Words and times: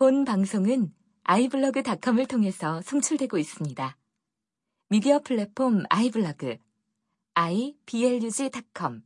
본 0.00 0.24
방송은 0.24 0.94
아이블로그닷컴을 1.24 2.24
통해서 2.24 2.80
송출되고 2.80 3.36
있습니다. 3.36 3.98
미디어 4.88 5.18
플랫폼 5.18 5.82
아이블로그 5.90 6.56
iblog.com 7.34 9.02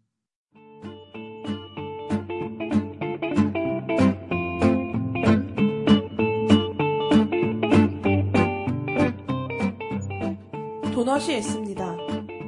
도넛이 10.95 11.39
있습니다. 11.39 11.97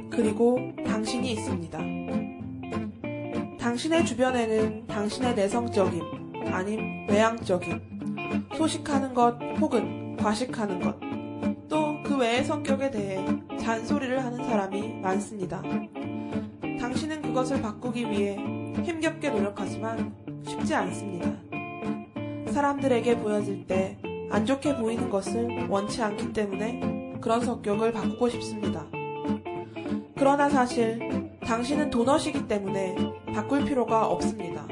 그리고 0.09 0.57
당신이 0.85 1.33
있습니다. 1.33 1.79
당신의 3.59 4.05
주변에는 4.05 4.87
당신의 4.87 5.35
내성적임, 5.35 6.01
아님 6.53 7.09
외향적임, 7.09 7.96
소식하는 8.57 9.13
것 9.13 9.37
혹은 9.59 10.17
과식하는 10.17 10.79
것, 10.79 10.95
또 11.69 11.97
그 12.03 12.15
외의 12.17 12.43
성격에 12.43 12.89
대해 12.89 13.25
잔소리를 13.59 14.23
하는 14.23 14.45
사람이 14.45 15.01
많습니다. 15.01 15.61
당신은 16.79 17.21
그것을 17.21 17.61
바꾸기 17.61 18.09
위해 18.09 18.37
힘겹게 18.83 19.29
노력하지만 19.29 20.15
쉽지 20.45 20.73
않습니다. 20.73 21.31
사람들에게 22.51 23.17
보여질 23.17 23.67
때 23.67 23.97
안 24.29 24.45
좋게 24.45 24.75
보이는 24.75 25.09
것을 25.09 25.67
원치 25.69 26.01
않기 26.01 26.33
때문에 26.33 27.17
그런 27.21 27.39
성격을 27.39 27.93
바꾸고 27.93 28.29
싶습니다. 28.29 28.85
그러나 30.15 30.49
사실 30.49 31.31
당신은 31.45 31.89
도넛이기 31.89 32.47
때문에 32.47 32.95
바꿀 33.33 33.63
필요가 33.63 34.05
없습니다. 34.07 34.67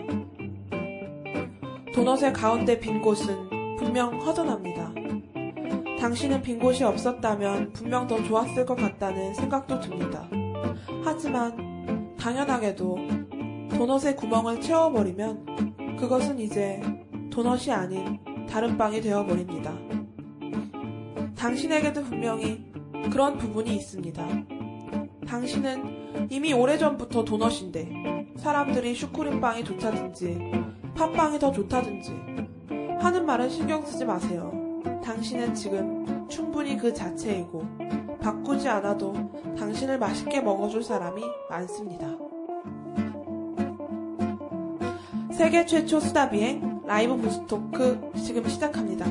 도넛의 1.93 2.33
가운데 2.33 2.77
빈 2.79 3.01
곳은 3.01 3.44
분명 3.77 4.19
허전합니다. 4.19 4.93
당신은 5.99 6.41
빈 6.41 6.59
곳이 6.59 6.83
없었다면 6.83 7.73
분명 7.73 8.07
더 8.07 8.21
좋았을 8.23 8.65
것 8.65 8.75
같다는 8.75 9.33
생각도 9.33 9.79
듭니다. 9.79 10.29
하지만 11.03 12.15
당연하게도 12.17 12.97
도넛의 13.77 14.15
구멍을 14.15 14.61
채워버리면 14.61 15.97
그것은 15.97 16.39
이제 16.39 16.81
도넛이 17.31 17.71
아닌 17.71 18.19
다른 18.47 18.77
빵이 18.77 19.01
되어버립니다. 19.01 19.73
당신에게도 21.35 22.03
분명히 22.03 22.71
그런 23.11 23.37
부분이 23.37 23.75
있습니다. 23.75 24.27
당신은 25.27 26.29
이미 26.29 26.53
오래전부터 26.53 27.25
도넛인데 27.25 28.33
사람들이 28.37 28.95
슈크림빵이 28.95 29.63
좋다든지 29.63 30.51
팥빵이 30.95 31.39
더 31.39 31.51
좋다든지 31.51 32.44
하는 32.99 33.25
말은 33.25 33.49
신경 33.49 33.85
쓰지 33.85 34.05
마세요. 34.05 34.51
당신은 35.03 35.53
지금 35.53 36.27
충분히 36.27 36.77
그 36.77 36.93
자체이고 36.93 37.63
바꾸지 38.19 38.67
않아도 38.67 39.13
당신을 39.57 39.99
맛있게 39.99 40.41
먹어줄 40.41 40.83
사람이 40.83 41.21
많습니다. 41.49 42.07
세계 45.31 45.65
최초 45.65 45.99
수다 45.99 46.29
비행 46.29 46.81
라이브 46.85 47.17
부스토크 47.17 48.11
지금 48.23 48.47
시작합니다. 48.47 49.05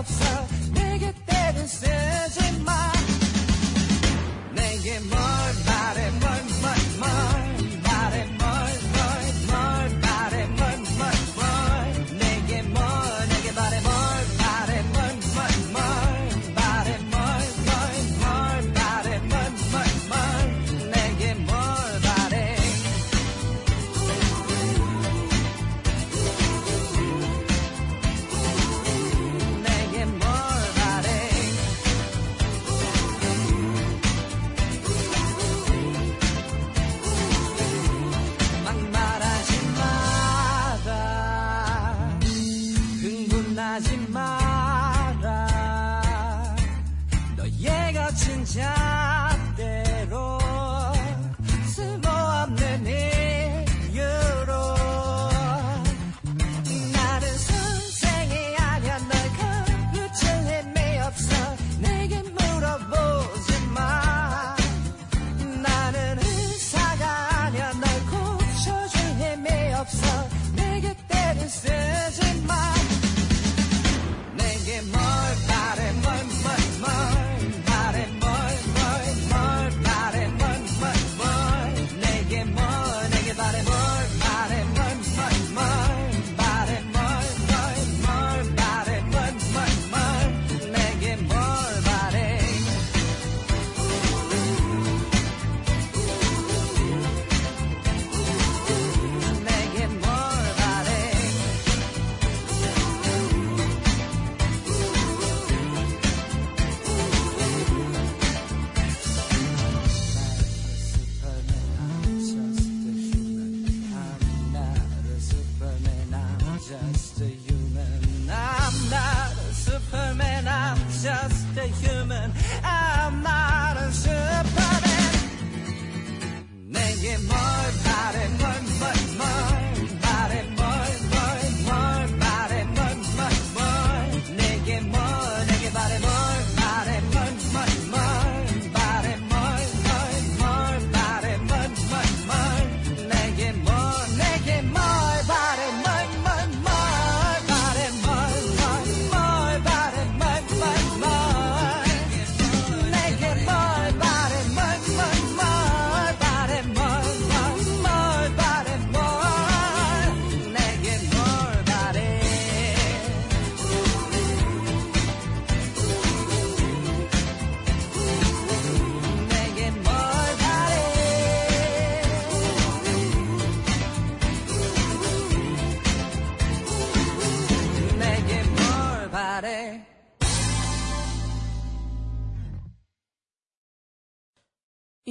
없어. 0.00 0.24
내게 0.72 1.12
때를 1.26 1.68
쓰지 1.68 2.52
마 2.64 2.99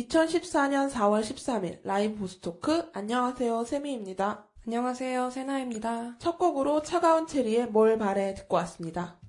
2014년 0.09 0.89
4월 0.89 1.21
13일 1.21 1.81
라이브 1.83 2.15
보스토크 2.17 2.89
안녕하세요 2.93 3.63
세미입니다. 3.63 4.47
안녕하세요, 4.65 5.29
세나입니다. 5.29 6.17
첫 6.17 6.37
곡으로 6.39 6.81
차가운 6.81 7.27
체리의 7.27 7.67
뭘 7.67 7.97
바래 7.99 8.33
듣고 8.33 8.55
왔습니다. 8.57 9.19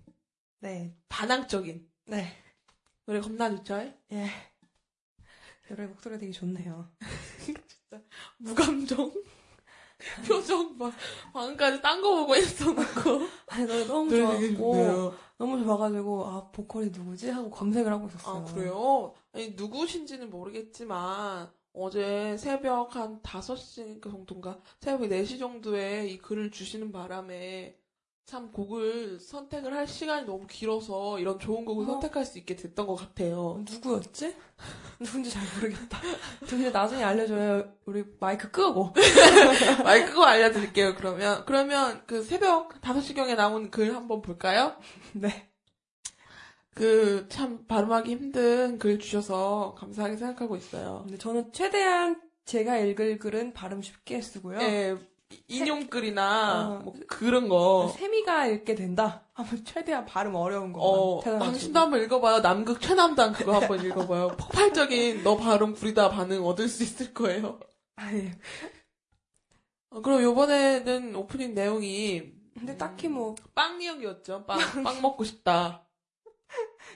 네, 0.60 0.96
반항적인 1.10 1.86
네, 2.06 2.26
노래 3.06 3.20
겁나 3.20 3.50
좋죠? 3.50 3.92
예. 4.12 4.26
여러의 5.70 5.88
목소리 5.90 6.18
되게 6.18 6.32
좋네요. 6.32 6.88
무감정 8.38 9.12
표정 10.26 10.78
막 10.78 10.92
방금까지 11.34 11.82
딴 11.82 12.00
거 12.00 12.16
보고 12.16 12.34
있어놓고 12.36 13.28
아니, 13.48 13.66
노래 13.66 13.84
너무 13.86 14.10
노래 14.10 14.48
좋았고. 14.48 15.14
너무 15.36 15.62
좋아가지고, 15.62 16.26
아, 16.26 16.50
보컬이 16.50 16.90
누구지? 16.90 17.30
하고 17.30 17.50
검색을 17.50 17.90
하고 17.92 18.08
있었어요. 18.08 18.46
아 18.46 18.52
그래요? 18.52 19.14
아니 19.32 19.50
누구신지는 19.50 20.30
모르겠지만 20.30 21.50
어제 21.72 22.36
새벽 22.36 22.96
한 22.96 23.20
5시 23.22 24.02
정도인가 24.02 24.60
새벽 24.80 25.08
4시 25.08 25.38
정도에 25.38 26.08
이 26.08 26.18
글을 26.18 26.50
주시는 26.50 26.90
바람에 26.92 27.76
참 28.30 28.52
곡을 28.52 29.18
선택을 29.18 29.74
할 29.74 29.88
시간이 29.88 30.24
너무 30.24 30.46
길어서 30.46 31.18
이런 31.18 31.38
좋은 31.40 31.64
곡을 31.64 31.84
어. 31.84 31.86
선택할 31.86 32.24
수 32.24 32.38
있게 32.38 32.54
됐던 32.54 32.86
것 32.86 32.94
같아요. 32.94 33.64
누구였지? 33.68 34.36
누군지 35.00 35.30
잘 35.30 35.42
모르겠다. 35.56 35.98
근데 36.48 36.70
나중에 36.70 37.02
알려줘요. 37.02 37.72
우리 37.86 38.04
마이크 38.20 38.48
끄고. 38.52 38.92
마이크 39.82 40.10
끄고 40.10 40.24
알려드릴게요, 40.24 40.94
그러면. 40.94 41.44
그러면 41.44 42.04
그 42.06 42.22
새벽 42.22 42.80
5시경에 42.80 43.34
나온 43.34 43.68
글 43.68 43.96
한번 43.96 44.22
볼까요? 44.22 44.76
네. 45.12 45.49
그 46.80 47.26
참 47.28 47.66
발음하기 47.66 48.10
힘든 48.10 48.78
글 48.78 48.98
주셔서 48.98 49.74
감사하게 49.76 50.16
생각하고 50.16 50.56
있어요. 50.56 51.02
근데 51.04 51.18
저는 51.18 51.52
최대한 51.52 52.18
제가 52.46 52.78
읽을 52.78 53.18
글은 53.18 53.52
발음 53.52 53.82
쉽게 53.82 54.22
쓰고요. 54.22 54.58
예, 54.62 54.96
인용글이나 55.46 56.68
어. 56.68 56.82
뭐 56.82 56.94
그런 57.06 57.48
거. 57.48 57.92
세미가 57.96 58.46
읽게 58.46 58.74
된다? 58.74 59.26
하면 59.34 59.64
최대한 59.66 60.06
발음 60.06 60.34
어려운 60.34 60.72
거. 60.72 60.80
어, 60.80 61.20
당신도 61.20 61.78
한번 61.78 62.02
읽어봐요. 62.02 62.40
남극 62.40 62.80
최남단 62.80 63.32
그거 63.34 63.58
한번 63.60 63.84
읽어봐요. 63.84 64.28
폭발적인 64.40 65.22
너 65.22 65.36
발음 65.36 65.74
구리다 65.74 66.08
반응 66.08 66.42
얻을 66.46 66.66
수 66.66 66.82
있을 66.82 67.12
거예요. 67.12 67.60
아니, 67.96 68.30
어, 69.90 70.00
그럼 70.00 70.22
요번에는 70.22 71.14
오프닝 71.14 71.54
내용이 71.54 72.32
근데 72.58 72.76
딱히 72.76 73.08
뭐, 73.08 73.34
빵 73.54 73.80
이야기였죠. 73.82 74.44
빵, 74.46 74.58
빵 74.82 75.00
먹고 75.02 75.24
싶다. 75.24 75.86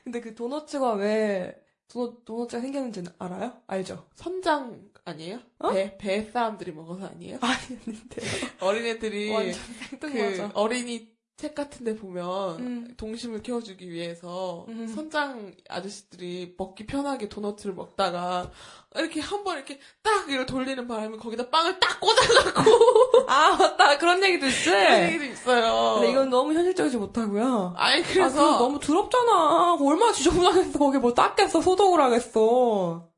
근데 0.04 0.20
그 0.20 0.34
도너츠가 0.34 0.92
왜 0.94 1.54
도너, 1.88 2.18
도너츠가 2.24 2.60
생겼는지 2.60 3.04
알아요? 3.18 3.62
알죠? 3.66 4.06
선장 4.14 4.90
아니에요? 5.04 5.40
어? 5.58 5.70
배, 5.72 5.96
배 5.98 6.22
사람들이 6.30 6.72
먹어서 6.72 7.06
아니에요? 7.06 7.38
아닌데. 7.42 8.22
어린애들이 8.60 9.32
완전 9.32 9.60
그 9.60 9.84
생뚱맞아. 9.88 10.50
어린이 10.54 11.13
책 11.36 11.54
같은 11.56 11.84
데 11.84 11.96
보면 11.96 12.58
음. 12.60 12.94
동심을 12.96 13.42
키워주기 13.42 13.90
위해서 13.90 14.64
음. 14.68 14.86
선장 14.86 15.52
아저씨들이 15.68 16.54
먹기 16.56 16.86
편하게 16.86 17.28
도너츠를 17.28 17.74
먹다가 17.74 18.52
이렇게 18.94 19.20
한 19.20 19.42
번 19.42 19.56
이렇게 19.56 19.80
딱 20.02 20.28
이렇게 20.30 20.46
돌리는 20.46 20.86
바람에 20.86 21.16
거기다 21.16 21.50
빵을 21.50 21.80
딱 21.80 22.00
꽂아갖고 22.00 23.26
아 23.28 23.56
맞다 23.56 23.98
그런 23.98 24.22
얘기도 24.22 24.46
있지. 24.46 24.70
그런 24.70 25.02
얘기도 25.08 25.24
있어요. 25.24 25.94
근데 25.94 26.10
이건 26.12 26.30
너무 26.30 26.52
현실적이지 26.54 26.96
못하고요. 26.98 27.74
아니 27.76 28.00
아, 28.00 28.04
그래서 28.06 28.14
그래서 28.14 28.58
너무 28.58 28.78
더럽잖아. 28.78 29.74
얼마나 29.80 30.12
지저분하겠어. 30.12 30.78
거기 30.78 30.98
뭐 30.98 31.12
닦겠어. 31.14 31.60
소독을 31.60 32.00
하겠어. 32.00 33.10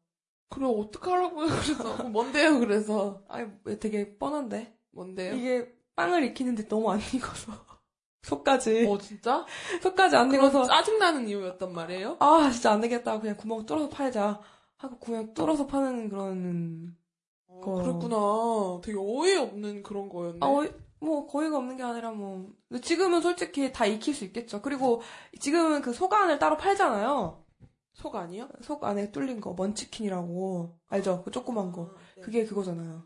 그럼 0.48 0.80
어떡하라고요 0.80 1.46
그래서 1.48 1.96
뭐 2.02 2.08
뭔데요 2.08 2.58
그래서 2.60 3.20
아니, 3.28 3.46
왜 3.64 3.78
되게 3.78 4.16
뻔한데. 4.16 4.72
뭔데요? 4.92 5.34
이게 5.34 5.68
빵을 5.96 6.24
익히는데 6.24 6.66
너무 6.68 6.90
안 6.90 6.98
익어서. 7.12 7.65
속까지. 8.26 8.86
어 8.88 8.98
진짜? 8.98 9.44
속까지 9.82 10.16
안 10.16 10.32
익어서. 10.32 10.64
짜증나는 10.64 11.28
이유였단 11.28 11.72
말이에요? 11.72 12.16
아, 12.20 12.50
진짜 12.52 12.72
안 12.72 12.80
되겠다. 12.80 13.20
그냥 13.20 13.36
구멍 13.36 13.64
뚫어서 13.64 13.88
팔자. 13.88 14.40
하고 14.78 14.98
그냥 14.98 15.32
뚫어서 15.32 15.66
파는 15.66 16.08
그런. 16.08 16.96
어, 17.48 17.60
거. 17.60 17.74
그랬구나. 17.76 18.80
되게 18.82 18.98
어이없는 18.98 19.82
그런 19.82 20.08
거였네. 20.08 20.38
아, 20.42 20.46
어이- 20.48 20.72
뭐, 20.98 21.26
거의가 21.26 21.58
없는 21.58 21.76
게 21.76 21.82
아니라 21.82 22.10
뭐. 22.10 22.48
근데 22.68 22.80
지금은 22.80 23.20
솔직히 23.20 23.72
다 23.72 23.86
익힐 23.86 24.14
수 24.14 24.24
있겠죠. 24.24 24.60
그리고 24.60 25.02
지금은 25.40 25.80
그 25.82 25.92
속안을 25.92 26.38
따로 26.38 26.56
팔잖아요. 26.56 27.42
속 27.94 28.16
아니요? 28.16 28.48
속 28.62 28.84
안에 28.84 29.10
뚫린 29.12 29.40
거, 29.40 29.54
먼치킨이라고. 29.56 30.76
알죠? 30.88 31.22
그 31.24 31.30
조그만 31.30 31.70
거. 31.72 31.82
아, 31.94 31.98
네. 32.16 32.22
그게 32.22 32.44
그거잖아요. 32.44 33.04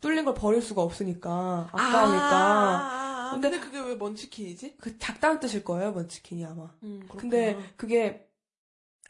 뚫린 0.00 0.24
걸 0.24 0.34
버릴 0.34 0.60
수가 0.62 0.82
없으니까. 0.82 1.30
아, 1.30 1.68
아까우니까. 1.72 2.36
아, 2.36 3.07
아, 3.28 3.32
근데- 3.32 3.50
근데, 3.50 3.64
그게 3.66 3.80
왜 3.80 3.94
먼치킨이지? 3.96 4.76
그 4.78 4.98
작다는 4.98 5.40
뜻일 5.40 5.64
거예요, 5.64 5.92
먼치킨이 5.92 6.44
아마. 6.44 6.74
음, 6.82 7.00
그렇구나. 7.00 7.20
근데 7.20 7.58
그게 7.76 8.28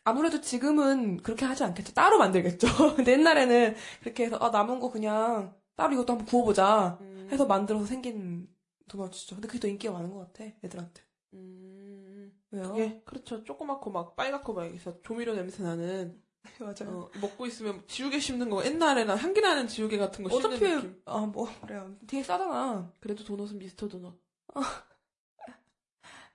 아무래도 0.04 0.40
지금은 0.40 1.18
그렇게 1.18 1.44
하지 1.44 1.64
않겠죠. 1.64 1.92
따로 1.94 2.18
만들겠죠. 2.18 2.66
근데 2.96 3.12
옛날에는 3.12 3.74
그렇게 4.00 4.24
해서 4.26 4.36
아, 4.36 4.50
남은 4.50 4.80
거 4.80 4.90
그냥 4.90 5.54
따로 5.76 5.92
이것도 5.94 6.12
한번 6.14 6.26
구워보자 6.26 6.98
음, 7.00 7.28
해서 7.30 7.46
만들어서 7.46 7.84
생긴 7.86 8.48
도넛이죠. 8.88 9.36
근데 9.36 9.48
그게 9.48 9.60
더 9.60 9.68
인기가 9.68 9.92
많은 9.92 10.10
것 10.10 10.32
같아, 10.32 10.44
애들한테. 10.64 11.02
음, 11.34 12.32
왜요? 12.50 12.68
그게 12.68 13.02
그렇죠. 13.04 13.44
조그맣고 13.44 13.90
막 13.90 14.16
빨갛고 14.16 14.54
막 14.54 14.66
여기서 14.66 15.02
조미료 15.02 15.34
냄새 15.34 15.62
나는 15.62 16.20
맞아요. 16.60 17.10
어, 17.14 17.18
먹고 17.20 17.46
있으면 17.46 17.82
지우개 17.86 18.18
씹는 18.18 18.50
거 18.50 18.64
옛날에나 18.64 19.16
향기 19.16 19.40
나는 19.40 19.68
지우개 19.68 19.96
같은 19.98 20.24
거 20.24 20.30
씹는 20.30 20.46
어차피 20.46 20.64
느낌. 20.74 21.02
아뭐 21.04 21.48
그래요. 21.62 21.94
되게 22.06 22.22
싸잖아. 22.22 22.92
그래도 23.00 23.24
도넛은 23.24 23.58
미스터 23.58 23.88
도넛. 23.88 24.14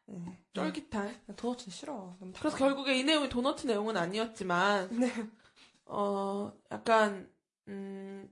네. 0.05 0.39
쫄깃한. 0.53 1.21
도넛은 1.35 1.69
싫어. 1.69 2.17
그래서. 2.39 2.57
결국에 2.57 2.97
이 2.97 3.03
내용이 3.03 3.29
도넛 3.29 3.65
내용은 3.65 3.97
아니었지만 3.97 4.89
네. 4.99 5.11
어 5.85 6.53
약간 6.71 7.29
음 7.67 8.29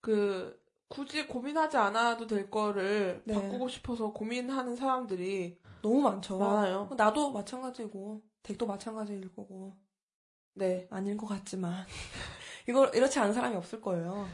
그 0.00 0.58
굳이 0.88 1.26
고민하지 1.26 1.76
않아도 1.76 2.26
될 2.26 2.50
거를 2.50 3.22
네. 3.26 3.34
바꾸고 3.34 3.68
싶어서 3.68 4.12
고민하는 4.12 4.74
사람들이 4.74 5.58
너무 5.82 6.00
많죠. 6.00 6.38
많아요. 6.38 6.88
나도 6.96 7.30
마찬가지고 7.32 8.22
덱도 8.42 8.66
마찬가지일 8.66 9.34
거고 9.34 9.76
네. 10.58 10.86
아닐 10.90 11.16
것 11.16 11.26
같지만 11.26 11.86
이걸 12.68 12.94
이렇지 12.94 13.18
않은 13.18 13.32
사람이 13.32 13.56
없을 13.56 13.80
거예요. 13.80 14.28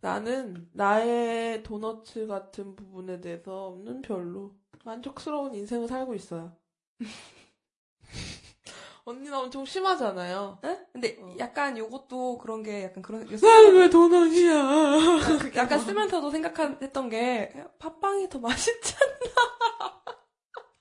나는 0.00 0.68
나의 0.72 1.62
도너츠 1.62 2.26
같은 2.26 2.74
부분에 2.74 3.20
대해서는 3.20 4.02
별로 4.02 4.54
만족스러운 4.84 5.54
인생을 5.54 5.88
살고 5.88 6.14
있어요. 6.14 6.56
언니는 9.04 9.34
엄청 9.34 9.64
심하잖아요. 9.64 10.58
에? 10.64 10.78
근데 10.92 11.16
어. 11.20 11.36
약간 11.38 11.78
요것도 11.78 12.38
그런 12.38 12.62
게 12.62 12.84
약간 12.84 13.02
그런 13.02 13.24
난왜 13.24 13.90
도넛이야? 13.90 15.54
약간 15.54 15.78
쓰면서도 15.78 16.30
생각했던 16.30 17.08
게 17.08 17.52
팥빵이 17.78 18.28
더 18.28 18.40
맛있잖아. 18.40 19.16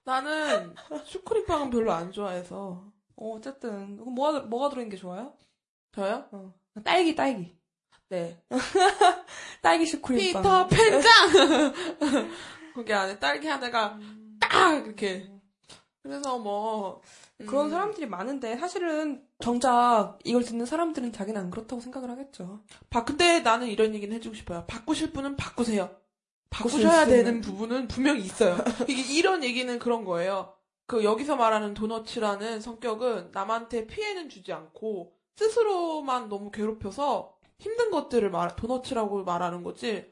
나는 0.06 0.74
슈크림빵은 1.04 1.70
별로 1.70 1.92
안 1.92 2.12
좋아해서. 2.12 2.95
어, 3.18 3.36
어쨌든 3.36 3.98
그럼 3.98 4.14
뭐가 4.16 4.42
뭐가 4.42 4.70
들어있는 4.70 4.90
게 4.90 4.98
좋아요? 4.98 5.34
저요? 5.94 6.28
어. 6.32 6.54
딸기 6.84 7.16
딸기 7.16 7.56
네. 8.10 8.38
딸기 9.62 9.86
슈크림빵. 9.86 10.44
피터 10.44 10.68
팬짱! 10.68 11.74
거기 12.76 12.94
안에 12.94 13.18
딸기 13.20 13.48
하나가 13.48 13.98
딱! 14.40 14.86
이렇게. 14.86 15.30
그래서 16.04 16.38
뭐. 16.38 17.02
음, 17.42 17.46
그런 17.48 17.70
사람들이 17.70 18.06
많은데 18.06 18.58
사실은 18.58 19.26
정작 19.40 20.18
이걸 20.24 20.44
듣는 20.44 20.66
사람들은 20.66 21.12
자기는 21.12 21.40
안 21.42 21.50
그렇다고 21.50 21.82
생각을 21.82 22.10
하겠죠. 22.12 22.64
바, 22.90 23.04
근데 23.04 23.42
나는 23.42 23.68
이런 23.68 23.94
얘기는 23.94 24.16
해주고 24.16 24.36
싶어요. 24.36 24.66
바꾸실 24.68 25.12
분은 25.12 25.36
바꾸세요. 25.36 25.90
바꾸셔야 26.50 27.04
수 27.06 27.10
되는. 27.10 27.42
부분은 27.42 27.88
분명히 27.90 28.22
있어요. 28.22 28.58
이게 28.88 29.02
이런 29.14 29.44
얘기는 29.44 29.78
그런 29.80 30.06
거예요. 30.06 30.54
그 30.88 31.04
여기서 31.04 31.36
말하는 31.36 31.74
도너츠라는 31.74 32.62
성격은 32.62 33.32
남한테 33.32 33.88
피해는 33.88 34.30
주지 34.30 34.54
않고 34.54 35.14
스스로만 35.36 36.30
너무 36.30 36.52
괴롭혀서 36.52 37.36
힘든 37.58 37.90
것들을 37.90 38.30
말, 38.30 38.56
도너츠라고 38.56 39.24
말하는 39.24 39.64
거지. 39.64 40.10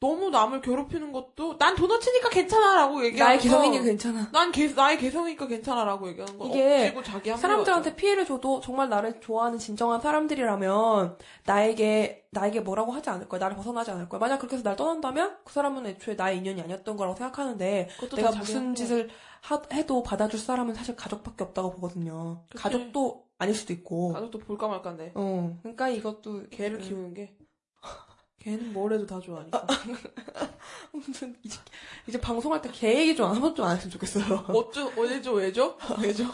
너무 0.00 0.30
남을 0.30 0.60
괴롭히는 0.60 1.10
것도 1.10 1.58
난 1.58 1.74
도너츠니까 1.74 2.28
괜찮아라고 2.30 3.04
얘기하는 3.06 3.26
나의 3.30 3.38
거. 3.38 3.42
개성이니까 3.42 3.84
괜찮아. 3.84 4.30
난 4.30 4.52
개, 4.52 4.68
나의 4.68 4.96
개성이니까 4.98 5.46
괜찮아라고 5.48 6.08
얘기하는 6.08 6.38
거. 6.38 6.46
이게. 6.46 6.94
사람들한테 7.36 7.96
피해를 7.96 8.24
줘도 8.24 8.60
정말 8.60 8.88
나를 8.88 9.20
좋아하는 9.20 9.58
진정한 9.58 10.00
사람들이라면 10.00 11.18
나에게 11.46 12.26
나에게 12.30 12.60
뭐라고 12.60 12.92
하지 12.92 13.10
않을 13.10 13.28
거야. 13.28 13.40
나를 13.40 13.56
벗어나지 13.56 13.90
않을 13.90 14.08
거야. 14.08 14.20
만약 14.20 14.38
그렇게 14.38 14.54
해서 14.54 14.62
날 14.62 14.76
떠난다면 14.76 15.38
그 15.44 15.52
사람은 15.52 15.86
애초에 15.86 16.14
나의 16.14 16.38
인연이 16.38 16.60
아니었던 16.62 16.96
거라고 16.96 17.16
생각하는데 17.16 17.88
내가 18.14 18.30
무슨. 18.30 18.74
짓을 18.76 19.08
하- 19.40 19.62
해도 19.72 20.02
받아줄 20.04 20.38
사람은 20.38 20.74
사실 20.74 20.94
가족밖에 20.94 21.42
없다고 21.42 21.72
보거든요. 21.72 22.42
그치. 22.50 22.62
가족도 22.62 23.24
아닐 23.38 23.54
수도 23.54 23.72
있고. 23.72 24.12
가족도 24.12 24.38
볼까 24.40 24.68
말까인데. 24.68 25.12
어, 25.14 25.56
그러니까 25.62 25.88
이것도 25.88 26.44
개를 26.50 26.78
음. 26.78 26.82
키우는 26.82 27.14
게. 27.14 27.34
개는 28.48 28.72
뭘 28.72 28.92
해도 28.92 29.06
다 29.06 29.20
좋아하니까. 29.20 29.66
아무튼 30.94 31.36
이제, 31.42 31.58
이제 32.06 32.20
방송할 32.20 32.62
때 32.62 32.70
개 32.70 32.98
얘기 33.00 33.14
좀한 33.16 33.40
번도 33.40 33.64
안 33.64 33.76
했으면 33.76 33.90
좋겠어요. 33.92 34.46
어쩌, 34.48 34.86
왜죠, 34.96 35.32
왜죠? 35.32 35.76
왜죠? 36.00 36.24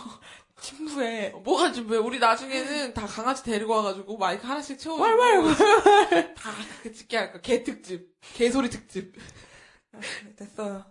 친구에 0.61 1.30
뭐가 1.44 1.73
좀, 1.73 1.90
왜, 1.90 1.99
우리 1.99 2.18
나중에는 2.18 2.94
다 2.94 3.06
강아지 3.06 3.42
데리고 3.42 3.75
와가지고 3.75 4.16
마이크 4.16 4.47
하나씩 4.47 4.78
채워주고. 4.78 5.02
왈왈 5.04 6.35
다, 6.35 6.50
그 6.83 6.92
찍게 6.92 7.16
할까. 7.16 7.40
개 7.40 7.62
특집. 7.62 8.14
개소리 8.35 8.71
특집. 8.71 9.14
됐어요. 10.37 10.85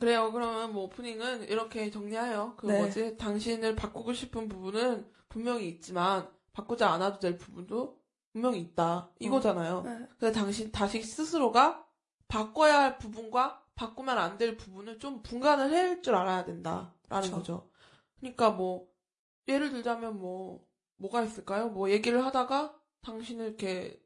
그래요. 0.00 0.32
그러면 0.32 0.72
뭐 0.72 0.84
오프닝은 0.84 1.48
이렇게 1.48 1.90
정리해요. 1.90 2.54
그 2.56 2.66
네. 2.66 2.78
뭐지? 2.78 3.16
당신을 3.18 3.76
바꾸고 3.76 4.12
싶은 4.14 4.48
부분은 4.48 5.06
분명히 5.28 5.68
있지만, 5.68 6.28
바꾸지 6.54 6.84
않아도 6.84 7.20
될 7.20 7.38
부분도 7.38 7.98
분명히 8.32 8.60
있다. 8.60 9.10
이거잖아요. 9.18 9.82
네. 9.82 10.08
그래서 10.18 10.38
당신 10.40 10.72
다시 10.72 11.02
스스로가 11.02 11.86
바꿔야 12.28 12.80
할 12.80 12.98
부분과 12.98 13.62
바꾸면 13.74 14.16
안 14.18 14.38
될 14.38 14.56
부분을 14.56 14.98
좀 14.98 15.22
분간을 15.22 15.70
할줄 15.72 16.14
알아야 16.14 16.44
된다라는 16.44 16.92
그쵸. 17.10 17.36
거죠. 17.36 17.70
그러니까 18.20 18.50
뭐 18.50 18.88
예를 19.48 19.70
들자면 19.70 20.18
뭐 20.18 20.66
뭐가 20.96 21.22
있을까요? 21.22 21.68
뭐 21.68 21.90
얘기를 21.90 22.24
하다가 22.24 22.74
당신을 23.02 23.46
이렇게 23.48 24.00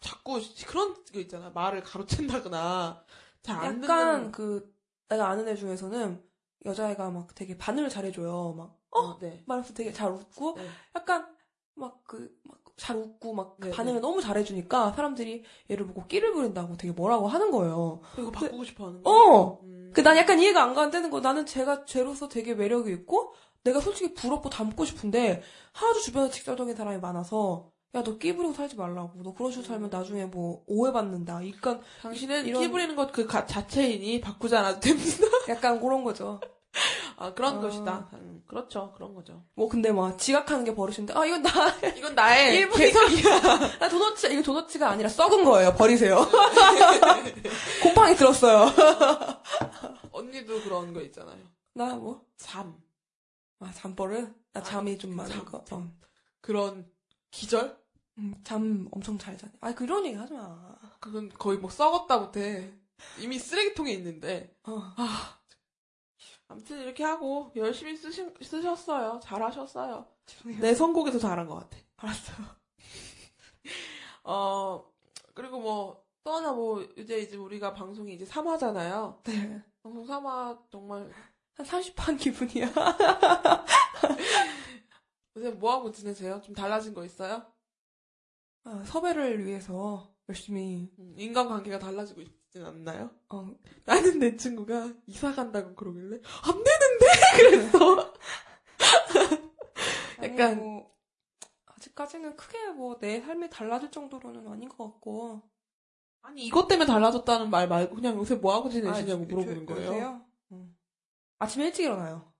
자꾸 0.00 0.40
그런 0.66 0.94
거 1.04 1.18
있잖아요. 1.20 1.50
말을 1.52 1.82
가로챈다거나 1.82 3.02
잘안 3.42 3.82
약간 3.82 4.14
듣는 4.20 4.32
그 4.32 4.74
내가 5.08 5.28
아는 5.28 5.48
애 5.48 5.54
중에서는 5.56 6.22
여자애가 6.64 7.10
막 7.10 7.34
되게 7.34 7.56
반응을 7.56 7.88
잘해줘요. 7.88 8.52
막 8.54 8.78
어, 8.90 9.18
네. 9.18 9.42
말하면서 9.46 9.74
되게 9.74 9.92
잘 9.92 10.10
웃고 10.12 10.54
네. 10.56 10.68
약간 10.94 11.34
막 11.74 12.04
그막 12.04 12.63
잘 12.76 12.96
웃고 12.96 13.34
막그 13.34 13.66
네, 13.68 13.70
반응을 13.70 13.96
네. 13.96 14.00
너무 14.00 14.20
잘해주니까 14.20 14.92
사람들이 14.92 15.44
얘를 15.70 15.86
보고 15.86 16.06
끼를 16.06 16.32
부린다고 16.32 16.76
되게 16.76 16.92
뭐라고 16.92 17.28
하는 17.28 17.50
거예요. 17.50 18.00
이거 18.18 18.30
바꾸고 18.30 18.64
싶어 18.64 18.86
하는 18.88 19.02
거. 19.02 19.10
어. 19.10 19.60
음. 19.62 19.90
그난 19.94 20.16
약간 20.16 20.40
이해가 20.40 20.62
안 20.62 20.74
가는 20.74 21.10
거. 21.10 21.20
나는 21.20 21.46
제가 21.46 21.84
쟤로서 21.84 22.28
되게 22.28 22.54
매력이 22.54 22.90
있고 22.92 23.32
내가 23.62 23.80
솔직히 23.80 24.12
부럽고 24.14 24.50
닮고 24.50 24.84
싶은데 24.84 25.42
하도 25.72 26.00
주변에 26.00 26.30
직설적인 26.30 26.74
사람이 26.74 26.98
많아서 26.98 27.70
야 27.94 28.02
너 28.02 28.18
끼 28.18 28.34
부리고 28.34 28.52
살지 28.52 28.74
말라고. 28.74 29.22
너 29.22 29.32
그런 29.34 29.52
식으로 29.52 29.68
살면 29.68 29.88
나중에 29.90 30.24
뭐 30.24 30.64
오해받는다. 30.66 31.34
그러니까 31.38 31.78
당신은 32.02 32.44
이런- 32.46 32.60
끼 32.60 32.68
부리는 32.68 32.96
것 32.96 33.12
그 33.12 33.28
자체이니 33.28 34.20
바꾸지 34.20 34.56
않아도 34.56 34.80
됩니다. 34.80 35.16
약간 35.48 35.80
그런 35.80 36.02
거죠. 36.02 36.40
아 37.16 37.32
그런 37.34 37.58
아. 37.58 37.60
것이다. 37.60 38.08
음, 38.14 38.42
그렇죠. 38.46 38.92
그런 38.94 39.14
거죠. 39.14 39.44
뭐 39.54 39.68
근데 39.68 39.92
막 39.92 40.18
지각하는 40.18 40.64
게 40.64 40.74
버릇인데 40.74 41.14
아 41.14 41.24
이건 41.24 41.42
나 41.42 41.50
이건 41.96 42.14
나의 42.14 42.56
일부 42.56 42.76
개성이야. 42.76 43.78
나 43.78 43.88
도너츠 43.88 44.26
이거 44.32 44.42
도너츠가 44.42 44.90
아니라 44.90 45.08
썩은 45.08 45.44
거예요. 45.44 45.74
버리세요. 45.74 46.18
곰팡이 47.82 48.14
들었어요. 48.16 48.66
언니도 50.12 50.60
그런 50.62 50.92
거 50.92 51.00
있잖아요. 51.02 51.38
나 51.74 51.94
뭐? 51.94 52.24
잠. 52.36 52.74
아 53.60 53.70
잠버릇? 53.72 54.34
나 54.52 54.62
잠이 54.62 54.98
좀 54.98 55.14
많은 55.16 55.30
잠, 55.30 55.44
거. 55.44 55.64
잠. 55.64 55.78
어. 55.78 55.90
그런 56.40 56.86
기절? 57.30 57.76
음, 58.18 58.34
잠 58.44 58.88
엄청 58.92 59.18
잘 59.18 59.36
자네. 59.36 59.52
아 59.60 59.74
그런 59.74 60.04
얘기 60.06 60.16
하지 60.16 60.34
마. 60.34 60.76
그건 61.00 61.30
거의 61.30 61.58
뭐 61.58 61.70
썩었다 61.70 62.18
못해. 62.18 62.72
이미 63.18 63.38
쓰레기통에 63.38 63.92
있는데. 63.92 64.54
어. 64.64 64.92
아. 64.96 65.38
아무튼 66.48 66.80
이렇게 66.82 67.04
하고 67.04 67.50
열심히 67.56 67.96
쓰신, 67.96 68.34
쓰셨어요. 68.40 69.20
잘하셨어요. 69.22 70.06
죄송해요. 70.26 70.60
내 70.60 70.74
선곡에서 70.74 71.18
잘한 71.18 71.46
것 71.46 71.56
같아. 71.56 71.78
알았어요. 71.96 72.46
어, 74.24 74.84
그리고 75.34 75.60
뭐, 75.60 76.04
또 76.22 76.32
하나 76.34 76.52
뭐, 76.52 76.82
이제 76.96 77.18
이제 77.18 77.36
우리가 77.36 77.72
방송이 77.72 78.14
이제 78.14 78.24
3화잖아요. 78.24 79.22
네. 79.24 79.62
방송 79.82 80.06
3화 80.06 80.70
정말 80.70 81.10
한 81.56 81.66
30판 81.66 82.18
기분이야. 82.18 82.72
요새 85.36 85.50
뭐하고 85.50 85.90
지내세요? 85.90 86.40
좀 86.42 86.54
달라진 86.54 86.94
거 86.94 87.04
있어요? 87.04 87.44
아, 88.64 88.82
섭외를 88.84 89.44
위해서 89.44 90.14
열심히 90.28 90.90
음, 90.98 91.14
인간관계가 91.18 91.78
달라지고 91.78 92.22
있 92.22 92.43
진 92.54 92.64
않나요? 92.64 93.10
어, 93.30 93.50
나는 93.84 94.20
내 94.20 94.36
친구가 94.36 94.92
이사 95.06 95.34
간다고 95.34 95.74
그러길래 95.74 96.20
안 96.44 96.62
되는데 96.62 97.06
그랬어. 97.72 98.14
약간- 100.22 100.40
아니, 100.52 100.60
뭐, 100.60 100.94
아직까지는 101.66 102.36
크게 102.36 102.68
뭐 102.74 102.96
내 103.00 103.20
삶이 103.20 103.50
달라질 103.50 103.90
정도로는 103.90 104.46
아닌 104.46 104.68
것 104.68 104.84
같고. 104.84 105.42
아니 106.22 106.46
이것 106.46 106.68
때문에 106.68 106.86
달라졌다는 106.86 107.50
말 107.50 107.66
말고 107.68 107.96
그냥 107.96 108.16
요새 108.16 108.36
뭐 108.36 108.54
하고 108.54 108.70
지내시냐고 108.70 109.24
아, 109.24 109.26
물어보는 109.26 109.62
요- 109.62 109.66
거예요. 109.66 110.24
음. 110.52 110.76
아침에 111.40 111.64
일찍 111.66 111.82
일어나요. 111.86 112.32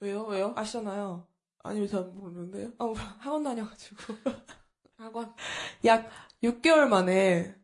왜요? 0.00 0.24
왜요? 0.26 0.52
아시잖아요. 0.54 1.26
아니 1.64 1.80
왜잘 1.80 2.04
모르는데요? 2.04 2.72
어, 2.78 2.92
학원 2.92 3.42
다녀가지고. 3.42 3.96
학원. 4.98 5.34
약 5.86 6.10
6개월 6.42 6.86
만에, 6.88 7.56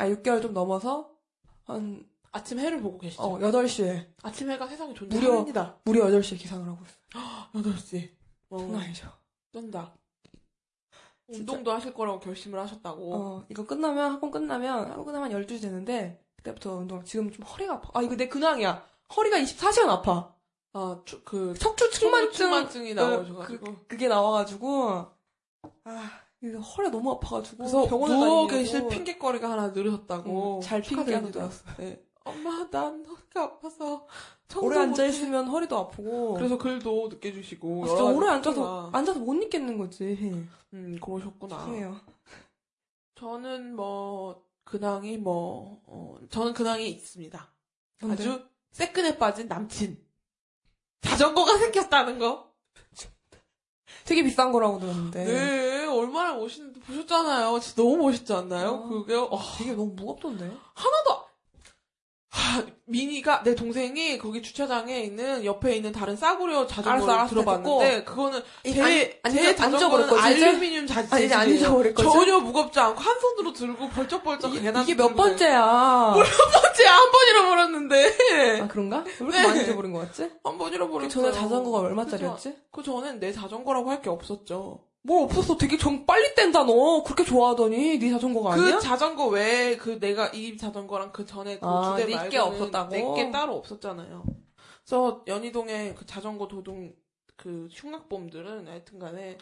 아, 0.00 0.08
6개월 0.08 0.42
좀 0.42 0.52
넘어서, 0.52 1.16
한, 1.68 2.04
아침 2.32 2.58
해를 2.58 2.82
보고 2.82 2.98
계시죠? 2.98 3.22
어, 3.22 3.38
8시에, 3.38 4.06
아침 4.22 4.50
해가 4.50 4.66
세상에 4.68 4.92
무려- 4.92 5.08
존재합니다. 5.10 5.78
무려 5.84 6.04
8시에 6.06 6.38
기상을 6.38 6.66
하고 6.66 6.78
있어요. 6.84 7.24
8시. 7.54 8.10
어, 8.50 8.58
장난 8.58 8.80
아니죠. 8.82 9.08
쩐다. 9.52 9.94
진짜. 11.30 11.40
운동도 11.52 11.72
하실 11.72 11.92
거라고 11.94 12.20
결심을 12.20 12.58
하셨다고. 12.60 13.14
어, 13.14 13.44
이거 13.50 13.66
끝나면, 13.66 14.12
학원 14.12 14.30
끝나면, 14.30 14.90
학원 14.90 15.04
끝나면 15.04 15.30
12시 15.30 15.60
되는데, 15.62 16.22
그때부터 16.36 16.74
운동, 16.76 17.04
지금 17.04 17.30
좀 17.30 17.44
허리가 17.44 17.74
아파. 17.74 17.90
아, 17.98 18.02
이거 18.02 18.16
내 18.16 18.28
근황이야. 18.28 18.86
허리가 19.16 19.38
24시간 19.38 19.88
아파. 19.90 20.34
아, 20.74 21.00
추, 21.04 21.22
그, 21.24 21.54
척추 21.58 21.90
측만증. 21.90 22.32
측만증이 22.32 22.94
그, 22.94 23.00
나오셔가지고. 23.00 23.76
그 23.88 23.96
게 23.96 24.08
나와가지고, 24.08 25.06
아, 25.84 26.10
허리가 26.42 26.90
너무 26.90 27.12
아파가지고. 27.12 27.56
그래서 27.58 27.86
병원에 27.86 28.14
누워. 28.14 28.46
계실 28.46 28.86
핑계거리가 28.88 29.50
하나 29.50 29.68
늘으셨다고. 29.68 30.56
음, 30.56 30.60
잘 30.60 30.80
핑계하는. 30.82 31.32
네. 31.78 32.02
엄마, 32.24 32.68
난 32.70 33.04
허리가 33.04 33.42
아파서. 33.44 34.06
오래 34.56 34.76
못해. 34.76 34.78
앉아 34.80 35.06
있으면 35.06 35.48
허리도 35.48 35.76
아프고. 35.76 36.34
그래서 36.34 36.56
글도 36.56 37.08
늦게 37.08 37.32
주시고. 37.32 37.84
아, 37.84 37.88
진짜 37.88 38.04
오래 38.04 38.28
앉아서. 38.28 38.90
앉아서 38.92 39.20
못 39.20 39.34
있겠는 39.42 39.76
거지. 39.78 40.46
음, 40.72 40.98
그러셨구나. 41.02 41.58
죄송해요. 41.58 41.96
저는 43.16 43.74
뭐, 43.74 44.44
근황이 44.64 45.16
뭐, 45.18 45.82
어, 45.86 46.16
저는 46.30 46.52
근황이 46.52 46.88
있습니다. 46.88 47.52
뭔데? 48.00 48.22
아주 48.22 48.44
새끈에 48.70 49.18
빠진 49.18 49.48
남친. 49.48 49.98
자전거가 51.00 51.58
생겼다는 51.58 52.18
거. 52.18 52.52
되게 54.08 54.22
비싼 54.22 54.50
거라고 54.52 54.78
들었는데. 54.80 55.24
네, 55.24 55.84
얼마나 55.86 56.32
멋있는데 56.34 56.80
보셨잖아요. 56.80 57.60
진짜 57.60 57.82
너무 57.82 57.98
멋있지 57.98 58.32
않나요? 58.32 58.70
어. 58.70 58.88
그게 58.88 59.14
어, 59.14 59.38
되게 59.58 59.72
너무 59.72 59.92
무겁던데? 59.92 60.50
하나도 60.74 61.24
하, 62.30 62.66
미니가 62.90 63.42
내 63.44 63.54
동생이 63.54 64.16
거기 64.18 64.40
주차장에 64.42 65.00
있는 65.00 65.44
옆에 65.44 65.76
있는 65.76 65.92
다른 65.92 66.16
싸구려 66.16 66.66
자전거를 66.66 67.12
알았어, 67.14 67.28
들어봤는데 67.28 68.04
그거는 68.04 68.42
제, 68.64 69.18
안- 69.22 69.32
제 69.32 69.48
안- 69.48 69.56
자전거는? 69.56 70.18
알루미늄 70.18 70.86
자, 70.86 71.04
아니, 71.10 71.26
이제 71.26 71.34
안. 71.34 71.48
잊어버릴 71.50 71.94
거지? 71.94 72.08
전혀 72.08 72.38
무겁지 72.38 72.80
않고 72.80 72.98
한 72.98 73.20
손으로 73.20 73.52
들고 73.52 73.88
벌쩍벌쩍 73.90 74.52
계단 74.54 74.82
이게 74.84 74.94
몇 74.94 75.08
들고 75.08 75.16
번째야? 75.22 76.14
번째 76.14 76.86
한번 76.86 77.26
잃어버렸는데 77.28 78.60
아, 78.62 78.68
그런가? 78.68 79.04
왜 79.04 79.12
이렇게 79.20 79.38
네. 79.38 79.46
많이 79.46 79.60
잊어버린 79.62 79.92
거 79.92 79.98
같지? 80.00 80.30
한 80.42 80.56
번 80.58 80.72
잃어버렸어요. 80.72 81.08
그 81.08 81.14
전에 81.14 81.32
자전거가 81.32 81.78
얼마짜리였지? 81.80 82.54
그 82.72 82.82
전엔 82.82 83.20
내 83.20 83.32
자전거라고 83.32 83.90
할 83.90 84.00
게 84.00 84.08
없었죠. 84.10 84.87
뭐 85.02 85.24
없었어. 85.24 85.56
되게 85.56 85.76
정 85.78 86.04
빨리 86.06 86.34
뗀다, 86.34 86.64
너. 86.64 87.02
그렇게 87.02 87.24
좋아하더니, 87.24 87.98
네 87.98 88.10
자전거가 88.10 88.54
아니야? 88.54 88.76
그 88.76 88.80
자전거 88.80 89.26
외에 89.28 89.76
그 89.76 89.98
내가 89.98 90.28
이 90.28 90.56
자전거랑 90.56 91.12
그 91.12 91.24
전에 91.24 91.58
그 91.58 91.66
아, 91.66 91.92
두대 91.96 92.06
네 92.06 92.14
말고는 92.14 92.30
개 92.30 92.38
없었다고? 92.38 92.90
내게 92.90 93.30
따로 93.30 93.56
없었잖아요. 93.56 94.24
그래서 94.84 95.22
연희동에 95.26 95.94
그 95.94 96.04
자전거 96.06 96.48
도둑 96.48 96.96
그 97.36 97.68
흉악범들은 97.70 98.66
하여튼간에 98.68 99.38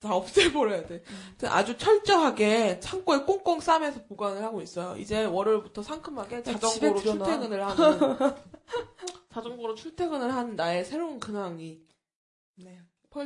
다 0.00 0.14
없애버려야 0.14 0.86
돼. 0.86 1.02
아주 1.44 1.76
철저하게 1.76 2.80
창고에 2.80 3.20
꽁꽁 3.24 3.60
싸매서 3.60 4.04
보관을 4.04 4.42
하고 4.42 4.60
있어요. 4.62 4.96
이제 4.96 5.24
월요일부터 5.24 5.82
상큼하게 5.82 6.42
자전거로. 6.44 7.00
출퇴근을 7.00 7.66
하는 7.66 8.18
자전거로 9.32 9.74
출퇴근을 9.74 10.34
하는 10.34 10.56
나의 10.56 10.84
새로운 10.84 11.18
근황이 11.20 11.80
네. 12.56 12.78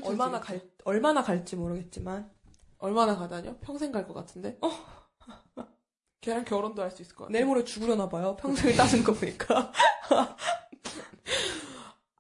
얼마나 0.03 0.41
갈, 0.41 0.61
얼마나 0.85 1.23
갈지 1.23 1.57
모르겠지만. 1.57 2.31
얼마나 2.79 3.17
가다녀? 3.17 3.57
평생 3.61 3.93
갈 3.93 4.07
것 4.07 4.15
같은데? 4.15 4.59
어. 4.61 4.71
걔랑 6.21 6.45
결혼도 6.45 6.83
할 6.83 6.91
수 6.91 7.03
있을 7.03 7.15
것 7.15 7.25
같아. 7.25 7.33
내일 7.33 7.47
모레 7.47 7.65
죽으려나 7.65 8.09
봐요. 8.09 8.37
평생을 8.37 8.77
따진 8.77 9.05
거 9.05 9.13
보니까. 9.13 9.73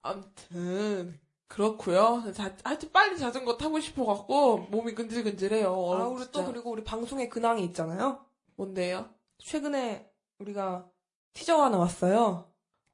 아무튼 0.02 1.18
그렇고요. 1.49 2.23
자, 2.35 2.54
하여튼 2.64 2.90
빨리 2.92 3.18
자전거 3.18 3.56
타고 3.56 3.80
싶어갖고 3.80 4.59
몸이 4.71 4.94
근질근질해요. 4.94 5.68
아, 5.68 5.71
어, 5.71 6.09
우리 6.09 6.25
진짜. 6.25 6.33
또 6.33 6.47
그리고 6.47 6.71
우리 6.71 6.85
방송의 6.85 7.28
근황이 7.28 7.64
있잖아요. 7.66 8.25
뭔데요? 8.56 9.09
최근에 9.38 10.11
우리가 10.38 10.88
티저가 11.33 11.71
나왔어요. 11.71 12.50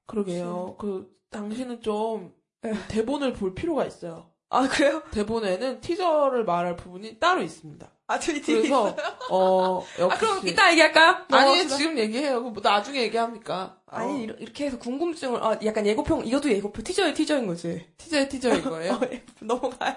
그러게요. 0.06 0.76
그 0.78 1.16
당신은 1.30 1.82
좀 1.82 2.34
네. 2.62 2.72
대본을 2.88 3.34
볼 3.34 3.54
필요가 3.54 3.84
있어요. 3.84 4.29
아, 4.52 4.66
그래요? 4.68 5.02
대본에는 5.12 5.80
티저를 5.80 6.44
말할 6.44 6.76
부분이 6.76 7.18
따로 7.20 7.40
있습니다. 7.42 7.88
아, 8.08 8.18
저희 8.18 8.40
그래서 8.42 8.96
어 9.30 9.84
역시 10.00 10.16
아, 10.16 10.18
그럼 10.18 10.46
이따 10.48 10.70
얘기할까요? 10.72 11.24
아니. 11.30 11.68
지금 11.68 11.96
얘기해요. 11.96 12.42
그뭐 12.42 12.54
나중에 12.60 13.00
얘기합니까? 13.02 13.78
아니, 13.86 14.28
어, 14.28 14.34
이렇게 14.40 14.66
해서 14.66 14.78
궁금증을, 14.78 15.42
아, 15.42 15.56
약간 15.64 15.86
예고편, 15.86 16.26
이것도 16.26 16.50
예고편, 16.50 16.82
티저의 16.84 17.14
티저인 17.14 17.46
거지. 17.46 17.86
티저의 17.96 18.28
티저인 18.28 18.62
거예요. 18.68 18.94
어, 18.94 19.00
예. 19.12 19.24
넘어가요. 19.40 19.94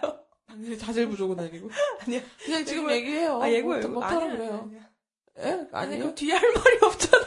당신이 0.47 0.77
자질 0.77 1.09
부족은 1.09 1.39
아니고. 1.39 1.69
아니야. 2.05 2.21
그냥 2.45 2.63
지금. 2.65 2.91
얘기해요. 2.91 3.41
아, 3.41 3.49
예고요. 3.49 3.73
뭐, 3.73 3.77
예고. 3.79 3.89
뭐 3.89 4.03
하라 4.05 4.27
그래요. 4.27 4.69
아니야. 4.69 4.81
예? 5.39 5.67
아니, 5.71 5.95
아니요. 5.95 6.05
그 6.05 6.15
뒤에 6.15 6.33
할 6.35 6.53
말이 6.53 6.77
없잖아. 6.83 7.25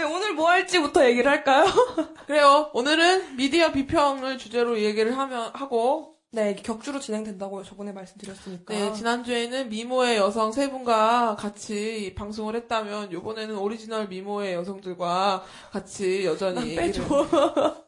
네, 0.00 0.06
오늘 0.06 0.32
뭐 0.32 0.48
할지부터 0.48 1.06
얘기를 1.06 1.30
할까요? 1.30 1.66
그래요. 2.26 2.70
오늘은 2.72 3.36
미디어 3.36 3.70
비평을 3.70 4.38
주제로 4.38 4.80
얘기를 4.80 5.18
하면 5.18 5.50
하고 5.52 6.14
네, 6.30 6.54
격주로 6.54 7.00
진행된다고 7.00 7.62
저번에 7.64 7.92
말씀드렸으니까. 7.92 8.72
네, 8.72 8.94
지난주에는 8.94 9.68
미모의 9.68 10.16
여성 10.16 10.52
세 10.52 10.70
분과 10.70 11.36
같이 11.38 12.14
방송을 12.16 12.54
했다면, 12.56 13.12
요번에는 13.12 13.58
오리지널 13.58 14.08
미모의 14.08 14.54
여성들과 14.54 15.42
같이 15.70 16.24
여전히. 16.24 16.76
빼줘. 16.76 17.02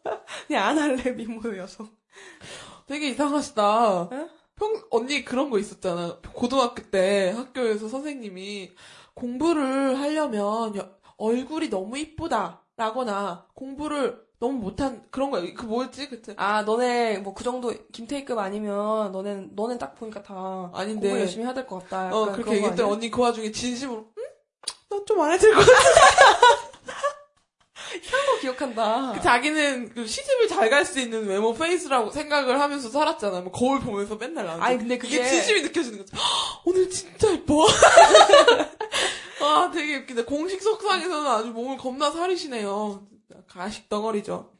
그냥 0.48 0.66
안 0.68 0.78
할래, 0.78 1.12
미모의 1.12 1.56
여성. 1.60 1.88
되게 2.88 3.08
이상하시다. 3.08 4.08
에? 4.12 4.26
평, 4.56 4.82
언니 4.90 5.24
그런 5.24 5.48
거 5.48 5.58
있었잖아. 5.58 6.18
고등학교 6.34 6.82
때 6.90 7.32
학교에서 7.34 7.88
선생님이 7.88 8.72
공부를 9.14 9.98
하려면 9.98 10.76
여- 10.76 10.90
얼굴이 11.26 11.70
너무 11.70 11.96
이쁘다. 11.98 12.60
라거나 12.76 13.46
공부를 13.54 14.20
너무 14.40 14.54
못한 14.54 15.04
그런 15.10 15.30
거, 15.30 15.40
그 15.56 15.64
뭐였지? 15.64 16.08
그때. 16.08 16.34
아, 16.36 16.62
너네, 16.62 17.18
뭐, 17.18 17.32
그 17.32 17.44
정도, 17.44 17.72
김태희급 17.92 18.36
아니면, 18.38 19.12
너넨, 19.12 19.50
너넨 19.54 19.78
딱 19.78 19.94
보니까 19.94 20.20
다. 20.22 20.68
아닌데. 20.74 21.06
공부 21.08 21.20
열심히 21.20 21.44
해야 21.44 21.54
될 21.54 21.64
것 21.66 21.84
같다. 21.88 22.08
어, 22.12 22.24
그렇게 22.32 22.42
거 22.42 22.54
얘기했더니? 22.56 22.90
언니 22.90 23.08
그 23.10 23.20
와중에 23.20 23.52
진심으로, 23.52 24.06
응? 24.18 24.24
나좀안 24.98 25.30
해야 25.30 25.38
될 25.38 25.54
것 25.54 25.60
같아. 25.60 25.72
그거 27.92 28.40
기억한다. 28.40 29.12
그 29.12 29.20
자기는 29.20 29.90
그 29.94 30.06
시집을 30.06 30.48
잘 30.48 30.70
갈 30.70 30.84
수 30.84 30.98
있는 30.98 31.26
외모 31.28 31.52
페이스라고 31.54 32.10
생각을 32.10 32.58
하면서 32.60 32.88
살았잖아. 32.88 33.42
뭐 33.42 33.52
거울 33.52 33.80
보면서 33.80 34.16
맨날 34.16 34.46
나한테. 34.46 34.64
아니, 34.66 34.78
근데 34.78 34.98
그게 34.98 35.18
그게- 35.18 35.28
진심이 35.30 35.62
느껴지는 35.62 35.98
거지. 35.98 36.12
"헉, 36.16 36.62
오늘 36.64 36.88
진짜 36.90 37.30
예뻐. 37.32 37.66
아, 39.42 39.70
되게 39.72 39.96
웃기다. 39.98 40.24
공식 40.24 40.62
석상에서는 40.62 41.26
아주 41.30 41.48
몸을 41.50 41.76
겁나 41.76 42.10
사리시네요. 42.10 43.06
가식 43.48 43.88
덩어리죠. 43.88 44.52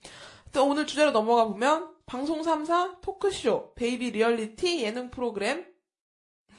일단 0.46 0.62
오늘 0.64 0.86
주제로 0.86 1.10
넘어가 1.12 1.44
보면 1.46 1.90
방송 2.06 2.42
3사 2.42 3.00
토크쇼 3.00 3.74
베이비 3.74 4.10
리얼리티 4.12 4.82
예능 4.82 5.10
프로그램 5.10 5.66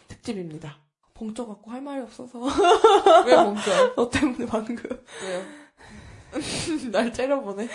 특집입니다. 0.08 0.80
벙쪄 1.14 1.46
갖고 1.46 1.72
할 1.72 1.82
말이 1.82 2.02
없어서. 2.02 2.40
왜 3.26 3.36
멈춰? 3.36 3.94
너 3.96 4.10
때문에 4.10 4.46
방금. 4.46 4.84
왜요? 5.24 5.44
날 6.92 7.14
째려보네. 7.14 7.68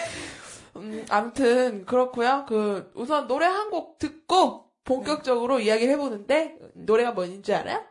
음, 0.77 1.07
아무튼 1.09 1.85
그렇고요. 1.87 2.45
그 2.49 2.91
우선 2.95 3.27
노래 3.27 3.47
한 3.47 3.71
곡 3.71 3.99
듣고 3.99 4.71
본격적으로 4.85 5.61
이야기를 5.61 5.93
해보는데 5.95 6.59
노래가 6.75 7.13
뭔지 7.13 7.53
알아요? 7.55 7.85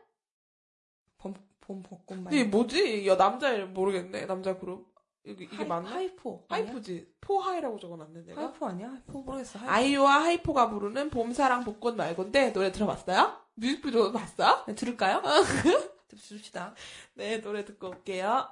봄, 1.67 1.83
봄 1.83 1.99
벚꽃 1.99 2.19
말. 2.19 2.33
이게 2.33 2.45
뭐지? 2.45 3.05
야 3.07 3.17
남자 3.17 3.51
이름 3.51 3.73
모르겠네. 3.73 4.25
남자 4.25 4.57
그룹 4.57 4.87
이게, 5.25 5.43
이게 5.43 5.57
하이, 5.57 5.67
맞나? 5.67 5.89
하이포. 5.89 6.45
하이포지. 6.47 7.13
포하이라고 7.19 7.77
적어놨네 7.77 8.21
내가. 8.25 8.41
하이포 8.43 8.65
아니야? 8.65 8.89
하이포 8.89 9.21
모르겠어. 9.23 9.59
하이포. 9.59 9.71
아이유와 9.71 10.23
하이포가 10.23 10.69
부르는 10.69 11.09
봄사랑 11.09 11.65
벚꽃 11.65 11.95
말고인데 11.95 12.53
노래 12.53 12.71
들어봤어요? 12.71 13.37
뮤직비디오 13.55 14.11
봤어? 14.13 14.63
네, 14.65 14.75
들을까요? 14.75 15.21
들읍시다. 16.07 16.73
네 17.15 17.41
노래 17.41 17.65
듣고 17.65 17.89
올게요. 17.89 18.47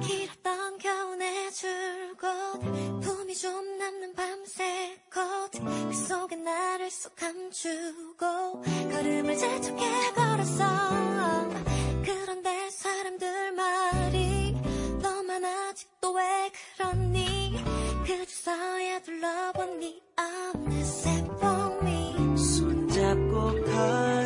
길었던 0.00 0.78
겨울의 0.78 1.52
줄곧 1.52 2.97
좀 3.40 3.78
남는 3.78 4.14
밤새 4.16 4.98
컷그 5.10 5.92
속에 5.92 6.34
나를 6.34 6.90
쏙 6.90 7.14
감추고 7.14 8.62
걸음을 8.90 9.36
재촉해 9.36 10.12
걸었어. 10.12 10.64
그런데 12.04 12.68
사람들 12.70 13.52
말이 13.52 14.56
너만 15.00 15.44
아직도 15.44 16.14
왜 16.14 16.50
그러니? 16.76 17.62
그저서야 18.04 19.02
둘러본 19.02 19.78
네 19.78 20.00
어느새 20.16 21.24
봄이. 21.40 22.36
손잡고 22.36 23.52
걸 23.62 24.17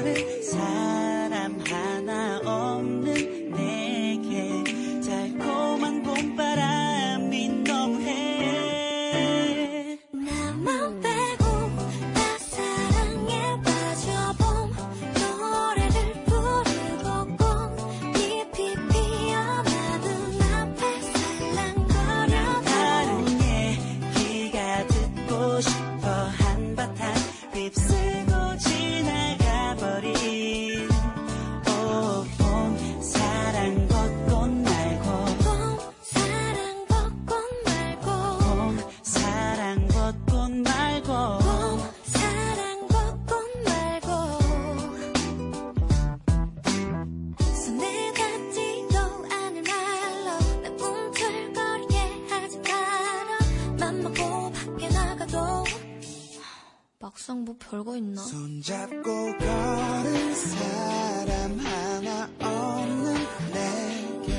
막상 57.23 57.45
뭐 57.45 57.55
별거 57.57 57.97
있나? 57.97 58.21
손잡고 58.21 59.39
걸은 59.39 60.35
사람 60.35 61.57
하나 61.61 62.29
없는 62.41 63.15
내게. 63.53 64.35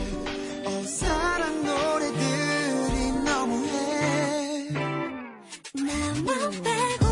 어 0.65 0.83
사랑 0.83 1.63
노래들이 1.63 3.11
너무해. 3.23 4.69
나만 5.75 6.51
빼고 6.61 7.02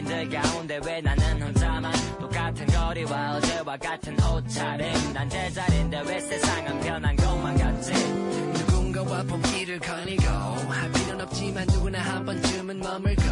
연인들 0.00 0.30
가운데 0.30 0.80
왜 0.84 1.00
나는 1.02 1.42
혼자만 1.42 1.92
똑같은 2.18 2.66
거리와 2.66 3.36
어제와 3.36 3.76
같은 3.76 4.16
옷차림? 4.22 5.12
난 5.12 5.28
제자리인데 5.28 6.00
왜 6.06 6.20
세상은 6.20 6.80
변한 6.80 7.14
것만 7.16 7.58
같지? 7.58 7.92
누군가와 7.92 9.22
봄길을 9.24 9.78
거니고 9.78 10.24
할 10.24 10.90
필요는 10.92 11.24
없지만 11.26 11.66
누구나 11.66 12.00
한 12.00 12.24
번쯤은 12.24 12.78
머물고 12.78 13.22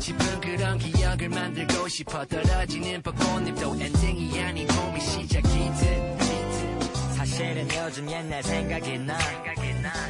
싶은 0.00 0.40
그런 0.40 0.78
기억을 0.78 1.28
만들고 1.28 1.86
싶어 1.88 2.24
떨어지는 2.24 3.02
벚꽃잎도 3.02 3.76
엔딩이 3.80 4.40
아닌 4.40 4.66
봄이 4.66 5.00
시작이듯 5.00 6.16
사실은 7.14 7.68
요즘 7.70 8.10
옛날 8.10 8.42
생각이 8.42 8.98
나. 8.98 9.16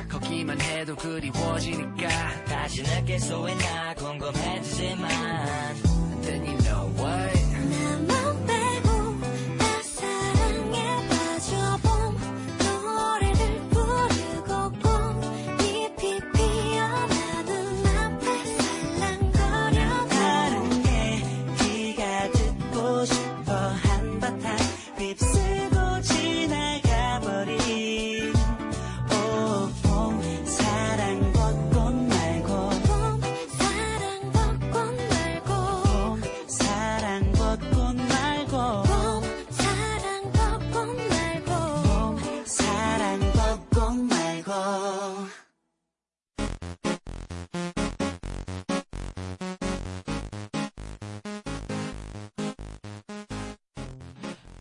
걷기만 0.08 0.60
해도 0.60 0.96
그리워지니까 0.96 2.44
다시 2.44 2.82
느낄 2.82 3.20
수 3.20 3.34
있나 3.48 3.94
궁금해지지만 3.94 5.95
then 6.26 6.44
you 6.44 6.58
know 6.62 6.95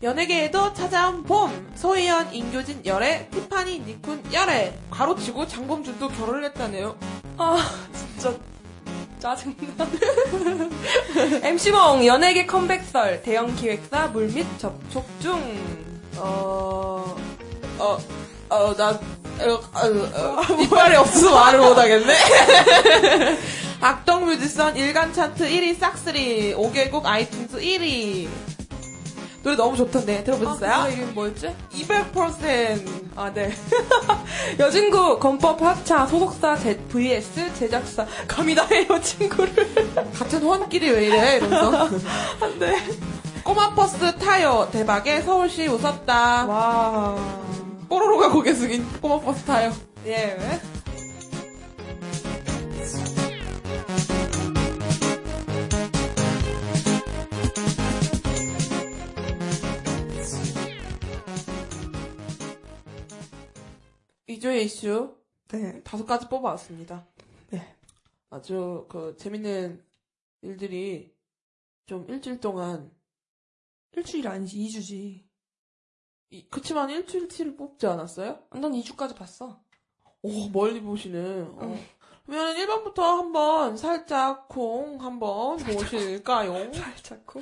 연예계에도 0.06 0.72
찾아온 0.72 1.24
봄 1.24 1.68
소이현, 1.74 2.32
인교진 2.32 2.86
열애, 2.86 3.28
티파니, 3.28 3.80
닉쿤 3.80 4.32
열애 4.32 4.72
가로치고 4.88 5.48
장범준도 5.48 6.08
결혼을 6.10 6.44
했다네요. 6.44 6.96
아, 7.36 7.58
진짜 7.92 8.32
짜증나. 9.18 9.56
MC몽 11.42 12.06
연예계 12.06 12.46
컴백설 12.46 13.22
대형 13.22 13.52
기획사 13.56 14.06
물밑 14.06 14.46
접촉 14.60 15.04
중. 15.20 15.42
어, 16.18 17.16
어, 17.80 17.98
어, 18.48 18.76
나, 18.76 18.90
어, 18.90 19.50
어, 19.50 20.38
어, 20.38 20.62
이빨이 20.62 20.94
없어서 20.94 21.34
말을 21.34 21.58
못하겠네. 21.58 22.14
악동 23.82 24.26
뮤지션 24.26 24.76
일간 24.76 25.12
차트 25.12 25.48
1위 25.48 25.76
싹쓸이 25.80 26.54
5개국 26.54 27.02
아이튠즈 27.02 27.54
1위 27.54 28.28
노래 29.46 29.54
너무 29.56 29.76
좋던데 29.76 30.24
들어보셨어요? 30.24 30.72
아, 30.72 30.86
그 30.88 30.92
이름 30.92 31.14
뭐였지? 31.14 31.54
200% 31.72 32.82
아, 33.14 33.32
네. 33.32 33.54
여진구 34.58 35.20
건법 35.20 35.62
합차 35.62 36.04
소속사 36.04 36.56
제, 36.56 36.76
vs 36.76 37.54
제작사 37.54 38.04
감히 38.26 38.54
나의 38.56 38.88
여친구를 38.90 39.84
같은 40.12 40.42
호환끼리 40.42 40.90
왜 40.90 41.06
이래 41.06 41.36
이러면서 41.36 41.88
안 42.40 42.58
돼. 42.58 42.74
꼬마 43.44 43.72
버스 43.72 44.16
타요 44.18 44.68
대박에 44.72 45.20
서울시 45.20 45.68
웃었다 45.68 46.46
와. 46.46 47.16
뽀로로가 47.88 48.30
고개 48.30 48.52
숙인 48.52 48.84
꼬마 49.00 49.20
버스 49.20 49.44
타요 49.44 49.72
예. 50.06 50.36
이조의 64.36 64.64
이슈 64.66 65.16
네. 65.48 65.82
다섯 65.82 66.04
가지 66.04 66.28
뽑아왔습니다. 66.28 67.06
네. 67.50 67.76
아주 68.30 68.86
그 68.88 69.16
재밌는 69.18 69.82
일들이 70.42 71.14
좀 71.86 72.04
일주일 72.08 72.40
동안 72.40 72.90
일주일 73.92 74.28
아니지 74.28 74.58
2주지. 74.58 75.24
이- 76.30 76.48
그치만 76.50 76.90
일주일치를 76.90 77.56
뽑지 77.56 77.86
않았어요? 77.86 78.42
난 78.50 78.72
2주까지 78.72 79.16
봤어. 79.16 79.62
오 80.22 80.48
멀리 80.50 80.82
보시는. 80.82 81.48
어. 81.56 81.78
그러면 82.26 82.56
1번부터 82.56 82.98
한번 82.98 83.76
살짝 83.76 84.48
콩 84.48 85.00
한번 85.02 85.56
보실까요? 85.58 86.72
살짝고. 86.74 87.40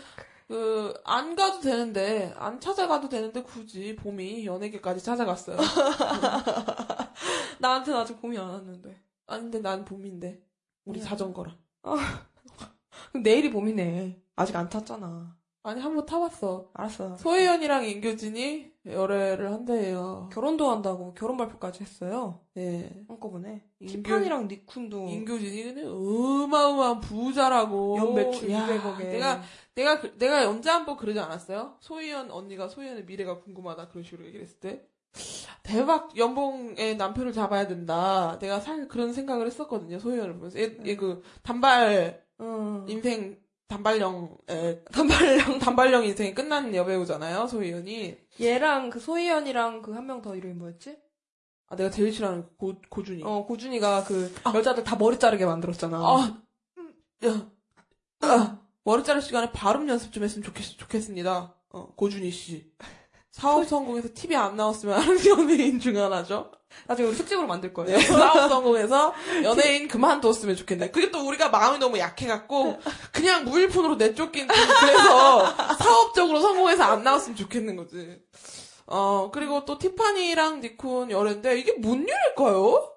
그 0.49 0.95
안 1.05 1.35
가도 1.37 1.61
되는데 1.61 2.33
안 2.37 2.61
찾아가도 2.61 3.09
되는데 3.09 3.43
굳이 3.43 3.97
봄이 3.97 4.45
연예계까지 4.47 5.03
찾아갔어요. 5.03 5.57
나한테는 7.61 7.99
아직 8.01 8.21
봄이 8.21 8.37
안 8.39 8.49
왔는데. 8.51 9.01
아닌데 9.27 9.61
난 9.61 9.85
봄인데 9.85 10.43
우리 10.85 10.99
미안. 10.99 11.09
자전거랑. 11.09 11.57
그럼 11.83 13.23
내일이 13.23 13.51
봄이네. 13.51 14.21
아직 14.37 14.57
안 14.57 14.69
탔잖아. 14.69 15.37
아니 15.63 15.81
한 15.81 15.95
번 15.95 16.05
타봤어. 16.05 16.69
알았어. 16.75 17.17
소혜연이랑 17.17 17.87
임교진이 17.87 18.75
열애를 18.85 19.51
한대요. 19.51 20.29
결혼도 20.31 20.71
한다고 20.71 21.15
결혼 21.15 21.39
발표까지 21.39 21.81
했어요. 21.83 22.41
예. 22.59 23.03
한꺼번에. 23.09 23.65
티파니랑 23.81 24.49
니쿤도 24.49 25.09
임교진이 25.09 25.63
근데 25.65 25.85
어마어마한 25.87 27.01
부자라고. 27.01 27.97
연매출 27.97 28.51
야, 28.51 28.67
200억에. 28.67 28.99
내가 29.13 29.41
내가 29.75 30.01
그- 30.01 30.17
내가 30.19 30.49
언제 30.49 30.71
한번 30.71 30.97
그러지 30.97 31.19
않았어요? 31.19 31.77
소희연 31.81 32.31
언니가 32.31 32.69
소희연의 32.69 33.05
미래가 33.07 33.41
궁금하다 33.41 33.89
그런 33.89 34.05
식으로 34.05 34.25
얘기를 34.27 34.45
했을 34.45 34.59
때 34.61 34.87
대박 35.63 36.17
연봉의 36.17 36.97
남편을 36.97 37.33
잡아야 37.33 37.67
된다. 37.67 38.39
내가 38.41 38.61
살 38.61 38.89
그런 38.89 39.13
생각을 39.13 39.47
했었거든요. 39.47 39.99
소희연을 39.99 40.35
보면서 40.35 40.59
얘그 40.61 41.23
단발 41.43 42.25
응. 42.41 42.85
인생 42.89 43.39
단발령 43.69 44.37
에, 44.51 44.81
단발령 44.93 45.59
단발령 45.59 46.05
인생이 46.05 46.35
끝난 46.35 46.75
여배우잖아요. 46.75 47.47
소희연이. 47.47 48.17
얘랑 48.41 48.91
그 48.91 49.01
소희연이랑 49.01 49.83
그 49.83 49.93
한 49.95 50.05
명 50.07 50.21
더 50.23 50.37
이름이 50.37 50.55
뭐였지? 50.55 50.99
아 51.69 51.77
내가 51.77 51.91
제일 51.91 52.13
싫어하는 52.13 52.47
고 52.59 52.75
고준이. 52.91 53.23
어 53.25 53.47
고준이가 53.47 54.05
그 54.05 54.33
여자들 54.55 54.85
다 54.85 54.97
머리 54.97 55.19
자르게 55.19 55.47
만들었잖아. 55.47 55.97
아, 55.97 56.43
음, 56.79 56.95
야, 57.25 57.51
아, 58.21 58.59
머리 58.85 59.03
자를 59.03 59.23
시간에 59.23 59.51
발음 59.51 59.89
연습 59.89 60.13
좀 60.13 60.23
했으면 60.25 60.45
좋겠, 60.45 60.79
좋겠습니다. 60.79 61.55
어, 61.71 61.89
고준희 61.97 62.31
씨. 62.31 62.71
사업 63.31 63.67
성공해서 63.67 64.09
TV 64.15 64.37
안 64.37 64.57
나왔으면 64.57 65.01
하는 65.01 65.19
연예인 65.27 65.81
중 65.81 65.97
하나죠. 65.97 66.53
나중에 66.87 67.09
우리 67.09 67.17
특집으로 67.17 67.47
만들 67.47 67.73
거예요. 67.73 67.97
네, 67.97 68.05
사업 68.05 68.49
성공해서 68.49 69.15
연예인 69.43 69.89
그만뒀으면 69.89 70.55
좋겠네. 70.57 70.91
그게 70.91 71.11
또 71.11 71.27
우리가 71.27 71.49
마음이 71.49 71.79
너무 71.79 71.99
약해갖고 71.99 72.79
그냥 73.13 73.45
무일푼으로 73.45 73.97
내쫓긴 73.97 74.47
그래서 74.47 75.75
사업적으로 75.77 76.41
성공해서 76.41 76.85
안 76.85 77.03
나왔으면 77.03 77.37
좋겠는 77.37 77.77
거지. 77.77 78.21
어 78.87 79.31
그리고 79.33 79.65
또 79.65 79.79
티파니랑 79.79 80.61
니쿤 80.61 81.11
열애인데 81.11 81.59
이게 81.59 81.73
뭔 81.73 82.03
일일까요? 82.07 82.93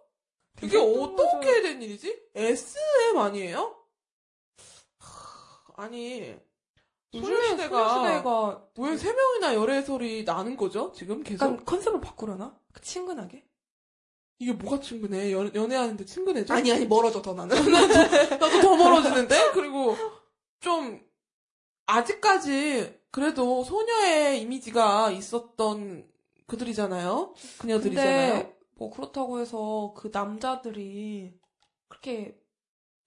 이게 0.61 0.77
어떻게 0.77 1.61
된 1.61 1.81
일이지? 1.81 2.15
SM 2.35 3.17
아니에요? 3.17 3.76
하, 5.77 5.83
아니 5.85 6.35
소녀시대가 7.13 8.67
왜 8.77 8.97
세 8.97 9.13
명이나 9.13 9.55
열애 9.55 9.81
소리 9.81 10.23
나는 10.23 10.57
거죠? 10.57 10.91
지금 10.93 11.23
계속 11.23 11.45
약간 11.45 11.65
컨셉을 11.65 12.01
바꾸려나? 12.01 12.57
그 12.73 12.81
친근하게? 12.81 13.45
이게 14.39 14.53
뭐가 14.53 14.79
친근해? 14.81 15.31
연, 15.31 15.53
연애하는데 15.55 16.05
친근해져? 16.05 16.53
아니 16.53 16.71
아니 16.71 16.85
멀어져 16.85 17.21
더 17.21 17.33
나는. 17.33 17.55
나도 18.39 18.61
더 18.61 18.75
멀어지는데? 18.75 19.51
그리고 19.53 19.95
좀 20.59 21.01
아직까지 21.87 22.99
그래도 23.11 23.63
소녀의 23.63 24.41
이미지가 24.41 25.11
있었던 25.11 26.07
그들이잖아요. 26.45 27.33
그녀들이잖아요. 27.59 28.53
뭐 28.75 28.91
그렇다고 28.91 29.39
해서 29.39 29.93
그 29.97 30.09
남자들이 30.13 31.33
그렇게 31.87 32.37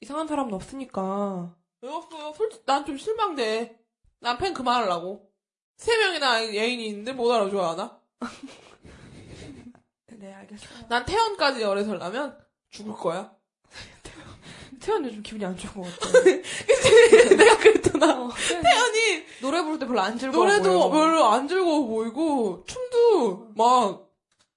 이상한 0.00 0.26
사람은 0.26 0.52
없으니까. 0.52 1.54
왜 1.82 1.88
없어요? 1.90 2.32
솔직히 2.36 2.62
난 2.66 2.84
좀 2.84 2.96
실망돼. 2.98 3.78
난 4.20 4.36
팬 4.38 4.52
그만하려고. 4.54 5.30
세 5.76 5.96
명이나 5.96 6.42
애인이 6.42 6.86
있는데 6.88 7.12
못 7.12 7.30
알아줘야 7.32 7.70
하나? 7.70 7.98
네 10.18 10.32
알겠어요. 10.34 10.86
난 10.88 11.06
태연까지 11.06 11.62
열애 11.62 11.84
설라면 11.84 12.38
죽을 12.70 12.92
거야. 12.94 13.32
태연 14.80 15.04
요즘 15.06 15.22
기분이 15.22 15.42
안 15.44 15.56
좋은 15.56 15.72
것 15.82 15.98
같아. 15.98 16.20
내가 17.36 17.56
그랬잖아. 17.58 18.24
어, 18.24 18.30
태연이 18.30 19.24
노래 19.40 19.62
부를 19.62 19.78
때 19.78 19.86
별로 19.86 20.00
안 20.00 20.18
즐거워 20.18 20.44
노래도 20.44 20.90
보여. 20.90 21.00
별로 21.00 21.24
안 21.26 21.48
즐거워 21.48 21.86
보이고 21.86 22.62
춤도 22.66 23.52
막 23.56 24.06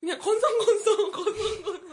그냥 0.02 0.20
건성건성 0.20 1.12
건성건성 1.12 1.93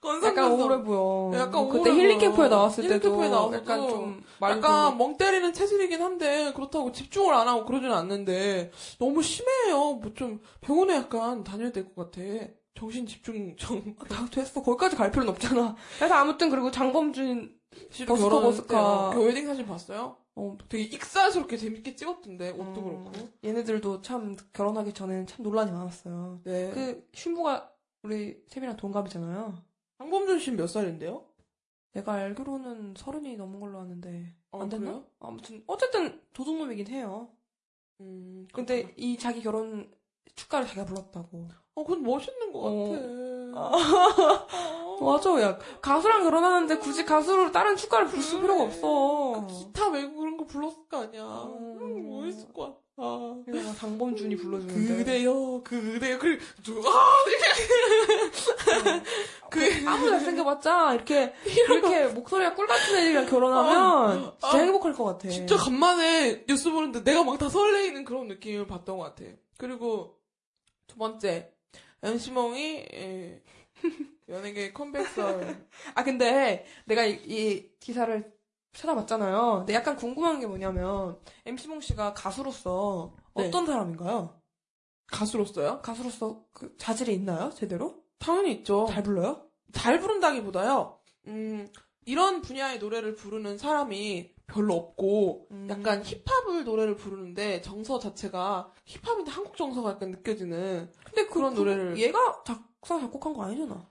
건성건성 0.00 0.44
약간 0.44 0.52
우울해 0.52 0.82
보여. 0.82 1.30
약간 1.38 1.68
그때 1.68 1.90
힐링. 1.90 2.18
캠프에 2.18 2.48
나왔을 2.48 2.84
힐링 2.84 2.98
때도 2.98 3.10
캠프에 3.10 3.28
나와서도 3.28 3.56
약간 3.56 3.88
좀 3.88 4.22
약간 4.42 4.96
멍 4.98 5.16
때리는 5.16 5.52
체질이긴 5.52 6.00
한데 6.02 6.52
그렇다고 6.54 6.90
집중을 6.92 7.34
안 7.34 7.46
하고 7.48 7.64
그러진 7.66 7.90
않는데 7.92 8.70
너무 8.98 9.22
심해요. 9.22 9.94
뭐 9.94 10.12
좀 10.14 10.40
병원에 10.60 10.94
약간 10.96 11.44
다녀야 11.44 11.70
될 11.72 11.84
것 11.94 12.10
같아. 12.10 12.22
정신 12.74 13.06
집중 13.06 13.54
정 13.56 13.94
다 14.08 14.26
됐어. 14.30 14.62
거기까지 14.62 14.96
갈 14.96 15.10
필요는 15.10 15.32
없잖아. 15.32 15.76
그래서 15.98 16.14
아무튼 16.14 16.48
그리고 16.50 16.70
장범준 16.70 17.54
씨도 17.90 18.14
버스커, 18.14 18.28
결혼했을 18.28 18.62
버스커. 18.66 19.10
때그 19.12 19.24
웨딩 19.26 19.46
사진 19.46 19.66
봤어요? 19.66 20.16
어, 20.36 20.56
되게 20.68 20.84
익살스럽게 20.84 21.56
재밌게 21.58 21.94
찍었던데 21.96 22.50
옷도 22.52 22.80
음, 22.80 23.04
그렇고. 23.12 23.12
얘네들도 23.44 24.00
참 24.00 24.36
결혼하기 24.54 24.94
전에는 24.94 25.26
참 25.26 25.42
논란이 25.42 25.70
많았어요. 25.72 26.40
네. 26.44 26.70
그 26.72 27.06
신부가 27.12 27.70
우리 28.02 28.36
세빈이랑 28.48 28.76
동갑이잖아요. 28.78 29.54
황범준 30.00 30.38
씨는 30.40 30.56
몇 30.56 30.66
살인데요? 30.66 31.22
내가 31.92 32.14
알기로는 32.14 32.94
서른이 32.96 33.36
넘은 33.36 33.60
걸로 33.60 33.80
아는데 33.80 34.34
어, 34.50 34.62
안 34.62 34.68
됐나? 34.70 34.86
그래요? 34.86 35.04
아무튼 35.20 35.62
어쨌든 35.66 36.20
도둑놈이긴 36.32 36.86
해요. 36.88 37.28
음. 38.00 38.48
근데 38.52 38.94
이 38.96 39.18
자기 39.18 39.42
결혼 39.42 39.92
축가를 40.34 40.66
자기가 40.66 40.86
불렀다고. 40.86 41.48
어, 41.74 41.84
그건 41.84 42.02
멋있는 42.02 42.50
것 42.50 42.60
어. 42.60 43.52
같아. 43.52 44.46
맞아, 45.04 45.42
야 45.42 45.58
가수랑 45.80 46.24
결혼하는데 46.24 46.76
굳이 46.78 47.04
가수로 47.04 47.52
다른 47.52 47.76
축가를 47.76 48.06
부를 48.06 48.22
음. 48.22 48.40
필요가 48.40 48.62
없어. 48.64 49.40
그 49.40 49.46
기타 49.48 49.90
메고 49.90 50.16
그런 50.16 50.36
거 50.38 50.44
불렀을 50.46 50.88
거 50.88 51.02
아니야. 51.02 51.24
음. 51.24 51.78
음, 51.80 52.08
멋있을 52.08 52.52
것 52.54 52.62
같아. 52.62 52.80
그래서 53.46 53.68
막 53.68 53.76
장범준이 53.78 54.36
불러주는데. 54.36 54.96
그대요, 54.96 55.62
그대요, 55.62 56.18
그래, 56.18 56.38
저, 56.62 56.72
아, 56.72 57.24
그 59.50 59.60
아무리 59.86 60.10
잘생겨봤자 60.10 60.94
이렇게 60.94 61.32
이렇게 61.46 62.06
목소리가 62.08 62.54
꿀 62.54 62.66
같은 62.66 62.96
애들이랑 62.96 63.26
결혼하면 63.26 63.76
아, 63.76 64.36
진짜 64.40 64.56
아, 64.58 64.60
행복할 64.60 64.92
것 64.92 65.04
같아. 65.04 65.28
진짜 65.28 65.56
간만에 65.56 66.44
뉴스 66.46 66.70
보는데 66.70 67.02
내가 67.02 67.24
막 67.24 67.38
다 67.38 67.48
설레이는 67.48 68.04
그런 68.04 68.28
느낌을 68.28 68.66
받던 68.66 68.98
것 68.98 69.04
같아. 69.04 69.24
그리고 69.58 70.18
두 70.86 70.96
번째, 70.96 71.50
MC몽이, 72.02 72.86
예, 72.92 73.42
연예계 74.28 74.72
컴백설. 74.72 75.66
아 75.94 76.04
근데 76.04 76.66
내가 76.84 77.04
이, 77.06 77.12
이 77.26 77.70
기사를 77.80 78.30
찾아봤잖아요. 78.72 79.56
근데 79.58 79.74
약간 79.74 79.96
궁금한 79.96 80.40
게 80.40 80.46
뭐냐면 80.46 81.18
MC몽 81.46 81.80
씨가 81.80 82.14
가수로서 82.14 83.14
네. 83.34 83.48
어떤 83.48 83.66
사람인가요? 83.66 84.40
가수로서요? 85.08 85.80
가수로서 85.82 86.44
그 86.52 86.76
자질이 86.78 87.12
있나요? 87.14 87.50
제대로? 87.50 88.02
당연히 88.18 88.52
있죠. 88.52 88.86
잘 88.90 89.02
불러요? 89.02 89.46
잘 89.72 89.98
부른다기보다요, 90.00 90.98
음, 91.28 91.68
이런 92.06 92.42
분야의 92.42 92.78
노래를 92.78 93.14
부르는 93.14 93.56
사람이 93.58 94.34
별로 94.46 94.74
없고, 94.74 95.46
음. 95.52 95.66
약간 95.70 96.02
힙합을 96.04 96.64
노래를 96.64 96.96
부르는데 96.96 97.60
정서 97.62 97.98
자체가 98.00 98.72
힙합인데 98.84 99.30
한국 99.30 99.56
정서가 99.56 99.90
약간 99.92 100.10
느껴지는 100.10 100.90
근데 101.04 101.26
그, 101.26 101.34
그런 101.34 101.54
그- 101.54 101.62
노래를- 101.62 101.98
얘가 101.98 102.42
작사 102.44 102.98
작곡한 102.98 103.32
거 103.32 103.44
아니잖아. 103.44 103.88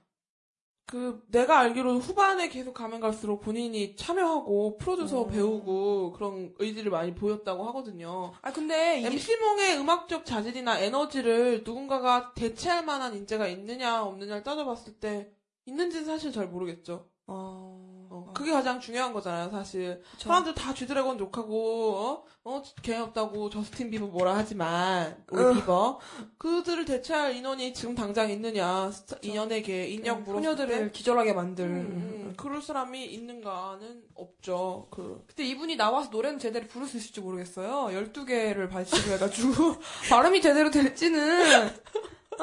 그 0.89 1.21
내가 1.28 1.60
알기로 1.60 1.99
후반에 1.99 2.49
계속 2.49 2.73
가면 2.73 2.99
갈수록 2.99 3.41
본인이 3.41 3.95
참여하고 3.95 4.78
프로듀서 4.78 5.25
음. 5.25 5.30
배우고 5.30 6.13
그런 6.13 6.54
의지를 6.58 6.89
많이 6.89 7.13
보였다고 7.13 7.63
하거든요. 7.67 8.34
아 8.41 8.52
근데 8.52 8.99
이게 8.99 9.08
MC몽의 9.08 9.78
음악적 9.78 10.25
자질이나 10.25 10.80
에너지를 10.80 11.63
누군가가 11.63 12.34
대체할 12.34 12.86
만한 12.86 13.15
인재가 13.15 13.47
있느냐 13.47 14.04
없느냐를 14.04 14.41
따져봤을 14.43 14.93
때 14.93 15.32
있는지는 15.65 16.06
사실 16.06 16.32
잘 16.32 16.47
모르겠죠. 16.47 17.09
어, 17.32 18.08
어, 18.10 18.32
그게 18.34 18.52
가장 18.52 18.80
중요한 18.80 19.13
거잖아요, 19.13 19.52
사실. 19.52 20.02
그쵸. 20.13 20.30
사람들 20.30 20.56
다 20.56 20.74
쥐드래곤 20.74 21.20
욕하고, 21.20 21.96
어? 21.96 22.24
어, 22.44 22.63
개없다고 22.82 23.52
저스틴 23.52 23.92
비버 23.92 24.08
뭐라 24.08 24.36
하지만, 24.36 25.24
우리 25.30 25.44
으. 25.44 25.54
비버. 25.54 26.00
그들을 26.39 26.86
대체할 26.86 27.36
인원이 27.36 27.72
지금 27.76 27.94
당장 27.94 28.32
있느냐, 28.32 28.92
인연에게, 29.22 29.89
인력 29.89 30.22
물었을 30.24 30.34
소녀들을 30.44 30.86
때. 30.88 30.92
기절하게 30.92 31.34
만들. 31.34 31.65
음, 31.65 31.70
음, 31.70 32.34
그럴 32.36 32.63
사람이 32.63 33.06
있는가는 33.06 34.04
없죠, 34.15 34.88
그. 34.89 35.24
근데 35.28 35.44
이분이 35.44 35.76
나와서 35.76 36.10
노래는 36.10 36.39
제대로 36.39 36.65
부를 36.68 36.88
수 36.88 36.98
있을지 36.98 37.22
모르겠어요. 37.22 37.89
12개를 37.96 38.70
발치고 38.72 39.12
해가지고. 39.12 39.76
발음이 40.10 40.42
제대로 40.42 40.72
될지는. 40.72 41.70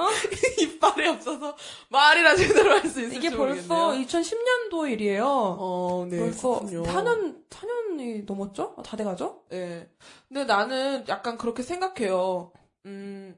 이빨이 0.61 1.09
없어서 1.09 1.57
말이라 1.89 2.37
제대로 2.37 2.71
할 2.73 2.81
수 2.89 3.01
있을지 3.01 3.17
이게 3.17 3.31
벌써 3.31 3.75
모르겠네요. 3.75 4.07
2010년도 4.07 4.91
일이에요. 4.91 5.27
어, 5.27 6.07
네. 6.09 6.19
벌써 6.19 6.61
그렇군요. 6.61 6.83
4년, 6.85 7.45
4년이 7.51 8.25
넘었죠? 8.27 8.75
아, 8.77 8.83
다 8.83 8.97
돼가죠? 8.97 9.43
예. 9.53 9.89
근데 10.29 10.45
나는 10.45 11.05
약간 11.09 11.37
그렇게 11.39 11.63
생각해요. 11.63 12.53
음, 12.87 13.37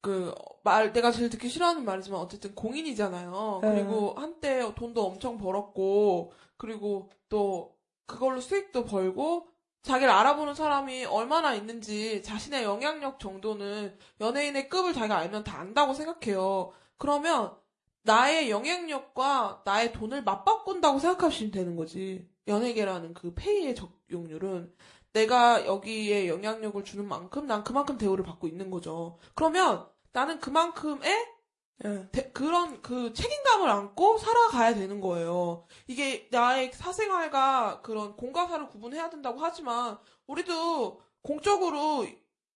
그, 0.00 0.34
말, 0.62 0.92
내가 0.92 1.10
제일 1.10 1.30
듣기 1.30 1.48
싫어하는 1.48 1.84
말이지만 1.84 2.20
어쨌든 2.20 2.54
공인이잖아요. 2.54 3.60
네. 3.62 3.70
그리고 3.72 4.14
한때 4.16 4.72
돈도 4.74 5.04
엄청 5.06 5.38
벌었고, 5.38 6.32
그리고 6.56 7.10
또 7.28 7.74
그걸로 8.06 8.40
수익도 8.40 8.84
벌고, 8.84 9.48
자기를 9.82 10.12
알아보는 10.12 10.54
사람이 10.54 11.04
얼마나 11.06 11.54
있는지 11.54 12.22
자신의 12.22 12.64
영향력 12.64 13.20
정도는 13.20 13.96
연예인의 14.20 14.68
급을 14.68 14.92
자기가 14.92 15.16
알면 15.16 15.44
다 15.44 15.60
안다고 15.60 15.94
생각해요. 15.94 16.72
그러면 16.98 17.56
나의 18.02 18.50
영향력과 18.50 19.62
나의 19.64 19.92
돈을 19.92 20.24
맞바꾼다고 20.24 20.98
생각하시면 20.98 21.50
되는 21.52 21.76
거지. 21.76 22.28
연예계라는 22.46 23.14
그 23.14 23.34
페이의 23.34 23.74
적용률은 23.74 24.74
내가 25.12 25.66
여기에 25.66 26.28
영향력을 26.28 26.82
주는 26.84 27.06
만큼 27.06 27.46
난 27.46 27.64
그만큼 27.64 27.98
대우를 27.98 28.24
받고 28.24 28.46
있는 28.46 28.70
거죠. 28.70 29.18
그러면 29.34 29.86
나는 30.12 30.40
그만큼의 30.40 31.37
예. 31.84 32.08
대- 32.10 32.30
그런 32.32 32.82
그 32.82 33.12
책임감을 33.12 33.68
안고 33.70 34.18
살아가야 34.18 34.74
되는 34.74 35.00
거예요. 35.00 35.64
이게 35.86 36.28
나의 36.30 36.72
사생활과 36.72 37.80
그런 37.82 38.16
공과사를 38.16 38.68
구분해야 38.68 39.10
된다고 39.10 39.38
하지만 39.40 39.96
우리도 40.26 41.00
공적으로 41.22 42.04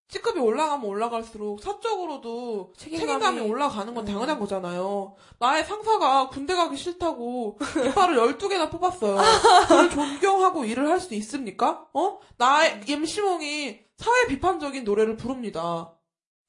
C급이 0.09 0.39
올라가면 0.39 0.85
올라갈수록 0.85 1.61
사적으로도 1.61 2.73
책임감이, 2.77 3.39
책임감이- 3.39 3.49
올라가는 3.49 3.93
건 3.95 4.03
음. 4.03 4.05
당연한 4.05 4.37
거잖아요. 4.39 5.15
나의 5.39 5.63
상사가 5.65 6.27
군대 6.27 6.53
가기 6.53 6.75
싫다고 6.77 7.57
이빨을 7.87 8.17
12개나 8.17 8.69
뽑았어요. 8.69 9.17
그를 9.67 9.89
존경하고 9.89 10.65
일을 10.65 10.87
할 10.89 10.99
수 10.99 11.15
있습니까? 11.15 11.87
어? 11.93 12.19
나의 12.37 12.81
임시몽이 12.87 13.79
사회 13.97 14.27
비판적인 14.27 14.83
노래를 14.83 15.15
부릅니다. 15.15 15.93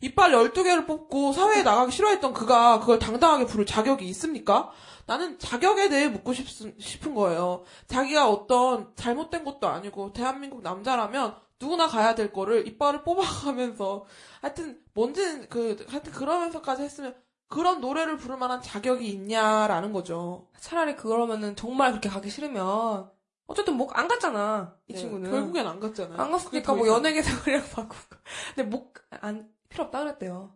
이빨 0.00 0.32
12개를 0.32 0.86
뽑고 0.86 1.32
사회에 1.32 1.62
나가기 1.62 1.92
싫어했던 1.92 2.34
그가 2.34 2.80
그걸 2.80 2.98
당당하게 2.98 3.46
부를 3.46 3.64
자격이 3.64 4.04
있습니까? 4.08 4.70
나는 5.06 5.38
자격에 5.38 5.88
대해 5.88 6.08
묻고 6.08 6.32
싶, 6.34 6.46
싶은 6.78 7.14
거예요. 7.14 7.62
자기가 7.86 8.28
어떤 8.28 8.92
잘못된 8.96 9.44
것도 9.44 9.66
아니고 9.68 10.12
대한민국 10.12 10.62
남자라면 10.62 11.36
누구나 11.60 11.86
가야 11.86 12.14
될 12.14 12.32
거를 12.32 12.66
이빨을 12.66 13.02
뽑아가면서 13.04 14.04
하여튼 14.42 14.80
뭔지는 14.92 15.48
그 15.48 15.84
하여튼 15.88 16.12
그러면서까지 16.12 16.82
했으면 16.82 17.14
그런 17.48 17.80
노래를 17.80 18.16
부를 18.18 18.36
만한 18.36 18.60
자격이 18.60 19.06
있냐라는 19.08 19.92
거죠. 19.92 20.48
차라리 20.58 20.96
그러면은 20.96 21.54
정말 21.56 21.90
그렇게 21.92 22.08
가기 22.08 22.28
싫으면 22.28 23.10
어쨌든 23.46 23.76
목 23.76 23.96
안 23.96 24.08
갔잖아 24.08 24.74
이 24.88 24.94
네, 24.94 24.98
친구는 24.98 25.30
결국엔 25.30 25.66
안 25.66 25.78
갔잖아요. 25.80 26.18
안 26.20 26.30
갔으니까 26.32 26.62
더뭐 26.74 26.86
연예계 26.88 27.22
생활이랑 27.22 27.62
바꾸고 27.70 28.16
근데 28.56 28.68
목 28.68 28.92
안 29.20 29.48
필요 29.74 29.84
없다 29.84 30.00
그랬대요 30.00 30.54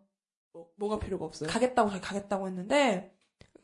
뭐- 0.52 0.70
뭐가 0.76 0.98
필요가 0.98 1.24
없어요. 1.26 1.48
가겠다고 1.50 1.90
자기 1.90 2.00
가겠다고 2.00 2.46
했는데 2.46 3.14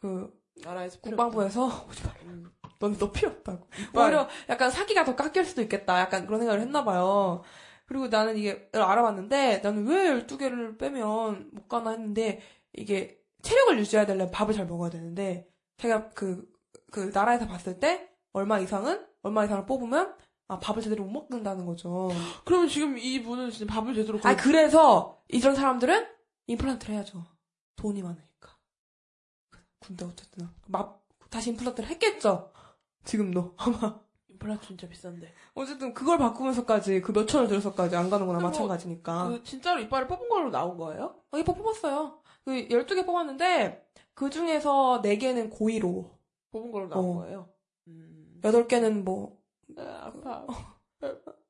그 0.01 0.33
나라에서 0.63 1.01
국방부에서 1.01 1.65
없다. 1.65 2.15
음. 2.27 2.51
넌너 2.81 3.11
필요 3.13 3.31
없다고 3.31 3.67
이빨. 3.91 4.05
오히려 4.05 4.29
약간 4.49 4.71
사기가 4.71 5.05
더 5.05 5.15
깎일 5.17 5.45
수도 5.45 5.63
있겠다 5.63 6.01
약간 6.01 6.27
그런 6.27 6.41
생각을 6.41 6.61
했나 6.61 6.85
봐요 6.85 7.43
그리고 7.87 8.09
나는 8.09 8.37
이게 8.37 8.69
알아봤는데 8.73 9.59
나는 9.59 9.87
왜 9.87 10.11
12개를 10.27 10.77
빼면 10.79 11.51
못 11.53 11.69
가나 11.69 11.91
했는데 11.93 12.41
이게 12.73 13.21
체력을 13.43 13.79
유지해야 13.79 14.07
되려면 14.07 14.31
밥을 14.33 14.55
잘 14.55 14.67
먹어야 14.67 14.91
되는데 14.91 15.49
제가 15.79 16.11
그, 16.11 16.47
그 16.91 17.11
나라에서 17.15 17.47
봤을 17.47 17.79
때 17.79 18.09
얼마 18.33 18.59
이상은 18.59 19.07
얼마 19.23 19.45
이상을 19.45 19.67
뽑으면 19.67 20.15
아 20.49 20.59
밥을 20.59 20.83
제대로 20.83 21.05
못 21.05 21.11
먹는다는 21.29 21.65
거죠. 21.67 22.11
그러면 22.45 22.69
지금 22.69 22.99
이분은 22.99 23.51
진짜 23.51 23.73
밥을 23.73 23.95
제대로 23.95 24.19
아 24.25 24.37
그래서 24.37 25.23
이런 25.29 25.55
사람들은 25.55 26.07
임플란트를 26.49 26.95
해야죠. 26.95 27.25
돈이 27.77 28.03
많으니까. 28.03 28.57
군대 29.81 30.05
어쨌든 30.05 30.49
막 30.67 31.05
다시 31.31 31.51
임플란트를 31.51 31.89
했겠죠. 31.91 32.53
지금도 33.05 33.55
아마 33.57 34.01
임플란트 34.29 34.67
진짜 34.67 34.87
비싼데. 34.89 35.33
어쨌든 35.55 35.95
그걸 35.95 36.19
바꾸면서까지 36.19 37.01
그 37.01 37.13
몇 37.13 37.27
천을 37.27 37.49
들여서까지 37.49 37.97
안 37.97 38.11
가는 38.11 38.27
거나 38.27 38.39
뭐 38.41 38.49
마찬가지니까. 38.51 39.29
그 39.29 39.43
진짜로 39.45 39.81
이빨을 39.81 40.07
뽑은 40.09 40.29
걸로 40.29 40.51
나온 40.51 40.77
거예요? 40.77 41.17
어, 41.31 41.39
이뻐 41.39 41.55
뽑았어요. 41.55 42.21
그 42.45 42.51
12개 42.69 43.07
뽑았는데 43.07 43.83
그 44.13 44.29
중에서 44.29 45.01
4개는 45.03 45.51
고의로 45.51 46.19
뽑은 46.51 46.71
걸로 46.71 46.89
나온 46.89 47.17
어. 47.17 47.21
거예요. 47.21 47.49
음. 47.89 48.41
8개는 48.43 49.03
뭐 49.03 49.39
아, 49.79 50.07
아파. 50.07 50.45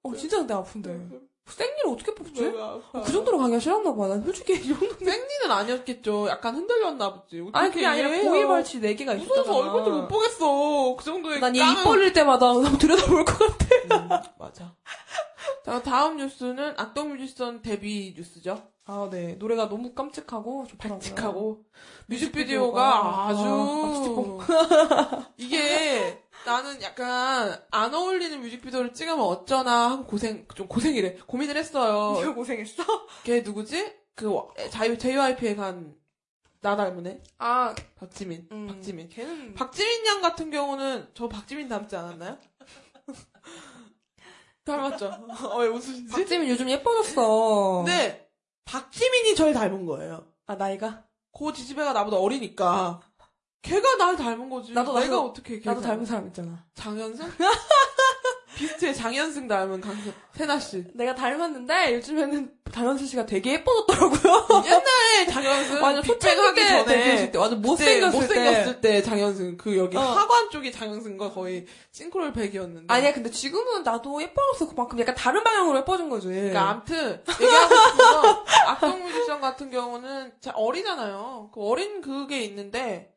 어, 0.03 0.15
진짜 0.15 0.39
근데 0.39 0.55
아픈데. 0.55 1.09
생리를 1.47 1.87
어떻게 1.89 2.15
뽑지? 2.15 2.53
아파. 2.59 3.03
그 3.03 3.13
정도로 3.13 3.37
가기가 3.39 3.59
싫었나 3.59 3.95
봐. 3.95 4.09
난 4.09 4.23
솔직히 4.23 4.55
이 4.55 4.69
정도. 4.69 4.95
생리는 4.95 5.51
아니었겠죠. 5.51 6.29
약간 6.29 6.55
흔들렸나 6.57 7.13
보지. 7.15 7.45
아니, 7.53 7.71
그게 7.71 7.85
아니라 7.87 8.09
이해해요? 8.09 8.31
고의 8.31 8.47
발치 8.47 8.81
4개가 8.81 9.17
있었잖아. 9.19 9.25
무서워서 9.25 9.55
얼굴도 9.57 9.91
못 10.03 10.09
보겠어. 10.09 10.97
그 10.97 11.05
정도의 11.05 11.41
난얘 11.41 11.61
까는- 11.61 11.81
입 11.81 11.85
벌릴 11.85 12.13
때마다 12.15 12.47
너무 12.47 12.79
들여다볼 12.79 13.25
것 13.27 13.39
같아. 13.39 13.67
음, 13.95 14.09
맞아. 14.39 14.75
자, 15.65 15.83
다음 15.83 16.17
뉴스는 16.17 16.75
악동 16.79 17.15
뮤지션 17.17 17.61
데뷔 17.61 18.15
뉴스죠. 18.17 18.63
아, 18.87 19.09
네. 19.11 19.35
노래가 19.35 19.69
너무 19.69 19.93
깜찍하고 19.95 20.67
좋더라고요. 20.67 21.01
칙하고 21.01 21.65
뮤직비디오가, 22.07 23.27
뮤직비디오가 23.27 23.27
아주 23.29 24.47
아, 24.49 25.27
이게 25.39 26.23
나는 26.45 26.83
약간 26.83 27.63
안 27.71 27.95
어울리는 27.95 28.41
뮤직비디오를 28.41 28.93
찍으면 28.93 29.21
어쩌나 29.21 29.91
하고 29.91 30.05
고생 30.07 30.47
좀 30.55 30.69
고생이래 30.69 31.17
고민을 31.27 31.57
했어요. 31.57 32.21
이거 32.21 32.35
고생했어? 32.35 32.83
걔 33.25 33.41
누구지? 33.41 33.95
그 34.15 34.31
자유 34.71 34.97
JYP에 34.99 35.55
간 35.57 36.05
나 36.65 36.77
닮은 36.77 37.07
애 37.07 37.21
아, 37.37 37.75
박지민 37.97 38.49
음, 38.51 38.67
박지민 38.67 39.11
걔는 39.11 39.53
박지민 39.53 40.07
양 40.07 40.23
같은 40.23 40.51
경우는 40.51 41.11
저 41.13 41.29
박지민 41.29 41.69
닮지 41.69 41.95
않았나요? 41.95 42.39
닮았죠. 44.65 45.27
어, 45.45 45.59
왜 45.59 45.67
웃으시지? 45.69 46.07
박지민 46.11 46.49
요즘 46.49 46.71
예뻐졌어. 46.71 47.83
근데 47.85 48.31
박지민이 48.65 49.35
저를 49.35 49.53
닮은 49.53 49.85
거예요. 49.85 50.27
아, 50.47 50.55
나이가? 50.55 51.05
고 51.33 51.53
지지배가 51.53 51.93
나보다 51.93 52.17
어리니까 52.17 53.03
걔가 53.65 53.97
날 53.97 54.15
닮은 54.15 54.51
거지. 54.51 54.73
나도, 54.73 54.93
내가 54.93 55.07
나도, 55.07 55.21
어떻게 55.23 55.59
걔를 55.59 55.65
나도 55.65 55.81
닮은 55.81 56.05
사람 56.05 56.27
있잖아. 56.27 56.63
장현승? 56.75 57.27
비슷해. 58.55 58.93
장현승 58.93 59.49
닮은 59.49 59.81
강세 59.81 60.13
세나 60.33 60.61
씨. 60.61 60.85
내가 60.95 61.15
닮았는데 61.15 61.95
요즘에는 61.95 62.53
장현수 62.71 63.07
씨가 63.07 63.27
되게 63.27 63.55
예뻐졌더라고요. 63.55 64.47
옛날에 64.67 65.27
장현승 65.29 65.83
완전 65.83 66.03
빅뱅 66.03 66.19
초창기 66.19 66.41
하기 66.41 66.61
때 66.61 66.69
전에 66.69 66.85
데뷔했을 66.85 67.33
때 67.33 67.39
완전 67.39 67.63
못생겼을, 67.63 68.21
못생겼을 68.21 68.81
때 68.81 69.03
장현승 69.03 69.57
그 69.57 69.77
여기 69.77 69.97
어. 69.97 70.01
하관 70.01 70.51
쪽이 70.51 70.71
장현승과 70.71 71.31
거의 71.33 71.67
싱크로율 71.91 72.33
100이었는데. 72.33 72.85
아니야, 72.89 73.13
근데 73.13 73.31
지금은 73.31 73.83
나도 73.83 74.23
예뻐졌어. 74.23 74.69
그만큼 74.69 75.01
약간 75.01 75.15
다른 75.15 75.43
방향으로 75.43 75.79
예뻐진 75.79 76.09
거지. 76.09 76.29
그러니까 76.29 76.69
아무튼 76.71 77.23
얘기하고 77.41 77.75
싶은 77.75 77.97
건 77.99 78.45
악동 78.67 79.03
뮤지션 79.05 79.41
같은 79.41 79.71
경우는 79.71 80.33
자, 80.41 80.53
어리잖아요. 80.55 81.51
그 81.53 81.61
어린 81.61 82.01
그게 82.03 82.43
있는데 82.43 83.13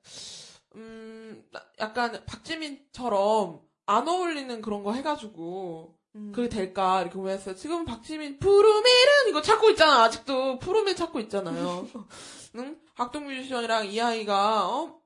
음 0.78 1.44
나- 1.52 1.66
약간 1.80 2.24
박지민처럼 2.26 3.62
안 3.88 4.08
어울리는 4.08 4.62
그런 4.62 4.84
거 4.84 4.94
해가지고 4.94 5.98
음. 6.16 6.32
그게 6.34 6.50
될까 6.50 7.02
이렇게 7.02 7.16
고민했어요. 7.16 7.56
지금 7.56 7.84
박지민 7.86 8.40
푸르밀은 8.40 9.30
이거 9.30 9.42
찾고 9.42 9.70
있잖아. 9.72 10.04
아직도 10.04 10.60
푸르밀 10.60 10.96
찾고 10.96 11.20
있잖아요. 11.22 11.88
응? 12.56 12.80
악동 12.96 13.26
뮤지션이랑 13.28 13.88
이 13.88 14.00
아이가 14.00 14.68
어? 14.70 15.02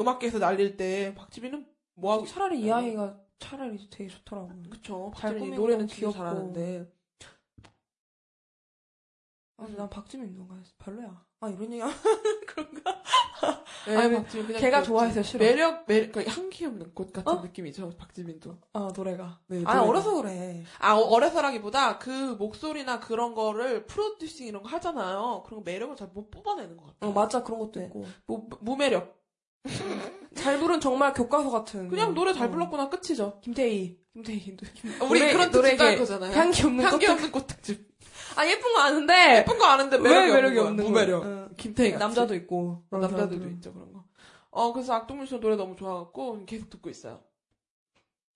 음악계에서 0.00 0.38
날릴 0.38 0.76
때 0.76 1.14
박지민은 1.16 1.66
뭐 1.94 2.12
하고 2.12 2.24
차라리 2.26 2.60
이 2.60 2.70
아이가 2.70 3.18
차라리 3.38 3.88
되게 3.90 4.08
좋더라고. 4.08 4.50
그쵸. 4.70 5.12
잘 5.16 5.30
박지민이 5.32 5.40
꾸미고 5.50 5.60
노래는 5.62 5.86
귀엽고. 5.88 6.16
잘하는데 6.16 6.92
아, 9.56 9.64
근데 9.64 9.76
난 9.78 9.90
박지민 9.90 10.34
누가 10.34 10.54
별로야. 10.78 11.26
아, 11.40 11.48
이런 11.48 11.72
얘기 11.72 11.82
그런가? 12.46 13.02
네, 13.86 13.96
아니, 13.96 14.14
박지민 14.16 14.46
그냥 14.48 14.60
걔가 14.60 14.76
귀엽지. 14.78 14.88
좋아해서 14.88 15.22
싫어. 15.22 15.38
매력 15.44 15.84
매력 15.86 16.12
그러니까 16.12 16.34
향기 16.34 16.64
없는 16.66 16.92
꽃 16.94 17.12
같은 17.12 17.32
어? 17.32 17.40
느낌이죠. 17.40 17.90
박지민도. 17.96 18.58
아, 18.72 18.90
노래가. 18.94 19.38
네, 19.46 19.62
아. 19.64 19.80
어려서 19.82 20.14
그래. 20.20 20.64
아 20.80 20.94
어- 20.94 21.00
어려서라기보다 21.04 21.98
그 21.98 22.10
목소리나 22.38 22.98
그런 23.00 23.34
거를 23.34 23.86
프로듀싱 23.86 24.46
이런 24.48 24.62
거 24.62 24.68
하잖아요. 24.68 25.44
그런 25.46 25.60
거 25.60 25.70
매력을 25.70 25.94
잘 25.96 26.08
못 26.12 26.30
뽑아내는 26.30 26.76
것 26.76 26.86
같아요. 26.86 27.10
어, 27.10 27.12
맞아. 27.14 27.42
그런 27.44 27.60
것도 27.60 27.80
네. 27.80 27.86
있고. 27.86 28.04
무, 28.26 28.48
무매력. 28.60 29.16
잘 30.34 30.58
부른 30.58 30.80
정말 30.80 31.12
교과서 31.12 31.50
같은. 31.50 31.88
그냥 31.88 32.14
노래 32.14 32.32
잘 32.32 32.48
어. 32.48 32.50
불렀구나 32.50 32.88
끝이죠. 32.88 33.40
김태희. 33.42 33.98
김태희. 34.12 34.56
우리 35.08 35.20
노래- 35.20 35.32
그런 35.32 35.50
할 35.80 35.98
거잖아요. 35.98 36.32
향기 36.32 36.64
없는 36.64 36.84
향기 36.84 37.06
꽃. 37.06 37.12
없는 37.12 37.30
꽃 37.32 37.46
특집. 37.46 37.87
아, 38.38 38.46
예쁜 38.46 38.72
거 38.72 38.80
아는데. 38.80 39.38
예쁜 39.38 39.58
거 39.58 39.66
아는데 39.66 39.96
왜 39.96 40.02
매력이, 40.02 40.32
매력이 40.32 40.58
없는, 40.60 40.84
없는 40.84 40.92
거야. 40.92 41.06
무매력. 41.06 41.24
응. 41.24 41.48
김태희 41.56 41.90
같이. 41.92 42.04
남자도 42.04 42.34
있고. 42.36 42.84
어, 42.90 42.98
남자들도. 42.98 43.48
있죠 43.48 43.72
그런 43.74 43.92
거. 43.92 44.04
어 44.50 44.72
그래서 44.72 44.94
악동뮤지션 44.94 45.40
노래 45.40 45.56
너무 45.56 45.74
좋아갖고 45.76 46.44
계속 46.46 46.70
듣고 46.70 46.88
있어요. 46.88 47.20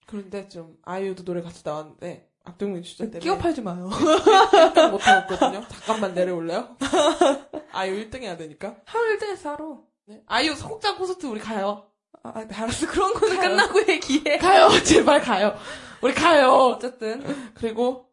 그런데 0.07 0.49
좀 0.49 0.77
아이유도 0.83 1.25
노래 1.25 1.41
같이 1.41 1.63
나왔는데 1.65 2.29
악동뮤지션 2.45 3.07
때문에 3.13 3.21
끼워 3.21 3.39
팔지 3.39 3.63
마요. 3.63 3.89
1등 3.91 4.91
못하겠거든요. 4.91 5.67
잠깐만 5.69 6.15
내려올래요? 6.15 6.77
아이유 7.73 8.09
1등 8.11 8.23
해야 8.23 8.37
되니까. 8.37 8.77
하루 8.85 9.17
1등에서 9.19 9.45
하루. 9.51 9.85
네. 10.07 10.23
아이유 10.27 10.55
소극장 10.55 10.99
콘서트 10.99 11.27
우리 11.27 11.41
가요. 11.41 11.87
아, 12.25 12.29
아, 12.31 12.47
알았어. 12.53 12.87
그런 12.89 13.15
거는 13.15 13.37
가요. 13.37 13.49
끝나고 13.51 13.81
얘기해. 13.89 14.39
가요. 14.39 14.69
제발 14.85 15.21
가요. 15.23 15.55
우리 16.03 16.13
가요. 16.13 16.51
어쨌든. 16.77 17.25
그리고 17.55 18.07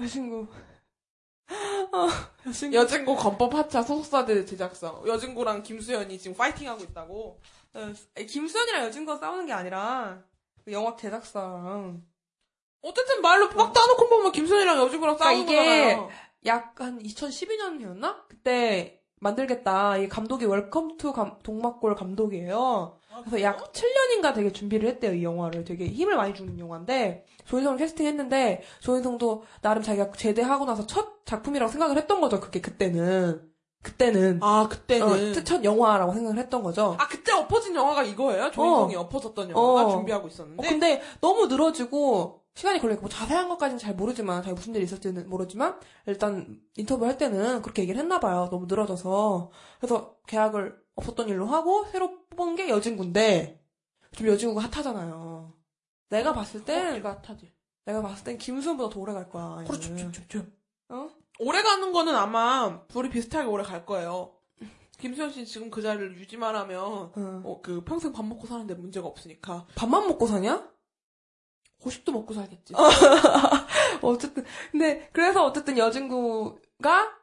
여신구. 0.00 0.48
어, 1.50 2.08
여신구. 2.46 2.76
여진구 2.76 3.16
권법 3.16 3.54
하차 3.54 3.82
소속사들 3.82 4.46
제작사. 4.46 4.94
여진구랑 5.06 5.62
김수현이 5.62 6.18
지금 6.18 6.36
파이팅하고 6.36 6.82
있다고. 6.84 7.40
어, 7.74 7.92
김수현이랑 8.28 8.84
여진구가 8.86 9.18
싸우는 9.18 9.46
게 9.46 9.52
아니라, 9.52 10.22
그 10.64 10.72
영화 10.72 10.96
제작사랑. 10.96 12.02
어쨌든 12.82 13.20
말로 13.20 13.48
막 13.52 13.72
따놓고 13.72 14.08
보면 14.08 14.32
김수현이랑 14.32 14.78
여진구랑 14.78 15.16
그러니까 15.16 15.24
싸우는 15.24 15.42
이게 15.52 15.84
거잖아요. 15.94 16.08
약간 16.46 16.98
2012년이었나? 17.02 18.26
그때 18.28 19.00
만들겠다. 19.20 19.96
이 19.98 20.08
감독이 20.08 20.44
웰컴 20.44 20.96
투 20.98 21.12
감- 21.12 21.38
동막골 21.42 21.94
감독이에요. 21.96 22.98
그래서 23.24 23.42
약 23.42 23.72
7년인가 23.72 24.34
되게 24.34 24.52
준비를 24.52 24.88
했대요, 24.90 25.14
이 25.14 25.22
영화를. 25.22 25.64
되게 25.64 25.86
힘을 25.86 26.16
많이 26.16 26.34
주는 26.34 26.58
영화인데, 26.58 27.24
조인성을 27.44 27.78
캐스팅했는데, 27.78 28.62
조인성도 28.80 29.44
나름 29.62 29.82
자기가 29.82 30.12
제대하고 30.12 30.64
나서 30.64 30.86
첫 30.86 31.24
작품이라고 31.24 31.70
생각을 31.70 31.96
했던 31.96 32.20
거죠, 32.20 32.40
그게 32.40 32.60
그때는. 32.60 33.50
그때는. 33.82 34.40
아 34.42 34.66
그때는. 34.68 35.30
어, 35.38 35.42
첫 35.44 35.62
영화라고 35.62 36.12
생각을 36.12 36.38
했던 36.38 36.62
거죠. 36.62 36.96
아 36.98 37.06
그때 37.06 37.32
엎어진 37.32 37.74
영화가 37.74 38.02
이거예요? 38.02 38.50
조인성이 38.50 38.96
엎어졌던 38.96 39.50
영화가 39.50 39.86
어. 39.86 39.90
준비하고 39.90 40.24
어, 40.24 40.28
있었는데. 40.28 40.68
근데 40.68 41.02
너무 41.20 41.46
늘어지고 41.46 42.42
시간이 42.54 42.80
걸리고 42.80 43.02
뭐 43.02 43.10
자세한 43.10 43.48
것까지는 43.50 43.78
잘 43.78 43.94
모르지만 43.94 44.42
자기 44.42 44.54
무슨 44.54 44.74
일이 44.74 44.84
있었지는 44.84 45.28
모르지만 45.28 45.78
일단 46.06 46.58
인터뷰 46.76 47.04
할 47.04 47.16
때는 47.18 47.62
그렇게 47.62 47.82
얘기를 47.82 48.00
했나 48.00 48.18
봐요. 48.18 48.48
너무 48.50 48.66
늘어져서 48.66 49.50
그래서 49.78 50.16
계약을 50.26 50.74
없었던 50.96 51.28
일로 51.28 51.46
하고 51.46 51.86
새로 51.86 52.26
뽑은 52.30 52.56
게 52.56 52.68
여진구인데 52.68 53.62
좀 54.12 54.26
여진구가 54.26 54.62
핫하잖아요. 54.62 55.52
내가 56.08 56.32
봤을 56.32 56.64
땐 56.64 56.94
내가 56.94 57.20
타지. 57.22 57.52
내가 57.84 58.02
봤을 58.02 58.24
땐 58.24 58.38
김수현보다 58.38 58.92
더 58.92 59.00
오래 59.00 59.12
갈 59.12 59.28
거야. 59.28 59.64
그렇죠, 59.66 59.90
얘는. 59.90 60.10
그렇죠, 60.10 60.22
그렇죠. 60.28 60.50
어? 60.88 61.08
오래 61.38 61.62
가는 61.62 61.92
거는 61.92 62.14
아마 62.14 62.82
둘이 62.88 63.10
비슷하게 63.10 63.46
오래 63.46 63.62
갈 63.62 63.84
거예요. 63.84 64.32
김수현 64.98 65.30
씨 65.30 65.44
지금 65.44 65.70
그 65.70 65.82
자리를 65.82 66.16
유지만 66.18 66.56
하면 66.56 67.12
응. 67.18 67.42
어, 67.44 67.60
그 67.60 67.84
평생 67.84 68.12
밥 68.12 68.24
먹고 68.24 68.46
사는데 68.46 68.74
문제가 68.74 69.06
없으니까 69.06 69.66
밥만 69.74 70.06
먹고 70.08 70.26
사냐? 70.26 70.70
고식도 71.82 72.12
먹고 72.12 72.32
살겠지. 72.32 72.72
어쨌든 74.00 74.44
근데 74.72 75.10
그래서 75.12 75.44
어쨌든 75.44 75.76
여진구가 75.76 77.14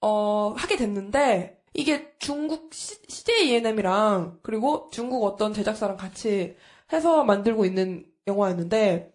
어 0.00 0.54
하게 0.56 0.76
됐는데 0.76 1.57
이게 1.74 2.14
중국 2.18 2.72
CJ 2.72 3.50
ENM이랑 3.50 4.40
그리고 4.42 4.88
중국 4.92 5.24
어떤 5.24 5.52
제작사랑 5.52 5.96
같이 5.96 6.56
해서 6.92 7.24
만들고 7.24 7.64
있는 7.64 8.06
영화였는데 8.26 9.12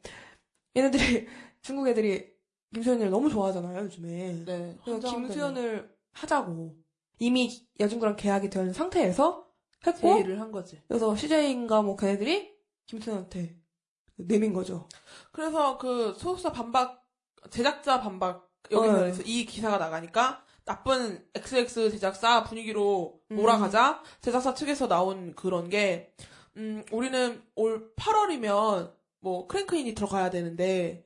얘네들이 0.75 1.27
중국 1.61 1.87
애들이 1.87 2.31
김수현이를 2.73 3.11
너무 3.11 3.29
좋아하잖아요 3.29 3.83
요즘에 3.83 4.43
네. 4.45 4.77
그래서 4.83 5.09
김수현을 5.09 5.93
하자고 6.13 6.75
이미 7.19 7.65
여진구랑 7.79 8.15
계약이 8.15 8.49
된 8.49 8.73
상태에서 8.73 9.47
했고 9.85 9.99
제의를 9.99 10.39
한 10.39 10.51
거지. 10.51 10.81
그래서 10.87 11.15
CJ인가 11.15 11.81
뭐 11.81 11.95
걔네들이 11.95 12.53
김수현한테 12.85 13.57
내민 14.15 14.53
거죠. 14.53 14.87
그래서 15.31 15.77
그 15.77 16.13
소속사 16.13 16.51
반박 16.51 17.03
제작자 17.49 17.99
반박 17.99 18.49
어. 18.71 18.75
여기서 18.75 19.23
이 19.25 19.45
기사가 19.45 19.77
나가니까 19.77 20.43
나쁜 20.65 21.25
XX 21.33 21.91
제작사 21.91 22.43
분위기로 22.43 23.19
음. 23.31 23.35
몰아가자 23.35 24.01
제작사 24.21 24.53
측에서 24.53 24.87
나온 24.87 25.35
그런 25.35 25.69
게 25.69 26.13
음, 26.55 26.83
우리는 26.91 27.41
올 27.55 27.93
8월이면 27.95 28.93
뭐 29.19 29.47
크랭크인이 29.47 29.93
들어가야 29.93 30.29
되는데 30.29 31.05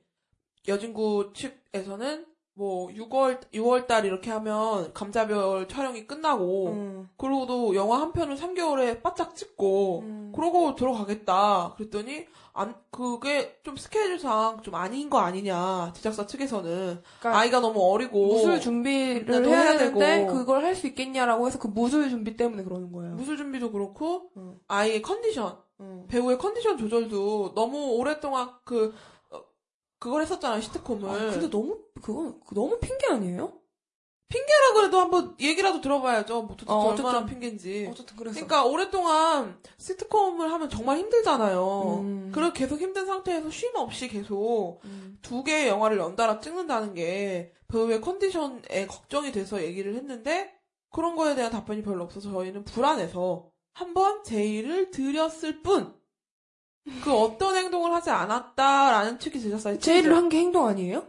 여진구 0.67 1.33
측에서는 1.33 2.26
뭐 2.57 2.87
6월 2.87 3.39
6월 3.53 3.85
달 3.85 4.03
이렇게 4.05 4.31
하면 4.31 4.91
감자별 4.93 5.67
촬영이 5.67 6.07
끝나고 6.07 6.67
음. 6.71 7.09
그러고도 7.15 7.75
영화 7.75 8.01
한 8.01 8.11
편을 8.13 8.35
3개월에 8.35 9.03
바짝 9.03 9.35
찍고 9.35 9.99
음. 9.99 10.31
그러고 10.35 10.73
들어가겠다. 10.73 11.75
그랬더니 11.77 12.25
안 12.53 12.73
그게 12.89 13.59
좀 13.61 13.77
스케줄상 13.77 14.63
좀 14.63 14.73
아닌 14.73 15.07
거 15.11 15.19
아니냐 15.19 15.93
제작사 15.95 16.25
측에서는 16.25 17.03
그러니까 17.19 17.39
아이가 17.39 17.59
너무 17.59 17.79
어리고 17.93 18.25
무술 18.25 18.59
준비를 18.59 19.45
해야, 19.47 19.77
되고. 19.77 19.99
그걸 20.33 20.63
할 20.63 20.77
수 20.77 20.87
있겠냐라고 20.87 21.45
해서 21.47 21.57
그 21.59 21.67
무술 21.67 22.09
준비 22.09 22.35
때문에 22.35 22.63
그러는 22.63 22.91
거예요. 22.91 23.13
무술 23.15 23.37
준비도 23.37 23.71
그렇고 23.71 24.29
응. 24.37 24.55
아이의 24.67 25.03
컨디션 25.03 25.57
응. 25.79 26.05
배우의 26.07 26.39
컨디션 26.39 26.77
조절도 26.77 27.53
너무 27.53 27.93
오랫동안 27.97 28.49
그 28.63 28.87
어, 28.87 28.93
그걸 29.99 30.21
했었잖아요, 30.21 30.61
시트콤을. 30.61 31.09
아, 31.09 31.13
근데 31.31 31.49
너무 31.49 31.79
그건 32.01 32.39
그 32.45 32.53
너무 32.53 32.79
핑계 32.79 33.07
아니에요? 33.07 33.53
핑계라 34.29 34.73
그래도 34.73 34.99
한번 34.99 35.35
얘기라도 35.39 35.79
들어봐야죠. 35.79 36.41
뭐 36.43 36.57
도대체 36.57 36.71
어, 36.71 36.79
얼마나 36.79 37.09
어쨌든- 37.19 37.25
핑계인지. 37.27 37.87
어쨌든 37.89 38.15
그래서. 38.17 38.33
그러니까 38.35 38.65
오랫동안 38.65 39.57
시트콤을 39.77 40.51
하면 40.51 40.69
정말 40.69 40.97
힘들잖아요. 40.97 41.99
음. 42.01 42.31
그리고 42.33 42.51
계속 42.51 42.79
힘든 42.81 43.05
상태에서 43.05 43.49
쉼 43.49 43.71
없이 43.75 44.09
계속 44.09 44.81
음. 44.83 45.17
두 45.21 45.43
개의 45.45 45.69
영화를 45.69 45.97
연달아 45.97 46.41
찍는다는 46.41 46.93
게 46.93 47.53
배우의 47.69 48.01
컨디션에 48.01 48.85
걱정이 48.89 49.31
돼서 49.31 49.63
얘기를 49.63 49.95
했는데 49.95 50.53
그런 50.91 51.15
거에 51.15 51.33
대한 51.35 51.49
답변이 51.51 51.81
별로 51.81 52.03
없어서 52.03 52.29
저희는 52.29 52.65
불안해서 52.65 53.49
한번 53.73 54.23
제의를 54.25 54.91
드렸을 54.91 55.61
뿐 55.61 55.95
그 57.03 57.11
어떤 57.13 57.55
행동을 57.55 57.93
하지 57.93 58.09
않았다라는 58.09 59.19
측이 59.19 59.39
제작사의 59.41 59.79
제의를. 59.79 60.15
한 60.15 60.29
게 60.29 60.37
행동 60.39 60.67
아니에요? 60.67 61.03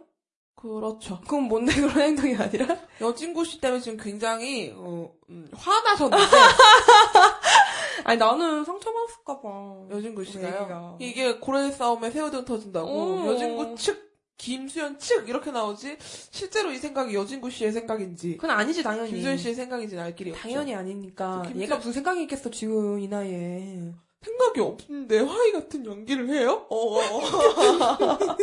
그렇죠. 0.55 1.21
그럼 1.29 1.45
뭔데 1.45 1.73
그런 1.75 1.91
행동이 2.01 2.35
아니라? 2.35 2.77
여진구 3.01 3.45
씨 3.45 3.61
때문에 3.61 3.81
지금 3.81 3.97
굉장히 3.97 4.73
어, 4.77 5.09
음, 5.31 5.49
화나셨는데 5.55 6.25
아니 8.05 8.19
나는 8.19 8.65
상처받았을까봐. 8.65 9.87
여진구 9.91 10.25
씨가요. 10.25 10.47
얘기가. 10.47 10.97
이게 10.99 11.39
고래 11.39 11.71
싸움에 11.71 12.11
새우등 12.11 12.45
터진다고 12.45 12.89
어. 12.89 13.27
여진구 13.29 13.77
측 13.77 14.09
김수현 14.37 14.99
측 15.01 15.29
이렇게 15.29 15.51
나오지 15.51 15.97
실제로 16.31 16.71
이 16.71 16.79
생각이 16.79 17.13
여진구 17.15 17.51
씨의 17.51 17.73
생각인지 17.73 18.37
그건 18.37 18.51
아니지 18.51 18.83
당연히. 18.83 19.11
김수현 19.11 19.37
씨의 19.37 19.55
생각인지는 19.55 20.03
알 20.03 20.15
길이 20.15 20.33
당연히 20.33 20.73
없죠. 20.75 20.81
아니니까. 20.81 21.43
김수- 21.47 21.61
얘가 21.61 21.77
무슨 21.77 21.93
생각이 21.93 22.23
있겠어 22.23 22.51
지금 22.51 22.99
이 23.01 23.09
나이에. 23.09 23.93
생각이 24.23 24.61
없는데 24.61 25.21
화이 25.21 25.53
같은 25.53 25.85
연기를 25.87 26.29
해요? 26.29 26.67
어, 26.71 26.99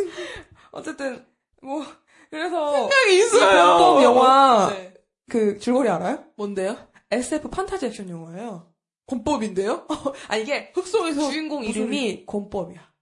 어쨌든 0.72 1.24
뭐 1.62 1.82
그래서 2.30 2.72
생각이 2.72 3.14
이 3.14 3.18
있어요. 3.18 3.78
범법 3.78 4.02
영화 4.02 4.68
네. 4.70 4.94
그 5.28 5.58
줄거리 5.58 5.88
알아요? 5.88 6.24
뭔데요? 6.36 6.76
SF 7.10 7.50
판타지 7.50 7.86
액션 7.86 8.08
영화예요. 8.08 8.72
권법인데요? 9.06 9.86
아 10.28 10.36
이게 10.36 10.72
흙 10.74 10.86
속에서 10.86 11.30
주인공 11.30 11.64
이름이 11.64 12.26
권법이야. 12.26 12.92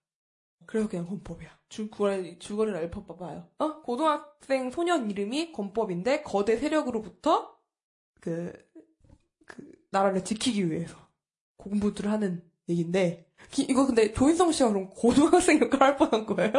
그래서 0.67 0.89
그냥 0.89 1.07
권법이야. 1.07 1.51
줄거리 1.69 2.39
줄거리를 2.39 2.79
알려봐봐요. 2.79 3.49
어? 3.59 3.83
고등학생 3.83 4.71
소년 4.71 5.11
이름이 5.11 5.53
권법인데 5.53 6.23
거대 6.23 6.57
세력으로부터 6.57 7.55
그, 8.21 8.53
그 9.47 9.63
나라를 9.91 10.25
지키기 10.25 10.71
위해서 10.71 10.97
공부들을 11.57 12.11
하는 12.11 12.43
얘기인데 12.69 13.27
기- 13.51 13.67
이거 13.69 13.87
근데 13.87 14.13
조인성 14.13 14.53
씨가 14.53 14.69
그럼 14.71 14.89
고등학생 14.91 15.61
역할 15.61 15.83
할 15.83 15.97
뻔한 15.97 16.27
거예요? 16.27 16.53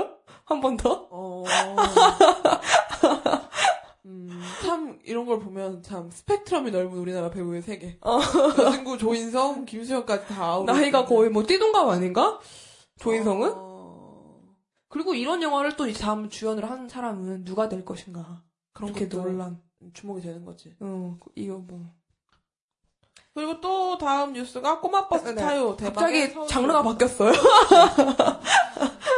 한 0.45 0.61
번 0.61 0.77
더? 0.77 1.07
어. 1.11 1.43
음, 4.05 4.29
참 4.61 4.99
이런 5.03 5.25
걸 5.25 5.39
보면 5.39 5.81
참 5.81 6.11
스펙트럼이 6.11 6.69
넓은 6.71 6.97
우리나라 6.97 7.29
배우의 7.31 7.61
세계. 7.63 7.97
어. 8.01 8.19
여진구 8.59 8.97
조인성, 8.99 9.65
김수현까지 9.65 10.27
다. 10.27 10.61
나이가 10.65 11.05
거의 11.05 11.29
뭐 11.31 11.43
띠동갑 11.45 11.87
아닌가? 11.89 12.39
조인성은? 12.99 13.51
어, 13.55 14.41
그리고 14.89 15.15
이런 15.15 15.41
영화를 15.41 15.75
또이 15.75 15.93
다음 15.93 16.29
주연을 16.29 16.69
하는 16.69 16.87
사람은 16.87 17.43
누가 17.45 17.67
될 17.67 17.83
것인가? 17.83 18.43
그런 18.73 18.93
것도 18.93 19.23
논란. 19.23 19.59
주목이 19.93 20.21
되는 20.21 20.45
거지. 20.45 20.73
어, 20.79 21.17
이거 21.35 21.57
뭐. 21.57 21.91
그리고 23.35 23.59
또 23.59 23.97
다음 23.97 24.31
뉴스가 24.31 24.79
꼬마 24.79 25.09
버스 25.09 25.27
네. 25.27 25.35
타요 25.35 25.75
대박의 25.75 26.31
갑자기 26.33 26.47
장르가 26.53 26.81
바뀌었어요. 26.81 27.33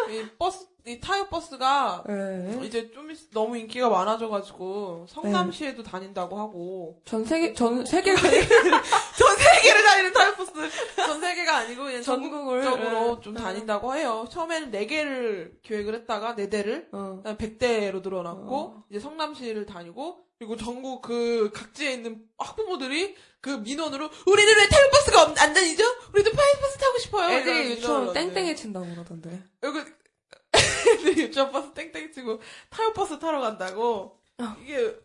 이 0.09 0.25
버스 0.39 0.65
이 0.87 0.99
타요 1.01 1.27
버스가 1.29 2.03
네. 2.07 2.59
이제 2.63 2.89
좀 2.91 3.11
있- 3.11 3.29
너무 3.31 3.57
인기가 3.57 3.89
많아져가지고 3.89 5.05
성남시에도 5.09 5.83
다닌다고 5.83 6.39
하고 6.39 7.01
전 7.05 7.25
세계, 7.25 7.53
전 7.53 7.85
세계가 7.85 8.15
전 8.21 9.37
세계를 9.37 9.83
다니는 9.83 10.13
타요 10.13 10.33
버스 10.35 10.51
전 10.95 11.19
세계가 11.21 11.57
아니고 11.57 11.83
그냥 11.83 12.01
전국을. 12.01 12.63
전국적으로 12.63 13.15
네. 13.17 13.21
좀 13.21 13.33
네. 13.33 13.41
다닌다고 13.41 13.95
해요. 13.95 14.25
처음에는 14.31 14.71
4 14.71 14.85
개를 14.85 15.57
기획을 15.61 15.93
했다가 15.93 16.35
4 16.37 16.47
대를 16.49 16.87
어. 16.93 17.21
100대로 17.23 18.01
늘어났고 18.01 18.55
어. 18.55 18.83
이제 18.89 18.99
성남시를 18.99 19.65
다니고 19.67 20.25
그리고 20.39 20.55
전국 20.55 21.01
그 21.01 21.49
각지에 21.53 21.93
있는 21.93 22.23
학부모들이 22.37 23.15
그 23.41 23.49
민원으로 23.49 24.09
우리는 24.27 24.55
왜 24.55 24.67
타요 24.67 24.89
버스가 24.91 25.23
없- 25.23 25.41
안 25.41 25.53
다니죠? 25.53 25.83
우리도 26.13 26.31
타요 26.31 26.53
버스 26.61 26.77
타고 26.77 26.97
싶어요. 26.99 27.29
애들이 27.37 27.71
유치원 27.71 28.07
왔는데. 28.07 28.55
친다고 28.55 28.85
그러던데. 28.87 29.43
여기 29.63 29.79
애들이 30.53 31.21
유치원 31.25 31.51
버스 31.51 31.71
땡땡 31.73 32.11
치고 32.11 32.39
타요 32.69 32.93
버스 32.93 33.17
타러 33.17 33.39
간다고 33.41 34.19
어. 34.39 34.55
이게 34.61 34.95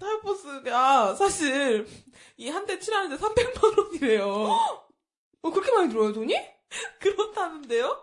타요 0.00 0.20
버스가 0.22 1.14
사실 1.16 1.86
이 2.38 2.48
한 2.50 2.64
대 2.66 2.78
칠하는데 2.78 3.16
300만 3.22 3.78
원이래요. 3.78 4.26
어, 5.42 5.50
그렇게 5.50 5.70
많이 5.72 5.88
들어요, 5.90 6.12
돈이? 6.12 6.34
그렇다는데요? 7.00 7.96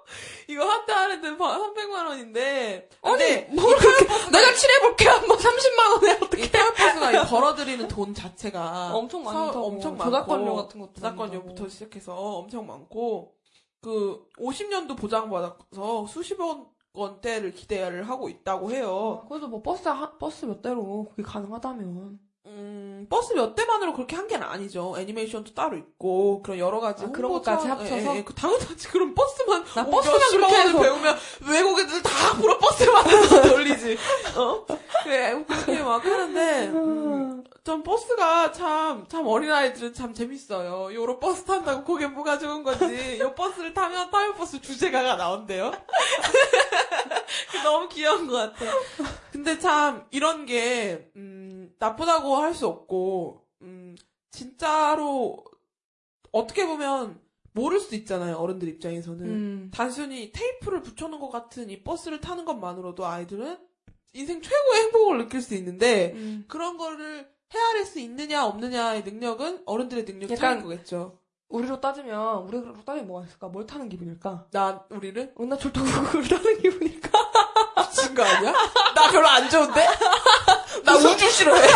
이거 0.49 0.66
한대 0.66 0.91
하는데 0.93 1.30
300만 1.32 2.07
원인데 2.07 2.89
아니, 3.01 3.41
뭘 3.55 3.76
그렇게, 3.78 4.05
내가 4.32 4.53
칠해볼게, 4.53 5.07
한번 5.07 5.38
30만 5.38 5.91
원에 5.93 6.11
어떻게. 6.13 6.43
이 6.45 6.51
타요 6.51 6.72
버스가 6.76 7.11
이 7.11 7.28
벌어들이는 7.30 7.88
돈 7.88 8.13
자체가 8.13 8.91
엄청 8.95 9.24
많다고. 9.24 9.51
서- 9.53 9.63
엄청 9.63 9.97
많고 9.97 10.11
저작권료 10.11 10.55
같은 10.55 10.80
것도 10.82 10.93
저작권료부터. 10.95 11.70
시작해서 11.70 12.16
엄청 12.16 12.66
많고 12.66 13.34
그 13.82 14.26
50년도 14.39 14.97
보장받아서 14.97 16.07
수십억 16.07 16.74
원대를 16.93 17.51
기대를 17.53 18.09
하고 18.09 18.30
있다고 18.30 18.72
해요. 18.72 19.26
그래도 19.30 19.47
뭐 19.47 19.61
버스, 19.61 19.88
한- 19.88 20.18
버스 20.18 20.45
몇 20.45 20.61
대로 20.61 21.07
그게 21.11 21.22
가능하다면. 21.24 22.20
음, 22.47 23.07
버스 23.09 23.33
몇 23.33 23.55
대만으로 23.55 23.93
그렇게 23.93 24.15
한게 24.15 24.35
아니죠. 24.35 24.93
애니메이션도 24.97 25.53
따로 25.53 25.75
있고 25.77 26.41
그런 26.43 26.59
여러 26.59 26.79
가지 26.79 27.05
아, 27.05 27.09
그런 27.11 27.31
것까지 27.33 27.67
합쳐서? 27.67 28.13
예, 28.13 28.17
예, 28.17 28.23
그 28.23 28.33
당연하지. 28.35 28.87
그럼 28.89 29.15
버스만 29.15 29.65
나뭐 29.75 29.89
버스만 29.89 30.19
그렇게 30.31 30.55
해서- 30.55 30.79
배우면 30.79 31.17
외국 31.49 31.79
애들 31.79 32.01
다 32.03 32.09
앞으로 32.31 32.57
버스만 32.59 33.05
해서 33.09 33.41
돌리지. 33.49 33.97
어? 34.37 34.65
그래 35.03 35.43
그렇게 35.47 35.81
막 35.81 36.03
하는데 36.05 36.67
음, 36.67 37.43
전 37.63 37.81
버스가 37.81 38.51
참, 38.51 39.05
참 39.09 39.25
어린아이들은 39.25 39.93
참 39.95 40.13
재밌어요. 40.13 40.93
요런 40.93 41.19
버스 41.19 41.43
탄다고 41.45 41.83
그게 41.83 42.05
뭐가 42.07 42.37
좋은 42.37 42.61
건지. 42.63 43.17
요 43.19 43.33
버스를 43.33 43.73
타면 43.73 44.11
타요 44.11 44.33
버스 44.35 44.61
주제가가 44.61 45.15
나온대요. 45.15 45.71
너무 47.63 47.89
귀여운 47.89 48.28
것 48.28 48.34
같아. 48.34 48.65
근데 49.32 49.57
참, 49.59 50.05
이런 50.11 50.45
게, 50.45 51.11
음, 51.15 51.73
나쁘다고 51.80 52.36
할 52.38 52.53
수 52.53 52.67
없고, 52.67 53.45
음, 53.61 53.95
진짜로, 54.32 55.43
어떻게 56.32 56.65
보면, 56.65 57.19
모를 57.53 57.80
수 57.80 57.95
있잖아요. 57.95 58.36
어른들 58.36 58.67
입장에서는. 58.67 59.26
음. 59.26 59.71
단순히 59.73 60.32
테이프를 60.34 60.82
붙여놓은 60.82 61.21
것 61.21 61.30
같은 61.30 61.69
이 61.69 61.84
버스를 61.84 62.19
타는 62.19 62.43
것만으로도 62.45 63.05
아이들은 63.05 63.57
인생 64.13 64.41
최고의 64.41 64.82
행복을 64.84 65.17
느낄 65.19 65.41
수 65.41 65.55
있는데, 65.55 66.11
음. 66.15 66.43
그런 66.49 66.78
거를 66.78 67.28
헤아릴 67.53 67.86
수 67.86 67.99
있느냐 67.99 68.45
없느냐의 68.45 69.03
능력은 69.03 69.63
어른들의 69.65 70.05
능력 70.05 70.30
약간- 70.32 70.38
차이인 70.59 70.63
거겠죠. 70.63 71.19
우리로 71.47 71.80
따지면, 71.80 72.43
우리로 72.47 72.73
따지면 72.84 73.07
뭐가 73.07 73.26
있을까? 73.28 73.47
뭘 73.47 73.65
타는 73.65 73.88
기분일까? 73.88 74.47
나 74.51 74.86
우리를 74.89 75.36
은하철도를 75.39 76.28
타는 76.28 76.61
기분일까? 76.61 77.14
미친 78.05 78.15
거 78.15 78.23
아니야? 78.23 78.53
나 78.93 79.09
별로 79.11 79.27
안 79.27 79.49
좋은데? 79.49 79.87
나 80.83 80.95
우주 80.95 81.29
싫어해. 81.29 81.67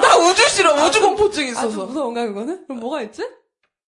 나 0.00 0.16
우주 0.16 0.48
싫어. 0.48 0.72
우주 0.84 1.00
공포증 1.00 1.42
아주 1.44 1.52
있어서. 1.52 1.84
무서운가, 1.86 2.24
그거는? 2.26 2.64
그럼 2.66 2.80
뭐가 2.80 3.02
있지? 3.02 3.26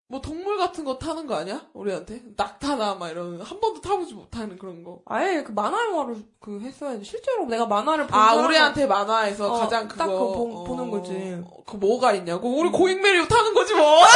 뭐 0.09 0.21
동물 0.21 0.57
같은 0.57 0.85
거 0.85 0.99
타는 0.99 1.27
거 1.27 1.35
아니야? 1.35 1.63
우리한테 1.75 2.21
낙타나 2.37 2.95
막 2.95 3.09
이런 3.11 3.41
한 3.43 3.59
번도 3.61 3.81
타보지 3.81 4.15
못하는 4.15 4.57
그런 4.57 4.85
거. 4.85 5.01
아예 5.07 5.43
그 5.43 5.51
만화 5.51 5.85
영화를 5.85 6.17
그 6.41 6.61
했어야지. 6.63 7.05
실제로 7.05 7.45
내가 7.47 7.67
만화를 7.67 8.07
본 8.07 8.17
아 8.21 8.35
우리한테 8.35 8.87
만화에서 8.87 9.53
어, 9.53 9.59
가장 9.59 9.89
그거 9.89 9.99
딱 9.99 10.07
그거 10.07 10.19
보- 10.33 10.63
보는 10.65 10.91
거지. 10.93 11.11
어, 11.45 11.63
그 11.67 11.75
뭐가 11.77 12.13
있냐고? 12.13 12.57
우리 12.57 12.71
고잉 12.71 13.03
메리오 13.03 13.27
타는 13.27 13.53
거지 13.53 13.75
뭐. 13.75 14.01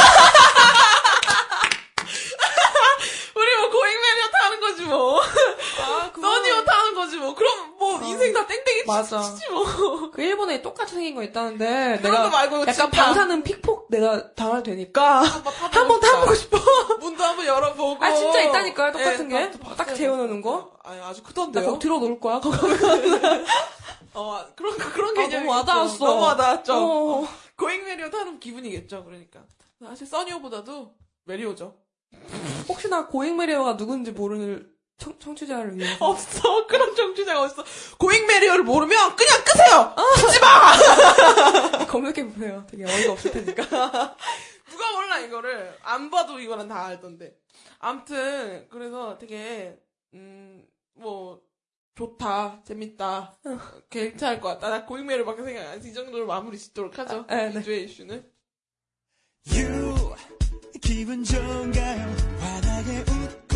우리 3.35 3.57
뭐 3.57 3.69
고잉 3.69 3.99
메리오 3.99 4.31
타는 4.31 4.59
거지 4.61 4.81
뭐. 4.83 5.19
아, 5.21 6.09
그거- 6.13 6.21
써니오 6.27 6.63
타는 6.63 6.95
거지 6.95 7.17
뭐. 7.17 7.35
그럼 7.35 7.75
뭐 7.77 7.97
어. 7.97 8.01
인생 8.03 8.31
다 8.33 8.45
땡땡이 8.47 8.83
맞아. 9.01 9.35
뭐. 9.51 10.11
그 10.11 10.21
일본에 10.21 10.61
똑같이 10.61 10.93
생긴 10.95 11.15
거 11.15 11.23
있다는데 11.23 11.99
내가 12.01 12.23
거 12.23 12.29
말고 12.29 12.61
약간 12.61 12.73
진짜 12.73 12.89
방사능 12.89 13.43
픽폭 13.43 13.87
내가 13.89 14.33
당할 14.33 14.63
테니까 14.63 15.21
한번 15.71 15.99
타보고 15.99 16.33
싶어. 16.35 16.57
문도 16.99 17.23
한번 17.23 17.45
열어보고. 17.45 18.03
아, 18.03 18.13
진짜 18.13 18.41
있다니까요, 18.41 18.91
똑같은 18.91 19.25
예, 19.31 19.35
게. 19.35 19.45
나도 19.45 19.59
봤어요. 19.59 19.75
딱 19.77 19.93
재워놓는 19.95 20.41
거. 20.41 20.71
아니, 20.83 20.99
아주 21.01 21.21
나 21.21 21.27
크던데요. 21.29 21.65
거기 21.65 21.79
들어 21.79 21.99
놓을 21.99 22.19
거야. 22.19 22.39
거기. 22.39 22.57
어, 24.13 24.45
그런, 24.55 24.77
그런 24.77 25.09
아, 25.11 25.21
개념이. 25.21 25.45
너무 25.45 25.49
와닿았어. 25.51 26.05
너무 26.05 26.21
와닿았죠. 26.21 26.73
어. 26.73 27.27
고잉 27.57 27.85
메리오 27.85 28.09
타는 28.09 28.39
기분이겠죠, 28.39 29.03
그러니까. 29.05 29.41
사실 29.83 30.05
써니호보다도 30.07 30.93
메리호죠. 31.25 31.75
혹시나 32.67 33.07
고잉 33.07 33.37
메리호가 33.37 33.77
누군지 33.77 34.11
모르는 34.11 34.67
청, 35.01 35.17
청취자를 35.17 35.75
위해서. 35.77 35.97
없어. 36.05 36.67
그런 36.67 36.95
청취자가 36.95 37.41
없어. 37.43 37.65
고잉 37.97 38.27
메리호를 38.27 38.63
모르면 38.63 39.15
그냥 39.15 39.43
끄세요! 39.43 39.95
듣지 40.17 40.39
마! 40.39 41.85
검색해 41.89 42.27
보세요. 42.27 42.67
되게 42.69 42.85
어이가 42.85 43.13
없을 43.13 43.31
테니까. 43.31 43.63
누가 44.69 44.91
몰라, 44.93 45.17
이거를. 45.19 45.75
안 45.81 46.11
봐도 46.11 46.39
이거는 46.39 46.67
다 46.67 46.85
알던데. 46.85 47.35
암튼, 47.79 48.67
그래서 48.69 49.17
되게, 49.17 49.75
음, 50.13 50.63
뭐, 50.93 51.41
좋다, 51.95 52.61
재밌다, 52.63 53.37
괜찮을 53.89 54.39
것 54.39 54.49
같다. 54.49 54.69
나 54.69 54.85
고잉 54.85 55.07
메리호 55.07 55.25
밖에 55.25 55.41
생각 55.43 55.61
안 55.61 55.77
해서 55.79 55.87
이 55.87 55.93
정도로 55.93 56.27
마무리 56.27 56.59
짓도록 56.59 56.97
하죠. 56.99 57.25
아, 57.27 57.35
네. 57.35 57.59
이주의 57.59 57.85
이슈는. 57.85 58.31
You 59.51 60.13
기분 60.79 61.23
좋은가요? 61.23 62.15
환하게 62.39 62.99
웃 62.99 63.50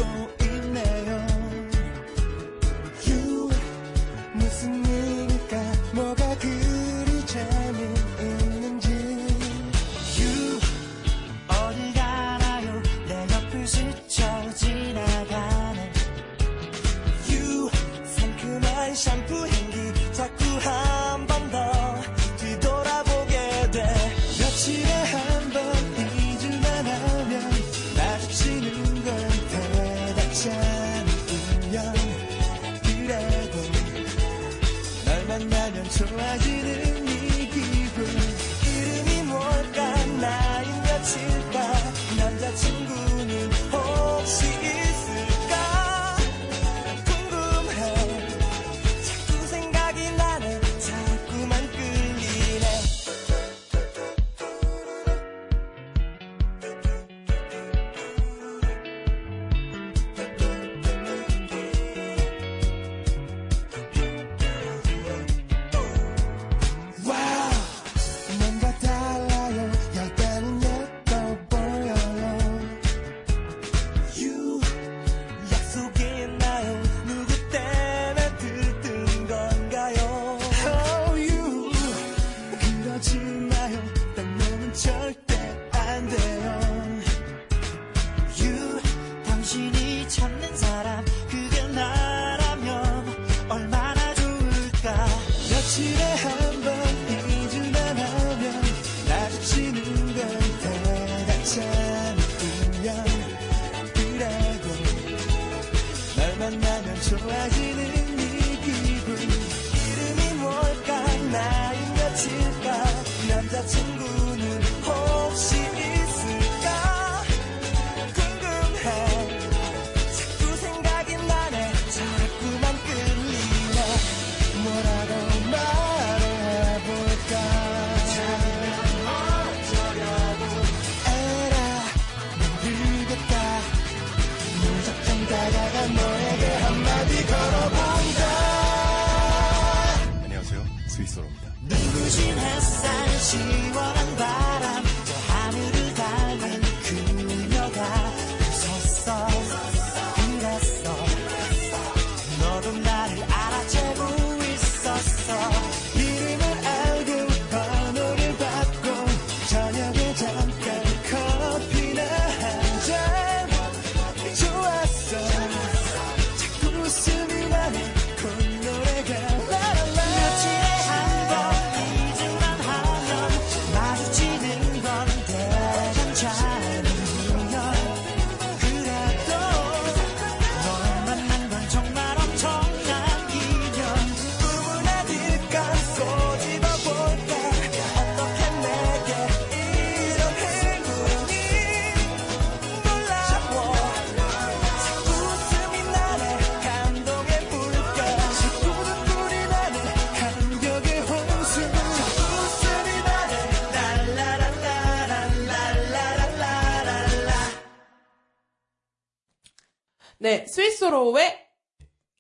네, 210.18 210.46
스윗소로우의 210.48 211.46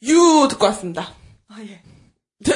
유 0.03 0.47
듣고 0.49 0.65
왔습니다. 0.65 1.13
아, 1.47 1.61
예. 1.61 1.81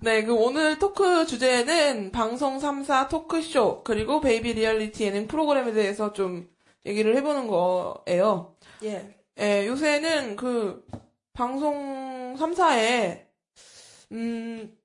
네, 0.00 0.24
그 0.24 0.34
오늘 0.34 0.78
토크 0.78 1.26
주제는 1.26 2.10
방송 2.10 2.58
3사 2.58 3.08
토크쇼, 3.08 3.84
그리고 3.84 4.20
베이비 4.20 4.54
리얼리티 4.54 5.04
예능 5.04 5.28
프로그램에 5.28 5.72
대해서 5.72 6.12
좀 6.12 6.50
얘기를 6.84 7.16
해보는 7.16 7.46
거예요. 7.46 8.56
예. 8.82 9.16
예, 9.38 9.66
요새는 9.66 10.34
그 10.36 10.84
방송 11.32 12.36
3사에, 12.36 13.24
음, 14.10 14.76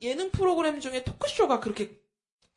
예능 0.00 0.30
프로그램 0.30 0.80
중에 0.80 1.04
토크쇼가 1.04 1.60
그렇게 1.60 2.00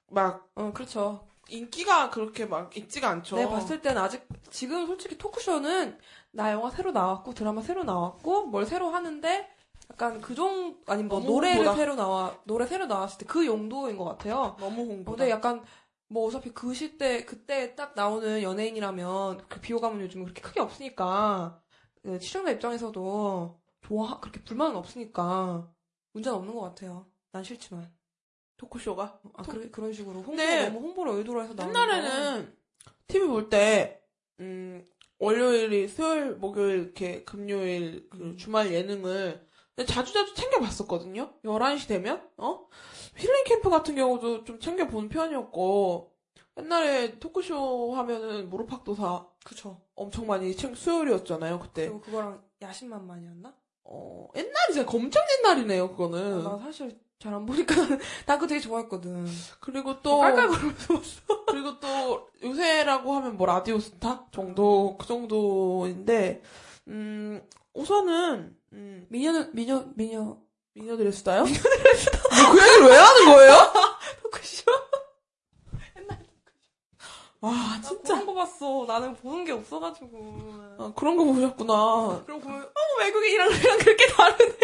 막 0.10 0.50
어, 0.56 0.72
그렇죠. 0.74 1.28
인기가 1.54 2.10
그렇게 2.10 2.45
막 2.45 2.76
있지가 2.76 3.10
않죠. 3.10 3.36
내가 3.36 3.51
봤을 3.51 3.82
땐 3.82 3.97
아직, 3.97 4.28
지금 4.49 4.88
솔직히 4.88 5.18
토크쇼는 5.18 5.97
나 6.32 6.51
영화 6.51 6.70
새로 6.72 6.91
나왔고, 6.91 7.34
드라마 7.34 7.62
새로 7.62 7.84
나왔고, 7.84 8.47
뭘 8.47 8.66
새로 8.66 8.89
하는데, 8.89 9.49
약간 9.91 10.20
그 10.20 10.34
정도, 10.34 10.80
아니 10.88 11.04
뭐 11.04 11.20
노래를 11.20 11.58
홍보다. 11.58 11.76
새로 11.78 11.95
나와, 11.95 12.36
노래 12.45 12.66
새로 12.66 12.88
나왔을 12.88 13.20
때 13.20 13.26
그 13.26 13.45
용도인 13.45 13.97
것 13.97 14.06
같아요. 14.06 14.56
너무 14.60 14.82
홍보. 14.82 15.12
근데 15.12 15.30
약간, 15.30 15.64
뭐 16.08 16.28
어차피 16.28 16.51
그 16.51 16.74
시대, 16.74 17.24
그때 17.26 17.76
딱 17.76 17.93
나오는 17.95 18.41
연예인이라면, 18.41 19.45
그 19.47 19.60
비호감은 19.60 20.01
요즘 20.01 20.24
그렇게 20.24 20.41
크게 20.41 20.60
없으니까, 20.60 21.62
그 22.01 22.20
시청자 22.20 22.51
입장에서도 22.51 23.60
좋아, 23.82 24.20
그렇게 24.20 24.41
불만은 24.43 24.76
없으니까, 24.76 25.70
문제는 26.14 26.38
없는 26.38 26.56
것 26.56 26.62
같아요. 26.62 27.06
난 27.32 27.43
싫지만. 27.43 27.91
토크쇼가. 28.64 29.20
아, 29.34 29.43
그래, 29.43 29.70
그런 29.70 29.91
식으로 29.91 30.16
홍보, 30.22 30.36
네. 30.36 30.70
너무 30.70 30.88
홍보를 30.88 31.14
의도로 31.14 31.43
해서 31.43 31.53
나오는 31.53 31.74
옛날에는 31.74 32.53
TV 33.07 33.28
볼 33.28 33.49
때, 33.49 34.01
음, 34.39 34.88
월요일이 35.20 35.88
수요일, 35.88 36.32
목요일 36.36 36.80
이렇게 36.80 37.24
금요일 37.24 38.09
그 38.09 38.18
음. 38.18 38.38
주말 38.38 38.74
예능을 38.74 39.47
자주자주 39.88 40.34
챙겨봤었거든요. 40.36 41.34
11시 41.43 41.88
되면 41.88 42.30
어 42.38 42.68
힐링 43.16 43.43
캠프 43.45 43.70
같은 43.70 43.95
경우도 43.95 44.43
좀 44.43 44.59
챙겨본 44.59 45.09
편이었고 45.09 46.14
옛날에 46.59 47.18
토크쇼 47.20 47.95
하면은 47.95 48.49
무릎팍도사 48.49 49.28
그쵸. 49.43 49.82
엄청 49.95 50.28
많이 50.28 50.55
챙 50.55 50.76
수요일이었잖아요 50.76 51.59
그때. 51.59 51.86
그리고 51.88 52.01
그거랑 52.01 52.43
야심만만이었나? 52.61 53.53
어 53.86 54.28
옛날이잖아. 54.36 54.88
엄청 54.89 55.24
옛날이네요 55.39 55.89
그거는. 55.91 56.43
나 56.43 56.57
사실 56.59 56.99
잘 57.24 57.34
안 57.34 57.46
보니까 57.46 57.74
나 58.28 58.36
그거 58.36 58.48
되게 58.48 58.60
좋아했거든. 58.60 59.26
그리고 59.62 60.02
또 60.02 60.20
깔깔 60.20 60.50
거리면서 60.50 60.94
봤어. 60.94 61.46
그리고 61.48 61.80
또 61.80 62.28
요새라고 62.44 63.14
하면 63.16 63.38
뭐 63.38 63.48
라디오 63.48 63.80
스타 63.80 64.26
정도 64.32 64.98
그 65.00 65.08
정도인데 65.08 66.42
음 66.90 67.42
우선은 67.74 68.58
음 68.74 69.08
미녀는 69.10 69.52
미녀 69.56 69.86
미녀 69.96 70.38
미녀들의 70.74 71.14
수다요? 71.14 71.44
미녀들의 71.46 71.96
수다. 71.96 72.20
뭐그 72.44 72.62
얘기를 72.62 72.88
왜 72.90 72.98
하는 72.98 73.26
거예요? 73.26 73.74
토크쇼. 74.24 74.64
와나 77.40 77.82
진짜 77.82 78.14
그런 78.14 78.26
거 78.26 78.34
봤어. 78.34 78.86
나는 78.88 79.14
보는 79.16 79.44
게 79.46 79.52
없어가지고. 79.52 80.54
아, 80.80 80.94
그런 80.96 81.18
거 81.18 81.26
보셨구나. 81.26 82.24
그럼 82.26 82.40
보면 82.40 82.64
어 82.64 83.00
외국인이랑 83.00 83.50
우리랑 83.50 83.78
그렇게 83.80 84.08
다르네. 84.08 84.58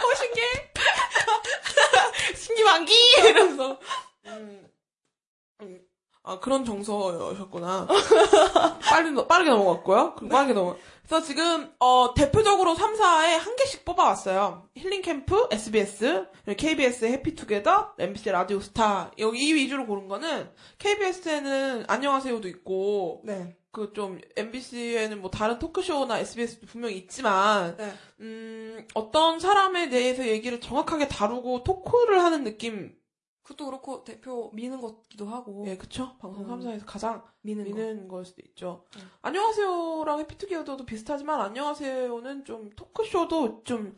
너무 0.00 0.14
신기해. 0.14 0.46
신기만기 2.36 2.92
이러면서 3.18 3.78
음, 4.26 4.68
음, 5.62 5.80
아 6.22 6.38
그런 6.40 6.64
정서였구나. 6.64 7.86
빨리 8.88 9.10
넘- 9.10 9.26
빠르게 9.28 9.50
넘어갔고요. 9.50 10.14
그럼 10.16 10.28
빠르게 10.28 10.52
넘어. 10.52 10.76
그래서 11.06 11.24
지금 11.24 11.72
어 11.78 12.12
대표적으로 12.14 12.74
3사에 12.74 13.38
한 13.38 13.56
개씩 13.56 13.84
뽑아왔어요. 13.84 14.68
힐링 14.76 15.00
캠프, 15.02 15.48
SBS, 15.50 16.26
KBS 16.56 17.06
해피투게더, 17.06 17.94
MBC 17.98 18.30
라디오 18.30 18.60
스타 18.60 19.10
여기 19.18 19.48
이 19.48 19.54
위주로 19.54 19.86
고른 19.86 20.06
거는 20.08 20.50
KBS에는 20.78 21.84
안녕하세요도 21.88 22.48
있고 22.48 23.22
네. 23.24 23.56
그 23.78 23.92
좀 23.92 24.20
MBC에는 24.36 25.20
뭐 25.20 25.30
다른 25.30 25.58
토크쇼나 25.58 26.18
SBS도 26.18 26.66
분명히 26.66 26.96
있지만 26.98 27.76
네. 27.76 27.92
음, 28.20 28.86
어떤 28.94 29.38
사람에 29.38 29.88
대해서 29.88 30.26
얘기를 30.26 30.60
정확하게 30.60 31.08
다루고 31.08 31.64
토크를 31.64 32.22
하는 32.22 32.44
느낌. 32.44 32.96
그것도 33.42 33.64
그렇고 33.64 34.04
대표 34.04 34.50
미는 34.52 34.78
것기도 34.80 35.24
하고 35.26 35.64
예, 35.66 35.76
그쵸? 35.78 36.16
방송 36.20 36.44
음. 36.44 36.60
3사에서 36.60 36.82
가장 36.84 37.22
미는, 37.40 37.64
거. 37.64 37.70
미는 37.70 38.06
거일 38.08 38.26
수도 38.26 38.42
있죠. 38.44 38.84
음. 38.96 39.10
안녕하세요랑 39.22 40.18
해피투게더도 40.20 40.84
비슷하지만 40.84 41.40
안녕하세요는 41.40 42.44
좀 42.44 42.68
토크쇼도 42.76 43.62
좀 43.64 43.96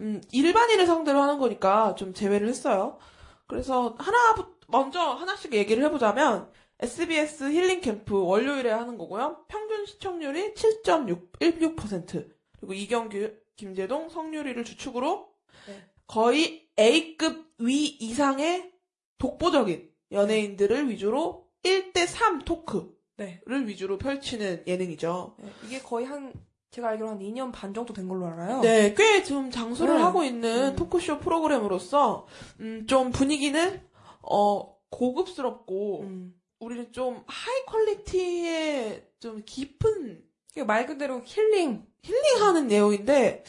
음, 0.00 0.22
일반인을 0.32 0.86
상대로 0.86 1.20
하는 1.20 1.38
거니까 1.38 1.94
좀 1.94 2.14
제외를 2.14 2.48
했어요. 2.48 2.98
그래서 3.46 3.94
하나 3.98 4.34
먼저 4.68 5.00
하나씩 5.00 5.52
얘기를 5.52 5.84
해보자면 5.84 6.50
SBS 6.80 7.44
힐링 7.44 7.80
캠프 7.80 8.22
월요일에 8.22 8.70
하는 8.70 8.98
거고요. 8.98 9.44
평균 9.48 9.86
시청률이 9.86 10.54
7.16% 10.54 12.30
그리고 12.58 12.74
이경규, 12.74 13.32
김재동, 13.56 14.10
성유리를 14.10 14.62
주축으로 14.64 15.28
네. 15.66 15.82
거의 16.06 16.68
A급 16.78 17.54
위 17.58 17.86
이상의 17.86 18.72
독보적인 19.18 19.90
연예인들을 20.12 20.90
위주로 20.90 21.48
1대3 21.62 22.44
토크를 22.44 22.90
네. 23.16 23.40
위주로 23.46 23.96
펼치는 23.96 24.64
예능이죠. 24.66 25.36
네. 25.38 25.50
이게 25.64 25.80
거의 25.80 26.04
한 26.06 26.32
제가 26.70 26.88
알기로 26.90 27.08
한 27.08 27.18
2년 27.20 27.52
반 27.52 27.72
정도 27.72 27.94
된 27.94 28.06
걸로 28.06 28.26
알아요. 28.26 28.60
네, 28.60 28.94
꽤 28.94 29.22
지금 29.22 29.50
장수를 29.50 29.94
네. 29.94 30.02
하고 30.02 30.24
있는 30.24 30.72
음. 30.72 30.76
토크쇼 30.76 31.20
프로그램으로서 31.20 32.26
음, 32.60 32.86
좀 32.86 33.12
분위기는 33.12 33.80
어 34.20 34.76
고급스럽고 34.90 36.02
음. 36.02 36.34
우리는 36.58 36.92
좀 36.92 37.22
high 37.26 37.66
quality의 37.66 39.10
좀 39.20 39.42
깊은 39.44 40.24
말 40.66 40.86
그대로 40.86 41.20
힐링. 41.24 41.86
힐링하는 42.02 42.68
내용인데 42.68 43.44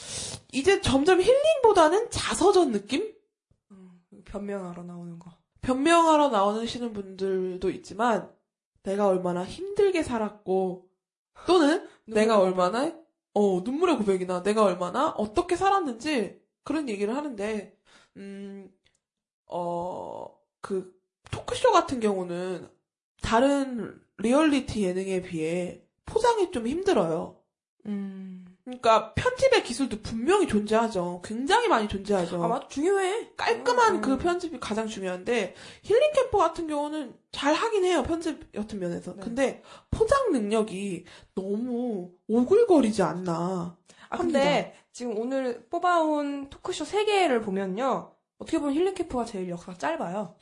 이제 0.52 0.82
점점 0.82 1.22
힐링보다는 1.22 2.10
자서전 2.10 2.72
느낌? 2.72 3.14
음, 3.72 4.02
변명하러 4.26 4.84
나오는 4.84 5.20
거. 5.20 5.32
변명하러 5.62 6.30
나오시는 6.30 6.94
분들도 6.94 7.70
있지만 7.70 8.32
내가 8.84 9.08
얼마나 9.08 9.44
힘들게 9.46 10.02
살았고 10.02 10.90
또는 11.46 11.88
내가 12.06 12.40
얼마나 12.40 12.94
어 13.34 13.62
눈물의 13.62 13.98
고백이나 13.98 14.42
내가 14.44 14.64
얼마나 14.64 15.10
어떻게 15.10 15.56
살았는지 15.56 16.42
그런 16.64 16.90
얘기를 16.90 17.16
하는데 17.16 17.78
음, 18.16 18.72
음 19.52 20.07
어 20.07 20.43
그 20.43 20.98
토크쇼 21.32 21.72
같은 21.72 22.00
경우는 22.00 22.77
다른 23.22 24.00
리얼리티 24.18 24.84
예능에 24.84 25.22
비해 25.22 25.82
포장이 26.06 26.52
좀 26.52 26.68
힘들어요. 26.68 27.38
음. 27.86 28.46
그러니까 28.68 29.14
편집의 29.14 29.64
기술도 29.64 30.02
분명히 30.02 30.46
존재하죠. 30.46 31.22
굉장히 31.24 31.70
많이 31.70 31.88
존재하죠. 31.88 32.44
아, 32.44 32.48
맞아. 32.50 32.68
중요해. 32.68 33.32
깔끔한 33.38 33.96
음. 33.96 34.02
그 34.02 34.18
편집이 34.18 34.60
가장 34.60 34.88
중요한데 34.88 35.56
힐링 35.84 36.12
캠프 36.14 36.38
같은 36.38 36.68
경우는 36.68 37.14
잘 37.32 37.54
하긴 37.54 37.86
해요 37.86 38.04
편집 38.04 38.52
같은 38.52 38.80
면에서 38.80 39.16
네. 39.16 39.22
근데 39.24 39.64
포장 39.90 40.34
능력이 40.34 41.06
너무 41.34 42.12
오글거리지 42.28 43.02
않나 43.04 43.78
아, 44.10 44.18
근데 44.18 44.76
지금 44.92 45.18
오늘 45.18 45.66
뽑아온 45.70 46.50
토크쇼 46.50 46.84
3개를 46.84 47.44
보면요. 47.44 48.12
어떻게 48.38 48.60
보면 48.60 48.76
힐링 48.76 48.94
캠프가 48.96 49.24
제일 49.24 49.50
역사가 49.50 49.78
짧아요. 49.78 50.36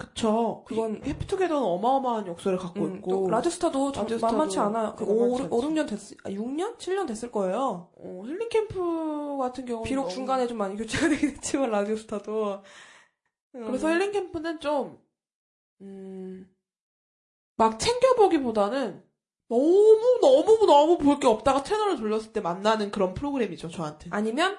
그쵸 0.00 0.64
그건- 0.66 1.02
해피투게더는 1.04 1.62
어마어마한 1.62 2.26
역사를 2.26 2.56
갖고 2.58 2.80
음, 2.80 2.96
있고 2.96 3.10
좀 3.10 3.30
라디오스타도 3.30 3.92
만만치 4.20 4.58
않아요. 4.58 4.94
그 4.96 5.04
만만치 5.04 5.32
5, 5.32 5.36
않지. 5.36 5.48
5, 5.50 5.60
6년 5.60 5.88
됐, 5.88 5.98
아, 6.24 6.30
6년? 6.30 6.76
7년 6.78 7.06
됐을 7.06 7.30
거예요. 7.30 7.90
어, 7.96 8.22
힐링 8.26 8.48
캠프 8.48 9.36
같은 9.40 9.64
경우는 9.66 9.88
비록 9.88 10.02
너무- 10.02 10.14
중간에 10.14 10.46
좀 10.46 10.58
많이 10.58 10.76
교체가 10.76 11.08
되긴 11.28 11.30
했지만, 11.30 11.70
라디오스타도. 11.70 12.62
음. 13.56 13.66
그래서 13.66 13.88
힐링 13.90 14.12
캠프는 14.12 14.60
좀 14.60 14.98
음, 15.82 16.48
막 17.56 17.78
챙겨보기보다는 17.78 19.02
너무 19.48 20.18
너무 20.20 20.66
너무 20.66 20.98
볼 20.98 21.18
게 21.18 21.26
없다가 21.26 21.62
채널을 21.62 21.96
돌렸을 21.96 22.32
때 22.32 22.40
만나는 22.40 22.90
그런 22.90 23.14
프로그램이죠 23.14 23.68
저한테 23.68 24.08
아니면 24.12 24.56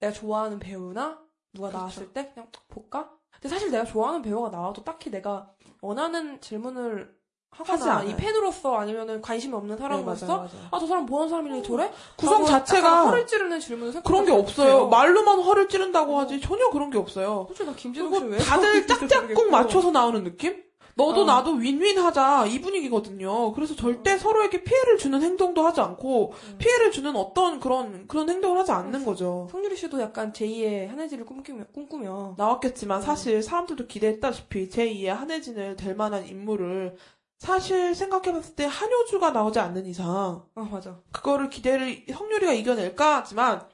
내가 0.00 0.12
좋아하는 0.12 0.58
배우나 0.58 1.18
누가 1.54 1.68
그렇죠. 1.68 1.78
나왔을 1.78 2.12
때 2.12 2.30
그냥 2.34 2.50
볼까? 2.68 3.10
근데 3.44 3.54
사실 3.54 3.70
내가 3.70 3.84
좋아하는 3.84 4.22
배우가 4.22 4.48
나와도 4.48 4.82
딱히 4.84 5.10
내가 5.10 5.50
원하는 5.82 6.40
질문을 6.40 7.14
하지 7.50 7.70
하거나. 7.82 8.02
이 8.02 8.16
팬으로서 8.16 8.74
아니면은 8.74 9.20
관심이 9.20 9.52
없는 9.54 9.76
사람으로서 9.76 10.26
맞아요. 10.26 10.48
아저 10.70 10.86
사람 10.86 11.04
보는 11.04 11.28
사람이 11.28 11.62
저래? 11.62 11.92
구성 12.16 12.46
자체가 12.46 13.04
허를 13.04 13.26
찌르는 13.26 13.60
질문을 13.60 14.02
그런 14.02 14.24
게 14.24 14.32
없어요. 14.32 14.88
말로만 14.88 15.40
화를 15.40 15.68
찌른다고 15.68 16.18
하지 16.18 16.40
전혀 16.40 16.70
그런 16.70 16.88
게 16.88 16.96
없어요. 16.96 17.44
솔직히 17.48 17.68
나 17.68 17.76
김진욱 17.76 18.14
씨왜 18.16 18.38
다들 18.38 18.86
짝짝꿍 18.86 19.50
맞춰서 19.50 19.90
나오는 19.90 20.24
느낌? 20.24 20.64
너도 20.96 21.22
어. 21.22 21.24
나도 21.24 21.52
윈윈 21.52 21.98
하자 21.98 22.46
이 22.46 22.60
분위기거든요. 22.60 23.52
그래서 23.52 23.74
절대 23.74 24.16
서로에게 24.16 24.62
피해를 24.62 24.96
주는 24.96 25.20
행동도 25.20 25.66
하지 25.66 25.80
않고 25.80 26.32
음. 26.32 26.58
피해를 26.58 26.92
주는 26.92 27.14
어떤 27.16 27.58
그런 27.58 28.06
그런 28.06 28.28
행동을 28.28 28.58
하지 28.58 28.72
않는 28.72 29.04
거죠. 29.04 29.48
성유리 29.50 29.76
씨도 29.76 30.00
약간 30.00 30.32
제2의 30.32 30.86
한혜지를 30.86 31.24
꿈꾸며, 31.24 31.64
꿈꾸며 31.72 32.34
나왔겠지만 32.38 33.00
음. 33.00 33.02
사실 33.02 33.42
사람들도 33.42 33.86
기대했다시피 33.86 34.68
제2의 34.68 35.06
한혜진을 35.06 35.76
될 35.76 35.96
만한 35.96 36.26
인물을 36.28 36.96
사실 37.38 37.94
생각해봤을 37.94 38.54
때 38.54 38.64
한효주가 38.64 39.30
나오지 39.30 39.58
않는 39.58 39.86
이상 39.86 40.46
아 40.54 40.68
맞아 40.70 41.00
그거를 41.12 41.50
기대를 41.50 42.06
성유리가 42.10 42.52
이겨낼까 42.52 43.16
하지만 43.16 43.66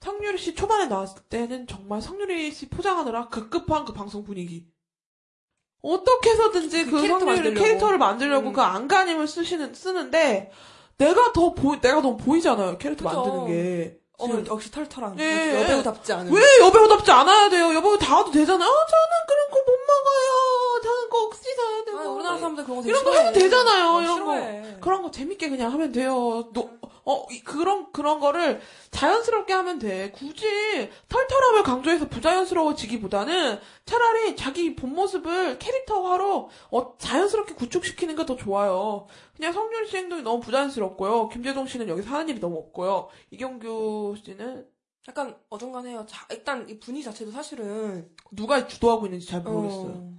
성유리 0.00 0.38
씨 0.38 0.54
초반에 0.54 0.86
나왔을 0.86 1.22
때는 1.22 1.66
정말 1.66 2.00
성유리 2.02 2.52
씨 2.52 2.68
포장하느라 2.68 3.28
급급한 3.28 3.84
그 3.84 3.92
방송 3.92 4.22
분위기. 4.22 4.68
어떻게 5.82 6.30
해서든지 6.30 6.84
그 6.86 6.90
그, 6.92 7.02
캐릭터 7.02 7.24
만들려고. 7.26 7.64
캐릭터를 7.64 7.98
만들려고 7.98 8.48
음. 8.48 8.52
그 8.52 8.60
안간힘을 8.62 9.28
쓰시는 9.28 9.74
쓰는데 9.74 10.50
내가 10.98 11.32
더 11.32 11.52
보, 11.52 11.80
내가 11.80 12.00
너무 12.00 12.16
보이잖아요 12.16 12.78
캐릭터 12.78 13.04
그죠. 13.08 13.22
만드는 13.22 13.46
게. 13.46 13.98
어 14.18 14.28
역시 14.48 14.70
털털한 14.70 15.20
예, 15.20 15.60
여배우답지 15.60 16.10
않은 16.10 16.32
왜 16.32 16.42
여배우답지 16.60 17.10
않아야 17.10 17.50
돼요? 17.50 17.74
여배우다워도 17.74 18.30
되잖아요. 18.30 18.66
어, 18.66 18.72
저는 18.86 19.26
그런 19.28 19.50
거 19.50 19.56
못 19.66 19.76
먹어요. 19.86 20.80
저는 20.82 21.10
꼭 21.10 21.34
씻어야 21.34 21.84
되고. 21.84 21.98
아, 21.98 22.02
우리나라 22.14 22.38
사람들 22.38 22.64
그런 22.64 22.80
거 22.82 22.88
이런 22.88 23.04
거 23.04 23.10
싫어해. 23.12 23.28
해도 23.28 23.38
되잖아요, 23.38 23.88
어, 23.90 24.00
이런 24.02 24.14
싫어해. 24.16 24.76
그런 24.80 25.02
거 25.02 25.10
재밌게 25.10 25.50
그냥 25.50 25.70
하면 25.72 25.92
돼요. 25.92 26.48
노, 26.54 26.70
어, 27.08 27.24
이- 27.30 27.40
그런, 27.40 27.90
그런 27.92 28.18
거를 28.20 28.60
자연스럽게 28.90 29.52
하면 29.54 29.78
돼. 29.78 30.10
굳이 30.10 30.44
털털함을 31.08 31.62
강조해서 31.62 32.08
부자연스러워지기보다는 32.08 33.58
차라리 33.84 34.36
자기 34.36 34.74
본 34.74 34.92
모습을 34.94 35.58
캐릭터화로 35.58 36.50
어, 36.70 36.98
자연스럽게 36.98 37.54
구축시키는 37.54 38.16
게 38.16 38.26
더 38.26 38.34
좋아요. 38.34 39.06
그냥 39.36 39.52
성윤 39.52 39.86
씨 39.86 39.96
행동이 39.98 40.22
너무 40.22 40.40
부자연스럽고요. 40.40 41.28
김재동 41.28 41.68
씨는 41.68 41.88
여기서 41.88 42.10
하는 42.10 42.28
일이 42.28 42.40
너무 42.40 42.56
없고요. 42.58 43.08
이경규 43.30 44.16
씨는 44.24 44.66
약간 45.08 45.36
어중간해요. 45.48 46.06
자, 46.08 46.26
일단 46.32 46.68
이 46.68 46.80
분위기 46.80 47.04
자체도 47.04 47.30
사실은 47.30 48.10
누가 48.32 48.66
주도하고 48.66 49.06
있는지 49.06 49.28
잘 49.28 49.42
모르겠어요. 49.42 49.92
어, 49.92 50.12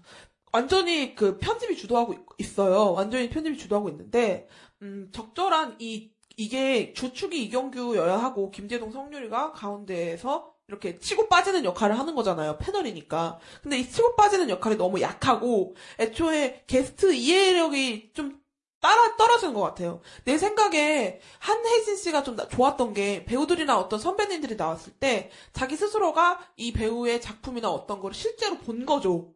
완전히 0.53 1.15
그 1.15 1.37
편집이 1.37 1.75
주도하고 1.75 2.13
있- 2.13 2.19
있어요. 2.37 2.93
완전히 2.93 3.29
편집이 3.29 3.57
주도하고 3.57 3.89
있는데, 3.89 4.47
음, 4.81 5.09
적절한 5.11 5.75
이, 5.79 6.11
이게 6.37 6.93
주축이 6.93 7.43
이경규여야 7.45 8.17
하고, 8.17 8.51
김재동 8.51 8.91
성률이가 8.91 9.51
가운데에서 9.53 10.53
이렇게 10.67 10.99
치고 10.99 11.27
빠지는 11.27 11.65
역할을 11.65 11.97
하는 11.97 12.13
거잖아요. 12.15 12.57
패널이니까. 12.59 13.39
근데 13.63 13.79
이 13.79 13.89
치고 13.89 14.15
빠지는 14.15 14.49
역할이 14.49 14.75
너무 14.77 15.01
약하고, 15.01 15.75
애초에 15.99 16.63
게스트 16.67 17.13
이해력이 17.13 18.11
좀 18.13 18.39
따라 18.79 19.15
떨어지는 19.17 19.55
것 19.55 19.61
같아요. 19.61 20.01
내 20.25 20.37
생각에 20.37 21.19
한혜진 21.39 21.95
씨가 21.97 22.21
좀 22.23 22.35
나- 22.35 22.47
좋았던 22.47 22.93
게 22.93 23.25
배우들이나 23.25 23.77
어떤 23.79 23.99
선배님들이 23.99 24.55
나왔을 24.55 24.93
때 24.93 25.31
자기 25.51 25.75
스스로가 25.75 26.39
이 26.57 26.71
배우의 26.73 27.19
작품이나 27.19 27.71
어떤 27.71 27.99
거를 27.99 28.13
실제로 28.13 28.57
본 28.59 28.85
거죠. 28.85 29.33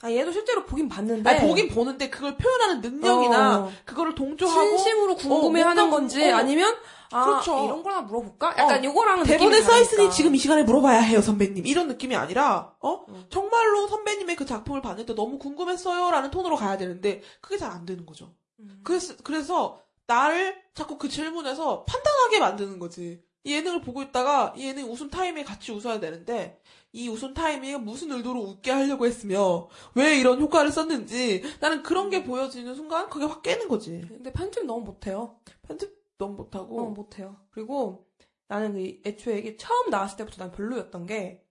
아 0.00 0.10
얘도 0.12 0.30
실제로 0.32 0.64
보긴 0.64 0.88
봤는데 0.88 1.28
아니, 1.28 1.40
보긴 1.40 1.68
보는데 1.68 2.08
그걸 2.08 2.36
표현하는 2.36 2.80
능력이나 2.80 3.58
어, 3.58 3.72
그거를 3.84 4.14
동조하고 4.14 4.76
진심으로 4.76 5.16
궁금해하는 5.16 5.88
뭔가 5.88 5.96
건지 5.96 6.30
어, 6.30 6.36
아니면 6.36 6.72
아 7.10 7.24
그렇죠. 7.24 7.64
이런 7.64 7.82
거나 7.82 8.02
물어볼까? 8.02 8.54
약간 8.58 8.84
요거랑은 8.84 9.24
대본에 9.24 9.50
느낌이 9.56 9.62
써 9.66 9.76
있으니 9.80 9.96
다르니까. 9.96 10.14
지금 10.14 10.34
이 10.34 10.38
시간에 10.38 10.62
물어봐야 10.62 11.00
해요 11.00 11.20
선배님 11.20 11.66
이런 11.66 11.88
느낌이 11.88 12.14
아니라 12.14 12.74
어 12.80 13.04
음. 13.08 13.26
정말로 13.30 13.88
선배님의 13.88 14.36
그 14.36 14.46
작품을 14.46 14.82
봤는데 14.82 15.14
너무 15.16 15.38
궁금했어요라는 15.38 16.30
톤으로 16.30 16.54
가야 16.56 16.76
되는데 16.76 17.22
그게 17.40 17.56
잘 17.56 17.72
안 17.72 17.84
되는 17.84 18.06
거죠. 18.06 18.32
음. 18.60 18.80
그래서 18.84 19.14
그래서 19.24 19.80
나를 20.06 20.56
자꾸 20.74 20.96
그 20.96 21.08
질문에서 21.08 21.84
판단하게 21.84 22.38
만드는 22.40 22.78
거지. 22.78 23.20
이 23.44 23.52
예능을 23.54 23.80
보고 23.80 24.02
있다가 24.02 24.54
이 24.56 24.66
예능 24.66 24.90
웃음 24.90 25.10
타이밍에 25.10 25.44
같이 25.44 25.72
웃어야 25.72 26.00
되는데 26.00 26.60
이 26.92 27.08
웃음 27.08 27.34
타이밍에 27.34 27.76
무슨 27.76 28.12
의도로 28.12 28.40
웃게 28.40 28.70
하려고 28.70 29.06
했으며 29.06 29.68
왜 29.94 30.18
이런 30.18 30.40
효과를 30.40 30.70
썼는지 30.70 31.42
나는 31.60 31.82
그런 31.82 32.06
음. 32.06 32.10
게 32.10 32.24
보여지는 32.24 32.74
순간 32.74 33.08
그게 33.08 33.24
확 33.24 33.42
깨는 33.42 33.68
거지. 33.68 34.04
근데 34.08 34.32
편집 34.32 34.66
너무 34.66 34.84
못해요. 34.84 35.38
편집 35.66 35.96
너무 36.18 36.34
못하고 36.36 36.80
어, 36.80 36.90
못해요. 36.90 37.36
그리고 37.50 38.06
나는 38.48 38.72
그 38.72 39.00
애초에 39.08 39.38
이게 39.38 39.56
처음 39.56 39.90
나왔을 39.90 40.16
때부터 40.16 40.38
난 40.38 40.50
별로였던 40.50 41.06
게, 41.06 41.44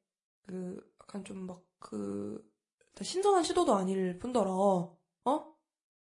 그, 0.48 0.78
약간 1.02 1.24
좀 1.24 1.46
막, 1.46 1.62
그, 1.80 2.44
신선한 3.02 3.44
시도도 3.44 3.76
아닐 3.76 4.18
뿐더러, 4.18 4.98
어? 5.26 5.56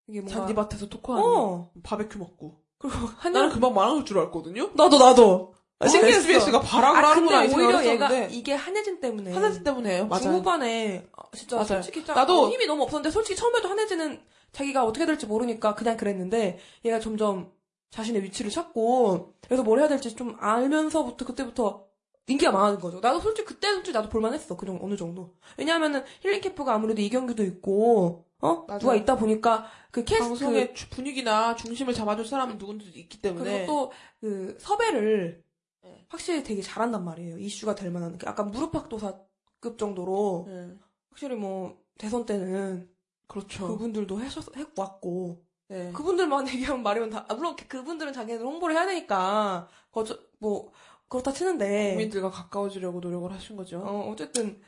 이게 0.08 0.20
뭔가. 0.20 0.42
잔디밭에서 0.42 0.90
토크하는 0.90 1.26
어! 1.26 1.72
바베큐 1.82 2.20
먹고 2.20 2.62
그리고 2.78 2.98
나는 2.98 3.16
한양, 3.18 3.50
금방 3.52 3.74
말할 3.74 4.04
줄 4.04 4.20
알았거든요. 4.20 4.72
나도, 4.76 4.98
나도! 5.00 5.53
아, 5.84 5.88
신기했어. 5.88 6.20
SBS가 6.20 6.60
발악을 6.62 7.06
아, 7.06 7.10
하는구나 7.12 7.44
이 7.46 7.48
오히려 7.54 7.86
얘가, 7.86 8.08
했었는데 8.08 8.36
이게 8.36 8.54
한혜진 8.54 9.00
때문에. 9.00 9.34
하나씩 9.34 9.64
때문에요. 9.64 10.08
맞아요. 10.08 10.24
중후반에, 10.24 11.08
아, 11.16 11.24
진짜 11.36 11.56
맞아요. 11.58 11.68
솔직히 11.68 12.06
짜- 12.06 12.14
나도- 12.14 12.44
어, 12.46 12.50
힘이 12.50 12.66
너무 12.68 12.84
없었는데, 12.84 13.12
솔직히 13.12 13.36
처음에도 13.40 13.68
한혜진은 13.70 14.22
자기가 14.52 14.86
어떻게 14.86 15.06
될지 15.06 15.26
모르니까 15.26 15.76
그냥 15.76 15.98
그랬는데, 15.98 16.60
얘가 16.86 17.00
점점 17.00 17.52
자신의 17.92 18.24
위치를 18.24 18.50
찾고, 18.52 19.34
그래서 19.46 19.64
뭘 19.64 19.80
해야 19.80 19.88
될지 19.88 20.16
좀 20.16 20.36
알면서부터 20.40 21.26
그때부터 21.26 21.86
인기가 22.28 22.52
많아진 22.52 22.80
거죠. 22.80 23.00
나도 23.02 23.20
솔직히 23.20 23.46
그때 23.48 23.70
솔직히 23.74 23.94
나도 23.94 24.08
볼만했어. 24.10 24.56
그 24.56 24.66
정도 24.66 24.86
어느 24.86 24.96
정도. 24.96 25.34
왜냐하면은 25.58 26.04
힐링 26.22 26.40
캠프가 26.40 26.74
아무래도 26.74 27.02
이경규도 27.02 27.44
있고, 27.44 28.26
어 28.40 28.66
맞아요. 28.68 28.80
누가 28.80 28.96
있다 28.96 29.16
보니까 29.18 29.66
그 29.92 30.04
캐스트 30.06 30.28
방송의 30.30 30.74
주- 30.74 30.90
분위기나 30.90 31.56
중심을 31.56 31.94
잡아줄 31.94 32.26
사람은 32.26 32.58
누군지 32.58 32.86
있기 32.96 33.22
때문에 33.22 33.66
그리고 33.68 33.92
또그 34.22 34.58
섭외를 34.60 35.43
네. 35.84 36.06
확실히 36.10 36.44
되게 36.44 36.62
잘한단 36.62 37.04
말이에요. 37.04 37.38
이슈가 37.38 37.76
될 37.76 37.92
만한 37.92 38.18
그 38.18 38.26
약간 38.26 38.52
무릎팍도사급 38.52 39.78
정도로 39.78 40.46
네. 40.48 40.78
확실히 41.10 41.36
뭐 41.36 41.78
대선 41.98 42.26
때는 42.26 42.90
그렇죠. 43.28 43.68
그분들도 43.68 44.22
해셔 44.22 44.42
해왔고 44.56 45.44
네. 45.68 45.92
그분들만 45.92 46.48
얘기하면 46.50 46.84
말이면 46.84 47.10
다 47.10 47.26
아, 47.28 47.34
물론 47.34 47.56
그분들은 47.56 48.14
자기네들 48.14 48.46
홍보를 48.46 48.76
해야 48.76 48.86
되니까 48.86 49.68
거저 49.92 50.18
뭐 50.40 50.72
그렇다 51.08 51.32
치는데 51.32 51.92
국민들과 51.92 52.30
가까워지려고 52.30 53.00
노력을 53.00 53.32
하신 53.32 53.56
거죠. 53.56 53.80
어 53.80 54.10
어쨌든 54.10 54.62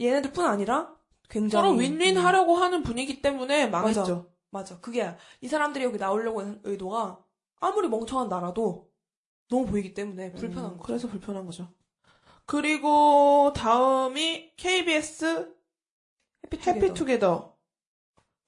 얘네들뿐 0.00 0.44
아니라 0.44 0.96
굉장히 1.28 1.66
서로 1.66 1.76
윈윈 1.78 2.16
음, 2.16 2.24
하려고 2.24 2.56
하는 2.56 2.82
분위기 2.82 3.22
때문에 3.22 3.68
망했죠. 3.68 4.00
맞아. 4.00 4.24
맞아 4.50 4.80
그게 4.80 5.16
이 5.40 5.48
사람들이 5.48 5.84
여기 5.84 5.98
나오려고 5.98 6.40
하는 6.40 6.60
의도가 6.64 7.18
아무리 7.60 7.88
멍청한 7.88 8.28
나라도 8.28 8.91
너무 9.52 9.66
보이기 9.66 9.92
때문에 9.92 10.32
불편한 10.32 10.72
음, 10.72 10.76
거 10.78 10.82
그래서 10.84 11.08
불편한 11.08 11.44
거죠. 11.44 11.68
그리고 12.46 13.52
다음이 13.54 14.52
KBS 14.56 15.54
해피투게더. 16.66 17.52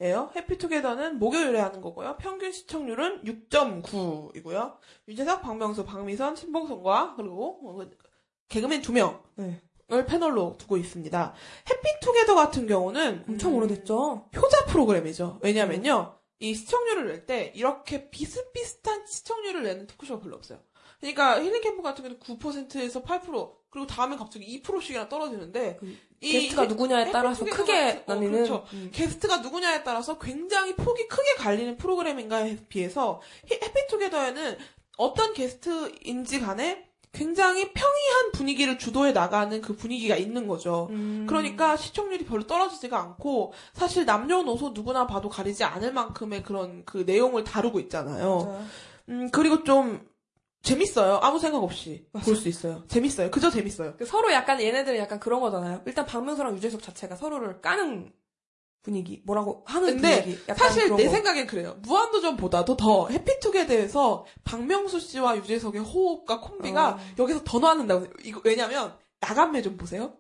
예요. 0.00 0.30
해피투게더는 0.34 1.18
목요일에 1.18 1.60
하는 1.60 1.82
거고요. 1.82 2.16
평균 2.18 2.50
시청률은 2.52 3.22
6.9이고요. 3.24 4.78
유재석, 5.08 5.42
박명수, 5.42 5.84
박미선, 5.84 6.36
신봉선과 6.36 7.14
그리고 7.16 7.60
뭐 7.62 7.88
개그맨 8.48 8.80
2명을 8.82 9.20
네. 9.36 9.60
패널로 10.06 10.56
두고 10.58 10.78
있습니다. 10.78 11.34
해피투게더 11.70 12.34
같은 12.34 12.66
경우는 12.66 13.24
엄청 13.28 13.52
음, 13.52 13.58
오래됐죠. 13.58 14.30
효자 14.34 14.64
프로그램이죠. 14.66 15.38
왜냐면요. 15.42 16.18
이 16.40 16.54
시청률을 16.54 17.06
낼 17.06 17.26
때 17.26 17.52
이렇게 17.54 18.10
비슷비슷한 18.10 19.06
시청률을 19.06 19.62
내는 19.62 19.86
토크쇼가 19.86 20.22
별로 20.22 20.36
없어요. 20.36 20.60
그러니까 21.12 21.42
힐링 21.42 21.60
캠프 21.60 21.82
같은 21.82 22.02
경우는 22.04 22.20
9%에서 22.20 23.02
8% 23.02 23.50
그리고 23.70 23.86
다음에 23.86 24.16
갑자기 24.16 24.62
2%씩이나 24.62 25.08
떨어지는데 25.08 25.76
그이 25.80 25.98
게스트가 26.20 26.62
해- 26.62 26.68
누구냐에 26.68 27.10
따라서 27.10 27.44
해피투게더 27.44 27.64
크게 27.66 28.04
어, 28.06 28.14
나뉘는 28.14 28.32
그렇죠. 28.44 28.64
음. 28.72 28.90
게스트가 28.92 29.38
누구냐에 29.38 29.82
따라서 29.82 30.18
굉장히 30.18 30.74
폭이 30.76 31.06
크게 31.08 31.34
갈리는 31.34 31.76
프로그램인가에 31.76 32.56
비해서 32.68 33.20
히- 33.46 33.58
해피투게더에는 33.62 34.56
어떤 34.96 35.32
게스트인지 35.34 36.40
간에 36.40 36.88
굉장히 37.12 37.72
평이한 37.72 38.32
분위기를 38.32 38.76
주도해 38.78 39.12
나가는 39.12 39.60
그 39.60 39.76
분위기가 39.76 40.16
있는 40.16 40.48
거죠. 40.48 40.88
음. 40.90 41.26
그러니까 41.28 41.76
시청률이 41.76 42.24
별로 42.24 42.44
떨어지지가 42.46 42.98
않고 42.98 43.52
사실 43.72 44.04
남녀노소 44.04 44.70
누구나 44.70 45.06
봐도 45.06 45.28
가리지 45.28 45.62
않을 45.62 45.92
만큼의 45.92 46.42
그런 46.42 46.84
그 46.84 46.98
내용을 47.06 47.44
다루고 47.44 47.78
있잖아요. 47.80 48.38
맞아요. 48.46 48.66
음 49.10 49.30
그리고 49.30 49.62
좀 49.64 50.04
재밌어요. 50.64 51.20
아무 51.22 51.38
생각 51.38 51.62
없이 51.62 52.06
볼 52.24 52.34
수 52.36 52.48
있어요. 52.48 52.84
재밌어요. 52.88 53.30
그저 53.30 53.50
재밌어요. 53.50 53.94
그 53.96 54.04
서로 54.06 54.32
약간 54.32 54.60
얘네들은 54.60 54.98
약간 54.98 55.20
그런 55.20 55.40
거잖아요. 55.40 55.82
일단 55.86 56.04
박명수랑 56.06 56.56
유재석 56.56 56.82
자체가 56.82 57.16
서로를 57.16 57.60
까는 57.60 58.12
분위기, 58.82 59.22
뭐라고 59.24 59.62
하는 59.66 59.94
근데 59.94 60.22
분위기. 60.22 60.42
약간 60.48 60.68
사실 60.68 60.94
내 60.96 61.04
거. 61.06 61.10
생각엔 61.10 61.46
그래요. 61.46 61.76
무한도전보다도 61.82 62.76
더 62.76 63.08
해피투게더에서 63.08 64.26
박명수 64.44 65.00
씨와 65.00 65.36
유재석의 65.38 65.80
호흡과 65.82 66.40
콤비가 66.40 66.90
어. 66.94 66.98
여기서 67.18 67.42
더 67.44 67.58
나는다고. 67.60 68.06
이거 68.24 68.40
왜냐면 68.44 68.94
야간 69.22 69.52
매점 69.52 69.76
보세요. 69.78 70.16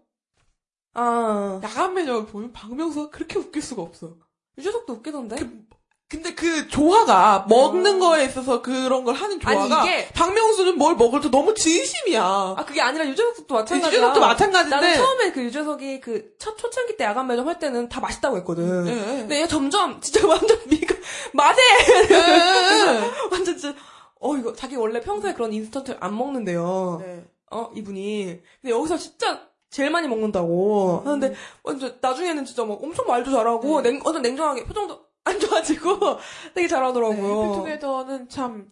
아 0.94 1.60
야간 1.62 1.94
매점을 1.94 2.26
보면 2.26 2.52
박명수가 2.52 3.10
그렇게 3.10 3.38
웃길 3.38 3.60
수가 3.60 3.82
없어. 3.82 4.16
유재석도 4.58 4.92
웃기던데. 4.94 5.36
그 5.36 5.64
근데 6.08 6.34
그 6.34 6.68
조화가 6.68 7.46
먹는 7.48 7.96
어. 7.96 7.98
거에 8.10 8.24
있어서 8.26 8.60
그런 8.62 9.04
걸 9.04 9.14
하는 9.14 9.40
아니, 9.44 9.56
조화가 9.68 9.84
이게- 9.86 10.08
박명수는 10.10 10.76
뭘 10.78 10.94
먹을 10.96 11.20
때 11.20 11.30
너무 11.30 11.54
진심이야. 11.54 12.22
아 12.22 12.64
그게 12.66 12.80
아니라 12.82 13.06
유재석도 13.08 13.52
마찬가지야. 13.54 13.88
유재석도 13.98 14.20
마찬가지인데. 14.20 14.76
나는 14.76 14.94
처음에 14.96 15.32
그 15.32 15.42
유재석이 15.42 16.00
그 16.00 16.34
첫 16.38 16.56
초창기 16.58 16.96
때 16.98 17.04
야간 17.04 17.26
매점 17.26 17.48
할 17.48 17.58
때는 17.58 17.88
다 17.88 18.00
맛있다고 18.00 18.36
했거든. 18.38 18.86
예, 18.86 18.92
예. 18.92 19.04
근데 19.20 19.40
얘 19.42 19.46
점점 19.48 20.00
진짜 20.02 20.26
완전 20.26 20.58
미가 20.68 20.94
맛에 21.32 21.62
예, 22.10 22.14
예. 22.14 23.10
완전 23.32 23.56
진짜 23.56 23.74
어 24.20 24.36
이거 24.36 24.54
자기 24.54 24.76
원래 24.76 25.00
평소에 25.00 25.32
그런 25.32 25.52
인스턴트를 25.52 25.98
안 26.02 26.16
먹는데요. 26.16 26.98
네. 27.02 27.24
어 27.50 27.70
이분이 27.74 28.40
근데 28.60 28.74
여기서 28.74 28.98
진짜 28.98 29.40
제일 29.70 29.90
많이 29.90 30.06
먹는다고 30.06 31.02
하는데 31.04 31.34
완전 31.62 31.96
나중에는 32.00 32.44
진짜 32.44 32.64
막 32.64 32.78
엄청 32.82 33.06
말도 33.06 33.30
잘하고 33.32 33.80
네. 33.82 33.90
냉 33.90 34.00
완전 34.04 34.22
냉정하게 34.22 34.64
표정도 34.64 35.00
안 35.24 35.40
좋아지고 35.40 35.98
되게 36.54 36.68
잘하더라고요. 36.68 37.44
해피투게더는 37.44 38.28
참, 38.28 38.70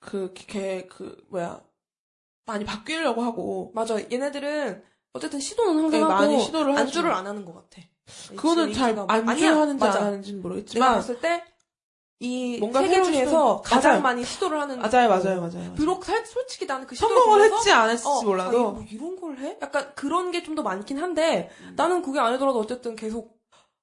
그, 0.00 0.32
걔, 0.34 0.86
그, 0.90 1.16
뭐야. 1.30 1.60
많이 2.46 2.64
바뀌려고 2.64 3.22
하고. 3.22 3.72
맞아 3.74 3.96
얘네들은 4.10 4.82
어쨌든 5.12 5.38
시도는 5.40 5.84
항상 5.84 5.90
네, 5.90 5.98
하고 6.00 6.14
많이 6.14 6.40
시도를 6.42 6.72
하죠. 6.72 6.80
안주를 6.82 7.12
안 7.12 7.26
하는 7.26 7.44
것 7.44 7.54
같아. 7.54 7.82
그거는 8.36 8.72
잘 8.72 8.94
인기가- 8.94 9.06
안주 9.08 9.30
아니야, 9.30 9.56
하는지 9.60 9.84
맞아. 9.84 9.98
안 10.00 10.06
하는지는 10.06 10.38
내가 10.40 10.48
모르겠지만. 10.48 10.94
봤을 10.94 11.20
때 11.20 11.44
이 12.20 12.56
뭔가 12.58 12.80
세계 12.82 13.00
중에서 13.00 13.62
가장 13.64 13.92
맞아요. 13.92 14.02
많이 14.02 14.24
시도를 14.24 14.60
하는 14.60 14.80
맞아요, 14.80 15.08
거. 15.08 15.16
맞아요, 15.22 15.40
맞아요. 15.40 15.72
비록 15.76 16.04
살- 16.04 16.26
솔직히 16.26 16.66
나는 16.66 16.84
그 16.84 16.96
시도를 16.96 17.14
성공을 17.14 17.42
했지 17.52 17.70
안 17.70 17.88
했을지 17.90 18.08
어, 18.08 18.18
아, 18.18 18.24
몰라도 18.24 18.50
이거 18.58 18.70
뭐 18.72 18.84
이런 18.90 19.20
걸 19.20 19.38
해? 19.38 19.56
약간 19.62 19.92
그런 19.94 20.32
게 20.32 20.42
좀 20.42 20.56
더 20.56 20.62
많긴 20.64 20.98
한데 20.98 21.48
나는 21.76 22.02
그게 22.02 22.18
아니더라도 22.18 22.58
어쨌든 22.58 22.96
계속 22.96 23.37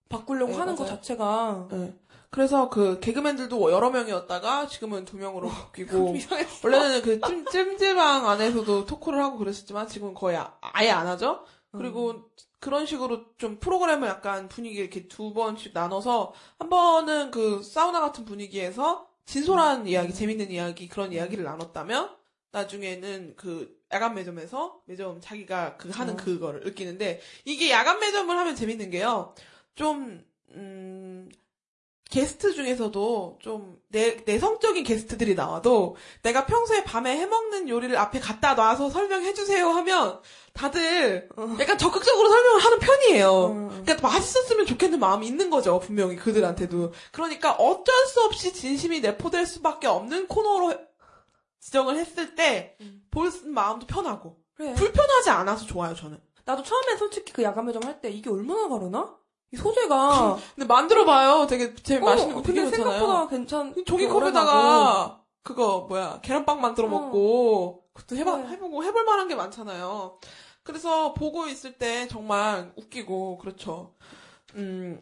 바꾸려고 0.10 0.52
네, 0.54 0.58
하는 0.58 0.76
것 0.76 0.84
맞아요. 0.84 0.96
자체가 0.98 1.68
네. 1.72 1.94
그래서 2.30 2.70
그 2.70 3.00
개그맨들도 3.00 3.72
여러 3.72 3.90
명이었다가 3.90 4.68
지금은 4.68 5.06
두 5.06 5.16
명으로 5.18 5.48
바뀌고 5.48 5.92
좀 5.92 6.16
이상했어. 6.16 6.60
원래는 6.64 7.02
그 7.02 7.22
찜, 7.22 7.46
찜질방 7.46 8.28
안에서도 8.28 8.86
토크를 8.86 9.24
하고 9.24 9.38
그랬었지만 9.38 9.88
지금은 9.88 10.14
거의 10.14 10.38
아, 10.38 10.84
예안 10.84 11.08
하죠. 11.08 11.46
그리고 11.72 12.12
음. 12.12 12.24
그런 12.60 12.86
식으로 12.86 13.26
좀 13.38 13.60
프로그램을 13.60 14.08
약간 14.08 14.50
분위기 14.50 14.80
이렇게 14.80 15.08
두 15.08 15.34
번씩 15.34 15.72
나눠서 15.74 16.34
한 16.58 16.70
번은 16.70 17.32
그 17.32 17.62
사우나 17.64 18.02
같은 18.02 18.26
분위기에서 18.26 19.08
진솔한 19.26 19.82
음. 19.82 19.88
이야기, 19.88 20.14
재밌는 20.14 20.52
이야기 20.52 20.88
그런 20.88 21.14
이야기를 21.14 21.44
나눴다면 21.44 22.10
나중에는 22.52 23.36
그 23.38 23.76
야간 23.92 24.16
매점에서 24.16 24.82
매점 24.86 25.20
자기가 25.22 25.78
그 25.78 25.90
하는 25.90 26.14
어. 26.14 26.18
그거를 26.18 26.62
느끼는데 26.62 27.22
이게 27.44 27.70
야간 27.72 28.00
매점을 28.00 28.36
하면 28.36 28.56
재밌는 28.56 28.90
게요. 28.90 29.36
좀 29.76 30.24
음, 30.52 31.30
게스트 32.10 32.54
중에서도 32.54 33.40
좀 33.42 33.78
내, 33.90 34.18
내성적인 34.26 34.84
게스트들이 34.84 35.36
나와도 35.36 35.96
내가 36.22 36.46
평소에 36.46 36.84
밤에 36.84 37.18
해먹는 37.18 37.68
요리를 37.68 37.98
앞에 37.98 38.20
갖다 38.20 38.54
놔서 38.54 38.90
설명해주세요 38.90 39.68
하면 39.68 40.22
다들 40.54 41.28
약간 41.60 41.78
적극적으로 41.78 42.30
설명을 42.30 42.64
하는 42.64 42.80
편이에요. 42.80 43.30
어. 43.32 43.68
그러니까 43.84 44.08
맛있었으면 44.08 44.66
좋겠는 44.66 45.00
마음이 45.00 45.28
있는 45.28 45.50
거죠, 45.50 45.80
분명히 45.80 46.16
그들한테도. 46.16 46.94
그러니까 47.12 47.54
어쩔 47.54 47.94
수 48.08 48.22
없이 48.24 48.54
진심이 48.54 49.02
내포될 49.02 49.46
수밖에 49.46 49.88
없는 49.88 50.28
코너로 50.28 50.74
지정을 51.60 51.98
했을 51.98 52.36
때 52.36 52.78
볼 53.12 53.32
마음도 53.46 53.88
편하고 53.88 54.38
그래. 54.54 54.74
불편하지 54.76 55.30
않아서 55.32 55.66
좋아요, 55.66 55.96
저는. 55.96 56.20
나도 56.46 56.64
처음에 56.64 56.96
솔직히 56.98 57.34
그 57.34 57.42
야간 57.44 57.66
매점 57.66 57.84
할 57.84 58.00
때 58.02 58.10
이게 58.10 58.30
얼마나 58.30 58.70
다르나? 58.70 59.18
이 59.56 59.58
소재가 59.58 60.38
근데 60.56 60.68
만들어 60.68 61.06
봐요. 61.06 61.48
되게 61.50 61.74
제일 61.76 62.02
어, 62.04 62.06
맛있는 62.06 62.36
거 62.36 62.42
되게 62.42 62.62
근데 62.62 62.78
좋잖아요. 62.78 63.00
생각보다 63.00 63.28
괜찮. 63.30 63.74
종이컵에다가 63.86 65.22
그거 65.44 65.86
뭐야 65.90 66.20
계란빵 66.22 66.60
만들어 66.62 66.88
어. 66.88 66.90
먹고 66.90 67.84
그것도 67.94 68.18
해봐 68.18 68.38
그래. 68.38 68.48
해보고 68.50 68.84
해볼 68.84 69.04
만한 69.06 69.28
게 69.28 69.36
많잖아요. 69.36 70.20
그래서 70.64 71.14
보고 71.14 71.48
있을 71.48 71.78
때 71.78 72.08
정말 72.08 72.72
웃기고 72.76 73.38
그렇죠. 73.38 73.96
음 74.56 75.02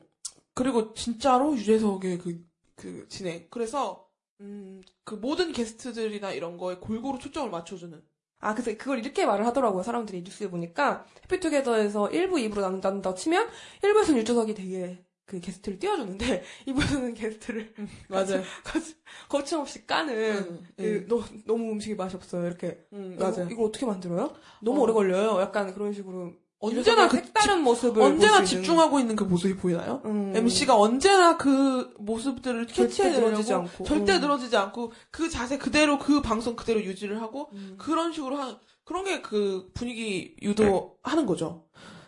그리고 0.53 0.93
진짜로 0.93 1.55
유재석의 1.55 2.19
그 2.19 2.43
그 2.75 3.07
진행. 3.09 3.47
그래서 3.49 4.07
음 4.41 4.81
그 5.05 5.15
모든 5.15 5.51
게스트들이나 5.51 6.31
이런 6.31 6.57
거에 6.57 6.75
골고루 6.77 7.19
초점을 7.19 7.49
맞춰주는. 7.49 8.01
아, 8.43 8.53
그래서 8.53 8.77
그걸 8.77 8.99
이렇게 8.99 9.25
말을 9.25 9.45
하더라고요. 9.47 9.83
사람들이 9.83 10.21
뉴스에 10.23 10.49
보니까 10.49 11.05
해피투게더에서 11.25 12.09
1부, 12.11 12.33
2부로 12.33 12.61
나눈다고 12.61 13.15
치면 13.15 13.47
1부에서는 13.81 14.17
유재석이 14.17 14.53
되게 14.53 15.03
그 15.25 15.39
게스트를 15.39 15.79
띄워주는데 15.79 16.43
2부에서는 16.67 17.15
게스트를 17.17 17.73
맞아요. 18.09 18.43
거치- 18.65 18.95
거침없이 19.29 19.87
까는 19.87 20.13
음, 20.15 20.67
그 20.77 20.83
음. 20.83 21.05
너, 21.07 21.21
너무 21.45 21.71
음식이 21.71 21.95
맛이 21.95 22.15
없어요. 22.15 22.45
이렇게 22.45 22.77
음, 22.93 23.15
맞아요. 23.19 23.47
이걸 23.49 23.65
어떻게 23.67 23.85
만들어요? 23.85 24.33
너무 24.61 24.79
어. 24.79 24.83
오래 24.83 24.93
걸려요. 24.93 25.39
약간 25.41 25.73
그런 25.73 25.93
식으로 25.93 26.33
언제나 26.63 27.07
그 27.09 27.17
색다른 27.17 27.61
모습을 27.61 28.01
언제나 28.01 28.37
볼수 28.37 28.53
있는. 28.53 28.63
집중하고 28.63 28.99
있는 28.99 29.15
그 29.15 29.23
모습이 29.25 29.57
보이나요? 29.57 30.01
음. 30.05 30.33
MC가 30.35 30.77
언제나 30.77 31.37
그 31.37 31.93
모습들을 31.99 32.67
캐치해내려고 32.67 33.27
늘어지지 33.29 33.53
않고. 33.53 33.83
절대 33.83 34.15
음. 34.15 34.21
늘어지지 34.21 34.55
않고 34.55 34.93
그 35.11 35.29
자세 35.29 35.57
그대로 35.57 35.99
그 35.99 36.21
방송 36.21 36.55
그대로 36.55 36.81
유지를 36.81 37.21
하고 37.21 37.49
음. 37.53 37.75
그런 37.77 38.13
식으로 38.13 38.37
하는 38.37 38.55
그런 38.85 39.03
게 39.05 39.21
그 39.21 39.69
분위기 39.73 40.35
유도하는 40.41 41.25
거죠. 41.25 41.65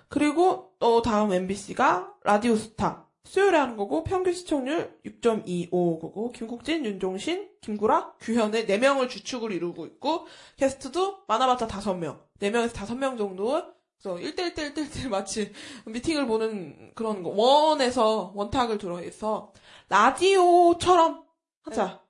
그리고 0.08 0.72
또 0.80 1.02
다음 1.02 1.34
MBC가 1.34 2.14
라디오 2.24 2.56
스타 2.56 3.08
수요일에 3.24 3.58
하는 3.58 3.76
거고 3.76 4.04
평균 4.04 4.34
시청률 4.34 5.00
6.25거고 5.06 6.32
김국진, 6.32 6.86
윤종신, 6.86 7.50
김구라, 7.62 8.14
규현의 8.20 8.68
4명을 8.68 9.10
주축으로 9.10 9.54
이루고 9.54 9.86
있고 9.88 10.28
캐스트도 10.58 11.24
많아봤자 11.28 11.68
5명 11.68 12.20
4명에서 12.40 12.72
5명 12.74 13.18
정도 13.18 13.75
그래서 14.02 14.18
1대1대1대1 14.20 15.10
마치 15.10 15.52
미팅을 15.86 16.28
보는 16.28 16.92
그런 16.96 17.24
거 17.24 17.30
원에서 17.30 18.32
원탁을 18.36 18.78
들어서 18.78 19.52
라디오처럼 19.90 21.24
하자. 21.64 22.02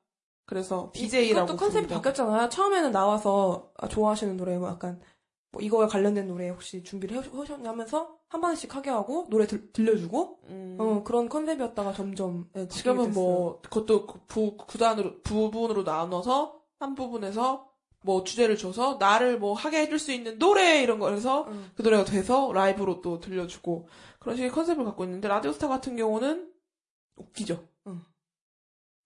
그래서 0.45 0.91
DJ라고 0.93 1.45
이것도 1.45 1.57
컨셉이 1.57 1.87
바뀌었잖아요. 1.87 2.49
처음에는 2.49 2.91
나와서 2.91 3.71
아, 3.77 3.87
좋아하시는 3.87 4.37
노래 4.37 4.57
뭐 4.57 4.69
약간 4.69 5.01
뭐 5.51 5.61
이거에 5.61 5.87
관련된 5.87 6.27
노래 6.27 6.49
혹시 6.49 6.83
준비를 6.83 7.17
해- 7.23 7.29
하셨냐면서 7.31 8.15
한 8.27 8.41
번씩 8.41 8.75
하게 8.75 8.89
하고 8.91 9.25
노래 9.29 9.47
들, 9.47 9.71
들려주고? 9.71 10.39
음, 10.49 10.77
어, 10.79 11.03
그런 11.03 11.29
컨셉이었다가 11.29 11.93
점점 11.93 12.47
예, 12.57 12.67
지금은 12.67 13.11
뭐 13.13 13.59
그것도 13.61 14.05
그 14.05 14.19
부, 14.27 14.57
구단으로 14.57 15.21
부분으로 15.23 15.83
나눠서 15.83 16.59
한 16.79 16.93
부분에서 16.93 17.67
뭐 18.05 18.23
주제를 18.23 18.55
줘서 18.55 18.97
나를 18.99 19.39
뭐 19.39 19.53
하게 19.53 19.79
해줄 19.79 19.97
수 19.99 20.11
있는 20.11 20.37
노래 20.37 20.81
이런 20.81 20.99
거 20.99 21.11
해서 21.11 21.45
됐어요. 21.45 21.45
응. 21.49 21.71
그 21.75 21.81
노래가 21.81 22.05
돼서 22.05 22.51
라이브로 22.53 23.01
또 23.01 23.19
들려주고 23.19 23.87
그런 24.19 24.35
식의 24.35 24.51
컨셉을 24.51 24.85
갖고 24.85 25.03
있는데 25.03 25.27
라디오스타 25.27 25.67
같은 25.67 25.95
경우는 25.97 26.51
웃기죠. 27.17 27.67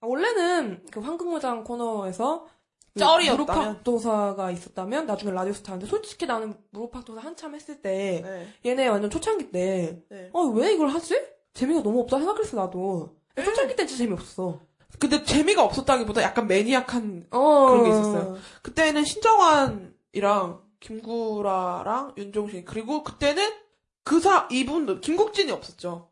아, 0.01 0.07
원래는 0.07 0.85
그 0.91 0.99
황금무장 0.99 1.63
코너에서 1.63 2.45
그. 2.93 3.31
무릎팍도사가 3.31 4.51
있었다면 4.51 5.05
나중에 5.05 5.31
라디오스타인데 5.31 5.85
솔직히 5.85 6.25
나는 6.25 6.53
무릎팍도사 6.71 7.21
한참 7.21 7.55
했을 7.55 7.81
때 7.81 8.21
네. 8.23 8.47
얘네 8.65 8.87
완전 8.87 9.09
초창기 9.09 9.51
때 9.51 10.01
네. 10.09 10.29
어, 10.33 10.41
왜 10.43 10.73
이걸 10.73 10.89
하지? 10.89 11.21
재미가 11.53 11.83
너무 11.83 12.01
없다 12.01 12.17
생각했어, 12.17 12.57
나도. 12.57 13.15
초창기 13.35 13.75
때 13.75 13.85
진짜 13.85 14.03
재미없어. 14.03 14.59
근데 14.97 15.23
재미가 15.23 15.63
없었다기보다 15.63 16.21
약간 16.23 16.47
매니악한 16.47 17.27
어. 17.31 17.67
그런 17.69 17.83
게 17.83 17.89
있었어요. 17.91 18.37
그때는 18.61 19.05
신정환이랑 19.05 20.61
김구라랑 20.79 22.13
윤종신 22.17 22.65
그리고 22.65 23.03
그때는 23.03 23.49
그사 24.03 24.47
이분들 24.51 25.01
김국진이 25.01 25.51
없었죠. 25.51 26.09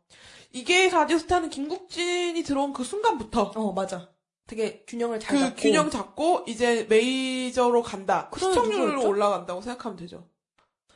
이게 0.52 0.88
라디오스타는 0.88 1.50
김국진이 1.50 2.42
들어온 2.42 2.72
그 2.72 2.84
순간부터 2.84 3.52
어, 3.54 3.72
맞아. 3.72 4.08
되게 4.46 4.82
균형을 4.86 5.20
잘 5.20 5.36
그 5.36 5.44
잡고. 5.44 5.56
균형 5.60 5.90
잡고 5.90 6.44
이제 6.46 6.86
메이저로 6.88 7.82
간다. 7.82 8.30
그다음에 8.30 8.54
시청률로? 8.54 9.06
올라간다고 9.06 9.60
생각하면 9.60 9.96
되죠. 9.96 10.26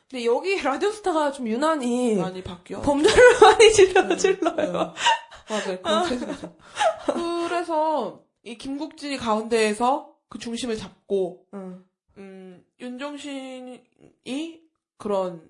근데 0.09 0.25
여기 0.25 0.55
라디오스타가 0.61 1.31
좀 1.31 1.47
유난히 1.47 2.15
많이 2.15 2.41
바뀌어. 2.41 2.81
범죄를 2.81 3.23
많이 3.41 3.71
질러, 3.73 4.01
네, 4.07 4.17
질러요. 4.17 4.55
네. 4.55 4.93
맞아요. 5.49 6.05
세상이죠. 6.07 6.55
그래서 7.47 8.23
이 8.43 8.57
김국진이 8.57 9.17
가운데에서 9.17 10.13
그 10.29 10.39
중심을 10.39 10.75
잡고 10.77 11.45
응. 11.53 11.85
음, 12.17 12.65
윤종신이 12.79 14.61
그런 14.97 15.49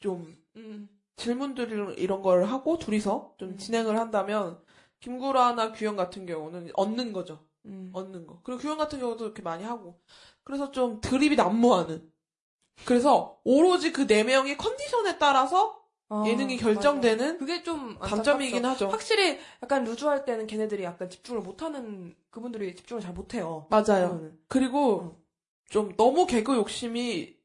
좀 0.00 0.36
음. 0.56 0.88
질문들 1.16 1.94
이런 1.98 2.22
걸 2.22 2.44
하고 2.44 2.78
둘이서 2.78 3.34
좀 3.38 3.50
음. 3.50 3.58
진행을 3.58 3.98
한다면 3.98 4.60
김구라나 5.00 5.72
규현 5.72 5.96
같은 5.96 6.26
경우는 6.26 6.70
얻는 6.74 7.12
거죠. 7.12 7.44
음. 7.66 7.90
얻는 7.92 8.26
거. 8.26 8.40
그리고 8.42 8.60
규현 8.60 8.78
같은 8.78 8.98
경우도 9.00 9.24
이렇게 9.24 9.42
많이 9.42 9.64
하고. 9.64 10.00
그래서 10.42 10.70
좀 10.70 11.00
드립이 11.00 11.36
난무하는. 11.36 12.10
그래서 12.84 13.38
오로지 13.44 13.92
그 13.92 14.06
네 14.06 14.24
명의 14.24 14.56
컨디션에 14.56 15.18
따라서 15.18 15.83
아, 16.08 16.24
예능이. 16.26 16.56
결정되는 16.58 17.38
그게 17.38 17.62
좀 17.62 17.98
단점이긴. 17.98 18.64
하죠. 18.64 18.88
확실히 18.88 19.38
약간 19.62 19.84
루즈할 19.84 20.24
때는 20.24 20.46
걔네들이 20.46 20.84
약간 20.84 21.08
집중을 21.08 21.40
못하는 21.40 22.14
그분들이 22.30 22.74
집중을 22.76 23.00
잘 23.02 23.12
못해요. 23.14 23.66
맞아요. 23.70 24.08
그거는. 24.10 24.38
그리고 24.48 24.94
어. 25.00 25.16
좀 25.70 25.96
너무 25.96 26.26
개그 26.26 26.54
욕심이 26.56 27.36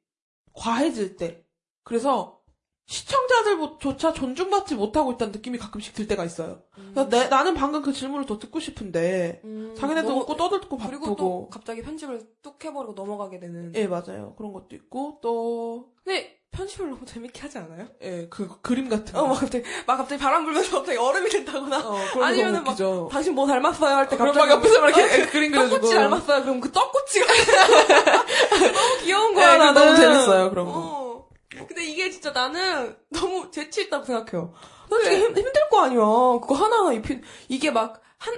과해질 0.53 1.15
때. 1.15 1.45
그래서 1.83 2.39
시청자들조차 2.85 4.13
존중받지 4.13 4.75
못하고 4.75 5.11
있다는 5.11 5.31
느낌이 5.31 5.57
가끔씩 5.59 5.93
들 5.93 6.07
때가 6.07 6.25
있어요. 6.25 6.63
그래서 6.75 7.07
내- 7.07 7.27
나는 7.27 7.53
방금 7.53 7.81
그 7.83 7.93
질문을 7.93 8.25
더 8.25 8.39
듣고 8.39 8.59
싶은데 8.59 9.41
음, 9.43 9.75
자기네도 9.77 10.21
웃고 10.21 10.35
떠들고 10.35 10.77
그리고 10.77 11.05
바쁘고. 11.05 11.15
또 11.15 11.49
갑자기 11.51 11.81
편집을 11.83 12.27
뚝 12.41 12.63
해버리고 12.65 12.93
넘어가게 12.93 13.39
되는. 13.39 13.73
예, 13.75 13.85
맞아요. 13.87 14.33
그런 14.37 14.53
것도 14.53 14.75
있고 14.75 15.19
또 15.21 15.93
근데 16.03 16.38
편집을 16.51 16.89
너무 16.89 17.05
재밌게 17.05 17.41
하지 17.41 17.57
않아요? 17.59 17.87
예, 18.01 18.27
그 18.29 18.59
그림 18.61 18.89
같은 18.89 19.13
거. 19.13 19.21
어, 19.21 19.27
막 19.27 19.39
갑자기, 19.39 19.63
막 19.85 19.97
갑자기 19.97 20.21
바람 20.21 20.43
불면서 20.45 20.77
갑자기 20.77 20.97
얼음이 20.97 21.29
된다거나. 21.29 21.79
어, 21.87 21.95
아니면은 22.21 22.63
너무 22.63 23.03
막. 23.03 23.09
당신 23.09 23.35
뭐 23.35 23.47
닮았어요? 23.47 23.95
할때 23.95 24.17
그럼 24.17 24.33
갑자기. 24.33 24.49
막 24.49 24.55
옆에서 24.57 24.81
막 24.81 24.89
이렇게 24.97 25.23
어, 25.23 25.29
그림 25.29 25.51
그려주고. 25.51 25.75
떡꼬치 25.75 25.95
닮았어요? 25.95 26.41
그럼 26.43 26.59
그 26.59 26.71
떡꼬치가. 26.71 27.25
너무 28.73 28.97
귀여운 29.03 29.33
거야, 29.33 29.53
예, 29.53 29.57
나는. 29.57 29.73
너무 29.81 29.95
재밌어요, 29.95 30.49
그런 30.49 30.65
거. 30.65 30.71
어. 30.75 31.29
근데 31.67 31.85
이게 31.85 32.09
진짜 32.09 32.31
나는 32.31 32.95
너무 33.09 33.51
재치 33.51 33.83
있다고 33.83 34.05
생각해요. 34.05 34.53
솔직히 34.89 35.17
힘, 35.17 35.27
힘들 35.35 35.69
거 35.69 35.81
아니야. 35.81 35.99
그거 35.99 36.55
하나하나 36.55 36.93
입히, 36.93 37.21
이게 37.47 37.69
막, 37.69 38.01
한, 38.17 38.33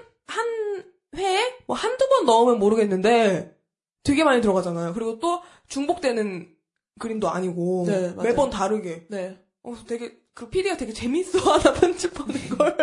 한번 2.22 2.26
넣으면 2.26 2.60
모르겠는데 2.60 3.56
되게 4.04 4.24
많이 4.24 4.42
들어가잖아요. 4.42 4.94
그리고 4.94 5.20
또 5.20 5.42
중복되는 5.68 6.48
그림도 7.02 7.30
아니고 7.30 7.86
네, 7.88 8.14
맞아요. 8.14 8.22
매번 8.30 8.50
다르게. 8.50 9.08
네. 9.10 9.38
어, 9.64 9.76
되게 9.88 10.18
그 10.34 10.50
PD가 10.50 10.78
되게 10.78 10.94
재밌어 10.94 11.40
하나 11.40 11.74
편집하는 11.80 12.50
걸. 12.50 12.78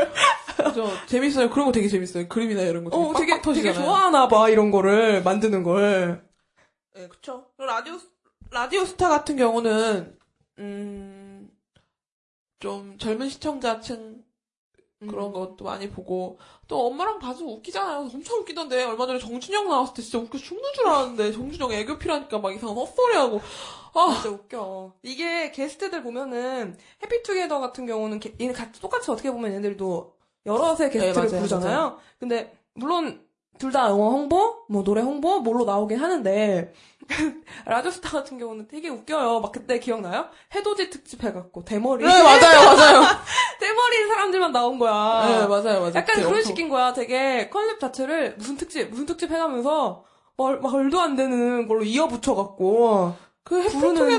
저 0.74 1.06
재밌어요. 1.06 1.48
그런 1.50 1.66
거 1.66 1.72
되게 1.72 1.88
재밌어요. 1.88 2.28
그림이나 2.28 2.62
이런 2.62 2.84
거. 2.84 2.96
어, 2.96 3.14
되게 3.14 3.32
빡빡 3.34 3.54
되게 3.54 3.68
터지잖아요. 3.70 3.84
좋아하나 3.84 4.28
봐 4.28 4.48
이런 4.48 4.70
거를 4.70 5.22
만드는 5.22 5.62
걸. 5.62 6.28
네, 6.94 7.08
그쵸. 7.08 7.46
라디오 7.56 7.94
라디오 8.50 8.84
스타 8.84 9.08
같은 9.08 9.36
경우는 9.36 10.18
음, 10.58 11.48
좀 12.58 12.98
젊은 12.98 13.28
시청자층 13.28 14.24
그런 15.00 15.32
것도 15.32 15.64
많이 15.64 15.88
보고 15.88 16.40
또 16.66 16.86
엄마랑 16.88 17.20
봐서 17.20 17.44
웃기잖아요. 17.44 18.10
엄청 18.12 18.38
웃기던데 18.40 18.82
얼마 18.82 19.06
전에 19.06 19.20
정준영 19.20 19.68
나왔을 19.68 19.94
때 19.94 20.02
진짜 20.02 20.18
웃겨 20.18 20.38
죽는 20.38 20.64
줄 20.74 20.88
알았는데 20.88 21.32
정준영 21.32 21.70
애교 21.72 21.98
필요하니까 21.98 22.38
막 22.40 22.52
이상한 22.52 22.76
헛소리하고 22.76 23.40
아 23.94 24.12
진짜 24.22 24.28
웃겨. 24.30 24.92
이게 25.02 25.50
게스트들 25.52 26.02
보면은 26.02 26.76
해피투게더 27.02 27.58
같은 27.60 27.86
경우는 27.86 28.20
게- 28.20 28.34
얘네 28.40 28.52
같이 28.52 28.80
똑같이 28.80 29.10
어떻게 29.10 29.30
보면 29.30 29.52
얘네들도 29.52 30.14
여럿의 30.46 30.90
게스트를 30.90 31.12
네, 31.12 31.12
맞아요, 31.14 31.28
부르잖아요. 31.30 31.98
근데 32.18 32.56
물론 32.74 33.26
둘 33.58 33.72
다 33.72 33.88
영어 33.88 34.10
홍보, 34.10 34.64
뭐 34.68 34.84
노래 34.84 35.00
홍보, 35.02 35.40
뭘로 35.40 35.64
나오긴 35.64 35.98
하는데 35.98 36.72
라디오스타 37.66 38.10
같은 38.10 38.38
경우는 38.38 38.68
되게 38.68 38.88
웃겨요. 38.88 39.40
막 39.40 39.50
그때 39.50 39.80
기억나요? 39.80 40.26
해돋이 40.54 40.90
특집 40.90 41.24
해갖고 41.24 41.64
대머리 41.64 42.04
네 42.04 42.22
맞아요 42.22 42.60
맞아요 42.66 43.02
대머리인 43.58 44.08
사람들만 44.08 44.52
나온 44.52 44.78
거야. 44.78 45.26
네 45.26 45.46
맞아요 45.48 45.80
맞아요 45.80 45.92
약간 45.94 46.22
그런 46.22 46.42
식인 46.44 46.68
거야. 46.68 46.92
되게 46.92 47.48
컨셉 47.50 47.80
자체를 47.80 48.36
무슨 48.38 48.56
특집, 48.56 48.90
무슨 48.90 49.06
특집 49.06 49.30
해가면서 49.32 50.04
말, 50.36 50.60
말도 50.60 51.00
안 51.00 51.16
되는 51.16 51.66
걸로 51.66 51.82
이어붙여갖고. 51.82 53.14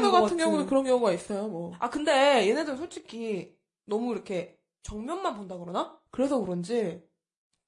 그것 0.01 0.21
같은. 0.21 0.37
경우는 0.37 0.65
그런 0.65 0.83
경우가 0.83 1.11
있어요 1.13 1.47
뭐 1.47 1.73
아, 1.79 1.89
근데 1.89 2.47
얘네들 2.47 2.77
솔직히 2.77 3.55
너무 3.85 4.13
이렇게 4.13 4.57
정면만 4.83 5.35
본다 5.35 5.57
그러나? 5.57 5.99
그래서 6.11 6.39
그런지 6.39 7.03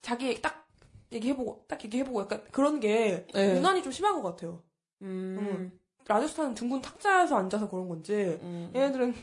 자기 0.01 0.41
딱 0.41 0.67
얘기해보고, 1.11 1.65
딱 1.67 1.83
얘기해보고 1.83 2.21
약간 2.21 2.43
그런 2.51 2.79
게 2.79 3.27
네. 3.33 3.55
유난히 3.55 3.83
좀 3.83 3.91
심한 3.91 4.21
것 4.21 4.29
같아요. 4.29 4.63
음, 5.01 5.77
라디오스타는 6.07 6.53
둥근 6.53 6.81
탁자에서 6.81 7.37
앉아서 7.37 7.69
그런 7.69 7.89
건지 7.89 8.39
음. 8.41 8.71
얘네들은 8.73 9.13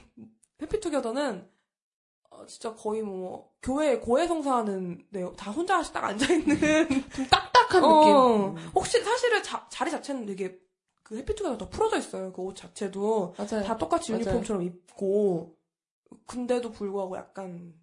해피투게더는 0.61 1.49
어, 2.31 2.47
진짜 2.47 2.75
거의 2.75 3.03
뭐 3.03 3.53
교회 3.63 3.99
고해성사하는 3.99 5.07
데다 5.13 5.51
혼자 5.51 5.83
딱 5.83 6.05
앉아 6.05 6.33
있는 6.33 6.59
좀 7.15 7.27
딱딱한 7.29 7.85
어, 7.85 8.55
느낌 8.55 8.71
혹시 8.75 9.03
사실은 9.03 9.43
자, 9.43 9.67
자리 9.71 9.91
자체는 9.91 10.27
되게 10.27 10.59
그 11.09 11.17
해피투게더 11.17 11.57
더 11.59 11.69
풀어져 11.71 11.99
있어요. 11.99 12.33
그 12.33 12.43
옷 12.43 12.55
자체도 12.57 13.35
맞아요 13.39 13.65
다 13.65 13.77
똑같이 13.77 14.13
맞아요. 14.13 14.25
유니폼처럼 14.27 14.63
입고 14.63 15.57
근데도 16.27 16.71
불구하고 16.73 17.17
약간 17.17 17.75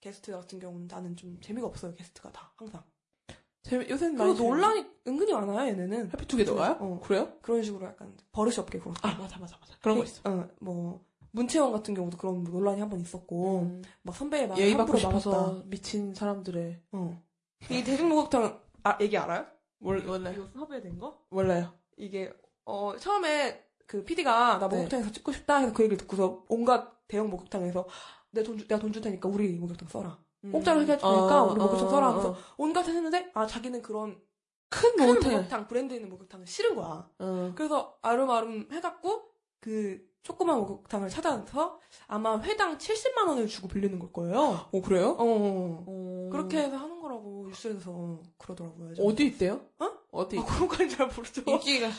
게스트 0.00 0.32
같은 0.32 0.58
경우는 0.58 0.86
나는 0.90 1.16
좀 1.16 1.38
재미가 1.40 1.66
없어요. 1.66 1.94
게스트가 1.94 2.30
다 2.32 2.52
항상. 2.56 2.82
재미 3.62 3.88
요새는 3.88 4.16
그리고 4.18 4.34
논란이 4.34 4.86
은근히 5.06 5.32
많아요. 5.32 5.68
얘네는 5.68 6.10
해피투게더가요? 6.12 6.76
어. 6.80 7.00
그래요? 7.02 7.32
그런 7.40 7.62
식으로 7.62 7.86
약간 7.86 8.14
버릇이 8.32 8.56
없게 8.58 8.78
그렇고. 8.78 8.96
아 9.02 9.14
맞아 9.16 9.38
맞아 9.38 9.56
맞아 9.58 9.74
그런 9.80 9.96
거 9.98 10.04
있어 10.04 10.20
어, 10.28 10.46
뭐 10.60 11.02
문채원 11.30 11.72
같은 11.72 11.94
경우도 11.94 12.18
그런 12.18 12.44
논란이 12.44 12.80
한 12.80 12.90
번 12.90 13.00
있었고 13.00 13.60
음. 13.62 13.82
막 14.02 14.14
선배의 14.14 14.48
말을 14.48 14.62
예의 14.62 14.74
함부로 14.74 14.98
받고 14.98 14.98
싶어서 14.98 15.30
막았다. 15.30 15.62
미친 15.68 16.12
사람들의 16.14 16.82
어. 16.92 17.22
이 17.70 17.82
대중목욕탕 17.82 18.60
아 18.82 18.98
얘기 19.00 19.16
알아요? 19.16 19.46
몰, 19.78 20.02
몰라요 20.02 20.34
이거 20.34 20.48
섭외된 20.58 20.98
거? 20.98 21.18
몰라요 21.30 21.72
이게 21.96 22.30
어 22.64 22.94
처음에 22.98 23.64
그 23.86 24.04
PD가 24.04 24.58
나 24.58 24.68
네. 24.68 24.76
목욕탕에서 24.76 25.12
찍고 25.12 25.32
싶다 25.32 25.58
해서 25.58 25.72
그 25.72 25.82
얘기를 25.82 25.96
듣고서 25.98 26.44
온갖 26.48 26.92
대형 27.08 27.28
목욕탕에서 27.30 27.86
내돈 28.30 28.56
내가 28.58 28.78
돈 28.78 28.92
줄 28.92 29.02
테니까 29.02 29.28
우리 29.28 29.52
목욕탕 29.54 29.88
써라. 29.88 30.18
공짜로 30.50 30.80
해줄 30.82 30.98
테니까 30.98 31.42
우리 31.44 31.58
목욕탕 31.58 31.88
써라 31.90 32.08
하면서 32.10 32.36
온갖 32.56 32.86
했는데 32.86 33.30
아 33.34 33.46
자기는 33.46 33.80
그런 33.82 34.20
큰 34.68 34.96
큰 34.96 35.06
목욕탕 35.06 35.32
목욕탕 35.32 35.68
브랜드 35.68 35.94
있는 35.94 36.08
목욕탕은 36.10 36.46
싫은 36.46 36.74
거야. 36.76 37.08
어. 37.18 37.52
그래서 37.54 37.96
아름아름 38.02 38.68
해갖고 38.72 39.22
그 39.60 40.06
조그만 40.22 40.58
목욕탕을 40.60 41.08
찾아서 41.10 41.78
아마 42.06 42.40
회당 42.40 42.78
70만 42.78 43.28
원을 43.28 43.46
주고 43.46 43.68
빌리는 43.68 43.98
걸 43.98 44.10
거예요. 44.12 44.66
어 44.72 44.80
그래요? 44.82 45.10
어, 45.18 45.24
어. 45.24 45.84
어. 45.86 46.28
그렇게 46.32 46.58
해서 46.58 46.76
하는 46.76 47.00
거라고 47.00 47.44
뉴스에서 47.48 48.20
그러더라고요. 48.38 48.90
예전에. 48.90 49.06
어디 49.08 49.26
있대요? 49.26 49.60
어? 49.78 49.90
어디? 50.10 50.38
아, 50.38 50.44
그런 50.44 50.68
건잘 50.68 51.08
모르죠. 51.08 51.42
인기가 51.46 51.88
어, 51.88 51.90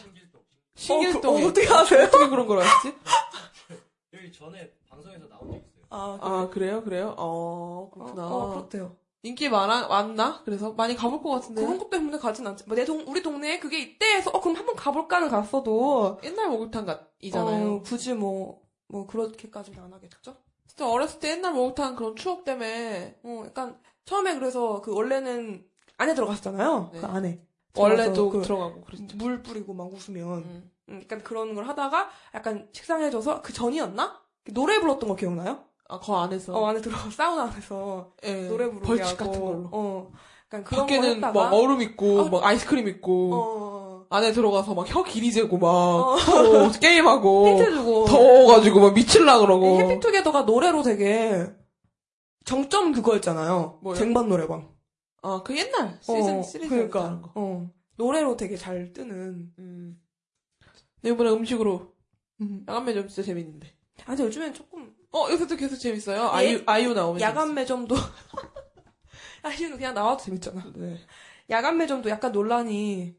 신길동에 0.75 1.39
그- 1.41 1.45
어, 1.45 1.49
어떻게 1.49 1.67
아세요? 1.73 2.03
어떻게 2.07 2.29
그런 2.29 2.47
걸 2.47 2.59
알았지? 2.59 2.93
여기 4.13 4.31
전에 4.31 4.71
방송에서 4.89 5.27
나온 5.27 5.51
적 5.51 5.57
있어요. 5.57 5.85
아, 5.89 6.17
아 6.21 6.49
그래요? 6.49 6.83
그래요? 6.83 7.13
어 7.17 7.89
어, 7.89 7.89
그렇구나 7.93 8.27
어, 8.27 8.49
그렇대요. 8.51 8.95
인기 9.23 9.49
많아 9.49 9.87
많나? 9.87 10.41
그래서 10.45 10.71
많이 10.73 10.95
가볼 10.95 11.23
것 11.23 11.31
같은데 11.31 11.61
그런 11.63 11.79
것 11.79 11.89
때문에 11.89 12.17
가진 12.19 12.45
않지. 12.45 12.65
뭐내 12.67 12.85
동, 12.85 13.03
우리 13.07 13.23
동네에 13.23 13.59
그게 13.59 13.79
있대 13.79 14.05
해서, 14.13 14.29
어, 14.29 14.39
그럼 14.39 14.55
한번 14.55 14.75
가볼까는 14.75 15.29
갔어도, 15.29 16.19
옛날 16.23 16.49
목욕탕 16.49 16.85
같이잖아요. 16.85 17.73
어, 17.73 17.81
굳이 17.81 18.13
뭐, 18.13 18.61
뭐, 18.87 19.07
그렇게까지는 19.07 19.81
안 19.83 19.91
하겠죠? 19.93 20.35
진짜 20.67 20.87
어렸을 20.87 21.19
때 21.19 21.31
옛날 21.31 21.53
목욕탕 21.53 21.95
그런 21.95 22.15
추억 22.15 22.43
때문에 22.43 23.17
어, 23.23 23.43
약간, 23.47 23.79
처음에 24.05 24.35
그래서 24.35 24.81
그 24.81 24.93
원래는 24.93 25.65
안에 25.97 26.13
들어갔었잖아요. 26.13 26.91
네. 26.93 26.99
그 26.99 27.05
안에. 27.07 27.41
원래도 27.77 28.29
그 28.29 28.41
들어가고 28.41 28.81
그랬죠. 28.81 29.15
물 29.17 29.41
뿌리고 29.41 29.73
막 29.73 29.91
웃으면. 29.93 30.27
음. 30.39 30.71
음, 30.89 31.01
약간 31.03 31.23
그런 31.23 31.55
걸 31.55 31.67
하다가, 31.67 32.09
약간 32.35 32.67
식상해져서 32.71 33.41
그 33.41 33.51
전이었나? 33.53 34.19
노래 34.51 34.79
불렀던 34.79 35.09
거 35.09 35.15
기억나요? 35.15 35.59
아, 35.87 35.99
그 35.99 36.11
안에서. 36.13 36.53
어, 36.53 36.67
안에 36.67 36.79
들어가, 36.81 37.09
사우나 37.09 37.43
안에서 37.43 38.11
예, 38.23 38.47
노래 38.47 38.69
부르게 38.69 38.85
벌칙. 38.87 39.17
같은 39.17 39.39
걸로. 39.43 39.69
어, 39.71 40.11
약간 40.47 40.63
그런 40.63 40.85
거 40.87 40.95
밖에는. 40.95 41.21
막 41.21 41.53
얼음 41.53 41.81
있고, 41.81 42.19
어. 42.19 42.29
막 42.29 42.43
아이스크림 42.45 42.87
있고, 42.87 43.31
어, 43.33 44.05
안에 44.11 44.31
들어가서 44.31 44.75
막 44.75 44.85
혀 44.87 45.03
길이 45.03 45.31
재고 45.31 45.57
막, 45.57 45.67
어. 45.69 46.17
서로 46.17 46.69
게임하고, 46.79 47.47
힌트 47.47 47.73
주고. 47.73 48.05
더워가지고 48.05 48.79
막 48.79 48.93
미칠라 48.93 49.39
그러고. 49.39 49.65
이 49.65 49.77
해피투게더가 49.79 50.43
노래로 50.43 50.83
되게 50.83 51.47
정점 52.45 52.91
그거였잖아요. 52.91 53.79
뭐요? 53.81 53.95
쟁반 53.97 54.29
노래방. 54.29 54.69
아, 55.25 55.43
그 55.43 55.57
옛날 55.57 55.97
시즌 56.01 56.39
어, 56.39 56.43
시리즈 56.43 56.69
그러니까. 56.69 57.05
하는 57.05 57.21
거. 57.21 57.31
어. 57.35 57.69
노래로 57.97 58.37
되게 58.37 58.55
잘 58.57 58.93
뜨는. 58.93 59.53
음. 59.57 60.01
근데 61.01 61.13
이번에 61.13 61.29
음식으로 61.31 61.93
음. 62.41 62.65
야간 62.67 62.85
매점 62.85 63.07
진짜 63.07 63.23
재밌는데. 63.23 63.67
아, 64.01 64.07
근데 64.07 64.23
요즘엔 64.23 64.53
조금 64.53 64.93
어, 65.11 65.27
요새도 65.31 65.55
계속 65.55 65.77
재밌어요. 65.77 66.17
예? 66.23 66.27
아이유, 66.27 66.63
아이유 66.65 66.93
나오면. 66.93 67.21
야간 67.21 67.53
매점도 67.53 67.95
아이유는 69.43 69.77
그냥 69.77 69.93
나와도 69.93 70.23
재밌잖아. 70.23 70.71
네. 70.75 70.97
야간 71.49 71.77
매점도 71.77 72.09
약간 72.09 72.31
논란이 72.31 73.15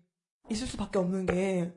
있을 0.50 0.66
수밖에 0.66 0.98
없는 0.98 1.26
게막 1.26 1.72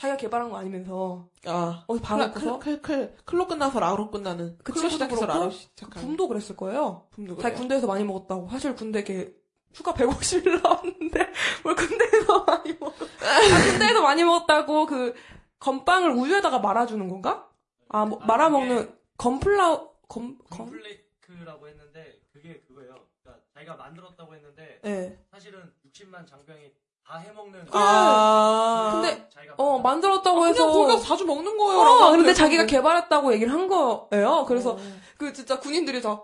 자기가 0.00 0.16
개발한 0.16 0.48
거 0.48 0.56
아니면서 0.56 1.28
아. 1.44 1.84
어디 1.86 2.00
클, 2.00 2.08
봐놓고서 2.08 2.58
클, 2.58 2.80
클, 2.80 3.14
클로 3.26 3.46
끝나서 3.46 3.80
라로 3.80 4.10
끝나는. 4.10 4.56
그 4.64 4.72
클로 4.72 4.88
친구도 4.88 4.92
시작해서 4.94 5.26
라로 5.26 5.50
그 5.50 5.50
시작하는. 5.50 6.08
붐도 6.08 6.26
그랬을 6.26 6.56
거예요. 6.56 7.06
붐도 7.10 7.36
자기. 7.36 7.56
군대에서 7.56 7.86
많이 7.86 8.02
먹었다고. 8.04 8.48
사실 8.48 8.74
군대 8.74 9.04
걔 9.04 9.34
휴가 9.74 9.92
150일 9.92 10.62
나왔는데 10.62 11.32
뭘 11.62 11.76
군대에서 11.76 12.44
많이 12.44 12.72
먹. 12.80 12.94
아 12.94 13.70
군대에서 13.70 14.00
많이 14.00 14.24
먹었다고 14.24 14.86
그 14.86 15.14
건빵을 15.58 16.12
우유에다가 16.12 16.60
말아주는 16.60 17.06
건가? 17.06 17.46
아 17.90 18.06
뭐, 18.06 18.18
아니, 18.20 18.26
말아먹는 18.26 18.96
건플라우 19.18 19.90
건건 20.08 20.38
컴플레이크라고 20.48 21.68
했는데 21.68 22.20
그게 22.32 22.60
그거예요. 22.62 22.94
그러니까 23.22 23.44
자기가 23.52 23.76
만들었다고 23.76 24.34
했는데 24.34 24.80
예. 24.86 25.18
사실은 25.30 25.70
60만 25.86 26.26
장병이 26.26 26.72
다 27.10 27.18
해먹는. 27.18 27.66
아. 27.72 28.90
근데 28.92 29.28
어 29.56 29.80
만들었다고 29.80 30.44
아, 30.44 30.46
해서 30.46 30.66
그냥 30.66 30.72
거기 30.72 30.92
가서 30.92 31.04
자주 31.04 31.26
먹는 31.26 31.58
거예요. 31.58 31.80
어, 31.80 32.10
근데 32.12 32.32
자기가. 32.32 32.66
개발했다고 32.66 33.32
얘기를 33.34 33.52
한 33.52 33.66
거예요. 33.66 34.44
그래서 34.46 34.72
어. 34.74 34.78
그 35.18 35.32
진짜 35.32 35.58
군인들이 35.58 36.00
다 36.00 36.22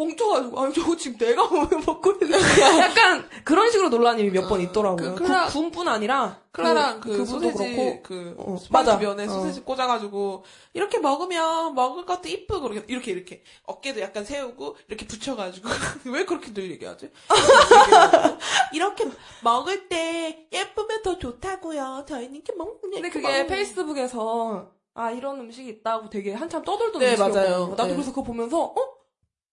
봉쳐가지고 0.00 0.60
아니 0.60 0.72
저거 0.74 0.96
지금 0.96 1.18
내가 1.18 1.42
먹고 1.86 2.12
있는 2.22 2.38
약간 2.78 3.28
그런 3.44 3.70
식으로 3.70 3.90
논란이 3.90 4.24
몇번 4.30 4.60
아, 4.60 4.62
있더라고요. 4.62 5.14
그 5.14 5.24
클라- 5.24 5.46
그 5.48 5.52
군뿐 5.52 5.86
아니라 5.88 6.40
클라랑 6.52 7.00
그- 7.00 7.10
그, 7.10 7.16
그분도 7.18 7.50
소세지 7.52 7.74
그렇고 7.76 8.02
그 8.02 8.34
어, 8.38 8.56
맞아. 8.70 8.96
면에 8.96 9.24
어. 9.24 9.28
소세지 9.28 9.60
꽂아가지고 9.60 10.44
이렇게 10.72 10.98
먹으면 10.98 11.74
먹을 11.74 12.06
것도 12.06 12.28
이쁘고 12.28 12.68
이렇게 12.72 12.84
이렇게 12.92 13.12
이렇게 13.12 13.42
어깨도 13.66 14.00
약간 14.00 14.24
세우고 14.24 14.76
이렇게 14.88 15.06
붙여가지고 15.06 15.68
왜 16.12 16.24
그렇게들 16.24 16.70
얘기하지? 16.72 17.10
이렇게 18.72 19.06
먹을 19.42 19.88
때 19.88 20.46
예쁘면 20.52 21.02
더 21.02 21.18
좋다고요. 21.18 22.04
저희는 22.08 22.36
이렇게 22.36 22.52
먹는 22.54 22.80
근데 22.82 23.10
그게 23.10 23.46
페이스북에서 23.46 24.70
아 24.94 25.10
이런 25.10 25.38
음식이 25.40 25.68
있다고 25.68 26.08
되게 26.10 26.32
한참 26.32 26.62
떠돌던 26.64 27.00
네. 27.00 27.16
맞아요. 27.16 27.68
나도 27.68 27.86
네. 27.88 27.92
그래서 27.94 28.10
그거 28.10 28.22
보면서 28.22 28.62
어 28.64 28.74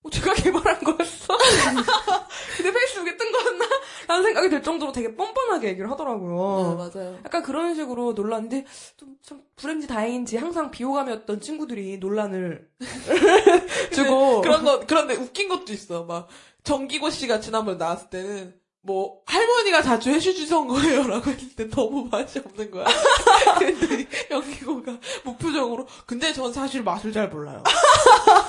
어, 0.04 0.10
제가 0.10 0.34
개발한 0.34 0.84
거였어? 0.84 1.38
근데 2.58 2.72
페이스북에 2.72 3.18
뜬 3.18 3.32
거였나? 3.32 3.66
라는 4.08 4.24
생각이 4.24 4.50
들 4.50 4.62
정도로 4.64 4.92
되게 4.92 5.16
뻔뻔하게 5.16 5.70
얘기를 5.70 5.90
하더라고요. 5.92 6.70
네, 6.70 6.76
맞아요. 7.00 7.20
약간 7.26 7.44
그런 7.44 7.76
식으로 7.76 8.14
논란인데 8.14 8.66
좀 8.98 9.18
참 9.28 9.42
불행지 9.58 9.88
다행인지 9.88 10.38
항상 10.38 10.72
비호감이었던 10.72 11.42
친구들이 11.42 11.98
논란을 11.98 12.70
주고 13.94 14.42
그런 14.42 14.64
거, 14.64 14.80
그런데 14.88 15.16
웃긴 15.16 15.50
것도 15.50 15.74
있어. 15.74 16.06
막, 16.06 16.30
정기고 16.64 17.10
씨가 17.10 17.42
지난번에 17.42 17.78
나왔을 17.78 18.10
때는, 18.10 18.54
뭐, 18.88 19.20
할머니가 19.26 19.82
자주 19.82 20.10
해슈 20.12 20.34
주선 20.34 20.66
거예요. 20.66 21.06
라고 21.08 21.30
했는데 21.30 21.70
너무 21.70 22.08
맛이 22.10 22.40
없는 22.40 22.72
거야. 22.72 22.86
근데 23.60 24.08
연기고가 24.32 24.98
무표정으로, 25.26 25.86
근데 26.06 26.32
전 26.32 26.54
사실 26.54 26.84
맛을 26.84 27.12
잘 27.12 27.28
몰라요. 27.28 27.62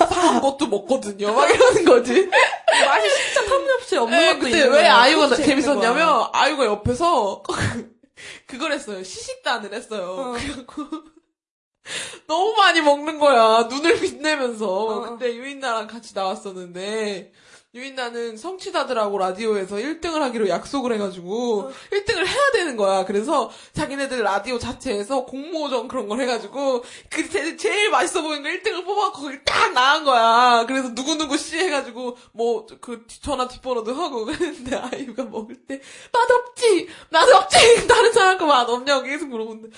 사람 0.09 0.39
것도 0.39 0.67
먹거든요. 0.67 1.33
막 1.33 1.49
이러는 1.53 1.83
거지. 1.83 2.25
맛이 2.25 3.09
진짜 3.25 3.49
터무니없이 3.49 3.97
없는 3.97 4.17
네, 4.17 4.27
것도 4.27 4.39
근데 4.39 4.63
왜. 4.63 4.87
아이유가. 4.87 5.35
재밌었냐면, 5.35 6.29
아이유가 6.31 6.65
옆에서, 6.67 7.43
그걸 8.47 8.71
했어요. 8.71 9.03
시식단을 9.03 9.73
했어요. 9.73 10.05
어. 10.17 10.31
그래갖고, 10.39 10.83
너무 12.27 12.53
많이 12.55 12.79
먹는 12.79 13.19
거야. 13.19 13.63
눈을 13.63 13.99
빛내면서. 13.99 14.67
어. 14.69 15.01
근데 15.01 15.35
유인나랑 15.35 15.87
같이 15.87 16.15
나왔었는데, 16.15 17.33
유인나는 17.75 18.35
성취자들하고 18.35 19.19
라디오에서 19.19 19.75
1등을 19.75 20.21
하기로 20.21 20.49
약속을 20.49 20.91
해가지고, 20.93 21.59
어. 21.59 21.71
1등을 21.91 22.25
해야 22.25 22.51
되는 22.51 22.75
거야. 22.75 23.05
그래서 23.05 23.51
자기네들 23.73 24.23
라디오 24.23 24.57
자체에서 24.57 25.25
공모전 25.25 25.87
그런 25.87 26.07
걸 26.07 26.19
해가지고, 26.21 26.83
그 27.11 27.29
제, 27.29 27.55
제일 27.57 27.91
맛있어 27.91 28.23
보이는 28.23 28.41
거 28.41 28.49
1등을 28.49 28.83
뽑아갖고 28.85 29.21
거기 29.21 29.37
딱 29.45 29.71
나간 29.73 30.03
거야. 30.03 30.65
그래서 30.65 30.89
누구누구 30.89 31.37
씨 31.37 31.59
해가지고, 31.59 32.17
뭐, 32.31 32.65
그 32.81 33.05
전화 33.21 33.47
뒷번호도 33.47 33.93
하고 33.93 34.25
그랬는데, 34.25 34.75
아이유가 34.75 35.25
먹을 35.25 35.55
때, 35.67 35.79
맛없지! 36.11 36.87
맛없지! 37.11 37.85
다른 37.87 38.11
사람 38.11 38.39
거 38.39 38.47
맛없냐고 38.47 39.03
계속 39.03 39.27
물어보는데, 39.27 39.69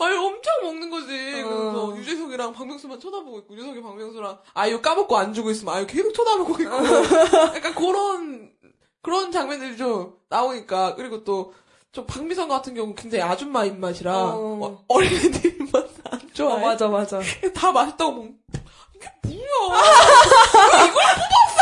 아유, 0.00 0.18
엄청 0.18 0.52
먹는 0.62 0.90
거지. 0.90 1.06
그래서 1.06 1.86
어. 1.86 1.96
유재석이랑 1.96 2.54
박명수만 2.54 2.98
쳐다보고 2.98 3.38
있고, 3.38 3.54
유재석이 3.54 3.82
박명수랑 3.82 4.38
아이유 4.54 4.82
까먹고 4.82 5.16
안 5.16 5.32
주고 5.32 5.52
있으면 5.52 5.74
아이유 5.74 5.86
계속 5.86 6.12
쳐다보고 6.12 6.60
있고, 6.60 6.76
약간 7.54 7.74
그런, 7.74 8.52
그런 9.02 9.32
장면들이 9.32 9.76
좀 9.76 10.16
나오니까, 10.28 10.94
그리고 10.94 11.24
또, 11.24 11.54
좀 11.92 12.06
박미선 12.06 12.48
같은 12.48 12.74
경우 12.74 12.94
굉장히 12.94 13.22
아줌마 13.24 13.64
입맛이라, 13.64 14.34
어. 14.34 14.84
어. 14.86 15.00
린애들 15.00 15.60
입맛 15.60 15.88
안 16.10 16.20
어, 16.20 16.22
좋아해. 16.34 16.64
맞아 16.66 16.88
맞아. 16.88 17.20
다 17.54 17.72
맛있다고 17.72 18.12
먹 18.12 18.30
이게 19.24 19.36
뭐야? 19.68 19.80
왜 20.76 20.88
이걸 20.88 21.04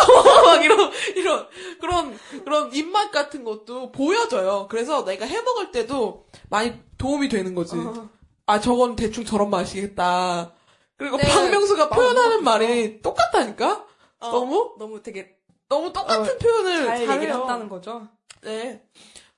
뽑았어? 0.02 0.42
막 0.42 0.64
이런 0.64 0.92
이런 1.16 1.48
그런 1.80 2.18
그런 2.44 2.74
입맛 2.74 3.10
같은 3.12 3.44
것도 3.44 3.92
보여져요. 3.92 4.66
그래서 4.68 5.04
내가 5.04 5.26
해 5.26 5.40
먹을 5.42 5.70
때도 5.70 6.26
많이 6.50 6.74
도움이 6.98 7.28
되는 7.28 7.54
거지. 7.54 7.76
어. 7.76 8.08
아 8.46 8.60
저건 8.60 8.96
대충 8.96 9.24
저런 9.24 9.50
맛이겠다. 9.50 10.52
그리고 10.96 11.16
네. 11.16 11.28
박명수가 11.28 11.86
막 11.86 11.94
표현하는 11.94 12.44
말이 12.44 13.02
똑같다니까. 13.02 13.84
어, 14.20 14.30
너무 14.30 14.74
너무 14.78 15.02
되게 15.02 15.36
너무 15.68 15.92
똑같은 15.92 16.34
어, 16.34 16.38
표현을 16.38 16.86
잘 16.86 16.98
잘해요. 16.98 17.12
얘기를 17.14 17.34
했다는 17.40 17.68
거죠. 17.68 18.08
네. 18.42 18.82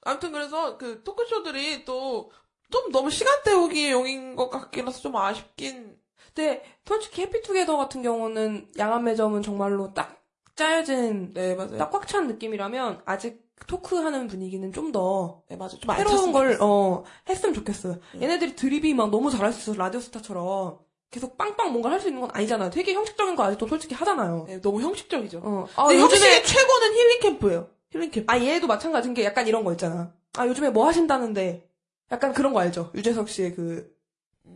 아무튼 0.02 0.32
그래서 0.32 0.76
그 0.78 1.02
토크쇼들이 1.04 1.84
또 1.84 2.30
좀 2.68 2.90
너무 2.90 3.10
시간 3.10 3.44
때우기 3.44 3.92
용인 3.92 4.34
것 4.34 4.50
같긴 4.50 4.88
해서 4.88 4.98
좀 5.00 5.14
아쉽긴. 5.16 5.96
근데 6.34 6.64
솔직히 6.84 7.22
해피투게더 7.22 7.76
같은 7.76 8.02
경우는 8.02 8.68
양한 8.76 9.04
매점은 9.04 9.42
정말로 9.42 9.94
딱 9.94 10.20
짜여진 10.56 11.32
네 11.32 11.54
맞아요. 11.54 11.78
딱 11.78 11.92
꽉 11.92 12.08
찬 12.08 12.26
느낌이라면 12.26 13.02
아직 13.04 13.46
토크하는 13.68 14.26
분위기는 14.26 14.72
좀 14.72 14.90
더 14.90 15.44
네 15.48 15.54
맞아요. 15.56 15.78
좀안 15.78 15.96
새로운 15.98 16.32
걸. 16.32 16.58
어, 16.60 17.04
했으면 17.28 17.54
좋겠어요. 17.54 17.98
음. 18.16 18.22
얘네들이 18.22 18.56
드립이 18.56 18.94
막 18.94 19.10
너무 19.10 19.30
잘할 19.30 19.52
수 19.52 19.60
있어서 19.60 19.78
라디오스타처럼 19.78 20.78
계속 21.10 21.36
빵빵 21.38 21.70
뭔가 21.72 21.90
할 21.90 22.00
수 22.00 22.08
있는 22.08 22.20
건 22.20 22.30
아니잖아요. 22.32 22.70
되게 22.70 22.92
형식적인 22.94 23.36
거 23.36 23.44
아직도 23.44 23.66
솔직히 23.68 23.94
하잖아요. 23.94 24.44
네, 24.48 24.60
너무 24.60 24.80
형식적이죠. 24.82 25.40
어. 25.42 25.66
아, 25.76 25.86
근데 25.86 26.00
요즘에 26.02 26.20
확실히 26.34 26.44
최고는 26.44 26.92
힐링 26.94 27.20
캠프예요. 27.20 27.68
힐링 27.90 28.10
캠프. 28.10 28.32
아 28.32 28.38
얘도 28.38 28.66
마찬가지인 28.66 29.14
게 29.14 29.24
약간 29.24 29.46
이런 29.46 29.64
거 29.64 29.72
있잖아. 29.72 30.12
아 30.36 30.46
요즘에 30.46 30.70
뭐 30.70 30.86
하신다는데 30.86 31.66
약간 32.12 32.32
그런 32.32 32.52
거 32.52 32.60
알죠? 32.60 32.90
유재석 32.94 33.28
씨의 33.28 33.54
그 33.54 33.94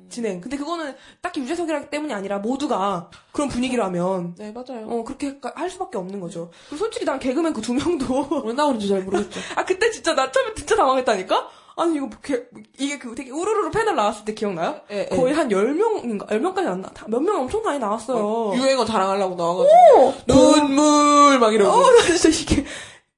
진행. 0.08 0.40
근데 0.40 0.56
그거는 0.56 0.94
딱히 1.22 1.40
유재석이라기 1.40 1.90
때문이 1.90 2.12
아니라 2.12 2.38
모두가 2.38 3.10
그런 3.32 3.48
분위기라면 3.48 4.34
네 4.36 4.52
맞아요. 4.52 4.86
어 4.88 5.04
그렇게 5.04 5.38
할 5.54 5.70
수밖에 5.70 5.98
없는 5.98 6.20
거죠. 6.20 6.50
그리고 6.68 6.84
솔직히 6.84 7.04
난 7.04 7.18
개그맨 7.18 7.52
그 7.54 7.60
두 7.62 7.72
명도 7.74 8.42
왜 8.44 8.52
나오는지 8.52 8.88
잘 8.88 9.02
모르겠죠. 9.02 9.40
아 9.56 9.64
그때 9.64 9.90
진짜 9.90 10.14
나 10.14 10.30
처음에 10.30 10.54
진짜 10.54 10.76
당황했다니까. 10.76 11.48
아니 11.76 11.96
이거 11.96 12.06
뭐 12.06 12.18
개- 12.22 12.44
이게 12.78 12.98
그 12.98 13.14
되게 13.14 13.30
우르르르 13.30 13.70
패널 13.70 13.96
나왔을 13.96 14.24
때 14.24 14.34
기억나요? 14.34 14.80
예, 14.90 15.08
예. 15.10 15.16
거의 15.16 15.32
한 15.34 15.48
10명인가 15.48 16.26
10명까지 16.28 16.66
안 16.66 16.82
나. 16.82 16.92
몇 17.08 17.20
명 17.22 17.40
엄청 17.42 17.62
많이 17.62 17.78
나왔어요. 17.78 18.52
유행어 18.54 18.84
자랑하려고 18.84 19.36
나와 19.36 19.56
가지고 19.56 20.14
눈물 20.26 21.38
막 21.38 21.54
이러고. 21.54 21.70
어, 21.72 21.90
나 21.90 22.02
진짜 22.02 22.28
이게 22.28 22.64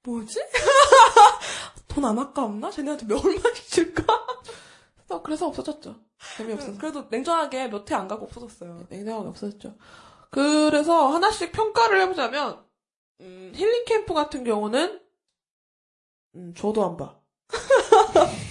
뭐지? 0.02 0.38
돈 1.88 2.04
안 2.04 2.18
아깝나? 2.18 2.70
쟤네한테 2.70 3.06
몇 3.06 3.22
얼마씩 3.24 3.68
줄까? 3.68 4.04
어, 5.10 5.22
그래서 5.22 5.46
없어졌죠. 5.48 5.96
재미없어서. 6.36 6.78
그래도 6.78 7.06
냉정하게 7.10 7.68
몇 7.68 7.90
회 7.90 7.94
안 7.94 8.08
가고 8.08 8.24
없어졌어요. 8.26 8.86
냉정하게 8.88 9.28
없어졌죠. 9.28 9.74
그래서 10.30 11.08
하나씩 11.08 11.52
평가를 11.52 12.00
해보자면 12.02 12.58
음, 13.20 13.52
힐링 13.54 13.84
캠프 13.84 14.14
같은 14.14 14.44
경우는 14.44 15.00
음, 16.36 16.54
저도 16.56 16.84
안 16.84 16.96
봐. 16.96 17.16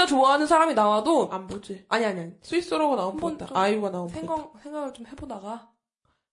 진짜 0.00 0.06
좋아하는 0.06 0.46
사람이 0.46 0.74
나와도 0.74 1.30
안 1.30 1.46
보지. 1.46 1.84
아니 1.88 2.04
아니 2.06 2.20
아니. 2.20 2.32
스위스로가 2.42 2.96
나온 2.96 3.16
보다. 3.16 3.46
좀 3.46 3.56
아이유가 3.56 3.90
나온. 3.90 4.08
생각 4.08 4.52
생각을 4.62 4.92
좀 4.94 5.06
해보다가 5.06 5.70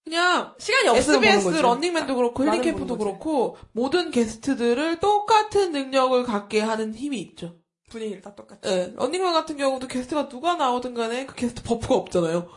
그냥 0.05 0.53
시간이 0.57 0.87
없으면 0.87 1.23
SBS. 1.23 1.61
런닝맨도 1.61 2.15
그렇고 2.15 2.43
힐링 2.43 2.51
나는 2.51 2.63
캠프도 2.63 2.97
보는 2.97 2.97
거지. 2.97 3.23
그렇고 3.23 3.57
모든 3.73 4.11
게스트들을 4.11 4.99
똑같은 4.99 5.73
능력을 5.73 6.23
갖게 6.23 6.61
하는 6.61 6.95
힘이 6.95 7.19
있죠. 7.19 7.59
분위기를 7.89 8.21
다 8.21 8.35
똑같이. 8.35 8.69
예, 8.69 8.93
런닝맨 8.95 9.33
같은 9.33 9.57
경우도 9.57 9.87
게스트가 9.87 10.29
누가 10.29 10.55
나오든 10.55 10.93
간에 10.93 11.25
그 11.25 11.35
게스트 11.35 11.61
buff가 11.63 11.95
없잖아요. 11.95 12.47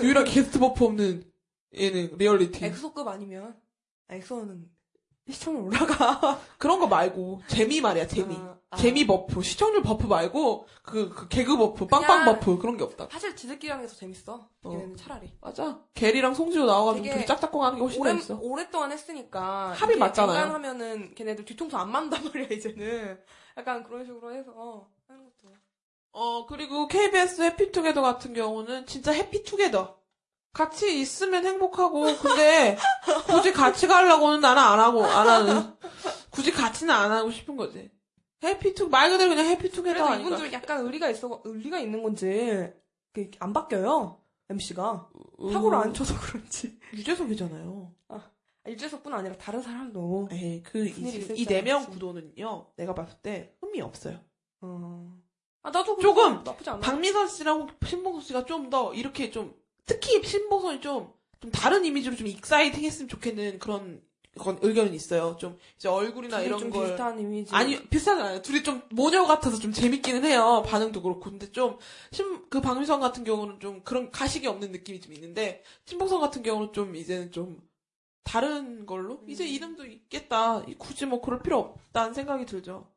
유일하게 0.00 0.30
게스트 0.30 0.58
buff 0.58 0.82
없는 0.82 1.24
예능 1.78 2.16
리얼리티. 2.16 2.64
엑소급 2.64 3.06
아니면 3.06 3.54
아, 4.08 4.14
엑소는 4.14 4.64
시청률 5.30 5.64
올라가. 5.64 6.38
그런 6.58 6.78
거 6.80 6.86
말고 6.86 7.40
재미 7.46 7.80
말이야 7.80 8.06
재미. 8.06 8.34
아, 8.36 8.58
아. 8.70 8.76
재미 8.76 9.06
buff, 9.06 9.42
시청률 9.42 9.82
buff 9.82 10.06
말고 10.06 10.66
그, 10.82 11.08
그 11.10 11.28
개그 11.28 11.56
buff, 11.56 11.86
빵빵 11.86 12.24
buff 12.26 12.58
그런 12.58 12.76
게 12.76 12.84
없다. 12.84 13.08
사실 13.10 13.34
지들끼리랑 13.34 13.80
해서 13.82 13.96
재밌어. 13.96 14.48
얘네는 14.66 14.96
차라리. 14.96 15.32
맞아. 15.40 15.80
게리랑 15.94 16.34
송지효 16.34 16.66
나와가지고 16.66 17.06
둘이 17.08 17.26
짝짝꿍 17.26 17.62
하는 17.64 17.78
게 17.78 17.82
훨씬 17.82 18.00
오래, 18.00 18.10
재밌어. 18.10 18.38
오랫동안 18.40 18.92
했으니까. 18.92 19.72
합이 19.72 19.96
맞잖아요. 19.96 20.52
하면은 20.54 21.14
걔네들 21.14 21.44
뒤통수 21.44 21.76
안 21.76 21.90
맞는단 21.90 22.24
말이야, 22.34 22.48
이제는. 22.48 23.18
약간 23.56 23.82
그런 23.84 24.04
식으로 24.04 24.34
해서 24.34 24.88
하는 25.08 25.24
것도. 25.24 25.54
어 26.16 26.46
그리고 26.46 26.86
KBS 26.86 27.42
해피투게더 27.42 28.00
같은 28.02 28.34
경우는 28.34 28.86
진짜 28.86 29.10
해피투게더. 29.12 29.98
같이 30.54 31.00
있으면 31.00 31.44
행복하고 31.44 32.16
근데 32.22 32.78
굳이 33.26 33.52
같이 33.52 33.86
가려고는 33.86 34.40
나는 34.40 34.62
안 34.62 34.80
하고 34.80 35.04
안 35.04 35.28
하는. 35.28 35.74
굳이 36.30 36.50
같이는 36.52 36.94
안 36.94 37.10
하고 37.12 37.30
싶은 37.30 37.56
거지. 37.56 37.90
해피투 38.42 38.88
말 38.88 39.10
그대로 39.10 39.30
그냥 39.30 39.46
해피투게더 39.46 40.04
아닌가? 40.04 40.28
이분들 40.36 40.52
약간 40.52 40.84
의리가 40.86 41.10
있어, 41.10 41.40
의리가 41.44 41.78
있는 41.80 42.02
건지, 42.02 42.72
그게 43.12 43.30
안 43.40 43.52
바뀌어요. 43.52 44.20
MC가. 44.50 45.08
사고를 45.52 45.78
안 45.78 45.92
쳐서 45.94 46.14
그런지. 46.20 46.78
유재석이잖아요. 46.92 47.92
아, 48.08 48.20
유재석뿐 48.68 49.12
아니라 49.14 49.34
다른 49.36 49.62
사람도. 49.62 50.28
에이 50.30 50.62
무슨 50.72 51.06
일이 51.06 51.18
있을지 51.18 51.44
그이 51.44 51.46
네 51.46 51.62
명. 51.62 51.84
구도는요. 51.86 52.66
내가 52.76 52.94
봤을 52.94 53.16
때 53.22 53.54
흥미 53.60 53.80
없어요. 53.80 54.20
어. 54.60 55.16
아, 55.62 55.70
나도 55.70 55.98
조금 55.98 56.44
나쁘지 56.44 56.68
않아. 56.70 56.80
박미선 56.80 57.28
씨랑 57.28 57.68
신봉선 57.86 58.20
씨가 58.22 58.44
좀 58.44 58.68
더 58.68 58.92
이렇게 58.94 59.30
좀 59.30 59.54
특히 59.86 60.22
신봉선이 60.22 60.80
좀, 60.80 61.12
좀 61.40 61.50
다른 61.50 61.84
이미지로 61.84 62.16
좀 62.16 62.26
exciting 62.26 62.82
했으면 62.84 63.08
좋겠는 63.08 63.58
그런 63.58 64.02
건 64.36 64.58
의견은 64.62 64.94
있어요. 64.94 65.36
좀 65.38 65.58
이제 65.76 65.88
얼굴이나 65.88 66.40
이런 66.40 66.58
좀 66.58 66.70
걸 66.70 66.86
비슷한 66.86 67.20
이미지. 67.20 67.54
아니 67.54 67.80
비슷하지 67.88 68.20
않아요. 68.20 68.42
둘이 68.42 68.62
좀 68.64 68.82
모녀 68.90 69.24
같아서 69.26 69.58
좀 69.58 69.72
재밌기는 69.72 70.24
해요. 70.24 70.64
반응도 70.66 71.02
그렇고 71.02 71.20
근데 71.30 71.50
좀그 71.52 72.60
박미선 72.60 72.98
같은 73.00 73.22
경우는 73.22 73.60
좀 73.60 73.82
그런 73.84 74.10
가식이 74.10 74.46
없는 74.48 74.72
느낌이 74.72 75.00
좀 75.00 75.12
있는데 75.12 75.62
신봉선 75.84 76.20
같은 76.20 76.42
경우는 76.42 76.72
좀 76.72 76.96
이제는 76.96 77.30
좀 77.30 77.62
다른 78.24 78.86
걸로 78.86 79.20
음. 79.22 79.30
이제 79.30 79.46
이름도 79.46 79.84
있겠다. 79.86 80.64
굳이 80.78 81.06
뭐 81.06 81.20
그럴 81.20 81.40
필요 81.40 81.58
없다는 81.60 82.14
생각이 82.14 82.44
들죠. 82.46 82.88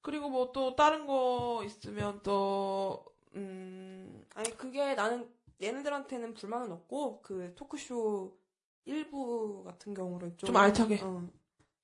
그리고 0.00 0.28
뭐 0.28 0.52
또 0.52 0.76
다른 0.76 1.06
거 1.06 1.62
있으면 1.66 2.20
또 2.22 3.04
음. 3.34 4.24
아니, 4.34 4.50
그게 4.56 4.94
나는 4.94 5.26
얘네들한테는 5.60 6.34
불만은 6.34 6.72
없고, 6.72 7.22
그 7.22 7.52
토크쇼 7.56 8.36
일부 8.84 9.62
같은 9.64 9.92
경우는 9.94 10.36
좀, 10.36 10.46
좀 10.48 10.56
알차게. 10.56 11.00
어, 11.02 11.28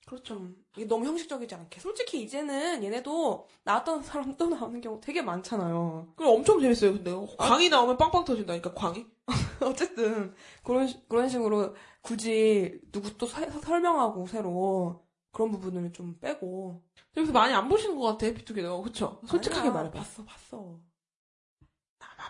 그렇죠. 0.07 0.49
이게 0.77 0.87
너무 0.87 1.07
형식적이지 1.07 1.55
않게. 1.55 1.81
솔직히 1.81 2.23
이제는 2.23 2.83
얘네도 2.85 3.47
나왔던 3.65 4.03
사람 4.03 4.37
또 4.37 4.49
나오는 4.49 4.81
경우 4.81 5.01
되게 5.01 5.23
많잖아요. 5.23 6.13
그럼 6.17 6.33
엄청 6.37 6.61
재밌어요. 6.61 6.93
근데 6.93 7.13
광이 7.39 7.69
나오면 7.71 7.97
빵빵 7.97 8.25
터진다니까 8.25 8.75
광이. 8.75 9.07
어쨌든 9.63 10.35
그런 10.63 10.87
시- 10.87 11.09
그런 11.09 11.29
식으로 11.29 11.75
굳이 12.03 12.81
누구 12.93 13.17
또 13.17 13.27
사- 13.27 13.49
설명하고 13.51 14.27
새로 14.27 15.03
그런 15.33 15.51
부분을 15.51 15.93
좀 15.95 16.19
빼고 16.21 16.83
그래서 17.15 17.33
많이 17.33 17.55
안 17.55 17.69
보시는 17.69 17.97
것 17.99 18.03
같아 18.19 18.31
비투게더 18.35 18.83
그쵸? 18.83 19.21
솔직하게 19.27 19.71
말해봐. 19.71 19.99
봤어 19.99 20.23
봤어. 20.25 20.79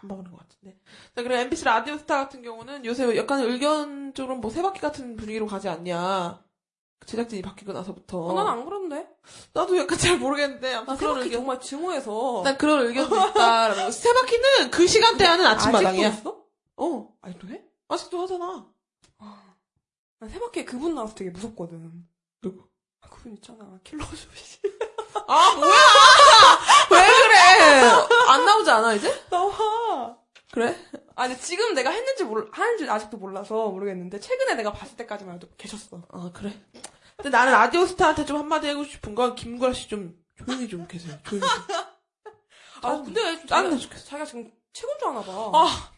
안 0.00 0.08
보는 0.08 0.30
것 0.30 0.38
같은데. 0.38 0.76
자, 1.14 1.22
그리고 1.22 1.34
MBC 1.34 1.64
라디오 1.64 1.96
스타 1.98 2.16
같은 2.24 2.42
경우는 2.42 2.84
요새 2.84 3.16
약간 3.16 3.40
의견적으로 3.40 4.36
뭐 4.36 4.50
세바퀴 4.50 4.80
같은 4.80 5.16
분위기로 5.16 5.46
가지 5.46 5.68
않냐. 5.68 6.42
제작진이 7.06 7.42
바뀌고 7.42 7.72
나서부터. 7.72 8.18
어, 8.18 8.32
난안 8.32 8.64
그런데. 8.64 9.06
나도 9.52 9.76
약간 9.76 9.98
잘 9.98 10.18
모르겠는데. 10.18 10.72
나 10.72 10.78
아무튼 10.78 10.96
그런 10.96 11.14
세바퀴 11.14 11.26
의견. 11.26 11.40
정말 11.40 11.60
증오해서. 11.60 12.42
난 12.44 12.58
그런 12.58 12.86
의견도 12.86 13.16
있다. 13.28 13.90
세바퀴는 13.90 14.70
그 14.70 14.86
시간대 14.86 15.24
하는 15.24 15.46
아침마당이야. 15.46 16.08
아직도 16.08 16.20
있어? 16.30 16.44
어. 16.76 17.14
아직도 17.20 17.48
해? 17.48 17.62
아직도 17.88 18.22
하잖아. 18.22 18.66
난 20.18 20.30
세바퀴에 20.30 20.64
그분 20.64 20.94
나와서 20.94 21.14
되게 21.14 21.30
무섭거든. 21.30 22.06
아, 23.04 23.08
그분 23.10 23.34
있잖아. 23.34 23.78
킬러 23.84 24.04
조시. 24.06 24.60
아, 25.26 25.54
뭐야! 25.54 25.74
왜 26.90 27.06
그래! 27.22 27.80
안 28.28 28.44
나오지 28.44 28.70
않아, 28.70 28.94
이제? 28.94 29.24
나와. 29.30 30.16
그래? 30.52 30.76
아, 31.16 31.28
근데 31.28 31.40
지금 31.40 31.74
내가 31.74 31.90
했는지 31.90 32.24
몰, 32.24 32.50
하는지 32.52 32.88
아직도 32.88 33.16
몰라서 33.18 33.68
모르겠는데, 33.68 34.20
최근에 34.20 34.54
내가 34.54 34.72
봤을 34.72 34.96
때까지만 34.96 35.36
해도 35.36 35.48
계셨어. 35.56 36.02
아, 36.10 36.30
그래. 36.34 36.60
근데 37.16 37.30
나는 37.30 37.52
라디오스타한테 37.52 38.24
좀 38.24 38.38
한마디 38.38 38.68
하고 38.68 38.84
싶은 38.84 39.14
건 39.14 39.34
김구라 39.34 39.72
씨 39.72 39.88
좀 39.88 40.18
조용히 40.44 40.68
좀 40.68 40.86
계세요. 40.88 41.16
조용히 41.24 41.46
좀. 41.46 41.74
아, 42.82 42.96
근데 43.02 43.46
짜증나 43.46 43.76
죽겠어. 43.76 44.04
자기가 44.06 44.24
지금 44.26 44.52
최고인 44.72 44.98
줄 44.98 45.08
아나 45.08 45.22
봐. 45.22 45.32
아, 45.54 45.90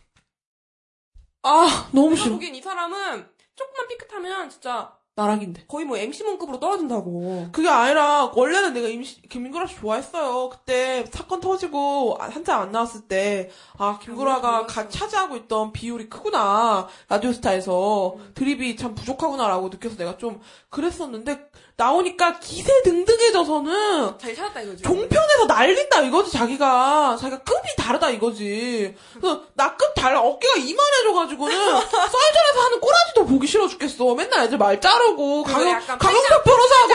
아, 1.43 1.89
너무 1.93 2.15
싫어. 2.17 2.33
보기엔 2.33 2.55
이 2.55 2.61
사람은 2.63 3.29
조금만 3.57 3.89
삐끗하면 3.89 4.51
진짜 4.51 4.95
나락인데. 5.17 5.65
거의 5.67 5.87
뭐 5.87 5.97
MC몬급으로 5.97 6.61
떨어진다고. 6.61 7.49
그게 7.51 7.69
아니라 7.69 8.31
원래는 8.35 8.75
내가 8.75 8.87
임시, 8.89 9.23
김구라 9.23 9.67
씨 9.67 9.77
좋아했어요. 9.77 10.51
그때 10.51 11.05
사건 11.11 11.41
터지고 11.41 12.17
한참 12.21 12.61
안 12.61 12.71
나왔을 12.73 13.03
때 13.09 13.51
아 13.79 13.99
김구라가. 13.99 14.67
가, 14.67 14.89
차지하고 14.89 15.37
있던 15.37 15.73
비율이 15.73 16.09
크구나 16.09 16.87
라디오스타에서 17.09 18.15
음. 18.17 18.33
드립이 18.35 18.77
참 18.77 18.95
부족하구나라고 18.95 19.69
느껴서 19.69 19.97
내가 19.97 20.17
좀 20.19 20.41
그랬었는데 20.71 21.49
나오니까 21.79 22.39
기세 22.41 22.73
등등해져서는 22.85 24.19
잘 24.19 24.35
찾았다 24.35 24.61
이거지. 24.63 24.83
종편에서 24.83 25.45
날린다 25.47 26.01
이거지 26.03 26.31
자기가 26.33 27.19
자기가 27.21 27.43
급이 27.43 27.77
다르다 27.77 28.09
이거지 28.11 28.95
그래서 29.13 29.43
나 29.53 29.77
급 29.77 29.95
달라 29.95 30.21
어깨가 30.21 30.57
이만해져가지고는 30.57 31.55
썰전에서 31.77 32.61
하는 32.65 32.81
꼬라지도 32.81 33.27
보기 33.27 33.47
싫어 33.47 33.69
죽겠어 33.69 34.15
맨날 34.15 34.45
애들 34.45 34.57
말 34.57 34.81
자르고 34.81 35.43
강영, 35.43 35.81
강영석 35.99 36.45
변호사하고 36.45 36.95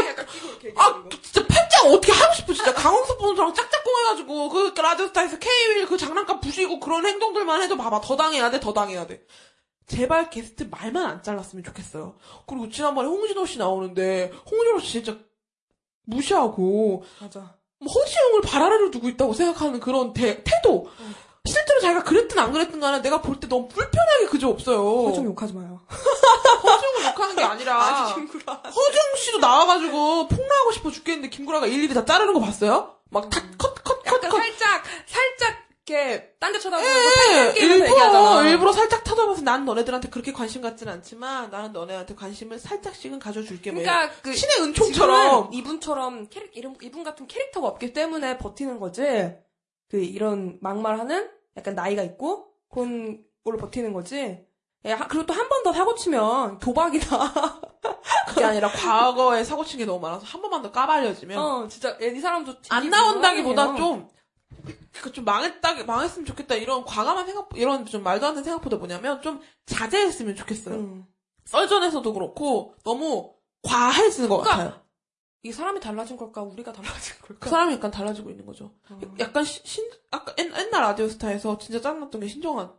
아. 0.77 1.03
진짜 1.21 1.45
팔짱 1.47 1.91
어떻게 1.91 2.11
하고 2.11 2.33
싶어, 2.33 2.53
진짜. 2.53 2.73
강홍석 2.73 3.17
변호사랑 3.19 3.53
짝짝꿍 3.53 3.93
해가지고, 3.99 4.49
그 4.49 4.73
라디오스타에서 4.79 5.37
K-윌 5.39 5.85
그 5.87 5.97
장난감 5.97 6.39
부시고 6.39 6.79
그런 6.79 7.05
행동들만 7.05 7.61
해도 7.63 7.75
봐봐. 7.77 8.01
더 8.01 8.15
당해야 8.15 8.51
돼, 8.51 8.59
더 8.59 8.71
당해야 8.71 9.07
돼. 9.07 9.21
제발 9.91 10.29
게스트 10.29 10.67
말만 10.71 11.05
안 11.05 11.23
잘랐으면 11.23 11.63
좋겠어요. 11.63 12.15
그리고 12.47 12.69
지난번에 12.69 13.07
홍진호 13.07 13.45
씨 13.45 13.57
나오는데, 13.57 14.31
홍진호 14.49 14.79
씨 14.79 15.03
진짜 15.03 15.17
무시하고, 16.05 17.03
맞아. 17.19 17.55
뭐 17.79 17.91
허지영을 17.93 18.41
발 18.41 18.61
아래로 18.63 18.91
두고 18.91 19.09
있다고 19.09 19.33
생각하는 19.33 19.79
그런 19.79 20.13
태, 20.13 20.43
태도. 20.43 20.87
실제로 21.45 21.79
자기가 21.79 22.03
그랬든 22.03 22.37
안 22.37 22.51
그랬든 22.51 22.79
간에 22.79 23.01
내가 23.01 23.21
볼 23.21 23.39
때 23.39 23.47
너무 23.47 23.67
불편하게 23.67 24.27
그저 24.27 24.47
없어요. 24.49 25.07
허좀 25.07 25.25
욕하지 25.25 25.53
마요. 25.53 25.81
허지영을 25.89 27.05
욕하는 27.11 27.35
게 27.35 27.43
아니라. 27.43 27.81
아니 27.81 28.13
김구라. 28.13 28.53
허중 28.63 29.01
씨도 29.17 29.39
나와가지고 29.39 30.27
폭로하고 30.27 30.71
싶어 30.73 30.91
죽겠는데 30.91 31.29
김구라가 31.29 31.65
일일이 31.65 31.93
다 31.95 32.05
자르는 32.05 32.33
거 32.35 32.39
봤어요? 32.39 32.95
막컷컷컷 33.09 34.05
약간 34.05 34.29
컷. 34.29 34.37
살짝 34.37 34.83
살짝 35.07 35.60
이렇게 35.87 36.35
딴 36.39 36.53
데 36.53 36.59
쳐다보면서 36.59 36.99
예, 36.99 37.03
살짝 37.03 37.53
끼면서 37.55 37.85
일부러 37.85 37.89
얘기하잖아. 37.89 38.49
일부러 38.49 38.71
살짝 38.71 39.03
터져봐서 39.03 39.41
난 39.41 39.65
너네들한테 39.65 40.09
그렇게 40.09 40.31
관심 40.31 40.61
갖지는 40.61 40.93
않지만 40.93 41.49
나는 41.49 41.71
너네한테 41.73 42.13
관심을 42.15 42.59
살짝씩은 42.59 43.19
가져줄게. 43.19 43.71
뭐 43.71 43.81
그러니까 43.81 44.13
그 44.21 44.33
신의 44.33 44.67
은총처럼. 44.67 45.49
이분처럼 45.53 46.29
캐릭 46.29 46.55
이름 46.55 46.75
이분 46.81 47.03
같은 47.03 47.25
캐릭터가 47.27 47.67
없기 47.67 47.93
때문에 47.93 48.37
버티는 48.37 48.79
거지. 48.79 49.01
그 49.89 49.97
이런 49.97 50.59
막말하는 50.61 51.29
약간 51.57 51.73
나이가 51.75 52.03
있고 52.03 52.47
그런 52.71 53.23
걸로 53.43 53.57
버티는 53.57 53.91
거지. 53.93 54.45
예, 54.85 54.91
하- 54.93 55.07
그리고 55.07 55.25
또 55.25 55.33
한 55.33 55.47
번 55.49 55.63
더 55.63 55.73
사고 55.73 55.95
치면 55.95 56.59
도박이다. 56.59 57.33
그게 58.29 58.43
아니라 58.45 58.69
과거에 58.69 59.43
사고 59.43 59.63
친 59.65 59.79
게 59.79 59.85
너무 59.85 59.99
많아서 59.99 60.25
한 60.25 60.41
번만 60.41 60.61
더 60.61 60.71
까발려지면 60.71 61.37
어, 61.37 61.67
진짜 61.67 61.97
예, 62.01 62.07
이 62.07 62.19
사람도 62.19 62.53
안 62.69 62.89
나온다기보다 62.89 63.75
유 63.77 64.05
명해요. 64.63 64.77
좀, 64.93 65.01
그좀 65.03 65.25
망했다, 65.25 65.83
망했으면 65.85 66.25
좋겠다. 66.25 66.55
이런 66.55 66.83
과감한 66.85 67.25
생각, 67.25 67.49
이런 67.55 67.85
좀 67.85 68.03
말도 68.03 68.25
안 68.27 68.33
되는 68.33 68.43
생각보다 68.43 68.77
뭐냐면 68.77 69.21
좀 69.21 69.41
자제했으면 69.65 70.35
좋겠어요. 70.35 70.75
음. 70.75 71.05
썰전에서도 71.45 72.13
그렇고 72.13 72.75
너무 72.83 73.33
과해지는 73.63 74.29
것 74.29 74.37
그러니까 74.41 74.63
같아요. 74.65 74.81
이 75.43 75.51
사람이 75.51 75.79
달라진 75.79 76.17
걸까 76.17 76.43
우리가 76.43 76.71
달라진 76.71 77.15
걸까? 77.21 77.35
그 77.39 77.49
사람이 77.49 77.73
약간 77.73 77.89
달라지고 77.89 78.29
있는 78.29 78.45
거죠. 78.45 78.75
어. 78.89 78.99
약간 79.19 79.43
시- 79.43 79.61
신, 79.65 79.89
아까 80.11 80.33
옛, 80.37 80.45
옛날 80.55 80.81
라디오스타에서 80.83 81.57
진짜 81.57 81.81
짜증났던 81.81 82.21
게 82.21 82.27
신정한. 82.27 82.71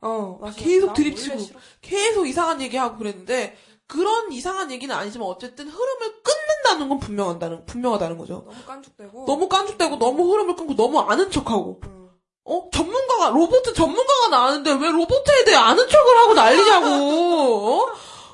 어, 0.00 0.38
맞아. 0.40 0.56
계속 0.58 0.86
나 0.88 0.92
드립치고. 0.94 1.36
계속 1.82 2.26
이상한 2.26 2.62
얘기하고 2.62 2.96
그랬는데 2.98 3.56
그런 3.86 4.32
이상한 4.32 4.70
얘기는 4.70 4.94
아니지만 4.94 5.26
어쨌든 5.28 5.66
흐름을 5.68 6.22
끊는 6.22 6.47
다는 6.68 6.88
건 6.88 6.98
분명하다는, 6.98 7.66
분명하다는 7.66 8.18
거죠. 8.18 8.44
너무 8.46 8.64
깐죽대고. 8.66 9.24
너무 9.26 9.48
깐죽대고 9.48 9.98
너무 9.98 10.32
흐름을 10.32 10.56
끊고 10.56 10.74
너무 10.76 11.00
아는 11.00 11.30
척하고. 11.30 11.80
음. 11.84 12.10
어? 12.44 12.68
전문가가, 12.72 13.30
로봇 13.30 13.62
전문가가 13.74 14.28
나왔는데 14.28 14.72
왜 14.72 14.90
로봇에 14.90 15.44
대해 15.44 15.56
아는 15.56 15.86
척을 15.88 16.18
하고 16.18 16.34
난리냐고, 16.34 16.86
어? 16.86 17.86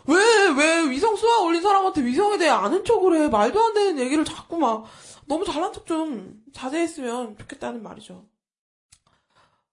왜, 0.06 0.48
왜 0.56 0.90
위성 0.90 1.16
쏘아 1.16 1.40
올린 1.40 1.62
사람한테 1.62 2.04
위성에 2.04 2.38
대해 2.38 2.50
아는 2.50 2.84
척을 2.84 3.16
해. 3.16 3.28
말도 3.28 3.60
안 3.60 3.74
되는 3.74 3.98
얘기를 3.98 4.24
자꾸 4.24 4.56
막, 4.58 4.84
너무 5.26 5.44
잘난 5.44 5.72
척 5.72 5.86
좀 5.86 6.34
자제했으면 6.52 7.38
좋겠다는 7.38 7.82
말이죠. 7.82 8.24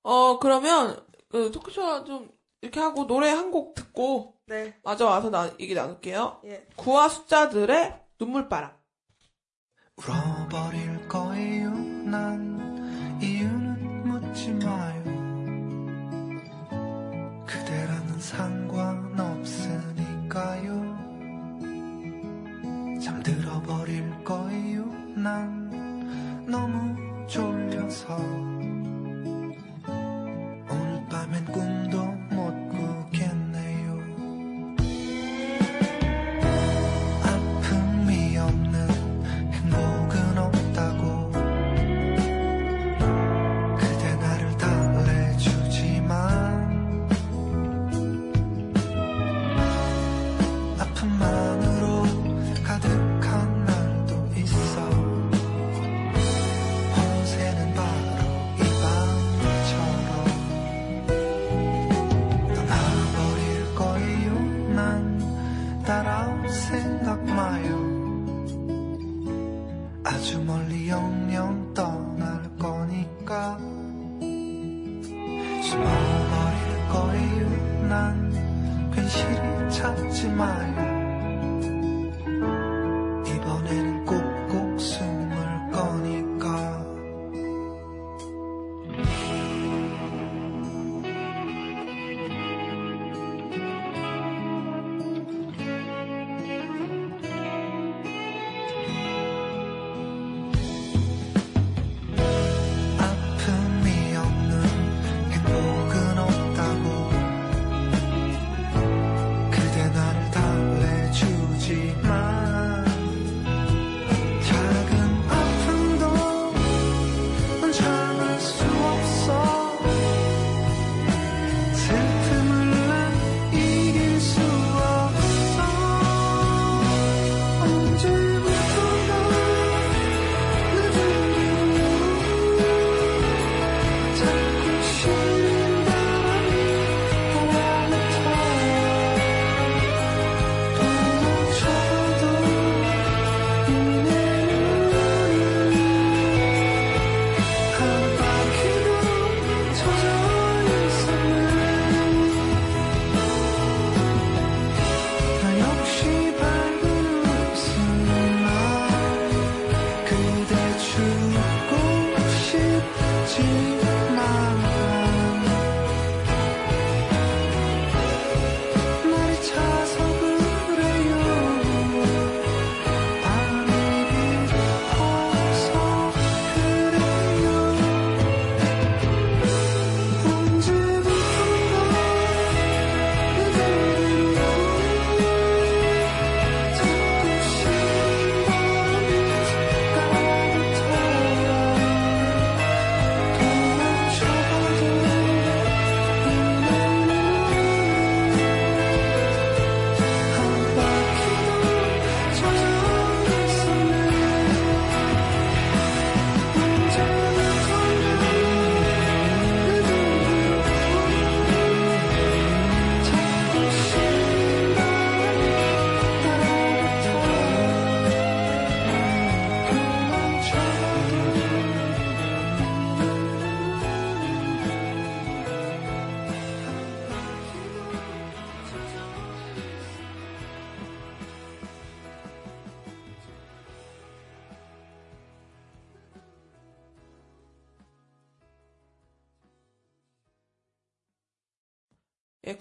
어, 0.03 0.39
그러면, 0.39 1.03
그, 1.29 1.51
토크쇼 1.51 2.05
좀, 2.05 2.29
이렇게 2.61 2.79
하고 2.79 3.05
노래 3.07 3.29
한 3.29 3.51
곡 3.51 3.75
듣고, 3.75 4.35
네. 4.47 4.75
마저 4.83 5.05
와서 5.05 5.29
나, 5.29 5.51
얘기 5.59 5.73
나눌게요. 5.73 6.41
예. 6.45 6.65
구와 6.75 7.09
숫자들의 7.09 8.00
눈물바람. 8.21 8.69
울어버릴 9.97 11.07
거예요. 11.07 11.71
난 12.05 13.19
이유는 13.19 14.03
묻지 14.07 14.51
마요. 14.63 15.03
그대라는 17.47 18.19
상관없으니까요. 18.19 19.41
잠들어버릴 23.03 24.23
거예요. 24.23 24.85
난 25.15 26.45
너무 26.47 26.95
졸려서. 27.27 28.17
오늘 30.69 31.07
밤엔 31.09 31.45
꿈도 31.45 32.00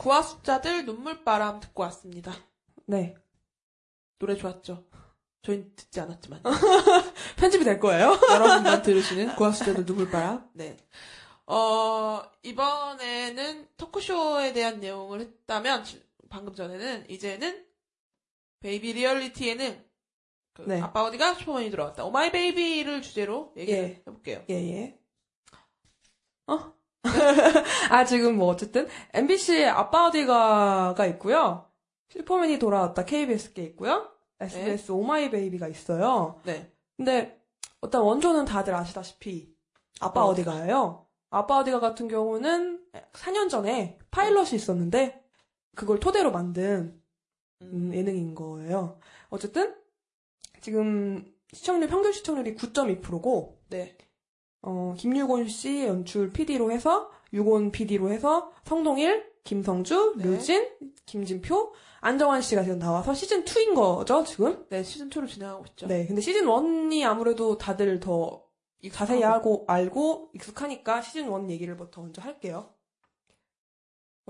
예, 0.01 0.03
구화 0.03 0.23
숫자들 0.23 0.87
눈물바람 0.87 1.61
듣고 1.61 1.83
왔습니다. 1.85 2.33
네. 2.87 3.15
노래 4.19 4.35
좋았죠? 4.35 4.87
저희는 5.43 5.75
듣지 5.77 6.01
않았지만. 6.01 6.43
편집이 7.37 7.65
될 7.65 7.79
거예요. 7.79 8.19
여러분만 8.33 8.83
들으시는 8.83 9.37
구화 9.37 9.53
숫자들 9.53 9.85
눈물바람. 9.85 10.51
네. 10.55 10.77
어, 11.47 12.23
이번에는 12.43 13.69
토크쇼에 13.77 14.53
대한 14.53 14.81
내용을 14.81 15.21
했다면, 15.21 15.85
지- 15.85 16.03
방금 16.29 16.55
전에는, 16.55 17.11
이제는, 17.11 17.67
베이비 18.61 18.93
리얼리티에는, 18.93 19.85
그 20.55 20.63
네. 20.63 20.81
아빠 20.81 21.03
어디가 21.05 21.35
슈퍼맨이 21.35 21.71
돌아왔다. 21.71 22.05
오마이 22.05 22.31
베이비를 22.31 23.03
주제로 23.03 23.53
얘기를 23.57 23.79
예. 23.83 23.89
해볼게요. 24.07 24.45
예, 24.51 24.55
예. 24.55 24.99
어? 26.47 26.73
아, 27.91 28.05
지금 28.05 28.37
뭐, 28.37 28.49
어쨌든, 28.49 28.89
MBC의 29.15 29.69
아빠 29.69 30.07
어디가가 30.07 31.07
있고요. 31.07 31.67
슈퍼맨이 32.11 32.59
돌아왔다 32.59 33.05
KBS께 33.05 33.63
있고요. 33.65 34.11
SBS 34.41 34.93
오마이 34.93 35.31
베이비가 35.31 35.69
있어요. 35.69 36.41
네. 36.45 36.71
근데, 36.97 37.41
일단 37.83 38.03
원조는 38.03 38.45
다들 38.45 38.75
아시다시피, 38.75 39.55
아빠 40.01 40.25
어. 40.25 40.29
어. 40.29 40.35
디가예요 40.35 41.07
아빠 41.31 41.59
어디가 41.59 41.81
같은 41.81 42.09
경우는 42.09 42.85
4년 43.13 43.49
전에 43.49 43.99
파일럿이 44.11 44.55
있었는데, 44.55 45.23
그걸 45.77 46.01
토대로 46.01 46.31
만든 46.31 47.01
음, 47.63 47.93
예능인 47.95 48.35
거예요. 48.35 48.99
어쨌든, 49.29 49.75
지금 50.61 51.25
시청률, 51.53 51.89
평균 51.89 52.13
시청률이 52.13 52.55
9.2%고, 52.57 53.59
네. 53.69 53.97
어, 54.63 54.95
김유곤 54.99 55.49
씨 55.49 55.87
연출 55.87 56.33
PD로 56.33 56.71
해서, 56.71 57.11
유곤 57.33 57.71
PD로 57.73 58.11
해서, 58.11 58.53
성동일, 58.65 59.31
김성주, 59.45 60.15
네. 60.19 60.25
류진, 60.25 60.69
김진표, 61.07 61.73
안정환 62.01 62.43
씨가 62.43 62.63
지금 62.63 62.79
나와서 62.79 63.15
시즌 63.15 63.45
2인 63.45 63.75
거죠, 63.75 64.25
지금? 64.25 64.67
네, 64.69 64.83
시즌 64.83 65.09
2로 65.09 65.29
진행하고 65.29 65.65
있죠. 65.71 65.87
네. 65.87 66.07
근데 66.07 66.21
시즌 66.21 66.47
1이 66.47 67.05
아무래도 67.05 67.59
다들 67.59 68.01
더 68.01 68.45
자세히 68.93 69.23
알고, 69.25 69.65
알고 69.69 70.31
익숙하니까 70.35 71.03
시즌 71.03 71.31
1 71.45 71.51
얘기를 71.51 71.77
부터 71.77 72.03
먼저 72.03 72.23
할게요. 72.23 72.75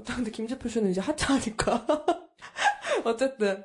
근데 0.07 0.31
김진표 0.31 0.69
씨는 0.69 0.91
이제 0.91 1.01
하차하니까. 1.01 1.87
어쨌든. 3.05 3.65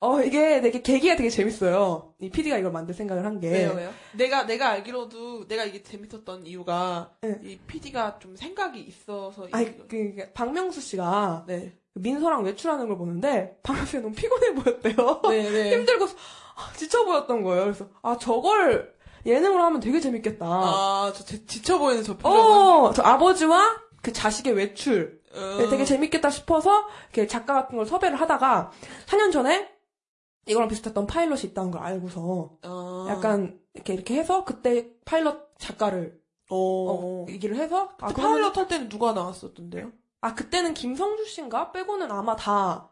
어, 0.00 0.20
이게 0.22 0.60
되게 0.60 0.80
계기가 0.80 1.16
되게 1.16 1.28
재밌어요. 1.28 2.14
이 2.20 2.30
PD가 2.30 2.56
이걸 2.56 2.70
만들 2.70 2.94
생각을 2.94 3.24
한 3.24 3.40
게. 3.40 3.50
왜요, 3.50 3.72
왜요? 3.74 3.90
내가, 4.12 4.44
내가 4.46 4.68
알기로도, 4.70 5.48
내가 5.48 5.64
이게 5.64 5.82
재밌었던 5.82 6.46
이유가, 6.46 7.10
네. 7.20 7.40
이 7.42 7.58
PD가 7.66 8.18
좀 8.20 8.36
생각이 8.36 8.80
있어서, 8.80 9.48
아니, 9.50 9.76
그, 9.76 9.86
그 9.88 10.32
박명수 10.34 10.80
씨가 10.80 11.44
네. 11.48 11.76
민서랑 11.94 12.44
외출하는 12.44 12.86
걸 12.86 12.96
보는데 12.96 13.56
박명수 13.64 13.90
씨가 13.90 14.02
너무 14.02 14.14
피곤해 14.14 14.54
보였대요. 14.54 15.20
네, 15.30 15.50
네. 15.50 15.70
힘들고 15.76 16.04
아, 16.04 16.72
지쳐 16.76 17.04
보였던 17.04 17.42
거예요. 17.42 17.64
그래서 17.64 17.88
아 18.02 18.16
저걸 18.16 18.94
예능으로 19.26 19.62
하면 19.64 19.80
되게 19.80 19.98
재밌겠다. 19.98 20.46
아, 20.46 21.12
저 21.12 21.24
지- 21.24 21.44
지쳐 21.46 21.78
보이는 21.78 22.04
저 22.04 22.16
표정은. 22.16 22.40
어, 22.40 22.92
저 22.92 23.02
아버지와 23.02 23.80
그 24.00 24.12
자식의 24.12 24.52
외출. 24.54 25.20
어. 25.34 25.56
네, 25.58 25.68
되게 25.68 25.84
재밌겠다 25.84 26.30
싶어서 26.30 26.86
이렇게 27.12 27.26
작가 27.26 27.54
같은 27.54 27.76
걸 27.76 27.84
섭외를 27.84 28.18
하다가 28.20 28.70
4년 29.06 29.32
전에 29.32 29.68
이거랑 30.48 30.68
비슷했던 30.68 31.06
파일럿이 31.06 31.42
있다는 31.44 31.70
걸 31.70 31.82
알고서 31.82 32.58
어. 32.64 33.06
약간 33.08 33.60
이렇게 33.74 33.94
이렇게 33.94 34.16
해서 34.16 34.44
그때 34.44 34.90
파일럿 35.04 35.58
작가를 35.58 36.20
어. 36.50 36.56
어, 36.56 37.26
얘기를 37.28 37.56
해서 37.56 37.90
아, 38.00 38.12
그러면- 38.12 38.32
파일럿 38.40 38.56
할 38.56 38.68
때는 38.68 38.88
누가 38.88 39.12
나왔었던데요? 39.12 39.92
아 40.20 40.34
그때는 40.34 40.74
김성주 40.74 41.26
씨인가 41.26 41.70
빼고는 41.72 42.10
아마 42.10 42.34
다 42.34 42.90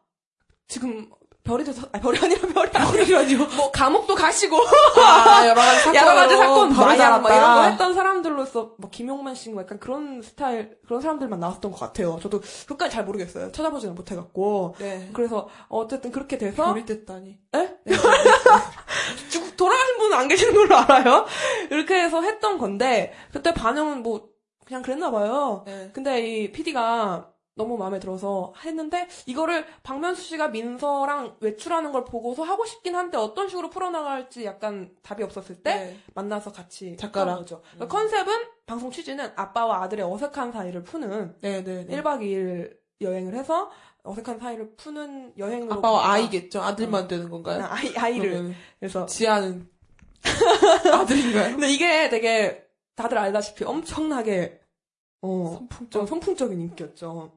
지금 0.69 1.11
별이 1.47 1.65
돼서 1.65 1.87
아 1.93 2.01
별이 2.01 2.19
아니라 2.19 2.41
별이 2.49 2.71
아니라요. 3.15 3.47
뭐 3.57 3.71
감옥도 3.71 4.15
가시고 4.15 4.57
아, 4.59 5.47
여러 5.47 5.55
가지 5.61 5.81
사건. 5.81 5.95
여러 5.95 6.15
가지 6.15 6.37
사건 6.37 6.73
마약 6.75 7.21
뭐 7.21 7.31
이런 7.31 7.55
거. 7.55 7.63
했던 7.63 7.95
사람들로서 7.95 8.75
뭐 8.79 8.91
김용만 8.91 9.35
씨, 9.35 9.51
뭐 9.51 9.63
약간 9.63 9.79
그런 9.79 10.23
스타일 10.23 10.77
그런 10.87 11.01
사람들만 11.01 11.39
나왔던 11.39 11.71
것 11.71 11.79
같아요. 11.79 12.19
저도 12.21 12.41
그까지 12.67 12.95
잘 12.95 13.05
모르겠어요. 13.05 13.53
찾아보지는 13.53 13.95
못해갖고. 13.95 14.75
네. 14.79 15.09
그래서 15.13 15.49
어쨌든 15.69 16.11
그렇게 16.11 16.37
돼서 16.37 16.65
별이 16.73 16.85
됐다니. 16.85 17.39
에? 17.55 17.71
죽 19.31 19.47
돌아가신 19.57 19.99
분은 19.99 20.17
안 20.19 20.29
계시는 20.29 20.55
걸로 20.55 20.77
알아요. 20.77 21.27
이렇게 21.71 21.95
해서 22.03 22.21
했던 22.23 22.59
건데 22.59 23.13
그때 23.33 23.55
반응은 23.55 24.03
뭐 24.03 24.29
그냥 24.67 24.83
그랬나 24.83 25.11
봐요. 25.13 25.63
네. 25.67 25.91
근데 25.93 26.21
이 26.27 26.51
PD가 26.53 27.29
너무 27.57 27.77
마음에 27.79 27.99
들어서 27.99 28.53
했는데 28.65 29.09
이거를 29.25 29.67
박명수 29.83 30.23
씨가 30.23 30.49
민서랑 30.49 31.37
외출하는 31.41 31.91
걸 31.91 32.05
보고서 32.05 32.43
하고 32.43 32.67
싶긴 32.67 32.95
한데 32.95 33.17
어떤 33.17 33.49
식으로 33.49 33.71
풀어나갈지 33.71 34.45
약간 34.45 34.95
답이 35.03 35.23
없었을 35.23 35.57
때 35.63 35.75
네. 35.75 35.97
만나서 36.15 36.53
같이 36.53 36.97
작가랑. 36.99 37.29
한 37.31 37.39
거죠. 37.39 37.63
그러니까 37.75 37.89
컨셉은 37.99 38.33
방송 38.67 38.91
취지는 38.91 39.33
아빠와 39.37 39.83
아들의 39.83 40.05
어색한 40.05 40.53
사이를 40.53 40.83
푸는 40.85 41.37
네, 41.41 41.65
네, 41.65 41.85
네. 41.87 41.97
1박 42.03 42.21
2일 42.21 42.77
여행을 43.01 43.35
해서 43.35 43.71
어색한 44.03 44.39
사이를 44.39 44.75
푸는 44.77 45.33
여행으로 45.39 45.75
아빠와 45.75 45.99
가다가 46.01 46.13
아이겠죠. 46.15 46.61
아들만 46.63 47.09
되는 47.09 47.31
건가요? 47.31 47.65
아이, 47.69 47.95
아이를 47.97 48.31
그러면 48.31 48.55
그래서 48.79 49.07
지아는 49.07 49.69
아들인가요? 50.93 51.53
근데 51.53 51.71
이게 51.73 52.11
되게 52.11 52.67
다들 52.97 53.17
알다시피 53.17 53.65
엄청나게 53.65 54.61
어, 55.27 55.51
선풍적. 55.59 55.91
좀 55.91 56.07
선풍적인 56.07 56.61
인기였죠. 56.61 57.33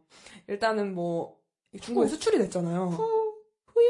일단은 0.48 0.94
뭐 0.94 1.38
중국에 1.82 2.06
후. 2.08 2.10
수출이 2.14 2.38
됐잖아요. 2.40 2.88
후야. 2.88 3.90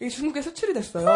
이게 0.00 0.08
중국에 0.08 0.42
수출이 0.42 0.72
됐어요. 0.74 1.06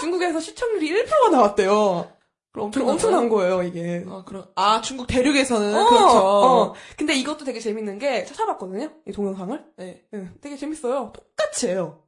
중국에서 0.00 0.40
시청률이 0.40 0.90
1%가 1.04 1.30
나왔대요. 1.30 2.10
그럼 2.52 2.88
엄청난 2.88 3.28
거예요, 3.28 3.62
이게. 3.62 4.04
아, 4.08 4.24
그럼 4.26 4.46
아, 4.56 4.80
중국 4.80 5.06
대륙에서는 5.06 5.74
어, 5.76 5.88
그렇죠. 5.88 6.18
어. 6.18 6.74
근데 6.96 7.14
이것도 7.14 7.44
되게 7.44 7.60
재밌는 7.60 7.98
게 7.98 8.24
찾아봤거든요. 8.24 8.90
이 9.06 9.12
동영상을. 9.12 9.64
네. 9.76 10.04
예, 10.14 10.28
되게 10.40 10.56
재밌어요. 10.56 11.12
똑같이 11.14 11.68
해요. 11.68 12.02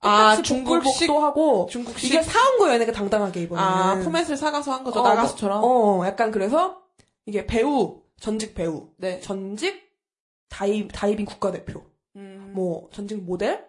아, 0.00 0.32
똑같이 0.32 0.42
중국식 0.42 1.06
복불복도 1.08 1.24
하고 1.24 1.66
중국식 1.70 2.10
이게 2.10 2.22
사온 2.22 2.58
거예요, 2.58 2.78
내가 2.78 2.92
당당하게 2.92 3.42
이번에는. 3.42 3.70
아, 3.70 3.94
포맷을 4.02 4.36
사가서 4.36 4.72
한 4.72 4.84
거죠. 4.84 5.00
어, 5.00 5.08
나가수처럼. 5.08 5.60
어, 5.62 6.04
약간 6.06 6.30
그래서 6.30 6.82
이게 7.26 7.46
배우, 7.46 8.02
전직 8.20 8.54
배우, 8.54 8.90
네. 8.96 9.20
전직 9.20 9.92
다이, 10.48 10.88
다이빙 10.88 11.26
국가대표, 11.26 11.84
음. 12.16 12.52
뭐 12.54 12.88
전직 12.92 13.22
모델, 13.22 13.66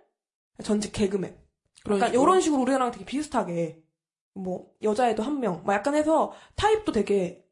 전직 0.63 0.91
개그맨. 0.91 1.37
그런 1.83 1.99
약간 1.99 2.09
식으로. 2.11 2.23
이런 2.23 2.41
식으로 2.41 2.61
우리랑 2.63 2.91
되게 2.91 3.05
비슷하게 3.05 3.81
뭐 4.33 4.71
여자애도 4.81 5.23
한 5.23 5.39
명, 5.39 5.63
막 5.65 5.73
약간 5.73 5.95
해서 5.95 6.33
타입도 6.55 6.91
되게 6.91 7.44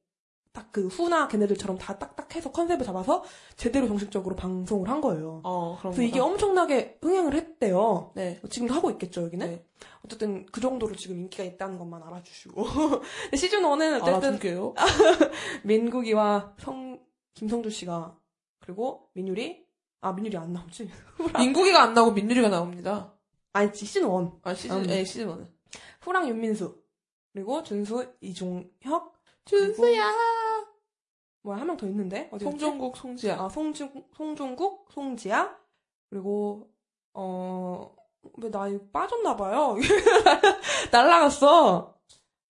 딱 0.54 0.64
그 0.74 0.88
후나 0.88 1.28
걔네들처럼 1.28 1.78
다 1.78 2.00
딱딱해서 2.00 2.52
컨셉을 2.52 2.84
잡아서 2.84 3.24
제대로 3.56 3.88
정식적으로 3.88 4.36
방송을 4.36 4.90
한 4.90 5.02
거예요. 5.02 5.42
어, 5.44 5.78
그래서 5.80 6.02
이게. 6.02 6.20
엄청나게 6.20 6.98
흥행을 7.00 7.36
했대요. 7.36 8.12
네. 8.16 8.42
지금도 8.50 8.74
하고 8.74 8.90
있겠죠, 8.90 9.22
여기는? 9.22 9.48
네. 9.48 9.64
어쨌든 10.04 10.48
그 10.48 10.60
정도로 10.60 10.96
지금 10.96 11.20
인기가 11.20 11.44
있다는 11.44 11.78
것만 11.78 12.02
알아주시고. 12.02 12.66
시즌 13.38 13.62
1은 13.62 14.02
어쨌든 14.02 14.14
알아줄게요. 14.16 14.74
민국이와 15.64 16.56
성, 16.58 17.00
김성주 17.36 17.70
씨가, 17.70 18.18
그리고 18.60 19.10
민유리? 19.14 19.64
아, 20.02 20.12
민유리 20.12 20.36
안 20.38 20.54
나오지? 20.54 20.90
민국이가 21.38 21.84
안 21.84 21.94
나오고 21.94 22.14
민유리가 22.14 22.50
나옵니다. 22.50 23.14
아니, 23.54 23.70
시즌 23.76 24.02
1. 24.02 24.32
아, 24.42 24.56
시즌, 24.56 24.78
음. 24.78 24.90
예, 24.90 25.04
시즌 25.04 25.28
1은. 25.28 25.48
후랑 26.02 26.28
윤민수. 26.30 26.82
그리고 27.32 27.62
준수, 27.62 28.16
이종혁. 28.22 29.13
준수야. 29.46 30.12
뭐야, 31.44 31.60
한 31.60 31.68
명 31.68 31.76
더 31.78 31.86
있는데? 31.88 32.30
어디 32.32 32.46
송정국, 32.46 32.96
송지아. 32.96 33.44
아, 33.44 33.50
송중, 33.50 34.06
송중국, 34.16 34.88
송지아. 34.92 35.58
그리고, 36.10 36.70
어, 37.14 37.94
왜나 38.42 38.68
이거 38.70 38.86
빠졌나 38.94 39.36
봐요. 39.36 39.76
날라갔어. 40.92 41.98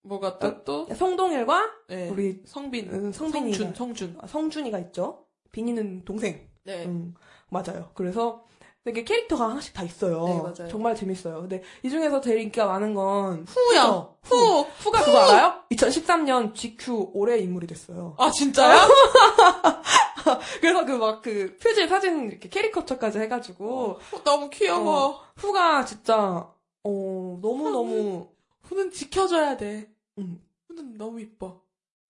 뭐가 0.04 0.38
또, 0.38 0.64
또? 0.64 0.94
성동일과 0.94 1.72
네. 1.88 2.10
우리 2.10 2.44
성빈. 2.46 2.90
음, 2.94 3.12
성빈이가. 3.12 3.58
성준, 3.58 3.74
성준. 3.74 4.18
아, 4.22 4.28
성준이가 4.28 4.78
있죠. 4.80 5.26
비니는 5.52 6.04
동생. 6.06 6.48
네. 6.64 6.86
음, 6.86 7.14
맞아요. 7.50 7.92
그래서 7.96 8.46
되게 8.84 9.04
캐릭터가 9.06 9.50
하나씩 9.50 9.74
다 9.74 9.84
있어요. 9.84 10.26
네, 10.26 10.42
맞아요. 10.42 10.68
정말 10.70 10.94
재밌어요. 10.96 11.40
근데 11.42 11.64
이 11.84 11.90
중에서 11.90 12.20
제일 12.20 12.40
인기가 12.42 12.66
많은 12.66 12.94
건 12.94 13.46
후야. 13.48 13.82
후죠. 13.84 14.18
후. 14.24 14.62
후가 14.80 15.04
그거 15.04 15.18
알아요? 15.20 15.64
2013년 15.72 16.54
GQ 16.54 17.12
올해 17.14 17.40
인물이 17.40 17.66
됐어요. 17.68 18.16
아, 18.20 18.30
진짜요? 18.30 18.78
그래서 20.60 20.86
그 20.86 20.92
막그 20.94 21.58
표지 21.62 21.88
사진 21.88 22.30
이렇게 22.30 22.50
캐리커처까지 22.50 23.20
해 23.20 23.28
가지고 23.30 24.00
후, 24.10 24.24
너무 24.24 24.50
귀여워. 24.50 25.22
후가 25.38 25.86
진짜 25.86 26.50
어 26.84 27.40
너무 27.42 27.70
너무 27.70 28.30
후는 28.64 28.92
지켜줘야 28.92 29.56
돼. 29.58 29.90
음, 30.18 30.42
후는 30.68 30.98
너무 30.98 31.22
이뻐. 31.22 31.62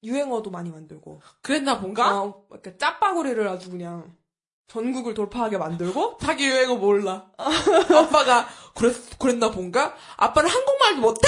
유행어도 0.04 0.50
많이 0.50 0.70
만들고 0.70 1.22
그랬나 1.42 1.80
본가? 1.80 2.06
아, 2.10 2.34
이렇게 2.52 2.78
짜파구리를 2.78 3.48
아주 3.48 3.70
그냥 3.72 4.16
전국을 4.68 5.14
돌파하게 5.14 5.58
만들고 5.58 6.18
자기 6.20 6.48
유행어 6.48 6.76
몰라. 6.76 7.28
아빠가 7.38 8.48
그랬 8.76 8.96
그랬나 9.20 9.52
본가? 9.52 9.94
아빠는 10.18 10.50
한국말도 10.50 11.02
못해. 11.02 11.28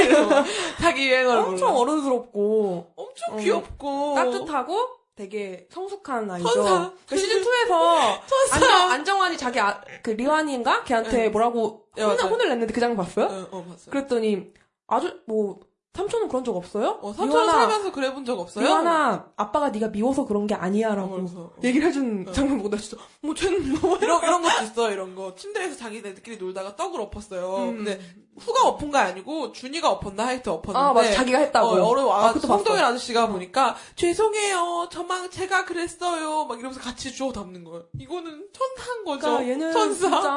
자기 0.80 1.08
유행어를 1.08 1.42
엄청 1.42 1.68
몰라. 1.68 1.80
어른스럽고 1.80 2.92
엄청 2.96 3.34
어, 3.34 3.36
귀엽고 3.36 4.14
따뜻하고 4.14 4.88
되게 5.14 5.68
성숙한 5.70 6.30
아이죠. 6.30 6.48
천사. 6.48 6.92
그 7.06 7.16
시즌 7.16 7.42
2에서 7.42 8.20
천사. 8.26 8.56
안정, 8.56 8.90
안정환이 8.90 9.36
자기 9.36 9.60
아, 9.60 9.80
그 10.02 10.10
리완이인가 10.10 10.84
걔한테 10.84 11.10
네. 11.10 11.28
뭐라고 11.28 11.84
네, 11.94 12.02
혼을, 12.02 12.16
맞아요. 12.16 12.30
혼을 12.32 12.48
냈는데 12.48 12.72
그 12.72 12.80
장면 12.80 12.96
봤어요? 12.96 13.26
어, 13.26 13.48
어 13.50 13.64
봤어요. 13.64 13.90
그랬더니 13.90 14.52
아주 14.86 15.20
뭐 15.26 15.60
삼촌은 15.94 16.28
그런 16.28 16.42
적 16.42 16.56
없어요? 16.56 16.98
어, 17.02 17.12
삼촌 17.12 17.42
리완아, 17.42 17.52
살면서 17.52 17.92
그래 17.92 18.14
본 18.14 18.24
적 18.24 18.38
없어요? 18.38 18.64
리완아 18.64 19.26
아빠가 19.36 19.68
네가 19.70 19.88
미워서 19.88 20.24
그런 20.24 20.46
게 20.46 20.54
아니야라고 20.54 21.14
어. 21.36 21.50
얘기를 21.64 21.86
해준 21.88 22.24
어. 22.28 22.32
장면 22.32 22.56
보고 22.58 22.70
나 22.70 22.78
진짜 22.78 22.96
뭐 23.20 23.34
쟤는 23.34 23.78
뭐 23.80 23.96
이런 24.00 24.22
이런 24.22 24.42
것도 24.42 24.64
있어 24.64 24.90
이런 24.92 25.14
거 25.14 25.34
침대에서 25.34 25.76
자기네들끼리 25.76 26.38
놀다가 26.38 26.76
떡을 26.76 27.00
엎었어요. 27.00 27.56
음. 27.56 27.76
근데 27.84 28.00
후가 28.38 28.66
엎은 28.68 28.90
거 28.90 28.96
아니고 28.98 29.52
준이가 29.52 29.90
엎었나 29.90 30.26
하여튼 30.28 30.52
엎었는데 30.52 30.78
아 30.78 30.92
맞아 30.94 31.10
자기가 31.12 31.38
했다고 31.38 31.66
어, 31.68 31.82
어른 31.86 32.04
아, 32.08 32.28
아. 32.28 32.32
성동일 32.32 32.82
아저씨가 32.82 33.26
보니까 33.28 33.76
죄송해요 33.96 34.88
저만 34.90 35.30
제가 35.30 35.66
그랬어요 35.66 36.46
막 36.46 36.58
이러면서 36.58 36.80
같이 36.80 37.12
주워 37.12 37.32
담는 37.32 37.64
거예요. 37.64 37.84
이거는 37.98 38.46
천사인 38.54 39.04
거죠. 39.04 39.20
그러니까 39.26 39.48
얘는 39.50 39.72
천사. 39.72 40.08
진짜 40.10 40.30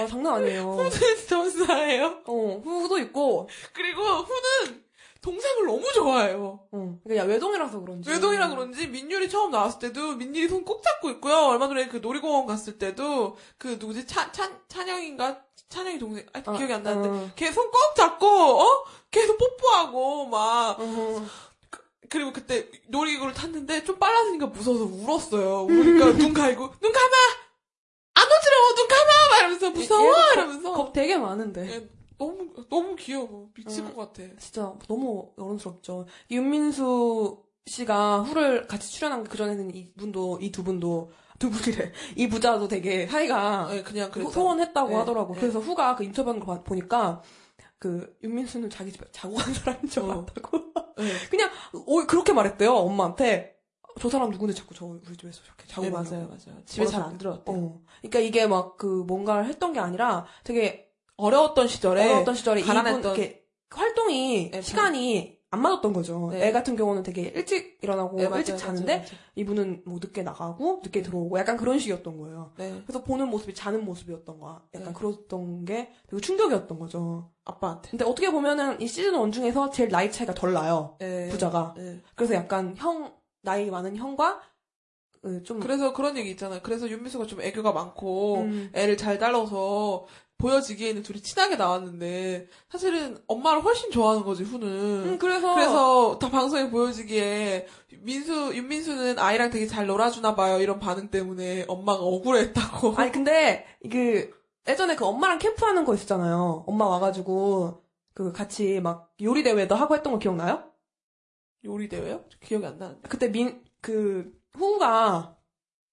와 0.00 0.06
장난 0.08 0.34
아니에요 0.36 0.76
천사예요. 1.28 2.22
어 2.26 2.60
후도 2.64 2.98
있고 2.98 3.48
그리고 3.72 4.02
후는 4.02 4.79
동생을 5.22 5.66
너무 5.66 5.84
좋아해요. 5.92 6.60
어 6.72 6.98
그러니까 7.04 7.26
외동이라서 7.26 7.80
그런지 7.80 8.08
외동이라 8.10 8.48
그런지 8.48 8.86
민율이 8.88 9.28
처음 9.28 9.50
나왔을 9.50 9.78
때도 9.78 10.16
민율이 10.16 10.48
손 10.48 10.64
꼭 10.64 10.82
잡고 10.82 11.10
있고요. 11.10 11.34
얼마 11.46 11.68
전에 11.68 11.88
그 11.88 11.98
놀이공원 11.98 12.46
갔을 12.46 12.78
때도 12.78 13.36
그 13.58 13.76
누구지 13.80 14.06
찬, 14.06 14.32
찬, 14.32 14.58
찬영인가? 14.68 15.42
찬영이 15.68 15.98
동생, 16.00 16.26
아, 16.32 16.42
어, 16.46 16.56
기억이 16.56 16.72
안 16.72 16.82
나는데. 16.82 17.08
어. 17.08 17.30
걔손 17.36 17.70
꼭 17.70 17.78
잡고, 17.94 18.26
어? 18.26 18.84
계속 19.10 19.38
뽀뽀하고, 19.38 20.26
막. 20.26 20.80
어. 20.80 21.24
그리고 22.08 22.32
그때 22.32 22.68
놀이기구를 22.88 23.32
탔는데 23.34 23.84
좀 23.84 23.96
빨라지니까 24.00 24.46
무서워서 24.46 24.84
울었어요. 24.84 25.62
우니까 25.66 26.06
눈 26.18 26.32
갈고, 26.32 26.72
눈 26.80 26.90
감아! 26.92 27.16
안 28.14 28.24
어지러워! 28.26 28.74
눈 28.74 28.88
감아! 28.88 29.28
막 29.30 29.38
이러면서 29.38 29.70
무서워! 29.70 30.02
얘도 30.06 30.12
겁- 30.16 30.32
이러면서. 30.32 30.72
겁 30.72 30.92
되게 30.92 31.16
많은데 31.16 31.70
얘 31.72 31.88
너무, 32.20 32.48
너무 32.68 32.94
귀여워. 32.96 33.48
미칠 33.54 33.82
응. 33.84 33.94
것 33.94 34.12
같아. 34.12 34.28
진짜 34.38 34.72
너무 34.86 35.32
어른스럽죠. 35.38 36.06
윤민수 36.30 37.42
씨가 37.66 38.22
후를 38.22 38.66
같이 38.66 38.90
출연한 38.92 39.24
그 39.24 39.36
전에는 39.36 39.74
이분도 39.74 40.38
이 40.42 40.50
두 40.52 40.62
분도 40.62 41.10
두 41.38 41.48
분이래. 41.50 41.92
이 42.16 42.28
부자도 42.28 42.68
되게 42.68 43.06
사이가 43.06 43.68
네, 43.70 43.82
그냥 43.82 44.08
후- 44.08 44.12
그랬죠. 44.12 44.30
소원했다고 44.32 44.88
네, 44.90 44.94
하더라고. 44.96 45.34
네. 45.34 45.40
그래서 45.40 45.58
후가 45.58 45.96
그 45.96 46.04
인터뷰하는 46.04 46.40
거 46.44 46.46
봐- 46.54 46.62
보니까 46.62 47.22
그 47.78 48.14
윤민수는 48.22 48.68
자기 48.68 48.92
집에 48.92 49.06
자고 49.10 49.34
간 49.36 49.54
사람인 49.54 49.88
줄 49.88 50.02
어. 50.02 50.12
알았다고. 50.12 50.58
네. 50.98 51.04
그냥 51.30 51.50
어, 51.72 52.06
그렇게 52.06 52.32
말했대요 52.34 52.74
엄마한테. 52.74 53.56
저 53.98 54.08
사람 54.08 54.30
누군데 54.30 54.52
자꾸 54.54 54.72
저 54.74 54.84
우리 54.86 55.16
집에서 55.16 55.42
저렇게 55.42 55.66
자고 55.66 55.82
네. 55.82 55.90
맞아요, 55.90 56.28
맞아요. 56.28 56.64
집에 56.64 56.86
잘 56.86 57.02
안 57.02 57.18
들어왔대요. 57.18 57.56
어. 57.56 57.80
그러니까 58.02 58.18
이게 58.20 58.46
막 58.46 58.76
그 58.76 58.86
뭔가를 59.06 59.46
했던 59.46 59.72
게 59.72 59.80
아니라 59.80 60.26
되게 60.44 60.89
어려웠던 61.20 61.68
시절에. 61.68 62.04
어려웠던 62.04 62.34
시절에 62.34 62.62
가난했던- 62.62 63.04
이렇게 63.04 63.44
활동이 63.70 64.50
네, 64.50 64.62
시간이 64.62 65.38
안 65.52 65.62
맞았던 65.62 65.92
거죠. 65.92 66.28
네. 66.32 66.46
애 66.46 66.52
같은 66.52 66.76
경우는 66.76 67.02
되게 67.02 67.22
일찍 67.22 67.78
일어나고 67.82 68.16
네, 68.18 68.24
맞아요, 68.28 68.38
일찍 68.38 68.56
자는데 68.56 68.86
맞아요, 68.98 68.98
맞아요. 69.08 69.18
이분은 69.34 69.82
뭐 69.84 69.98
늦게 70.00 70.22
나가고 70.22 70.80
늦게 70.84 71.02
들어오고 71.02 71.38
약간 71.40 71.56
그런 71.56 71.78
식이었던 71.78 72.18
거예요. 72.18 72.52
네. 72.56 72.82
그래서 72.86 73.02
보는 73.02 73.28
모습이 73.28 73.52
자는 73.54 73.84
모습이었던 73.84 74.38
거야. 74.38 74.62
약간 74.74 74.92
네. 74.92 74.94
그랬던 74.94 75.64
게 75.64 75.90
되게 76.08 76.20
충격이었던 76.20 76.78
거죠. 76.78 77.32
아빠한테. 77.44 77.90
근데 77.90 78.04
어떻게 78.04 78.30
보면은 78.30 78.80
이 78.80 78.86
시즌 78.86 79.12
1 79.20 79.32
중에서 79.32 79.70
제일 79.70 79.88
나이 79.88 80.12
차이가 80.12 80.34
덜 80.34 80.52
나요. 80.52 80.96
네. 81.00 81.28
부자가. 81.30 81.74
네. 81.76 82.00
그래서 82.14 82.34
약간 82.34 82.74
형 82.76 83.12
나이 83.42 83.70
많은 83.70 83.96
형과 83.96 84.40
그좀 85.22 85.58
그래서 85.60 85.92
그런 85.92 86.16
얘기 86.16 86.30
있잖아요. 86.30 86.60
그래서 86.62 86.88
윤미수가 86.88 87.26
좀 87.26 87.40
애교가 87.40 87.72
많고 87.72 88.36
음. 88.42 88.70
애를 88.72 88.96
잘 88.96 89.18
달라서 89.18 90.06
보여지기에는 90.40 91.02
둘이 91.02 91.20
친하게 91.22 91.56
나왔는데 91.56 92.48
사실은 92.68 93.22
엄마를 93.26 93.62
훨씬 93.62 93.90
좋아하는 93.90 94.24
거지 94.24 94.42
후는. 94.42 94.66
음, 94.68 95.18
그래서 95.18 95.54
그래서 95.54 96.18
다 96.18 96.30
방송에 96.30 96.70
보여지기에 96.70 97.66
민수 98.00 98.54
윤민수는 98.54 99.18
아이랑 99.18 99.50
되게 99.50 99.66
잘 99.66 99.86
놀아주나 99.86 100.34
봐요 100.34 100.60
이런 100.60 100.78
반응 100.80 101.10
때문에 101.10 101.66
엄마가 101.68 102.02
억울했다고. 102.02 102.94
아니 102.98 103.12
근데 103.12 103.66
그 103.90 104.32
예전에 104.68 104.96
그 104.96 105.04
엄마랑 105.04 105.38
캠프하는 105.38 105.84
거 105.84 105.94
있었잖아요. 105.94 106.64
엄마 106.66 106.86
와가지고 106.86 107.82
그 108.14 108.32
같이 108.32 108.80
막 108.80 109.12
요리 109.22 109.42
대회도 109.42 109.74
하고 109.74 109.94
했던 109.94 110.12
거 110.12 110.18
기억나요? 110.18 110.64
요리 111.64 111.88
대회요? 111.88 112.24
기억이 112.40 112.66
안 112.66 112.78
나는데. 112.78 113.08
그때 113.08 113.30
민 113.30 113.62
그 113.80 114.32
후가 114.54 115.36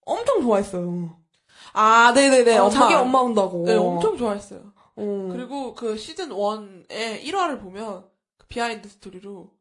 엄청 0.06 0.42
좋아했어요. 0.42 1.20
아 1.78 2.12
네네네. 2.14 2.58
어, 2.58 2.64
엄마. 2.66 2.70
자기 2.72 2.94
엄마 2.96 3.20
온다고. 3.20 3.64
네 3.66 3.76
엄청 3.76 4.18
좋아했어요. 4.18 4.62
어. 4.96 5.30
그리고 5.32 5.74
그 5.76 5.96
시즌 5.98 6.30
1의 6.30 7.24
1화를 7.24 7.62
보면 7.62 8.06
그 8.38 8.48
비하인드 8.48 8.90
스토리로 8.90 9.52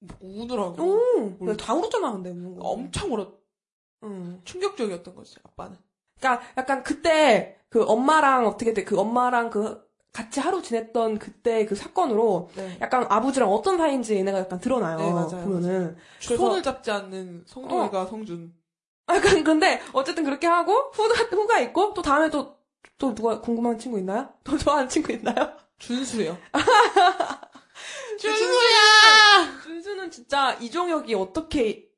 뭐 0.00 0.16
우느라고 0.20 0.82
오, 0.82 1.36
근데 1.38 1.56
다 1.56 1.74
울었잖아 1.74 2.12
근데 2.12 2.30
우는 2.30 2.54
거. 2.56 2.68
엄청 2.68 3.12
울었. 3.12 3.28
응. 4.04 4.40
충격적이었던 4.44 5.14
거지 5.14 5.36
아빠는. 5.44 5.76
그러니까 6.20 6.46
약간 6.56 6.82
그때 6.82 7.56
그 7.68 7.84
엄마랑 7.84 8.46
어떻게 8.46 8.72
돼? 8.72 8.84
그 8.84 8.98
엄마랑 8.98 9.50
그 9.50 9.82
같이 10.12 10.38
하루 10.38 10.62
지냈던 10.62 11.18
그때 11.18 11.66
그 11.66 11.74
사건으로 11.74 12.50
네. 12.54 12.78
약간 12.80 13.04
아버지랑 13.08 13.50
어떤 13.52 13.78
사이인지 13.78 14.14
얘네가 14.16 14.38
약간 14.38 14.60
드러나요. 14.60 14.96
네, 14.98 15.10
맞아요. 15.12 15.44
보면은. 15.44 15.96
그래서- 16.24 16.36
손을 16.36 16.62
잡지 16.62 16.90
않는 16.92 17.42
성동이가 17.46 18.06
성준. 18.06 18.54
약간 19.08 19.44
근데 19.44 19.80
어쨌든 19.92 20.24
그렇게 20.24 20.46
하고 20.46 20.90
후가 20.92 21.14
후가 21.30 21.60
있고 21.60 21.94
또 21.94 22.02
다음에 22.02 22.30
또 22.30 22.54
또 22.98 23.14
누가 23.14 23.40
궁금한 23.40 23.78
친구 23.78 23.98
있나요? 23.98 24.28
또 24.44 24.56
좋아하는 24.56 24.88
친구 24.88 25.12
있나요? 25.12 25.52
준수요. 25.78 26.38
준수야! 28.18 29.60
준수는 29.64 30.10
진짜 30.10 30.52
이종혁이 30.60 31.14
어떻게 31.14 31.88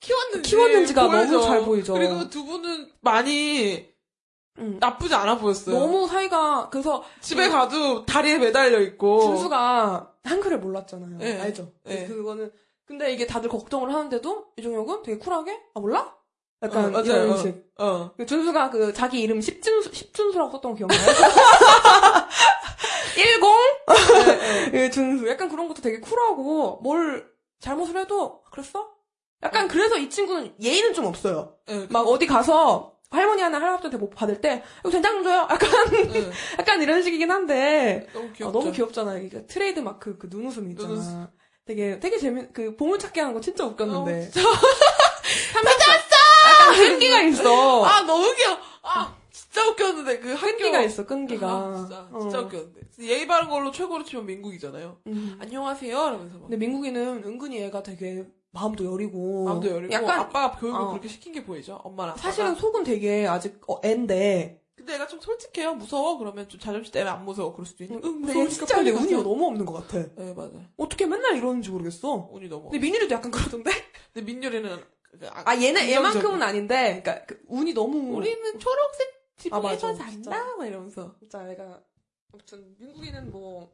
키웠는지 0.00 0.50
키웠는지가 0.50 1.08
보여줘. 1.08 1.32
너무 1.32 1.44
잘 1.44 1.64
보이죠. 1.64 1.92
그리고 1.94 2.30
두 2.30 2.44
분은 2.44 2.92
많이 3.00 3.88
음, 4.58 4.76
나쁘지 4.80 5.14
않아 5.14 5.38
보였어요. 5.38 5.76
너무 5.78 6.06
사이가 6.06 6.68
그래서 6.70 7.04
집에 7.20 7.48
가도 7.48 8.06
다리에 8.06 8.38
매달려 8.38 8.80
있고. 8.80 9.20
준수가 9.22 10.14
한글을 10.24 10.60
몰랐잖아요. 10.60 11.18
네. 11.18 11.40
알죠? 11.40 11.72
네. 11.84 12.06
그거는 12.06 12.52
근데 12.84 13.12
이게 13.12 13.26
다들 13.26 13.50
걱정을 13.50 13.92
하는데도 13.92 14.52
이종혁은 14.56 15.02
되게 15.02 15.18
쿨하게 15.18 15.60
아 15.74 15.80
몰라? 15.80 16.16
약간 16.62 16.94
어. 16.94 17.00
이런 17.00 17.30
어. 17.30 17.36
식. 17.36 17.54
어. 17.78 18.10
그 18.16 18.26
준수가 18.26 18.70
그 18.70 18.92
자기 18.92 19.20
이름 19.20 19.40
십준수 19.40 19.92
십준수라고 19.92 20.50
썼던 20.52 20.72
거 20.72 20.76
기억나요? 20.76 21.00
10? 23.14 24.74
예, 24.74 24.90
준수. 24.90 25.28
약간 25.28 25.48
그런 25.48 25.68
것도 25.68 25.82
되게 25.82 26.00
쿨하고 26.00 26.80
뭘 26.82 27.26
잘못을 27.60 27.96
해도 27.96 28.42
그랬어? 28.50 28.88
약간 29.42 29.68
그래서 29.68 29.96
이 29.96 30.10
친구는 30.10 30.54
예의는 30.60 30.94
좀 30.94 31.06
없어요. 31.06 31.56
네, 31.66 31.86
막 31.90 32.00
어디 32.00 32.26
가서 32.26 32.94
할머니나 33.10 33.58
할아버지한테 33.58 33.96
뭐 33.96 34.10
받을 34.10 34.40
때 34.40 34.62
이거 34.80 34.90
된장 34.90 35.14
좀 35.14 35.24
줘요. 35.24 35.46
약간 35.50 35.68
네. 36.12 36.30
약간 36.58 36.82
이런 36.82 37.02
식이긴 37.02 37.30
한데 37.30 38.06
너무 38.12 38.28
아, 38.28 38.32
귀엽죠. 38.32 38.58
너무 38.58 38.72
귀엽잖아요. 38.72 39.24
이게 39.24 39.46
트레이드 39.46 39.80
마크 39.80 40.18
그 40.18 40.28
눈웃음 40.30 40.70
있잖아. 40.72 40.88
눈웃음. 40.88 41.26
되게 41.64 42.00
되게 42.00 42.18
재밌 42.18 42.52
그 42.52 42.76
보물 42.76 42.98
찾기 42.98 43.20
하는 43.20 43.34
거 43.34 43.40
진짜 43.40 43.64
웃겼는데. 43.64 44.18
어, 44.18 44.20
진짜. 44.22 44.40
약간 46.78 46.90
끈기가 46.92 47.22
있어. 47.22 47.84
아 47.84 48.02
너무 48.02 48.34
귀여워. 48.34 48.58
아 48.82 49.16
진짜 49.30 49.68
웃겼는데 49.68 50.18
그 50.20 50.36
끈기가 50.38 50.78
학교- 50.78 50.86
있어. 50.86 51.06
끈기가. 51.06 51.46
아, 51.50 51.74
진짜 51.76 52.08
진짜 52.20 52.38
어. 52.38 52.42
웃겼는데 52.42 52.80
예의 53.00 53.26
바른 53.26 53.48
걸로 53.48 53.70
최고로 53.70 54.04
치면 54.04 54.26
민국이잖아요. 54.26 54.98
음. 55.06 55.36
안녕하세요 55.40 55.96
이러면서 55.96 56.34
막 56.38 56.42
근데 56.48 56.56
민국이는 56.56 57.22
은근히 57.24 57.60
얘가 57.60 57.82
되게 57.82 58.26
마음도 58.50 58.84
여리고. 58.84 59.44
마음도 59.44 59.68
여리고 59.70 59.92
약간 59.92 60.20
아빠가 60.20 60.58
교육을 60.58 60.80
어. 60.80 60.88
그렇게 60.90 61.08
시킨 61.08 61.32
게 61.32 61.44
보이죠. 61.44 61.80
엄마랑 61.84 62.12
아빠가. 62.12 62.22
사실은 62.22 62.54
속은 62.54 62.84
되게 62.84 63.26
아직 63.26 63.60
어, 63.68 63.80
애인데. 63.84 64.60
근데 64.74 64.94
애가 64.94 65.06
좀 65.08 65.20
솔직해요. 65.20 65.74
무서워 65.74 66.16
그러면 66.18 66.48
좀 66.48 66.58
자존심 66.58 66.92
때문에 66.92 67.10
안 67.10 67.24
무서워 67.24 67.52
그럴 67.52 67.66
수도 67.66 67.84
있는. 67.84 67.96
응, 67.98 68.22
근데 68.22 68.26
무서우니까 68.28 68.44
얘 68.46 68.48
진짜 68.54 68.74
근데 68.76 68.90
운이. 68.92 69.22
너무 69.22 69.46
없는 69.46 69.66
것 69.66 69.72
같아. 69.74 69.98
네 70.16 70.32
맞아. 70.34 70.52
어떻게 70.76 71.04
맨날 71.06 71.36
이러는지 71.36 71.70
모르겠어. 71.70 72.28
운이 72.32 72.48
너무. 72.48 72.70
근데 72.70 72.78
민율이도 72.78 73.14
약간 73.14 73.30
그러던데? 73.30 73.70
근데 74.14 74.32
민율이는 74.32 74.76
그- 74.76 74.97
아 75.44 75.54
얘는 75.54 75.80
긍정적이야. 75.80 75.96
얘만큼은 75.96 76.42
아닌데, 76.42 77.02
그러니까 77.02 77.24
그 77.26 77.40
운이 77.48 77.74
너무. 77.74 78.16
우리는 78.16 78.58
초록색 78.58 79.08
아. 79.08 79.38
지붕에서 79.38 79.94
잔다 79.94 80.10
진짜. 80.10 80.54
막 80.56 80.66
이러면서. 80.66 81.14
진짜 81.18 81.48
얘가 81.50 81.80
아무튼 82.32 82.74
민국이는 82.78 83.30
뭐 83.30 83.72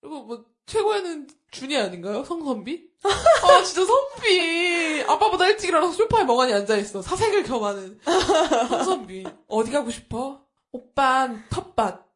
그리고 0.00 0.22
뭐 0.22 0.44
최고에는 0.66 1.28
준이 1.50 1.76
아닌가요? 1.76 2.24
성선비? 2.24 2.90
아 3.02 3.62
진짜 3.62 3.84
선비 3.84 5.02
아빠보다 5.06 5.48
일찍 5.48 5.68
일어나서 5.68 5.92
소파에 5.92 6.24
멍하니 6.24 6.52
앉아있어 6.52 7.02
사색을 7.02 7.42
겸하는 7.44 7.98
성선비 8.04 9.24
어디 9.48 9.70
가고 9.70 9.90
싶어? 9.90 10.44
오빤 10.72 11.44
텃밭 11.50 12.09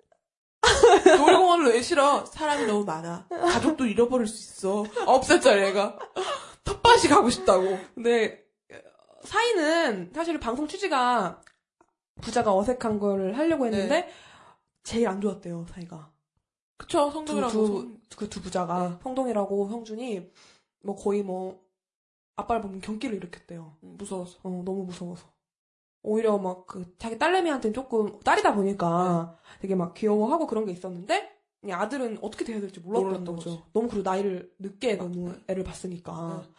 놀이공원을 1.18 1.72
왜 1.72 1.82
싫어? 1.82 2.24
사람이 2.26 2.66
너무 2.66 2.84
많아. 2.84 3.26
가족도 3.28 3.86
잃어버릴 3.86 4.26
수 4.26 4.34
있어. 4.34 4.84
아홉 5.06 5.24
살짜리 5.24 5.62
애가. 5.64 5.98
텃밭이 6.64 7.08
가고 7.08 7.30
싶다고. 7.30 7.78
근데 7.94 8.44
어, 8.72 8.76
사이는 9.24 10.12
사실 10.14 10.38
방송 10.40 10.66
취지가 10.66 11.40
부자가 12.20 12.54
어색한 12.56 12.98
걸 12.98 13.34
하려고 13.34 13.66
했는데 13.66 14.08
제일 14.82 15.08
안 15.08 15.20
좋았대요 15.20 15.66
사이가. 15.70 16.10
그쵸 16.76 17.10
성동이랑 17.10 17.50
그두 18.16 18.40
부자가. 18.42 18.98
성동이라고 19.02 19.68
성준이 19.68 20.30
뭐 20.82 20.96
거의 20.96 21.22
뭐 21.22 21.62
아빠를 22.36 22.62
보면 22.62 22.80
경기를 22.80 23.16
일으켰대요. 23.16 23.76
무서워서. 23.80 24.38
어 24.42 24.62
너무 24.64 24.84
무서워서 24.84 25.24
오히려 26.04 26.38
막 26.38 26.66
그 26.66 26.94
자기 26.98 27.18
딸내미한테는 27.18 27.74
조금 27.74 28.20
딸이다 28.20 28.54
보니까 28.54 29.36
되게 29.60 29.74
막 29.74 29.94
귀여워하고 29.94 30.46
그런 30.46 30.64
게 30.66 30.72
있었는데 30.72 31.30
이 31.66 31.72
아들은 31.72 32.18
어떻게 32.20 32.44
돼야 32.44 32.60
될지 32.60 32.80
몰랐던 32.80 33.24
거죠. 33.24 33.36
거지. 33.36 33.62
너무 33.72 33.88
그리고 33.88 34.08
나이를 34.08 34.52
늦게 34.58 34.96
너무 34.96 35.32
애를 35.48 35.64
봤으니까. 35.64 36.42
네. 36.42 36.52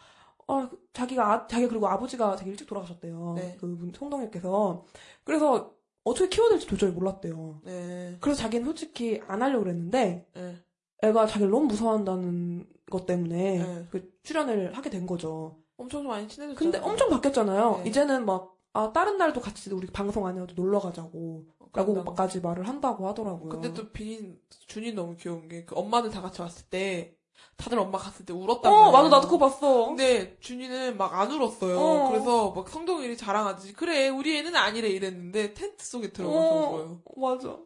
어, 0.48 0.68
자기가, 0.92 1.32
아, 1.32 1.46
자기 1.48 1.66
그리고 1.66 1.88
아버지가 1.88 2.36
되게 2.36 2.50
일찍 2.50 2.66
돌아가셨대요. 2.68 3.34
네. 3.36 3.56
그분, 3.60 3.92
송동혁께서. 3.92 4.84
그래서 5.24 5.72
어떻게 6.04 6.28
키워야 6.28 6.50
될지 6.50 6.66
도저히 6.68 6.92
몰랐대요. 6.92 7.60
네. 7.64 8.16
그래서 8.20 8.42
자기는 8.42 8.64
솔직히 8.64 9.20
안 9.26 9.42
하려고 9.42 9.64
그랬는데, 9.64 10.28
네. 10.34 10.56
애가 11.02 11.26
자기를 11.26 11.50
너무 11.50 11.66
무서워한다는 11.66 12.66
것 12.90 13.06
때문에 13.06 13.58
네. 13.58 13.86
그 13.90 14.12
출연을 14.22 14.76
하게 14.76 14.90
된 14.90 15.04
거죠. 15.06 15.58
엄청 15.76 16.02
좀 16.02 16.10
많이 16.10 16.26
친해졌잖아요 16.28 16.72
근데 16.72 16.78
엄청 16.78 17.10
바뀌었잖아요. 17.10 17.80
네. 17.82 17.90
이제는 17.90 18.24
막, 18.24 18.55
아, 18.76 18.92
다른 18.92 19.16
날도 19.16 19.40
같이 19.40 19.72
우리 19.72 19.86
방송 19.86 20.26
아니어도 20.26 20.54
놀러 20.54 20.78
가자고. 20.80 21.44
라고 21.72 21.92
그런다고. 21.92 22.14
까지 22.14 22.40
말을 22.40 22.66
한다고 22.68 23.06
하더라고요. 23.08 23.48
근데 23.50 23.72
또 23.74 23.90
빈, 23.90 24.40
준이 24.66 24.92
너무 24.92 25.16
귀여운 25.16 25.46
게, 25.48 25.64
그 25.64 25.74
엄마들 25.78 26.10
다 26.10 26.22
같이 26.22 26.40
왔을 26.40 26.64
때, 26.70 27.16
다들 27.56 27.78
엄마 27.78 27.98
갔을 27.98 28.24
때 28.24 28.32
울었단 28.32 28.72
어. 28.72 28.90
맞아, 28.92 29.08
나도 29.10 29.28
그거 29.28 29.38
봤어. 29.38 29.86
근데 29.88 30.38
준이는 30.40 30.96
막 30.96 31.12
안 31.14 31.30
울었어요. 31.30 31.78
어. 31.78 32.08
그래서 32.10 32.50
막 32.52 32.68
성동일이 32.68 33.16
자랑하듯이, 33.18 33.72
그래, 33.74 34.08
우리 34.08 34.38
애는 34.38 34.56
아니래 34.56 34.88
이랬는데, 34.88 35.52
텐트 35.54 35.84
속에 35.84 36.12
들어가서 36.12 36.38
어, 36.38 36.70
울어요. 36.74 37.02
맞아. 37.16 37.58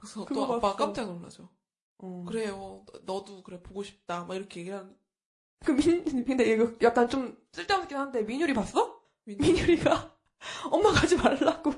그래서 0.00 0.24
또 0.26 0.44
아빠가 0.44 0.60
봤어. 0.60 0.76
깜짝 0.76 1.06
놀라죠. 1.12 1.48
어. 1.98 2.24
그래요, 2.26 2.84
너- 2.90 3.00
너도 3.18 3.42
그래, 3.42 3.60
보고 3.62 3.82
싶다. 3.82 4.24
막 4.24 4.34
이렇게 4.34 4.60
얘기를 4.60 4.78
하는. 4.78 4.96
그 5.64 5.72
민, 5.72 6.04
근데 6.24 6.50
이거 6.52 6.72
약간 6.82 7.08
좀 7.08 7.36
쓸데없긴 7.52 7.96
한데, 7.98 8.22
민율이 8.22 8.54
봤어? 8.54 8.98
민율이. 9.24 9.52
민율이가 9.52 10.10
엄마 10.70 10.92
가지 10.92 11.16
말라고. 11.16 11.72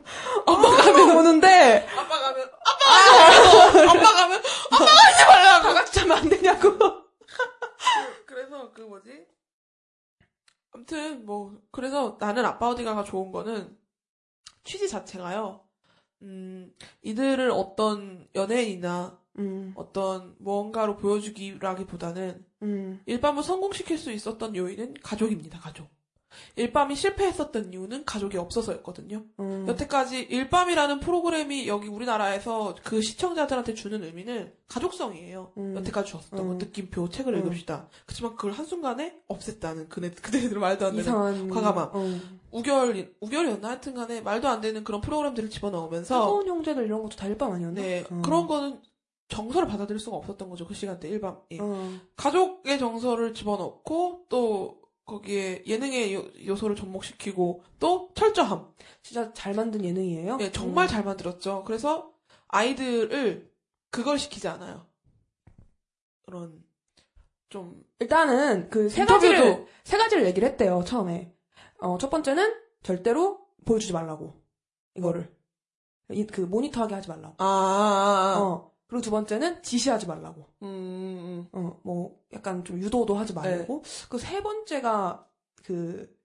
엄마 0.46 0.76
가면 0.76 1.16
오는데, 1.16 1.86
아빠 1.96 2.20
가면, 2.20 2.50
아빠 2.64 2.84
가지 2.84 3.10
말라고! 3.10 3.90
아빠 3.90 4.12
가면, 4.12 4.42
아빠 4.70 4.84
가지 4.84 5.24
말라고! 5.26 5.62
다 5.68 5.74
같이 5.74 5.92
자면 5.92 6.18
안 6.18 6.28
되냐고. 6.28 7.04
그래서 8.26 8.72
그 8.72 8.82
뭐지? 8.82 9.26
아무튼 10.72 11.24
뭐 11.24 11.62
그래서 11.70 12.16
나는 12.20 12.44
아빠 12.44 12.68
어디 12.68 12.82
가가 12.82 13.04
좋은 13.04 13.30
거는 13.30 13.76
취지 14.64 14.88
자체가요. 14.88 15.60
음 16.22 16.74
이들을 17.02 17.50
어떤 17.50 18.28
연예인이나 18.34 19.18
음, 19.38 19.72
어떤 19.76 20.34
무언가로 20.38 20.96
보여주기라기보다는 20.96 22.44
음. 22.62 23.02
일반부 23.06 23.42
성공시킬 23.42 23.98
수 23.98 24.10
있었던 24.10 24.56
요인은 24.56 24.94
가족입니다. 25.02 25.58
가족. 25.60 25.88
일밤이 26.56 26.96
실패했었던 26.96 27.72
이유는 27.72 28.04
가족이 28.04 28.36
없어서였거든요. 28.38 29.24
음. 29.40 29.64
여태까지 29.68 30.20
일밤이라는 30.22 31.00
프로그램이 31.00 31.68
여기 31.68 31.88
우리나라에서 31.88 32.74
그 32.82 33.02
시청자들한테 33.02 33.74
주는 33.74 34.02
의미는 34.02 34.52
가족성이에요. 34.68 35.52
음. 35.56 35.76
여태까지 35.76 36.12
줬었던 36.12 36.46
거 36.46 36.52
음. 36.54 36.58
느낌표 36.58 37.08
책을 37.08 37.34
음. 37.34 37.46
읽읍시다. 37.46 37.88
그렇지만 38.06 38.36
그걸 38.36 38.52
한순간에 38.52 39.20
없앴다는 39.28 39.88
그네, 39.88 40.10
그네들 40.10 40.58
말도 40.58 40.86
안 40.86 40.92
되는 40.92 41.04
이상한 41.04 41.50
과감함. 41.50 41.90
어. 41.92 42.20
우결, 42.50 43.14
우결이었나 43.20 43.68
하여튼간에 43.68 44.20
말도 44.20 44.48
안 44.48 44.60
되는 44.60 44.84
그런 44.84 45.00
프로그램들을 45.00 45.50
집어넣으면서 45.50 46.20
뜨거운 46.20 46.46
형제들 46.46 46.84
이런 46.84 47.02
것도 47.02 47.16
다 47.16 47.26
일밤 47.26 47.52
아니었나? 47.52 47.80
네, 47.80 48.04
음. 48.12 48.22
그런 48.22 48.46
거는 48.46 48.80
정서를 49.28 49.66
받아들일 49.68 49.98
수가 49.98 50.16
없었던 50.16 50.48
거죠. 50.50 50.66
그 50.66 50.74
시간대 50.74 51.08
일밤. 51.08 51.38
예. 51.50 51.58
어. 51.60 51.92
가족의 52.16 52.78
정서를 52.78 53.34
집어넣고 53.34 54.26
또 54.28 54.83
거기에 55.06 55.62
예능의 55.66 56.14
요, 56.14 56.24
요소를 56.46 56.76
접목시키고 56.76 57.62
또 57.78 58.10
철저함. 58.14 58.72
진짜 59.02 59.32
잘 59.34 59.54
만든 59.54 59.84
예능이에요. 59.84 60.36
네, 60.38 60.50
정말 60.50 60.86
음. 60.86 60.88
잘 60.88 61.04
만들었죠. 61.04 61.64
그래서 61.66 62.12
아이들을 62.48 63.50
그걸 63.90 64.18
시키지 64.18 64.48
않아요. 64.48 64.86
그런 66.24 66.64
좀 67.50 67.84
일단은 68.00 68.70
그 68.70 68.88
세 68.88 69.04
가지를 69.04 69.66
세 69.84 69.98
가지를 69.98 70.24
얘기를 70.26 70.48
했대요 70.48 70.82
처음에. 70.84 71.32
어, 71.80 71.98
첫 71.98 72.08
번째는 72.10 72.54
절대로 72.82 73.46
보여주지 73.66 73.92
말라고 73.92 74.40
이거를 74.96 75.32
이, 76.10 76.26
그 76.26 76.40
모니터하게 76.42 76.94
하지 76.94 77.08
말라고. 77.08 77.34
아, 77.38 77.44
아, 77.44 78.36
아. 78.36 78.40
어. 78.40 78.73
그리고 78.94 79.02
두 79.02 79.10
번째는 79.10 79.60
지시하지 79.64 80.06
말라고. 80.06 80.46
음, 80.62 80.68
음, 80.68 81.48
어, 81.52 81.80
뭐 81.82 82.16
약간 82.32 82.64
좀 82.64 82.78
유도도 82.80 83.16
하지 83.16 83.32
말고. 83.32 83.82
네. 83.84 84.06
그세 84.08 84.40
번째가 84.40 85.26
그 85.64 86.16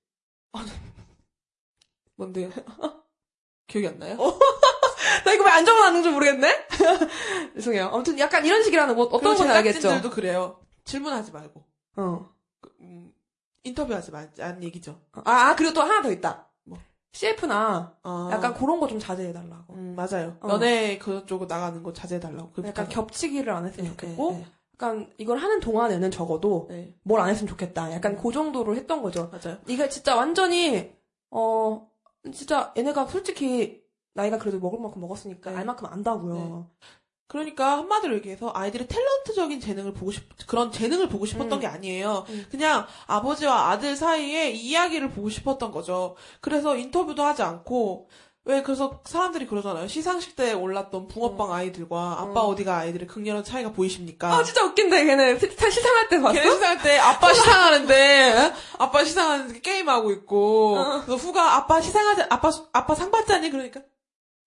뭔데요? 2.15 2.51
기억이 3.65 3.87
안 3.87 3.97
나요? 3.97 4.17
나 5.25 5.33
이거 5.33 5.43
왜 5.45 5.49
안 5.49 5.65
적어놨는지 5.65 6.09
모르겠네? 6.11 6.67
죄송해요. 7.55 7.87
아무튼 7.87 8.19
약간 8.19 8.45
이런 8.45 8.61
식이라는 8.63 8.95
뭐 8.95 9.05
어떤 9.05 9.35
건 9.35 9.49
알겠죠? 9.49 9.79
제작진들도 9.81 10.13
그래요. 10.15 10.59
질문하지 10.85 11.31
말고 11.31 11.65
어. 11.97 12.29
그, 12.61 12.71
음, 12.81 13.11
인터뷰하지 13.63 14.11
말자는 14.11 14.63
얘기죠. 14.63 15.01
아, 15.13 15.21
아, 15.25 15.55
그리고 15.55 15.73
또 15.73 15.81
하나 15.81 16.03
더 16.03 16.11
있다. 16.11 16.48
뭐? 17.09 17.13
CF나 17.13 17.95
아, 18.03 18.29
약간 18.31 18.53
그런 18.53 18.79
거 18.79 18.87
좀 18.87 18.99
자제해달라고. 18.99 19.73
음, 19.73 19.95
맞아요. 19.95 20.37
어. 20.41 20.49
연애 20.49 20.97
그쪽으로 20.97 21.47
나가는 21.47 21.81
거 21.83 21.93
자제해달라고. 21.93 22.51
그 22.53 22.63
약간. 22.65 22.87
겹치기를 22.87 23.51
안 23.51 23.65
했으면 23.65 23.85
네, 23.85 23.91
좋겠고, 23.97 24.31
네, 24.31 24.37
네. 24.39 24.45
약간 24.75 25.11
이걸 25.17 25.37
하는 25.37 25.59
동안에는 25.59 26.11
적어도 26.11 26.67
네, 26.69 26.95
뭘안 27.03 27.29
했으면 27.29 27.47
좋겠다. 27.49 27.91
약간 27.93 28.15
그 28.15 28.31
정도로 28.31 28.75
했던 28.75 29.01
거죠. 29.01 29.29
맞아요. 29.31 29.57
이게 29.67 29.89
진짜 29.89 30.15
완전히, 30.15 30.93
어, 31.31 31.87
진짜 32.33 32.73
얘네가 32.77 33.05
솔직히 33.07 33.83
나이가 34.13 34.37
그래도 34.37 34.59
먹을 34.59 34.79
만큼 34.79 35.01
먹었으니까 35.01 35.51
네. 35.51 35.57
알 35.57 35.65
만큼 35.65 35.87
안다고요. 35.87 36.69
그러니까 37.29 37.77
한마디로 37.77 38.15
얘기해서 38.15 38.51
아이들이 38.55 38.87
탤런트적인 38.87 39.61
재능을 39.61 39.93
보고 39.93 40.11
싶 40.11 40.27
그런 40.47 40.71
재능을 40.71 41.07
보고 41.09 41.25
싶었던 41.27 41.59
음. 41.59 41.61
게 41.61 41.67
아니에요. 41.67 42.25
음. 42.27 42.45
그냥 42.49 42.87
아버지와 43.05 43.69
아들 43.69 43.95
사이에 43.95 44.49
이야기를 44.49 45.11
보고 45.11 45.29
싶었던 45.29 45.71
거죠. 45.71 46.15
그래서 46.41 46.75
인터뷰도 46.75 47.23
하지 47.23 47.43
않고 47.43 48.09
왜 48.45 48.63
그래서 48.63 49.01
사람들이 49.05 49.45
그러잖아요. 49.45 49.87
시상식 49.87 50.35
때 50.35 50.53
올랐던 50.53 51.07
붕어빵 51.07 51.53
아이들과 51.53 52.13
아빠 52.19 52.45
음. 52.45 52.49
어디가 52.49 52.77
아이들의 52.79 53.07
극렬한 53.07 53.43
차이가 53.43 53.71
보이십니까? 53.73 54.33
아, 54.33 54.43
진짜 54.43 54.63
웃긴다. 54.65 55.03
걔네 55.03 55.37
시- 55.37 55.51
시상할 55.51 56.09
때 56.09 56.19
봤어? 56.19 56.33
걔네 56.33 56.49
시상할 56.49 56.81
때 56.81 56.97
아빠 56.97 57.29
시상하는데 57.33 58.53
아빠 58.79 59.03
시상하는데 59.05 59.59
게임하고 59.61 60.11
있고 60.13 60.77
어. 60.79 61.01
그래서 61.05 61.15
후가 61.15 61.57
아빠 61.57 61.79
시상하지 61.79 62.23
아빠 62.31 62.49
수- 62.49 62.67
아빠 62.73 62.95
상 62.95 63.11
받자니 63.11 63.51
그러니까 63.51 63.81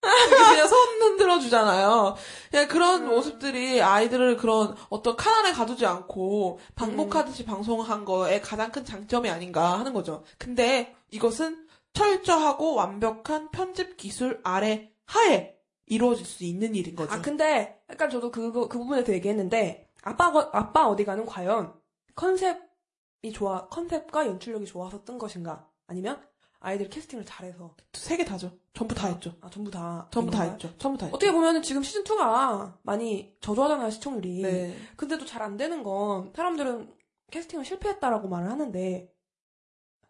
그냥 0.02 0.66
손 0.68 0.78
흔들어 1.00 1.38
주잖아요. 1.38 2.16
그냥 2.50 2.68
그런 2.68 3.02
음. 3.02 3.08
모습들이 3.10 3.80
아이들을 3.80 4.36
그런 4.36 4.74
어떤 4.90 5.16
칸 5.16 5.32
안에 5.34 5.52
가두지 5.52 5.86
않고 5.86 6.58
음. 6.60 6.72
반복하듯이 6.74 7.44
방송한 7.44 8.04
거의 8.04 8.42
가장 8.42 8.70
큰 8.72 8.84
장점이 8.84 9.30
아닌가 9.30 9.78
하는 9.78 9.92
거죠. 9.92 10.24
근데 10.38 10.94
이것은 11.10 11.66
철저하고 11.92 12.74
완벽한 12.74 13.50
편집 13.50 13.96
기술 13.96 14.40
아래 14.42 14.90
하에 15.06 15.54
이루어질 15.86 16.24
수 16.26 16.44
있는 16.44 16.74
일인 16.74 16.96
거죠. 16.96 17.12
아, 17.12 17.20
근데 17.20 17.78
약간 17.90 18.08
저도 18.10 18.30
그거, 18.30 18.66
그 18.66 18.78
부분에서 18.78 19.12
얘기했는데, 19.12 19.88
아빠, 20.02 20.32
거- 20.32 20.48
아빠 20.52 20.88
어디 20.88 21.04
가는 21.04 21.26
과연 21.26 21.74
컨셉이 22.14 23.32
좋아, 23.34 23.66
컨셉과 23.68 24.26
연출력이 24.26 24.64
좋아서 24.64 25.04
뜬 25.04 25.18
것인가? 25.18 25.68
아니면 25.86 26.20
아이들이 26.62 26.88
캐스팅을 26.90 27.24
잘해서. 27.24 27.74
세 27.92 28.16
개 28.16 28.24
다죠. 28.24 28.56
전부 28.74 28.94
다 28.94 29.08
했죠. 29.08 29.34
아, 29.40 29.50
전부 29.50 29.70
다. 29.70 30.08
전부 30.10 30.30
다 30.30 30.38
인가요? 30.44 30.52
했죠. 30.52 30.78
전부 30.78 30.98
다 30.98 31.06
했죠. 31.06 31.16
어떻게 31.16 31.32
보면 31.32 31.62
지금 31.62 31.82
시즌 31.82 32.04
2가 32.04 32.78
많이 32.82 33.34
저조하잖아요, 33.40 33.90
시청률이. 33.90 34.42
네. 34.42 34.76
근데도 34.96 35.24
잘 35.26 35.42
안 35.42 35.56
되는 35.56 35.82
건 35.82 36.32
사람들은 36.34 36.92
캐스팅을 37.30 37.64
실패했다라고 37.64 38.28
말을 38.28 38.48
하는데, 38.50 39.12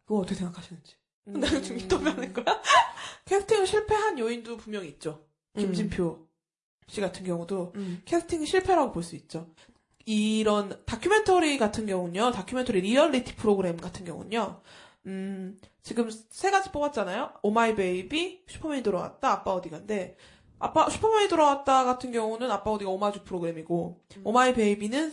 그거 0.05 0.21
어떻게 0.21 0.35
생각하시는지. 0.37 0.97
나 1.25 1.47
이거 1.47 1.61
지금 1.63 1.79
인터뷰하는 1.79 2.33
거야? 2.33 2.45
캐스팅 3.25 3.65
실패한 3.65 4.19
요인도 4.19 4.57
분명히 4.57 4.89
있죠. 4.89 5.25
음. 5.57 5.61
김진표 5.61 6.27
씨 6.89 7.01
같은 7.01 7.25
경우도 7.25 7.73
음. 7.77 8.03
캐스팅 8.05 8.45
실패라고 8.45 8.93
볼 8.93 9.03
수 9.03 9.15
있죠. 9.17 9.49
이런 10.05 10.85
다큐멘터리 10.85 11.59
같은 11.59 11.87
경우는요, 11.87 12.33
다큐멘터리 12.33 12.81
리얼리티 12.81 13.37
프로그램 13.37 13.77
같은 13.77 14.05
경우는요, 14.05 14.61
음, 15.07 15.59
지금 15.83 16.11
세 16.11 16.51
가지 16.51 16.71
뽑았잖아요. 16.71 17.33
오마이 17.43 17.75
베이비, 17.75 18.45
슈퍼맨이 18.47 18.83
돌아왔다, 18.83 19.31
아빠 19.31 19.53
어디 19.53 19.69
간데, 19.69 20.17
아빠, 20.59 20.89
슈퍼맨이 20.89 21.29
돌아왔다 21.29 21.85
같은 21.85 22.13
경우는 22.13 22.51
아빠 22.51 22.71
어디가 22.71 22.91
오마주 22.91 23.25
프로그램이고, 23.25 24.01
오마이 24.25 24.55
베이비는 24.55 25.13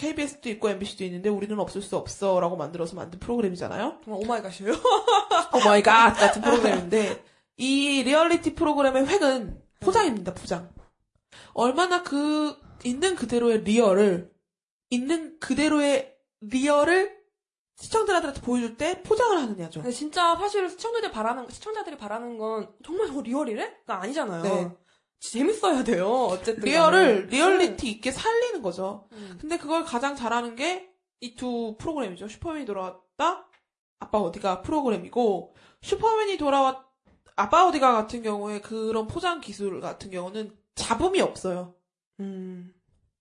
KBS도 0.00 0.48
있고 0.50 0.70
MBC도 0.70 1.04
있는데 1.04 1.28
우리는 1.28 1.58
없을 1.60 1.82
수 1.82 1.96
없어 1.96 2.40
라고 2.40 2.56
만들어서 2.56 2.96
만든 2.96 3.18
프로그램이잖아요. 3.18 4.00
정말 4.02 4.24
오마이갓이에요? 4.24 4.72
오마이갓 5.54 6.16
같은 6.16 6.40
프로그램인데 6.42 7.22
이 7.58 8.02
리얼리티 8.02 8.54
프로그램의 8.54 9.06
획은 9.06 9.62
포장입니다. 9.80 10.32
포장. 10.32 10.72
얼마나 11.52 12.02
그 12.02 12.56
있는 12.82 13.14
그대로의 13.14 13.62
리얼을 13.64 14.32
있는 14.88 15.38
그대로의 15.38 16.14
리얼을 16.40 17.19
시청자들한테 17.80 18.40
보여줄 18.42 18.76
때 18.76 19.02
포장을 19.02 19.36
하느냐죠. 19.38 19.80
근데 19.80 19.94
진짜 19.94 20.36
사실 20.36 20.68
시청자들이 20.68 21.10
바라는 21.10 21.48
시청자들이 21.48 21.96
바라는 21.96 22.38
건 22.38 22.72
정말 22.84 23.08
리얼이래?가 23.22 24.00
아니잖아요. 24.02 24.42
네. 24.42 24.70
재밌어야 25.20 25.82
돼요. 25.84 26.08
어쨌든 26.30 26.64
리얼을. 26.64 27.26
리얼리티 27.26 27.90
있게 27.90 28.10
살리는 28.12 28.62
거죠. 28.62 29.06
음. 29.12 29.36
근데 29.40 29.58
그걸 29.58 29.84
가장 29.84 30.14
잘하는 30.16 30.56
게 30.56 30.90
이 31.22 31.34
두 31.36 31.76
프로그램이죠. 31.78 32.28
슈퍼맨이 32.28 32.64
돌아왔다. 32.64 33.46
아빠 33.98 34.18
어디가 34.18 34.62
프로그램이고 34.62 35.54
슈퍼맨이 35.82 36.38
돌아왔 36.38 36.78
아빠 37.36 37.66
어디가 37.66 37.92
같은 37.92 38.22
경우에 38.22 38.60
그런 38.62 39.06
포장 39.06 39.40
기술 39.42 39.80
같은 39.82 40.10
경우는 40.10 40.56
잡음이 40.76 41.20
없어요. 41.20 41.74
음. 42.20 42.72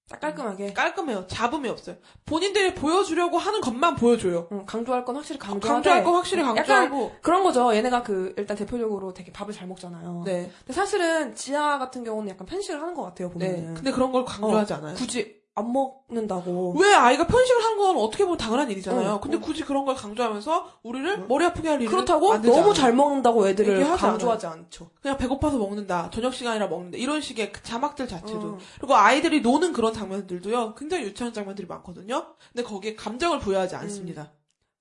딱 0.10 0.20
깔끔하게 0.20 0.74
깔끔해요. 0.74 1.28
잡음이 1.28 1.70
없어요. 1.70 1.96
본인들이 2.26 2.74
보여주려고 2.74 3.38
하는 3.38 3.62
것만 3.62 3.96
보여줘요. 3.96 4.48
음, 4.52 4.66
강조할 4.66 5.06
건 5.06 5.16
확실히 5.16 5.40
강조하되 5.40 5.74
강조할 5.76 6.04
거 6.04 6.12
확실히 6.14 6.42
강조하고. 6.44 7.12
그런 7.22 7.44
거죠. 7.44 7.74
얘네가 7.76 8.02
그 8.02 8.34
일단 8.38 8.58
대표적으로 8.58 9.14
되게 9.14 9.32
밥을 9.32 9.54
잘 9.54 9.68
먹잖아요. 9.68 10.24
네. 10.26 10.52
근데 10.60 10.74
사실은 10.74 11.36
지아 11.36 11.78
같은 11.78 12.04
경우는 12.04 12.30
약간 12.32 12.48
편식을 12.48 12.82
하는 12.82 12.96
것 12.96 13.04
같아요. 13.04 13.30
네. 13.36 13.50
보면은. 13.52 13.74
근데 13.76 13.92
그런 13.92 14.12
걸 14.12 14.26
강조하지 14.26 14.74
않아요. 14.74 14.96
굳이 14.96 15.39
안 15.56 15.74
먹는다고. 15.74 16.76
왜 16.80 16.94
아이가 16.94 17.28
편식을 17.28 17.64
하는 17.64 17.78
건 17.78 17.98
어떻게 17.98 18.24
보면 18.24 18.38
당연한 18.38 18.72
일이잖아요. 18.72 19.16
어, 19.16 19.20
근데 19.20 19.38
어. 19.38 19.40
굳이 19.40 19.64
그런 19.64 19.84
걸 19.86 19.96
강조하면서 19.96 20.80
우리를 20.84 21.28
머리 21.28 21.46
아프게 21.46 21.68
할 21.68 21.82
일을 21.82 21.92
그렇다고 21.92 22.38
너무 22.38 22.60
않아요. 22.60 22.74
잘 22.74 22.94
먹는다고 22.94 23.48
애들을 23.48 23.96
강조하지 23.98 24.48
않죠. 24.48 24.90
그냥 25.02 25.18
배고파서 25.18 25.58
먹는다. 25.58 26.10
저녁 26.12 26.34
시간이라 26.34 26.68
먹는다. 26.68 26.98
이런 26.98 27.20
식의 27.20 27.52
그 27.52 27.62
자막들 27.62 28.08
자체도. 28.08 28.42
음. 28.42 28.58
그리고 28.80 28.96
아이들이 28.96 29.42
노는 29.42 29.74
그런 29.74 29.94
장면들도요. 29.94 30.76
굉장히 30.76 31.04
유치한 31.04 31.34
장면들이 31.34 31.68
많거든요. 31.68 32.36
근데 32.54 32.64
거기에 32.64 32.96
감정을 32.96 33.40
부여하지 33.40 33.76
않습니다. 33.76 34.32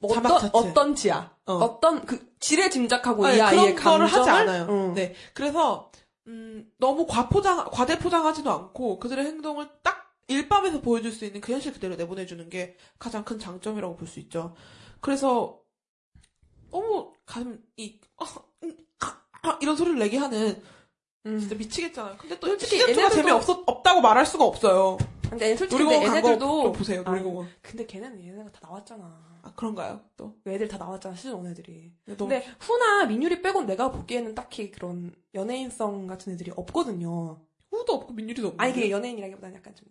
뭐 0.00 0.14
자막 0.14 0.32
어떤, 0.32 0.40
자체. 0.40 0.58
어떤 0.58 0.94
지아. 0.94 1.30
어. 1.46 1.54
어. 1.54 1.80
떤그 1.80 2.34
지레 2.38 2.70
짐작하고 2.70 3.26
아니, 3.26 3.38
이 3.38 3.40
아이의 3.40 3.74
그런 3.74 3.98
거를 3.98 4.06
감정을 4.06 4.20
하지 4.20 4.30
않아요. 4.30 4.64
음. 4.68 4.94
네. 4.94 5.14
그래서 5.34 5.90
음, 6.28 6.70
너무 6.78 7.06
과포장 7.06 7.64
과대포장하지도 7.72 8.50
않고 8.50 8.98
그들의 9.00 9.24
행동을 9.24 9.68
딱 9.82 10.07
일밤에서 10.28 10.80
보여줄 10.80 11.10
수 11.12 11.24
있는 11.24 11.40
그 11.40 11.52
현실 11.52 11.72
그대로 11.72 11.96
내보내주는 11.96 12.48
게 12.50 12.76
가장 12.98 13.24
큰 13.24 13.38
장점이라고 13.38 13.96
볼 13.96 14.06
수 14.06 14.20
있죠. 14.20 14.54
그래서 15.00 15.60
너무 16.70 17.12
가슴이 17.26 18.00
아, 18.18 18.24
음, 18.64 18.76
아, 19.00 19.22
아, 19.42 19.58
이런 19.62 19.76
소리를 19.76 19.98
내게 19.98 20.18
하는 20.18 20.62
음. 21.26 21.38
진짜 21.38 21.54
미치겠잖아요. 21.54 22.16
근데 22.18 22.38
또 22.38 22.46
솔직히 22.48 22.78
시즌2가 22.78 23.08
얘네들도- 23.08 23.12
재미없 23.12 23.48
없다고 23.66 24.00
말할 24.00 24.24
수가 24.26 24.44
없어요. 24.44 24.98
근데 25.28 25.54
솔직히 25.56 25.82
놀이공원 25.82 26.04
근데 26.12 26.18
얘네들도 26.28 26.62
좀 26.62 26.72
보세요. 26.72 27.02
아, 27.06 27.10
놀이공원. 27.10 27.48
근데 27.62 27.86
걔네는 27.86 28.22
얘네가 28.24 28.50
다 28.52 28.60
나왔잖아. 28.62 29.40
아 29.42 29.52
그런가요? 29.54 30.00
또. 30.16 30.36
애들 30.46 30.68
다 30.68 30.78
나왔잖아 30.78 31.14
시즌 31.14 31.42
1 31.44 31.50
애들이. 31.50 31.92
너무 32.06 32.16
근데 32.16 32.46
후나 32.60 33.04
민유리 33.06 33.42
빼곤 33.42 33.66
내가 33.66 33.90
보기에는 33.90 34.34
딱히 34.34 34.70
그런 34.70 35.14
연예인성 35.34 36.06
같은 36.06 36.32
애들이 36.32 36.50
없거든요. 36.56 37.40
후도 37.70 37.92
없고 37.94 38.12
민유리도 38.14 38.48
없고. 38.48 38.62
아니 38.62 38.72
그게 38.72 38.90
연예인이라기보다는 38.90 39.56
약간 39.56 39.74
좀 39.74 39.86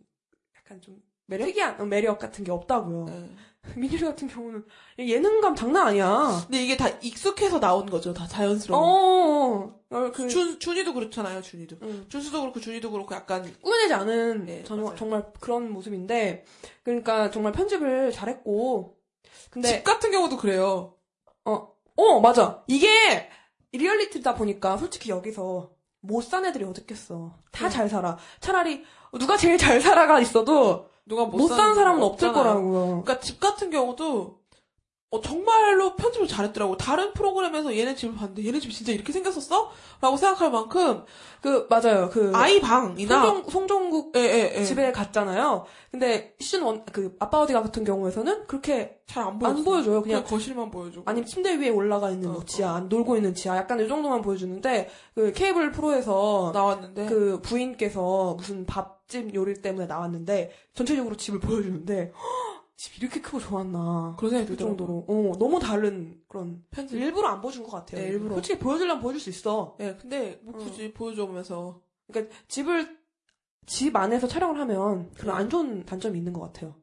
약간 0.67 0.81
좀 0.81 1.01
매력? 1.25 1.45
특이한 1.45 1.79
어, 1.81 1.85
매력 1.85 2.19
같은 2.19 2.43
게 2.43 2.51
없다고요. 2.51 3.05
네. 3.05 3.29
민유리 3.75 4.01
같은 4.05 4.27
경우는 4.29 4.65
예능감 4.97 5.55
장난 5.55 5.87
아니야. 5.87 6.41
근데 6.45 6.63
이게 6.63 6.77
다 6.77 6.87
익숙해서 7.01 7.59
나온 7.59 7.85
거죠. 7.85 8.13
다 8.13 8.25
자연스러운. 8.27 8.81
어, 8.81 9.75
어, 9.89 10.11
그 10.11 10.27
준 10.29 10.57
준이도 10.59 10.93
그렇잖아요. 10.93 11.41
준이도. 11.41 11.77
응. 11.81 12.05
준수도 12.07 12.41
그렇고 12.41 12.59
준이도 12.61 12.91
그렇고 12.91 13.13
약간 13.15 13.43
꾸며내지 13.61 13.93
않은 13.93 14.45
네, 14.45 14.63
전. 14.63 14.95
정말 14.95 15.25
그런 15.41 15.71
모습인데 15.71 16.45
그러니까 16.83 17.29
정말 17.31 17.51
편집을 17.51 18.11
잘했고 18.13 18.97
근데 19.49 19.67
집 19.69 19.83
같은 19.83 20.11
경우도 20.11 20.37
그래요. 20.37 20.95
어, 21.43 21.73
어, 21.97 22.19
맞아. 22.21 22.63
이게 22.67 23.29
리얼리티다 23.73 24.35
보니까 24.35 24.77
솔직히 24.77 25.09
여기서 25.11 25.71
못 25.99 26.23
산 26.23 26.45
애들이 26.45 26.63
어딨겠어. 26.63 27.37
다잘 27.51 27.89
살아. 27.89 28.17
차라리 28.39 28.85
누가 29.13 29.37
제일 29.37 29.57
잘 29.57 29.79
살아가 29.81 30.19
있어도 30.19 30.87
누가 31.05 31.25
못 31.25 31.47
사는 31.47 31.73
사람은 31.75 32.03
없을. 32.03 32.33
거라고요. 32.33 33.03
그러니까 33.03 33.19
집 33.19 33.39
같은 33.39 33.69
경우도 33.69 34.37
어, 35.09 35.21
정말로 35.21 35.95
편집을 35.95 36.27
잘했더라고. 36.27 36.75
다른 36.75 37.13
프로그램에서 37.13 37.77
얘네 37.77 37.95
집을 37.95 38.15
봤는데 38.15 38.45
얘네 38.45 38.59
집이 38.59 38.73
진짜 38.73 38.91
이렇게 38.91 39.13
생겼었어? 39.13 39.71
라고 40.01 40.17
생각할 40.17 40.51
만큼 40.51 41.05
그 41.41 41.65
맞아요. 41.69 42.09
그 42.11 42.33
아이 42.35 42.59
방이나 42.59 43.21
송정, 43.25 43.49
송정국 43.49 44.11
예, 44.17 44.19
예, 44.19 44.53
예. 44.59 44.63
집에 44.65 44.91
갔잖아요. 44.91 45.65
근데 45.91 46.35
시즌 46.41 46.63
원, 46.63 46.83
그 46.91 47.15
아빠 47.19 47.39
어디가 47.39 47.61
같은 47.63 47.85
경우에서는 47.85 48.47
그렇게 48.47 48.97
잘 49.07 49.23
안 49.23 49.39
보여. 49.39 49.49
안 49.51 49.63
보여줘요. 49.63 50.01
그냥 50.01 50.23
그냥 50.23 50.23
거실만 50.25 50.71
보여주고. 50.71 51.03
아니면 51.09 51.25
침대 51.25 51.55
위에 51.57 51.69
올라가 51.69 52.11
있는 52.11 52.29
뭐 52.33 52.41
어, 52.41 52.45
지하, 52.45 52.75
안 52.75 52.89
놀고 52.89 53.15
있는 53.15 53.33
지하, 53.33 53.55
약간 53.55 53.79
이 53.79 53.87
정도만 53.87 54.21
보여주는데 54.21 54.89
그 55.15 55.31
케이블 55.31 55.71
프로에서 55.71 56.51
나왔는데 56.53 57.05
그 57.05 57.39
부인께서 57.41 58.33
무슨 58.37 58.65
밥 58.65 58.96
집 59.07 59.33
요리 59.33 59.53
때문에 59.61 59.87
나왔는데 59.87 60.51
전체적으로 60.73 61.15
집을 61.15 61.39
보여주는데 61.39 62.11
헉, 62.13 62.65
집 62.75 62.97
이렇게 63.01 63.21
크고 63.21 63.39
좋았나 63.39 64.15
그런 64.17 64.29
생각이 64.31 64.49
그 64.51 64.57
들더라고요. 64.57 64.77
정도로 64.77 65.05
어 65.07 65.37
너무 65.39 65.59
다른 65.59 66.21
그런 66.27 66.63
편집. 66.69 66.99
일부러 66.99 67.29
안 67.29 67.41
보여준 67.41 67.63
것 67.63 67.71
같아요. 67.71 68.01
네, 68.01 68.07
일부러. 68.09 68.35
솔직히 68.35 68.59
보여주려면 68.59 69.01
보여줄 69.01 69.19
수 69.21 69.29
있어. 69.29 69.75
예, 69.79 69.95
근데 69.99 70.39
뭐 70.43 70.53
굳이 70.53 70.93
보여줘면서 70.93 71.81
그러니까 72.07 72.35
집을 72.47 72.97
집 73.65 73.95
안에서 73.95 74.27
촬영을 74.27 74.59
하면 74.59 75.11
그런 75.13 75.35
네. 75.35 75.41
안 75.43 75.49
좋은 75.49 75.85
단점이 75.85 76.17
있는 76.17 76.33
것 76.33 76.41
같아요. 76.41 76.75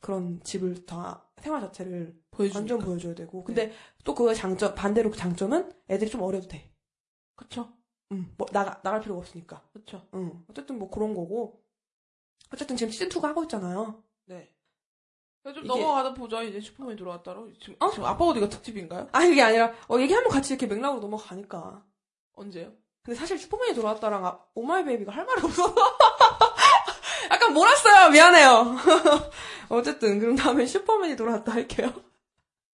그런 0.00 0.40
집을 0.42 0.84
다 0.86 1.24
생활 1.40 1.60
자체를 1.60 2.18
보여주니까. 2.30 2.58
완전 2.58 2.78
보여줘야 2.78 3.14
되고 3.14 3.42
근데 3.44 3.72
또그 4.04 4.34
장점 4.34 4.74
반대로 4.74 5.10
그 5.10 5.16
장점은 5.16 5.72
애들이 5.90 6.10
좀 6.10 6.22
어려도 6.22 6.48
돼. 6.48 6.70
그쵸. 7.36 7.72
음, 8.12 8.32
뭐 8.38 8.46
나가 8.52 8.80
나갈 8.82 9.00
필요가 9.00 9.20
없으니까. 9.20 9.62
그쵸. 9.72 10.06
응. 10.14 10.44
어쨌든 10.50 10.78
뭐 10.78 10.90
그런 10.90 11.14
거고. 11.14 11.60
어쨌든 12.52 12.76
지금 12.76 12.90
시즌 12.90 13.08
2가 13.08 13.24
하고 13.28 13.42
있잖아요. 13.44 14.02
네. 14.24 14.50
좀 15.44 15.58
이게- 15.64 15.68
넘어가다 15.68 16.14
보죠. 16.14 16.42
이제 16.42 16.60
슈퍼맨이 16.60 16.96
돌아왔다로. 16.96 17.52
지금, 17.60 17.76
어? 17.80 17.90
지금 17.90 18.04
아빠 18.04 18.24
어디가 18.24 18.48
특집인가요? 18.48 19.08
아 19.12 19.20
그게 19.20 19.42
아니라 19.42 19.72
어, 19.88 19.98
얘기하면 19.98 20.30
같이 20.30 20.52
이렇게 20.54 20.66
맥락으로 20.66 21.00
넘어가니까. 21.00 21.84
언제요? 22.34 22.72
근데 23.02 23.18
사실 23.18 23.38
슈퍼맨이 23.38 23.74
돌아왔다랑 23.74 24.24
아, 24.26 24.38
오마이 24.54 24.84
베이비가 24.84 25.12
할 25.12 25.24
말이 25.24 25.42
없어서 25.42 25.74
약간 27.30 27.52
몰았어요. 27.54 28.10
미안해요. 28.10 28.76
어쨌든 29.70 30.18
그럼 30.18 30.36
다음에 30.36 30.66
슈퍼맨이 30.66 31.16
돌아왔다 31.16 31.52
할게요. 31.52 31.90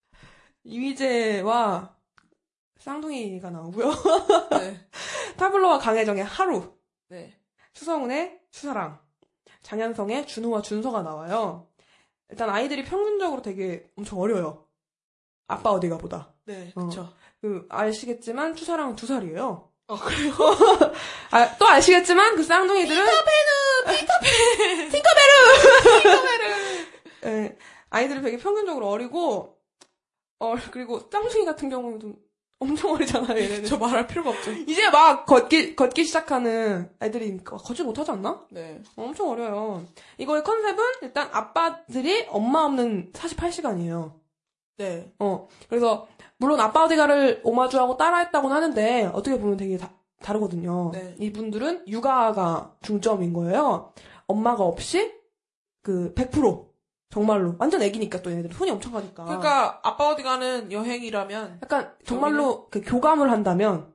이휘재와 0.64 1.94
쌍둥이가 2.84 3.48
나오고요. 3.48 3.90
네. 4.50 4.86
타블로와 5.38 5.78
강혜정의 5.78 6.22
하루, 6.22 6.76
네. 7.08 7.34
추성훈의 7.72 8.40
추사랑, 8.50 9.00
장현성의 9.62 10.26
준호와 10.26 10.60
준서가 10.60 11.00
나와요. 11.00 11.66
일단 12.28 12.50
아이들이 12.50 12.84
평균적으로 12.84 13.40
되게 13.40 13.90
엄청 13.96 14.20
어려요. 14.20 14.66
아빠 15.46 15.70
어디가 15.70 15.96
보다. 15.96 16.34
네, 16.44 16.72
어. 16.74 16.84
그쵸. 16.84 17.10
그 17.40 17.66
아시겠지만 17.70 18.54
추사랑은 18.54 18.96
두 18.96 19.06
살이에요. 19.06 19.70
아, 19.86 19.96
그래요? 19.96 20.32
아, 21.32 21.56
또 21.56 21.66
아시겠지만 21.66 22.36
그 22.36 22.42
쌍둥이들은 22.42 23.02
피터페르 23.86 24.90
팅커베르 24.90 25.34
예, 27.24 27.58
아이들이 27.88 28.20
되게 28.20 28.36
평균적으로 28.36 28.88
어리고 28.88 29.58
어 30.38 30.54
그리고 30.70 31.00
쌍둥이 31.10 31.46
같은 31.46 31.70
경우는 31.70 32.00
좀 32.00 32.24
엄청 32.60 32.92
어리잖아요 32.92 33.36
얘네는 33.36 33.64
저 33.66 33.76
말할 33.76 34.06
필요가 34.06 34.30
없죠. 34.30 34.52
이제 34.52 34.88
막 34.90 35.26
걷기 35.26 35.76
걷기 35.76 36.04
시작하는 36.04 36.88
애들이니까 37.02 37.56
걷지 37.58 37.82
못하지 37.82 38.12
않나? 38.12 38.46
네. 38.50 38.80
엄청 38.96 39.30
어려요. 39.30 39.84
이거의 40.18 40.42
컨셉은 40.42 40.84
일단 41.02 41.28
아빠들이 41.32 42.26
엄마 42.28 42.64
없는 42.64 43.12
48시간이에요. 43.12 44.24
네. 44.76 45.12
어, 45.18 45.48
그래서, 45.68 46.08
물론 46.36 46.60
아빠 46.60 46.84
어디가를 46.84 47.42
오마주하고 47.44 47.96
따라했다고는 47.96 48.56
하는데, 48.56 49.10
어떻게 49.12 49.38
보면 49.38 49.56
되게 49.56 49.76
다, 49.76 49.90
다르거든요. 50.20 50.90
네. 50.92 51.14
이분들은 51.20 51.86
육아가 51.86 52.74
중점인 52.82 53.32
거예요. 53.32 53.92
엄마가 54.26 54.64
없이, 54.64 55.12
그, 55.82 56.12
100%. 56.14 56.73
정말로. 57.14 57.54
완전 57.58 57.80
애기니까 57.80 58.20
또 58.22 58.30
얘네들 58.30 58.52
손이 58.52 58.70
엄청 58.72 58.92
가니까. 58.92 59.24
그러니까 59.24 59.78
아빠 59.82 60.08
어디 60.08 60.22
가는 60.24 60.70
여행이라면 60.72 61.60
약간, 61.62 61.92
정말로, 62.04 62.68
그, 62.70 62.80
교감을 62.82 63.30
한다면, 63.30 63.92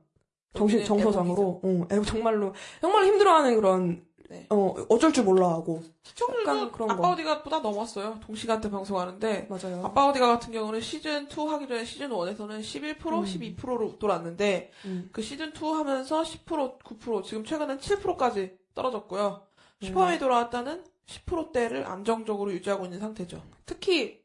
정신, 0.54 0.82
정서상으로, 0.84 1.60
어, 1.62 1.86
애- 1.92 2.00
정말로, 2.02 2.54
정말 2.80 3.04
힘들어하는 3.04 3.54
그런, 3.56 4.04
네. 4.30 4.46
어, 4.48 4.74
어쩔 4.88 5.12
줄 5.12 5.24
몰라 5.24 5.48
하고. 5.50 5.82
시청률도 6.04 6.70
그런 6.72 6.90
아빠 6.92 7.02
거. 7.02 7.08
어디가 7.10 7.42
보다 7.42 7.58
넘었어요. 7.58 8.18
동시간대 8.24 8.70
방송하는데 8.70 9.48
맞아요. 9.50 9.82
아빠 9.84 10.06
어디가 10.06 10.26
같은 10.28 10.52
경우는 10.52 10.80
시즌 10.80 11.26
2 11.28 11.48
하기 11.48 11.66
전에 11.66 11.84
시즌 11.84 12.10
1에서는 12.10 12.60
11% 12.60 13.06
음. 13.12 13.24
12%로 13.24 13.98
돌았는데 13.98 14.70
음. 14.84 15.08
그 15.12 15.20
시즌 15.20 15.52
2 15.52 15.72
하면서 15.74 16.22
10% 16.22 16.78
9% 16.78 17.24
지금 17.24 17.44
최근엔 17.44 17.78
7%까지 17.78 18.56
떨어졌고요. 18.76 19.42
음. 19.82 19.86
슈퍼맨이 19.86 20.20
돌아왔다는 20.20 20.84
10%대를 21.10 21.86
안정적으로 21.86 22.52
유지하고 22.52 22.84
있는 22.84 23.00
상태죠. 23.00 23.42
특히 23.66 24.22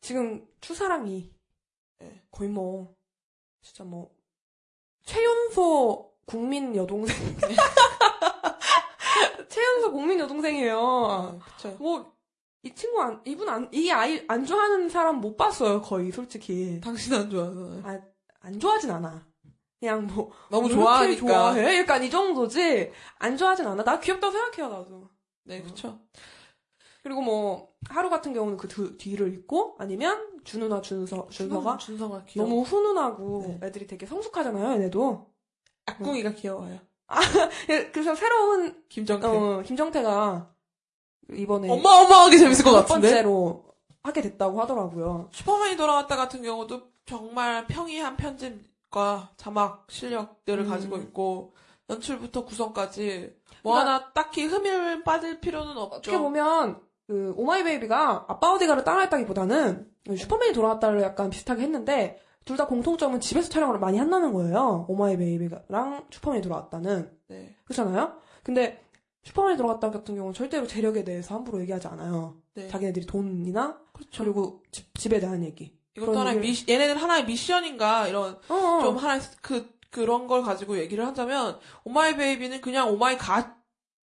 지금 0.00 0.46
추사랑이 0.60 1.30
네. 1.98 2.22
거의 2.30 2.50
뭐 2.50 2.94
진짜 3.62 3.84
뭐 3.84 4.10
최연소 5.04 6.12
국민 6.26 6.74
여동생 6.76 7.16
최연소 9.48 9.92
국민 9.92 10.18
여동생이에요. 10.20 11.40
그쵸. 11.56 11.76
뭐이 11.78 12.74
친구 12.74 13.00
안 13.02 13.20
이분 13.26 13.48
안 13.48 13.68
이 13.72 13.90
아이 13.90 14.24
안 14.28 14.44
좋아하는 14.44 14.88
사람 14.88 15.16
못 15.20 15.36
봤어요 15.36 15.80
거의 15.82 16.12
솔직히 16.12 16.80
당신 16.82 17.14
안 17.14 17.30
좋아서 17.30 17.80
아, 17.82 17.98
안 18.40 18.60
좋아하진 18.60 18.90
않아. 18.90 19.26
그냥 19.80 20.06
뭐 20.06 20.30
너무 20.50 20.68
왜 20.68 20.74
이렇게 20.74 20.82
좋아하니까. 20.82 21.26
좋아해? 21.26 21.78
약간 21.78 22.04
이 22.04 22.10
정도지 22.10 22.92
안 23.18 23.36
좋아하진 23.36 23.66
않아. 23.66 23.82
나 23.82 23.98
귀엽다고 23.98 24.30
생각해요 24.32 24.68
나도. 24.68 25.08
네, 25.44 25.62
그쵸. 25.62 25.98
그리고 27.02 27.22
뭐 27.22 27.72
하루 27.88 28.10
같은 28.10 28.32
경우는 28.34 28.56
그 28.58 28.68
두- 28.68 28.96
뒤를 28.98 29.32
잇고 29.32 29.76
아니면 29.78 30.40
준우나 30.44 30.80
준서 30.82 31.28
준서가 31.30 31.78
준서가 31.78 32.24
귀여워. 32.26 32.48
너무 32.48 32.62
훈훈하고 32.62 33.58
네. 33.60 33.66
애들이 33.66 33.86
되게 33.86 34.04
성숙하잖아요, 34.06 34.72
얘네도. 34.74 35.30
악궁이가 35.86 36.32
귀여워요. 36.34 36.78
예, 37.70 37.90
그래서 37.90 38.14
새로운 38.14 38.84
김정태. 38.88 39.26
어, 39.26 39.62
김정태가 39.66 40.54
이번에 41.32 41.70
어마어마하게 41.70 42.38
재밌을 42.38 42.64
것첫 42.64 42.86
같은데? 42.86 43.08
번째로 43.08 43.64
하게 44.02 44.20
됐다고 44.22 44.60
하더라고요. 44.60 45.30
슈퍼맨이 45.32 45.76
돌아왔다 45.76 46.16
같은 46.16 46.42
경우도 46.42 46.82
정말 47.06 47.66
평이한 47.66 48.16
편집과 48.16 49.32
자막 49.36 49.86
실력들을 49.90 50.64
음. 50.64 50.68
가지고 50.68 50.98
있고 50.98 51.54
연출부터 51.88 52.44
구성까지 52.44 53.39
뭐 53.62 53.74
그러니까 53.74 53.94
하나 53.94 54.12
딱히 54.12 54.44
흠을 54.46 55.04
따질 55.04 55.40
필요는 55.40 55.76
없죠. 55.76 55.96
어떻게 55.96 56.18
보면 56.18 56.80
그 57.06 57.34
오마이베이비가 57.36 58.26
아빠 58.28 58.52
어디가를 58.52 58.84
따라했다기보다는 58.84 59.88
슈퍼맨이 60.16 60.52
돌아왔다를 60.52 61.02
약간 61.02 61.30
비슷하게 61.30 61.62
했는데 61.62 62.18
둘 62.44 62.56
다 62.56 62.66
공통점은 62.66 63.20
집에서 63.20 63.48
촬영을 63.48 63.78
많이 63.78 63.98
한다는 63.98 64.32
거예요. 64.32 64.86
오마이베이비랑 64.88 66.06
슈퍼맨이 66.10 66.42
돌아왔다는 66.42 67.10
네. 67.28 67.54
그렇잖아요. 67.64 68.14
근데 68.42 68.82
슈퍼맨이 69.24 69.56
돌아왔다 69.56 69.90
같은 69.90 70.14
경우는 70.16 70.34
절대로 70.34 70.66
재력에 70.66 71.04
대해서 71.04 71.34
함부로 71.34 71.60
얘기하지 71.60 71.86
않아요. 71.88 72.36
네. 72.54 72.68
자기네들이 72.68 73.06
돈이나 73.06 73.78
그렇죠. 73.92 74.24
그리고 74.24 74.62
집, 74.72 74.92
집에 74.98 75.20
대한 75.20 75.44
얘기. 75.44 75.76
이것도 75.96 76.18
하나의 76.18 76.38
얘기를- 76.38 76.40
미 76.66 76.72
얘네들 76.72 77.00
하나의 77.02 77.26
미션인가 77.26 78.08
이런 78.08 78.38
어, 78.48 78.54
어. 78.54 78.80
좀 78.82 78.96
하나의 78.96 79.20
그 79.42 79.68
그런 79.90 80.26
걸 80.26 80.42
가지고 80.42 80.78
얘기를 80.78 81.06
하자면 81.06 81.58
오마이 81.84 82.16
베이비는 82.16 82.60
그냥 82.60 82.90
oh 82.90 83.03
my 83.03 83.16
god 83.16 83.56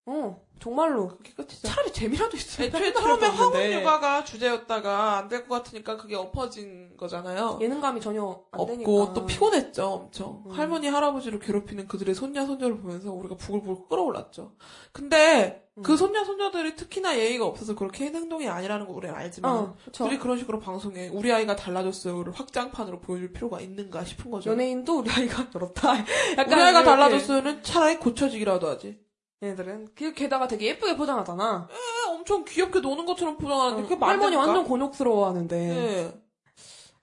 어. 0.06 0.47
정말로 0.60 1.08
그게 1.10 1.32
끝이죠. 1.34 1.68
차라리 1.68 1.92
재미라도 1.94 2.36
있어요. 2.38 2.68
애초에 2.68 2.94
처음에 2.94 3.28
황혼 3.28 3.72
육아가 3.72 4.24
주제였다가 4.24 5.18
안 5.18 5.28
될 5.30 5.48
것 5.48 5.64
같으니까 5.64 5.98
그게 5.98 6.16
엎어진 6.16 6.96
거잖아요. 6.98 7.60
예능감이 7.62 8.02
전혀 8.02 8.44
안 8.52 8.66
되니까. 8.66 8.90
없고 8.92 9.14
또 9.14 9.26
피곤했죠 9.26 9.86
엄청 9.86 10.44
음. 10.46 10.52
할머니 10.52 10.88
할아버지를 10.88 11.40
괴롭히는 11.40 11.88
그들의 11.88 12.16
손자 12.16 12.46
손녀를 12.46 12.80
보면서 12.80 13.12
우리가 13.12 13.36
부글부글 13.36 13.88
끓어올랐죠 13.90 14.54
근데 14.92 15.64
음. 15.78 15.84
그 15.84 15.96
손자 15.96 16.24
손녀들이 16.24 16.76
특히나 16.76 17.18
예의가 17.18 17.46
없어서 17.46 17.76
그렇게 17.76 18.06
행동이 18.06 18.48
아니라는 18.50 18.88
거 18.88 18.94
우리는 18.94 19.14
알지만 19.14 19.56
어. 19.56 19.76
둘이 19.92 20.18
그런 20.18 20.38
식으로 20.40 20.60
방송에 20.60 21.10
우리 21.10 21.32
아이가 21.32 21.56
달라졌어요를 21.56 22.34
확장판으로 22.34 23.00
보여줄 23.02 23.32
필요가 23.34 23.62
있는가 23.62 24.04
싶은 24.04 24.32
거죠 24.32 24.50
연예인도 24.52 25.00
우리 25.00 25.12
아이가 25.12 25.50
저렇다. 25.52 25.98
약간 26.38 26.54
우리 26.54 26.62
아이가 26.62 26.84
달라졌어요는 26.84 27.62
차라리 27.64 27.98
고쳐지기라도 27.98 28.68
하지 28.68 28.98
얘들은 29.44 29.90
그 29.96 30.14
게다가 30.14 30.48
되게 30.48 30.68
예쁘게 30.68 30.96
포장하잖아. 30.96 31.68
에, 31.70 32.10
엄청 32.10 32.44
귀엽게 32.44 32.80
노는 32.80 33.06
것처럼 33.06 33.38
포장하는데 33.38 33.84
그게 33.84 33.96
할머니 34.04 34.36
맞습니까? 34.36 34.40
완전 34.40 34.64
곤욕스러워하는데. 34.66 35.58
네. 35.58 36.22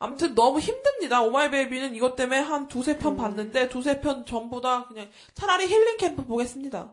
아무튼 0.01 0.35
너무 0.35 0.59
힘듭니다. 0.59 1.23
오마이베이비는 1.23 1.95
이것 1.95 2.17
때문에 2.17 2.41
한 2.41 2.67
두세 2.67 2.99
편 2.99 3.13
음. 3.13 3.17
봤는데 3.17 3.69
두세 3.69 4.01
편 4.01 4.27
전부 4.27 4.61
다 4.61 4.87
그냥 4.89 5.09
차라리 5.35 5.67
힐링 5.67 5.97
캠프 5.97 6.25
보겠습니다. 6.25 6.93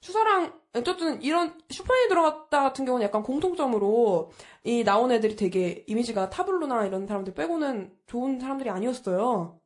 슈사랑 0.00 0.52
어쨌든 0.74 1.22
이런 1.22 1.54
슈퍼맨이 1.68 2.08
돌아왔다 2.08 2.62
같은 2.62 2.84
경우는 2.84 3.04
약간 3.04 3.22
공통점으로 3.22 4.32
이 4.64 4.82
나온 4.82 5.12
애들이 5.12 5.36
되게 5.36 5.84
이미지가 5.86 6.30
타블로나 6.30 6.86
이런 6.86 7.06
사람들 7.06 7.34
빼고는 7.34 7.92
좋은 8.06 8.40
사람들이 8.40 8.70
아니었어요. 8.70 9.59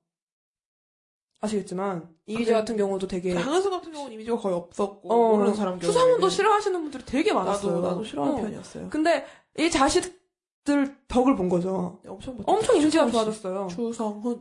아시겠지만 1.44 2.08
이미지 2.26 2.52
아, 2.54 2.58
같은 2.58 2.76
경우도 2.76 3.06
되게 3.06 3.34
강은수 3.34 3.70
같은 3.70 3.92
경우는 3.92 4.12
이미지가 4.14 4.36
거의 4.38 4.54
없었고 4.54 5.12
어, 5.12 5.36
모르는 5.36 5.54
사람 5.54 5.80
수상훈도 5.80 6.28
싫어하시는 6.28 6.80
분들이 6.82 7.04
되게 7.04 7.32
많았어요. 7.32 7.76
나도 7.76 7.88
나도 7.88 8.04
싫어하는 8.04 8.38
어. 8.38 8.40
편이었어요. 8.42 8.88
근데 8.90 9.24
이 9.58 9.70
자식들 9.70 10.96
덕을 11.08 11.36
본 11.36 11.48
거죠. 11.48 12.00
네, 12.02 12.10
엄청 12.10 12.36
못 12.36 12.48
엄청 12.48 12.76
이미지가. 12.76 13.10
좋아졌어요. 13.10 13.68
추성훈 13.70 14.40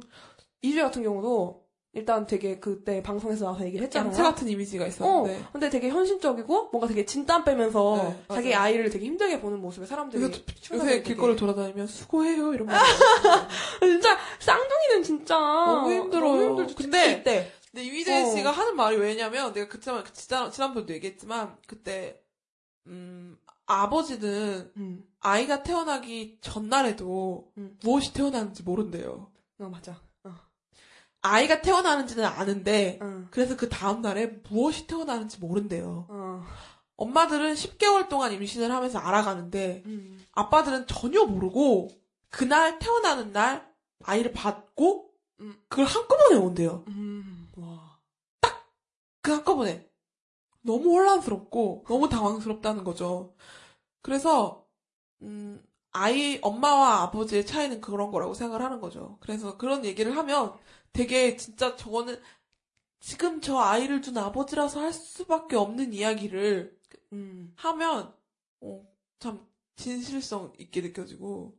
이주희 0.62 0.82
같은 0.82 1.04
경우도 1.04 1.63
일단 1.96 2.26
되게 2.26 2.60
그때 2.60 3.04
방송에서 3.04 3.46
나와서 3.46 3.66
얘기를 3.66 3.86
했잖아요. 3.86 4.10
얌체 4.10 4.24
같은 4.24 4.48
이미지가 4.48 4.86
어, 4.86 4.88
있었는데 4.88 5.46
근데 5.52 5.70
되게 5.70 5.90
현실적이고 5.90 6.70
뭔가 6.72 6.88
되게 6.88 7.06
진땀 7.06 7.44
빼면서 7.46 8.16
네, 8.30 8.36
자기. 8.36 8.56
아이를 8.56 8.90
되게 8.90 9.06
힘들게 9.06 9.40
보는 9.40 9.60
모습에 9.62 9.86
사람들이 9.86 10.24
요새, 10.24 10.44
요새 10.74 11.02
길거리 11.04 11.36
돌아다니면 11.36 11.86
수고해요 11.86 12.54
이런 12.56 12.66
말 12.66 12.82
진짜 13.80 14.18
쌍둥이는 14.40 15.04
진짜 15.04 15.36
너무 15.38 15.92
힘들어요. 15.92 16.36
너무 16.36 16.44
힘들죠. 16.62 16.76
근데 16.76 17.12
이때 17.12 17.52
근데 17.72 17.86
이휘재 17.86 18.24
어. 18.24 18.36
씨가 18.36 18.52
하는 18.52 18.76
말이 18.76 18.98
왜냐면 18.98 19.54
내가 19.54 19.68
그때 19.68 19.92
지난 20.14 20.52
지난번도 20.52 20.94
얘기했지만 20.94 21.56
그때 21.68 22.20
음 22.88 23.38
아버지는 23.68 24.72
음, 24.78 25.04
아이가 25.20 25.62
태어나기 25.62 26.40
전날에도 26.42 27.52
음. 27.58 27.78
무엇이 27.84 28.14
태어나는지 28.14 28.64
모른대요. 28.64 29.32
어 29.60 29.70
맞아. 29.70 30.02
어. 31.24 31.28
아이가 31.28 31.62
태어나는지는 31.62 32.26
아는데 32.26 33.00
어. 33.02 33.26
그래서 33.32 33.56
그 33.56 33.70
다음 33.70 34.02
날에 34.02 34.28
무엇이 34.50 34.88
태어나는지 34.88 35.40
모른대요. 35.40 36.08
어. 36.10 36.44
엄마들은 36.96 37.54
10개월 37.54 38.08
동안 38.08 38.32
임신을 38.34 38.72
하면서 38.72 39.00
알아가는데 39.00 39.84
음. 39.86 40.24
아빠들은 40.34 40.88
전혀 40.88 41.24
모르고 41.26 41.90
그날 42.30 42.80
태어나는 42.80 43.32
날 43.32 43.74
아이를 44.04 44.34
받고 44.34 45.10
음. 45.40 45.56
그걸 45.68 45.86
한꺼번에 45.86 46.36
온대요. 46.36 46.84
음. 46.88 47.50
와. 47.58 48.00
그 49.22 49.32
한꺼번에 49.32 49.90
너무 50.62 50.92
혼란스럽고 50.92 51.86
너무 51.88 52.10
당황스럽다는 52.10 52.84
거죠. 52.84 53.34
그래서 54.02 54.66
음, 55.22 55.64
아이 55.92 56.40
엄마와 56.42 57.04
아버지의 57.04 57.46
차이는 57.46 57.82
그런 57.82 58.12
거라고 58.12 58.34
생각을 58.34 58.64
하는 58.64 58.82
거죠. 58.82 59.18
그래서 59.22 59.58
그런 59.58 59.86
얘기를 59.86 60.18
하면 60.18 60.54
되게 60.94 61.36
진짜 61.36 61.76
저거는 61.76 62.20
지금 63.00 63.42
저 63.42 63.58
아이를 63.58 64.00
둔 64.02 64.18
아버지라서 64.18 64.80
할 64.80 64.94
수밖에 64.94 65.56
없는 65.56 65.92
이야기를 65.92 66.80
음. 67.12 67.52
하면 67.58 68.14
어, 68.62 68.88
참 69.20 69.46
진실성 69.76 70.54
있게 70.58 70.82
느껴지고 70.82 71.58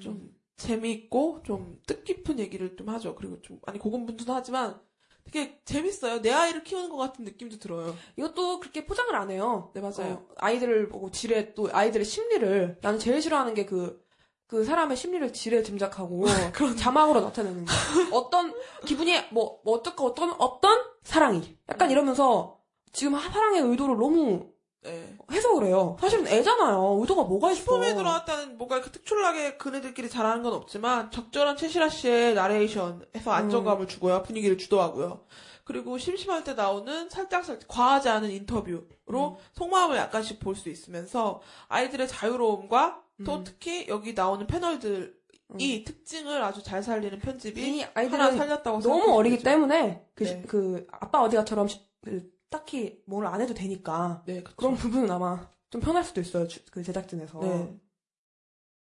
좀 0.00 0.34
재미있고 0.56 1.42
좀 1.44 1.80
뜻깊은 1.86 2.38
얘기를 2.38 2.76
좀 2.76 2.88
하죠. 2.88 3.14
그리고 3.14 3.42
좀 3.42 3.60
아니 3.66 3.78
고군분투하지만 3.78 4.80
되게 5.24 5.60
재밌어요. 5.64 6.22
내 6.22 6.30
아이를 6.30 6.64
키우는 6.64 6.88
것 6.88 6.96
같은 6.96 7.24
느낌도 7.24 7.58
들어요. 7.58 7.94
이것도 8.16 8.60
그렇게 8.60 8.86
포장을 8.86 9.14
안 9.14 9.30
해요. 9.30 9.70
네 9.74 9.80
맞아요. 9.80 10.14
어, 10.14 10.34
아이들을 10.38 10.88
보고 10.88 11.10
지레 11.10 11.54
또 11.54 11.68
아이들의 11.70 12.04
심리를 12.06 12.78
나는 12.80 12.98
제일 12.98 13.20
싫어하는 13.20 13.54
게 13.54 13.66
그 13.66 14.02
그 14.52 14.66
사람의 14.66 14.98
심리를 14.98 15.32
지레 15.32 15.62
짐작하고 15.62 16.24
그런 16.52 16.76
자막으로 16.76 17.22
나타내는 17.22 17.64
거. 17.64 17.72
어떤 18.12 18.52
기분이 18.84 19.18
뭐, 19.30 19.60
뭐 19.64 19.76
어떨까 19.76 20.04
어떤 20.04 20.34
어떤 20.38 20.78
사랑이 21.02 21.56
약간 21.70 21.90
이러면서 21.90 22.58
지금 22.92 23.14
하- 23.14 23.30
사랑의 23.30 23.62
의도를 23.62 23.96
너무 23.96 24.50
네. 24.82 25.16
해석을 25.30 25.68
해요. 25.68 25.96
사실은 25.98 26.26
애잖아요. 26.28 26.98
의도가 27.00 27.22
뭐가 27.22 27.50
있어? 27.52 27.60
슈퍼맨 27.60 27.96
들어왔다는 27.96 28.58
뭔가 28.58 28.76
이렇게 28.76 28.90
특출나게 28.92 29.56
그네들끼리 29.56 30.10
잘하는 30.10 30.42
건 30.42 30.52
없지만 30.52 31.10
적절한 31.10 31.56
최시라 31.56 31.88
씨의 31.88 32.34
나레이션에서 32.34 33.30
안정감을 33.30 33.86
주고요. 33.88 34.22
분위기를 34.22 34.58
주도하고요. 34.58 35.24
그리고 35.64 35.96
심심할 35.96 36.44
때 36.44 36.52
나오는 36.52 37.08
살짝살짝 37.08 37.68
과하지 37.68 38.10
않은 38.10 38.30
인터뷰로 38.30 39.38
속마음을 39.54 39.96
약간씩 39.96 40.40
볼 40.40 40.56
수 40.56 40.68
있으면서 40.68 41.40
아이들의 41.68 42.06
자유로움과 42.08 43.01
또 43.24 43.34
음. 43.36 43.44
특히 43.44 43.86
여기 43.88 44.14
나오는 44.14 44.46
패널들 44.46 45.16
이 45.58 45.78
음. 45.80 45.84
특징을 45.84 46.42
아주 46.42 46.62
잘 46.62 46.82
살리는 46.82 47.18
편집이 47.18 47.78
이 47.78 47.80
하나 47.82 48.30
살렸다고 48.32 48.80
너무. 48.80 49.12
어리기 49.14 49.42
때문에 49.42 50.06
그, 50.14 50.24
네. 50.24 50.42
그 50.48 50.86
아빠 50.92 51.20
어디가처럼 51.22 51.68
시- 51.68 51.80
그 52.02 52.30
딱히 52.50 53.02
뭘 53.06 53.26
안 53.26 53.40
해도 53.40 53.52
되니까 53.54 54.22
네, 54.26 54.42
그쵸. 54.42 54.56
그런 54.56 54.74
부분은 54.76 55.10
아마 55.10 55.48
좀 55.70 55.80
편할 55.80 56.04
수도 56.04 56.20
있어요. 56.20 56.48
주- 56.48 56.60
그 56.70 56.82
제작진에서. 56.82 57.38
네. 57.40 57.78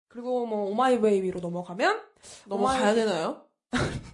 그리고 0.07 0.45
뭐 0.45 0.69
오마이 0.69 0.99
베이비로 0.99 1.39
넘어가면 1.39 2.01
넘어가야 2.45 2.91
오마이- 2.91 2.95
되나요? 2.95 3.45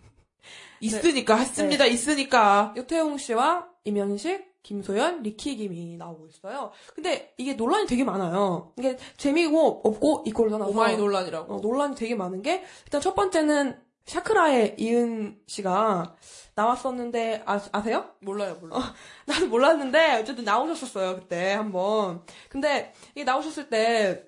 있으니까 0.80 1.36
했습니다. 1.38 1.86
있으니까. 1.86 2.74
유태웅 2.78 3.18
씨와 3.18 3.68
임현식, 3.84 4.57
김소현, 4.68 5.24
리키김이 5.24 5.96
나오고 5.96 6.28
있어요. 6.28 6.72
근데 6.94 7.34
이게 7.38 7.54
논란이 7.54 7.88
되게 7.88 8.04
많아요. 8.04 8.74
이게 8.78 8.98
재미고 9.16 9.80
없고 9.82 10.24
이걸 10.28 10.52
떠나서 10.52 10.70
오마이 10.72 10.98
논란이라고. 10.98 11.56
어, 11.56 11.60
논란이 11.62 11.96
되게 11.96 12.16
많은 12.16 12.42
게 12.42 12.66
일단 12.84 13.00
첫 13.00 13.16
번째는 13.16 13.80
샤크라의 14.06 14.76
이은 14.78 15.40
씨가 15.48 16.18
나왔었는데 16.56 17.44
아, 17.46 17.62
아세요? 17.72 18.10
몰라요, 18.20 18.58
몰라요. 18.60 18.82
나도 19.26 19.48
몰랐는데 19.48 20.20
어쨌든 20.20 20.44
나오셨었어요 20.44 21.16
그때 21.16 21.54
한번. 21.54 22.24
근데 22.50 22.94
이게 23.16 23.24
나오셨을 23.24 23.70
때 23.70 24.27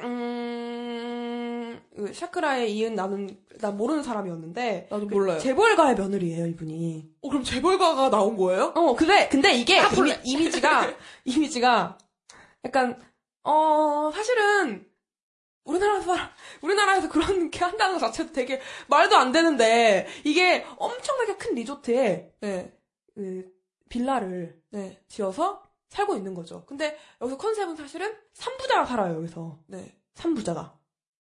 음, 0.00 1.80
그 1.96 2.12
샤크라의 2.12 2.76
이은 2.76 2.94
나는 2.94 3.38
난 3.60 3.76
모르는 3.76 4.02
사람이었는데 4.02 4.88
나도 4.90 5.06
몰라요. 5.06 5.38
재벌가의 5.38 5.94
며느리예요 5.96 6.46
이분이. 6.46 7.14
어, 7.22 7.28
그럼 7.28 7.44
재벌가가 7.44 8.10
나온 8.10 8.36
거예요? 8.36 8.72
어 8.74 8.94
근데 8.96 9.28
근데 9.28 9.52
이게 9.54 9.78
아, 9.78 9.88
이미, 9.96 10.12
이미지가 10.24 10.94
이미지가 11.24 11.98
약간 12.64 12.98
어 13.44 14.10
사실은 14.12 14.86
우리나라 15.64 16.00
사람 16.00 16.28
우리나라에서 16.62 17.08
그런 17.08 17.50
게 17.50 17.64
한다는 17.64 17.94
것 17.98 18.00
자체도 18.06 18.32
되게 18.32 18.60
말도 18.88 19.16
안 19.16 19.32
되는데 19.32 20.06
이게 20.24 20.64
엄청나게 20.76 21.36
큰 21.36 21.54
리조트에 21.54 22.32
네. 22.40 22.72
그 23.14 23.50
빌라를 23.88 24.60
네. 24.70 25.00
지어서 25.08 25.62
살고 25.94 26.16
있는 26.16 26.34
거죠. 26.34 26.64
근데 26.66 26.98
여기서 27.20 27.38
컨셉은 27.38 27.76
사실은 27.76 28.12
삼부자가 28.32 28.84
살아요, 28.84 29.16
여기서. 29.16 29.60
네. 29.68 29.96
삼부자가. 30.14 30.76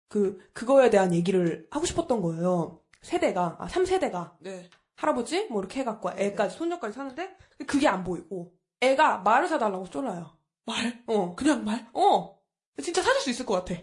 그, 0.08 0.40
그거에 0.54 0.90
대한 0.90 1.14
얘기를 1.14 1.68
하고 1.70 1.86
싶었던 1.86 2.22
거예요. 2.22 2.80
세대가, 3.02 3.58
아, 3.60 3.68
3세대가. 3.68 4.36
네. 4.40 4.70
할아버지, 4.96 5.48
뭐 5.48 5.60
이렇게 5.60 5.82
해갖고 5.82 6.12
애까지, 6.16 6.58
손녀까지 6.58 6.96
사는데, 6.96 7.36
그게 7.68 7.90
안 7.90 8.06
보이고, 8.06 8.54
애가 8.80 9.18
말을 9.20 9.50
사달라고 9.50 9.90
쫄라요. 9.90 10.38
말? 10.66 11.04
어. 11.08 11.36
그냥 11.36 11.66
말? 11.66 11.90
어. 11.94 12.40
진짜 12.82 13.02
사줄 13.02 13.22
수 13.22 13.30
있을 13.32 13.46
것 13.46 13.56
같아. 13.56 13.82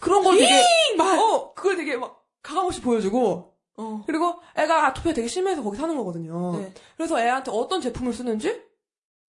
그런 0.00 0.22
걸 0.22 0.38
되게, 0.38 0.62
말! 0.96 1.18
어, 1.18 1.54
그걸 1.54 1.76
되게 1.76 1.96
막, 1.96 2.24
가감없이 2.42 2.80
보여주고, 2.80 3.56
어. 3.78 4.02
그리고 4.06 4.40
애가 4.56 4.86
아토피가 4.86 5.14
되게 5.14 5.26
심해서 5.26 5.62
거기 5.62 5.76
사는 5.76 5.96
거거든요. 5.96 6.56
네. 6.56 6.72
그래서 6.96 7.18
애한테 7.18 7.50
어떤 7.50 7.80
제품을 7.80 8.12
쓰는지 8.12 8.67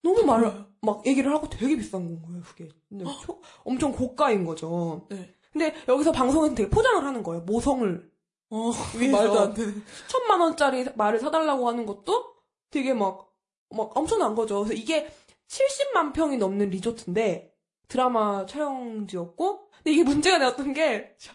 너무 0.01 0.23
말을 0.23 0.65
막 0.81 1.05
얘기를 1.05 1.31
하고 1.33 1.49
되게 1.49 1.75
비싼 1.75 2.05
건 2.05 2.21
거예요, 2.21 2.41
그게. 2.43 2.69
근데 2.87 3.05
초- 3.21 3.41
엄청 3.63 3.91
고가인 3.91 4.45
거죠. 4.45 5.07
네. 5.09 5.35
근데 5.51 5.73
여기서 5.87 6.11
방송에서 6.11 6.55
되게 6.55 6.69
포장을 6.69 7.03
하는 7.03 7.23
거예요. 7.23 7.41
모성을 7.43 8.11
어, 8.51 8.71
위해서 8.97 9.17
말도 9.17 9.39
안 9.39 9.53
되는. 9.53 9.83
천만 10.07 10.39
원짜리 10.41 10.85
말을 10.95 11.19
사달라고 11.19 11.67
하는 11.67 11.85
것도 11.85 12.33
되게 12.69 12.93
막 12.93 13.29
막 13.71 13.95
엄청난 13.95 14.33
거죠. 14.33 14.63
그래서 14.63 14.73
이게 14.73 15.07
70만 15.47 16.11
평이 16.11 16.37
넘는 16.37 16.71
리조트인데 16.71 17.53
드라마 17.87 18.47
촬영지였고 18.47 19.69
근데 19.77 19.91
이게 19.91 20.03
문제가 20.03 20.39
되었던 20.39 20.73
게 20.73 21.15
저- 21.19 21.33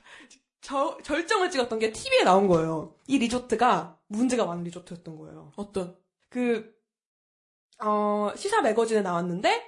저- 0.61 0.99
절정을 1.03 1.51
찍었던 1.53 1.79
게 1.79 1.93
TV에 1.93 2.25
나온 2.25 2.49
거예요. 2.49 2.95
이 3.07 3.19
리조트가 3.19 4.01
문제가 4.09 4.47
많은 4.47 4.65
리조트였던 4.65 5.17
거예요. 5.17 5.53
어떤? 5.55 5.97
그, 6.29 6.75
어, 7.83 8.31
시사 8.37 8.63
매거진에 8.63 9.03
나왔는데, 9.03 9.63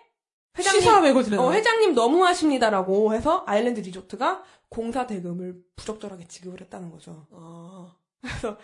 회장님, 0.59 0.81
시사 0.81 1.01
매거진에 1.01 1.37
어? 1.37 1.53
회장님 1.53 1.95
너무하십니다라고 1.95 3.13
해서 3.15 3.45
아일랜드 3.47 3.81
리조트가 3.81 4.43
공사 4.69 5.07
대금을 5.07 5.63
부적절하게 5.77 6.27
지급을 6.29 6.61
했다는 6.63 6.91
거죠. 6.91 7.27
아, 7.33 7.95
그래서 8.23 8.57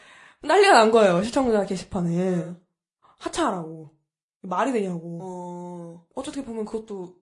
난리가 0.42 0.72
난 0.72 0.90
거예요, 0.90 1.22
시청자 1.22 1.64
게시판에. 1.64 2.54
하차하라고. 3.18 3.90
말이 4.42 4.72
되냐고. 4.72 5.20
어, 5.22 6.06
어떻게 6.14 6.44
보면 6.44 6.64
그것도 6.64 7.14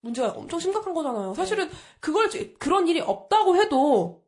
문제가 0.00 0.30
엄청 0.30 0.58
심각한 0.58 0.94
거잖아요. 0.94 1.34
사실은 1.34 1.68
그걸, 2.00 2.30
제- 2.30 2.52
그런 2.54 2.88
일이 2.88 3.00
없다고 3.00 3.56
해도 3.56 4.21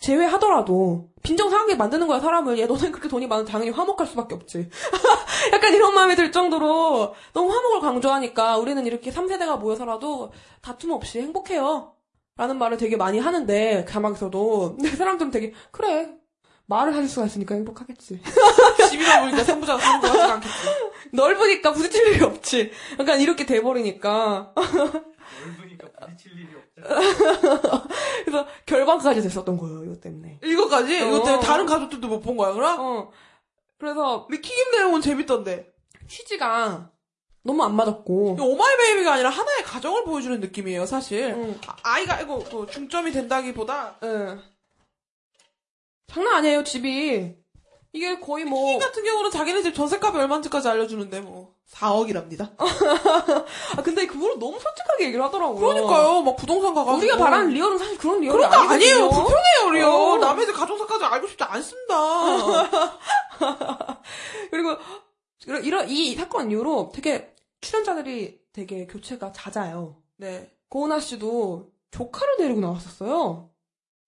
제외하더라도 0.00 1.10
빈정상하게 1.22 1.76
만드는 1.76 2.06
거야, 2.06 2.20
사람을. 2.20 2.58
얘, 2.58 2.66
너는 2.66 2.90
그렇게 2.90 3.08
돈이 3.08 3.26
많으면 3.26 3.46
당연히 3.46 3.70
화목할 3.70 4.06
수밖에 4.06 4.34
없지. 4.34 4.70
약간 5.52 5.74
이런 5.74 5.94
마음이 5.94 6.16
들 6.16 6.32
정도로 6.32 7.14
너무 7.34 7.52
화목을 7.52 7.80
강조하니까 7.80 8.56
우리는 8.56 8.84
이렇게 8.86 9.10
3세대가 9.10 9.58
모여 9.58 9.76
살아도 9.76 10.32
다툼 10.62 10.92
없이 10.92 11.20
행복해요. 11.20 11.92
라는 12.36 12.58
말을 12.58 12.78
되게 12.78 12.96
많이 12.96 13.18
하는데, 13.18 13.84
가망에서도. 13.84 14.76
근데 14.76 14.96
사람들은 14.96 15.30
되게, 15.30 15.52
그래. 15.70 16.08
말을 16.64 16.94
할 16.94 17.06
수가 17.06 17.26
있으니까 17.26 17.56
행복하겠지. 17.56 18.20
집이다 18.90 19.20
보니까 19.20 19.44
거 19.44 19.76
같지 20.00 20.32
않겠지. 20.32 20.54
넓으니까 21.12 21.72
부딪힐 21.72 22.06
일이 22.06 22.24
없지. 22.24 22.70
약간 22.98 23.20
이렇게 23.20 23.44
돼버리니까. 23.44 24.54
부딪힐 25.88 26.32
일이 26.32 26.48
없잖아. 26.56 27.00
그래서 28.24 28.46
결방까지 28.66 29.22
됐었던 29.22 29.56
거예요, 29.56 29.84
이것 29.84 30.00
때문에. 30.00 30.38
이거까지? 30.44 30.96
이거 30.96 31.20
어. 31.20 31.24
때문에 31.24 31.40
다른 31.44 31.66
가족들도 31.66 32.06
못 32.08 32.20
본 32.20 32.36
거야, 32.36 32.52
그럼? 32.52 32.80
어. 32.80 33.10
그래서 33.78 34.26
근데 34.26 34.40
킥인 34.40 34.70
내용은 34.72 35.00
재밌던데. 35.00 35.72
취지가 36.08 36.90
너무 37.42 37.64
안 37.64 37.74
맞았고. 37.74 38.34
이거 38.36 38.44
오마이 38.46 38.76
베이비가 38.76 39.14
아니라 39.14 39.30
하나의 39.30 39.62
가정을 39.62 40.04
보여주는 40.04 40.38
느낌이에요, 40.40 40.84
사실. 40.86 41.24
응. 41.36 41.58
아이가 41.82 42.20
이거 42.20 42.38
뭐 42.50 42.66
중점이 42.66 43.12
된다기보다 43.12 43.98
예. 44.02 44.38
장난 46.08 46.34
아니에요, 46.36 46.64
집이. 46.64 47.39
이게 47.92 48.18
거의 48.20 48.44
뭐. 48.44 48.72
킥 48.72 48.78
같은 48.78 49.02
경우는 49.04 49.30
자기네 49.30 49.62
집 49.62 49.74
전세값이 49.74 50.16
얼마인지까지 50.18 50.68
알려주는데 50.68 51.20
뭐 51.20 51.54
4억이랍니다. 51.72 52.52
아, 52.58 53.82
근데 53.82 54.06
그거를 54.06 54.38
너무 54.38 54.58
솔직하게 54.60 55.06
얘기를 55.06 55.24
하더라고요. 55.24 55.58
그러니까요, 55.58 56.22
막 56.22 56.36
부동산 56.36 56.74
가가지고 56.74 56.98
우리가 56.98 57.16
바라는 57.16 57.48
리얼은 57.50 57.78
사실 57.78 57.98
그런 57.98 58.20
리얼이 58.20 58.38
거 58.38 58.46
아니거든요. 58.46 58.74
아니에요. 58.74 59.08
불편해요, 59.10 59.70
리얼. 59.72 59.88
어. 59.88 60.16
남의 60.18 60.46
집 60.46 60.52
가정사까지 60.52 61.04
알고 61.04 61.26
싶지 61.28 61.44
않습니다. 61.44 61.94
그리고 64.50 64.76
이런 65.62 65.88
이 65.88 66.14
사건 66.14 66.50
이후로 66.50 66.92
되게 66.94 67.34
출연자들이 67.60 68.40
되게 68.52 68.86
교체가 68.86 69.32
잦아요. 69.32 69.96
네. 70.16 70.50
고은아 70.68 71.00
씨도 71.00 71.70
조카를 71.90 72.36
데리고 72.36 72.60
나왔었어요. 72.60 73.50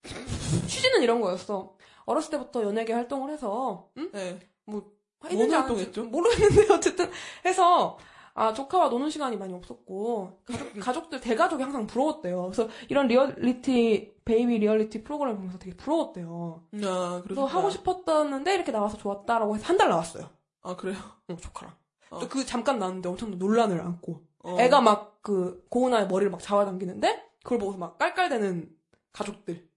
취지는 0.68 1.02
이런 1.02 1.20
거였어. 1.20 1.74
어렸을 2.06 2.30
때부터 2.30 2.62
연예계 2.64 2.92
활동을 2.92 3.30
해서 3.32 3.88
응? 3.98 4.10
네. 4.12 4.38
뭐뭔 4.66 4.90
했는지 5.26 5.54
안 5.54 5.62
활동했죠? 5.62 6.04
모르겠는데 6.04 6.72
어쨌든 6.74 7.10
해서 7.44 7.98
아 8.34 8.52
조카와 8.54 8.88
노는 8.88 9.10
시간이 9.10 9.36
많이 9.36 9.52
없었고 9.52 10.40
가족, 10.46 10.72
가족들 10.80 11.20
대가족이 11.20 11.62
항상 11.62 11.86
부러웠대요. 11.86 12.42
그래서 12.44 12.68
이런 12.88 13.06
리얼리티 13.08 14.14
베이비 14.24 14.58
리얼리티 14.58 15.02
프로그램 15.04 15.36
보면서 15.36 15.58
되게 15.58 15.76
부러웠대요. 15.76 16.62
아, 16.74 16.78
그래서 16.78 17.22
그래서 17.22 17.44
하고 17.44 17.68
싶었다는데 17.70 18.54
이렇게 18.54 18.72
나와서 18.72 18.96
좋았다라고 18.96 19.54
해서 19.56 19.66
한 19.66 19.76
달 19.76 19.88
나왔어요. 19.90 20.30
아, 20.62 20.76
그래요? 20.76 20.96
응, 21.30 21.36
조카랑. 21.36 21.74
어. 22.10 22.20
또그 22.20 22.46
잠깐 22.46 22.78
나왔는데 22.78 23.08
엄청 23.08 23.36
논란을 23.38 23.80
안고 23.80 24.22
어. 24.44 24.56
애가 24.60 24.80
막 24.80 25.12
그 25.22 25.64
고은아의 25.70 26.08
머리를 26.08 26.32
막 26.32 26.40
잡아당기는데 26.40 27.22
그걸 27.44 27.58
보고서 27.58 27.78
막 27.78 27.96
깔깔대는 27.96 28.68
가족들. 29.12 29.68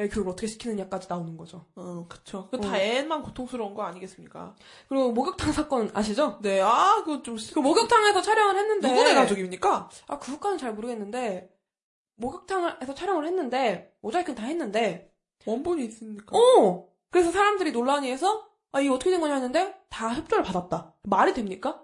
애 0.00 0.08
교육을 0.08 0.32
어떻게 0.32 0.46
시키느냐까지 0.46 1.08
나오는 1.08 1.36
거죠. 1.36 1.66
어, 1.74 2.06
그쵸. 2.08 2.48
그 2.50 2.56
어. 2.56 2.60
다 2.60 2.78
애만 2.78 3.22
고통스러운 3.22 3.74
거 3.74 3.82
아니겠습니까? 3.82 4.54
그리고 4.88 5.10
목욕탕 5.12 5.50
사건 5.52 5.90
아시죠? 5.92 6.38
네, 6.40 6.60
아, 6.60 7.02
그건 7.04 7.24
좀. 7.24 7.36
그 7.52 7.58
목욕탕에서 7.58 8.22
촬영을 8.22 8.56
했는데 8.56 8.88
누구네 8.88 9.14
가족입니까? 9.14 9.88
아 10.06 10.18
그것까지는 10.18 10.58
잘 10.58 10.72
모르겠는데 10.74 11.52
목욕탕에서 12.16 12.94
촬영을 12.94 13.26
했는데 13.26 13.92
모자이크는 14.00 14.36
다 14.36 14.44
했는데 14.46 15.12
원본이 15.46 15.84
있으니까. 15.84 16.36
어 16.36 16.88
그래서 17.10 17.32
사람들이 17.32 17.72
논란이 17.72 18.10
해서 18.10 18.46
아 18.70 18.80
이게 18.80 18.90
어떻게 18.90 19.10
된 19.10 19.20
거냐 19.20 19.34
했는데 19.34 19.74
다 19.88 20.14
협조를 20.14 20.44
받았다 20.44 20.94
말이 21.04 21.32
됩니까? 21.34 21.82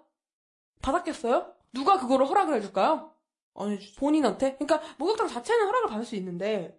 받았겠어요? 0.83 1.53
누가 1.73 1.99
그거를 1.99 2.29
허락을 2.29 2.55
해줄까요? 2.57 3.11
아니, 3.57 3.79
본인한테? 3.97 4.57
그러니까 4.57 4.83
목욕탕 4.99 5.29
자체는 5.29 5.67
허락을 5.67 5.89
받을 5.89 6.05
수 6.05 6.15
있는데 6.17 6.79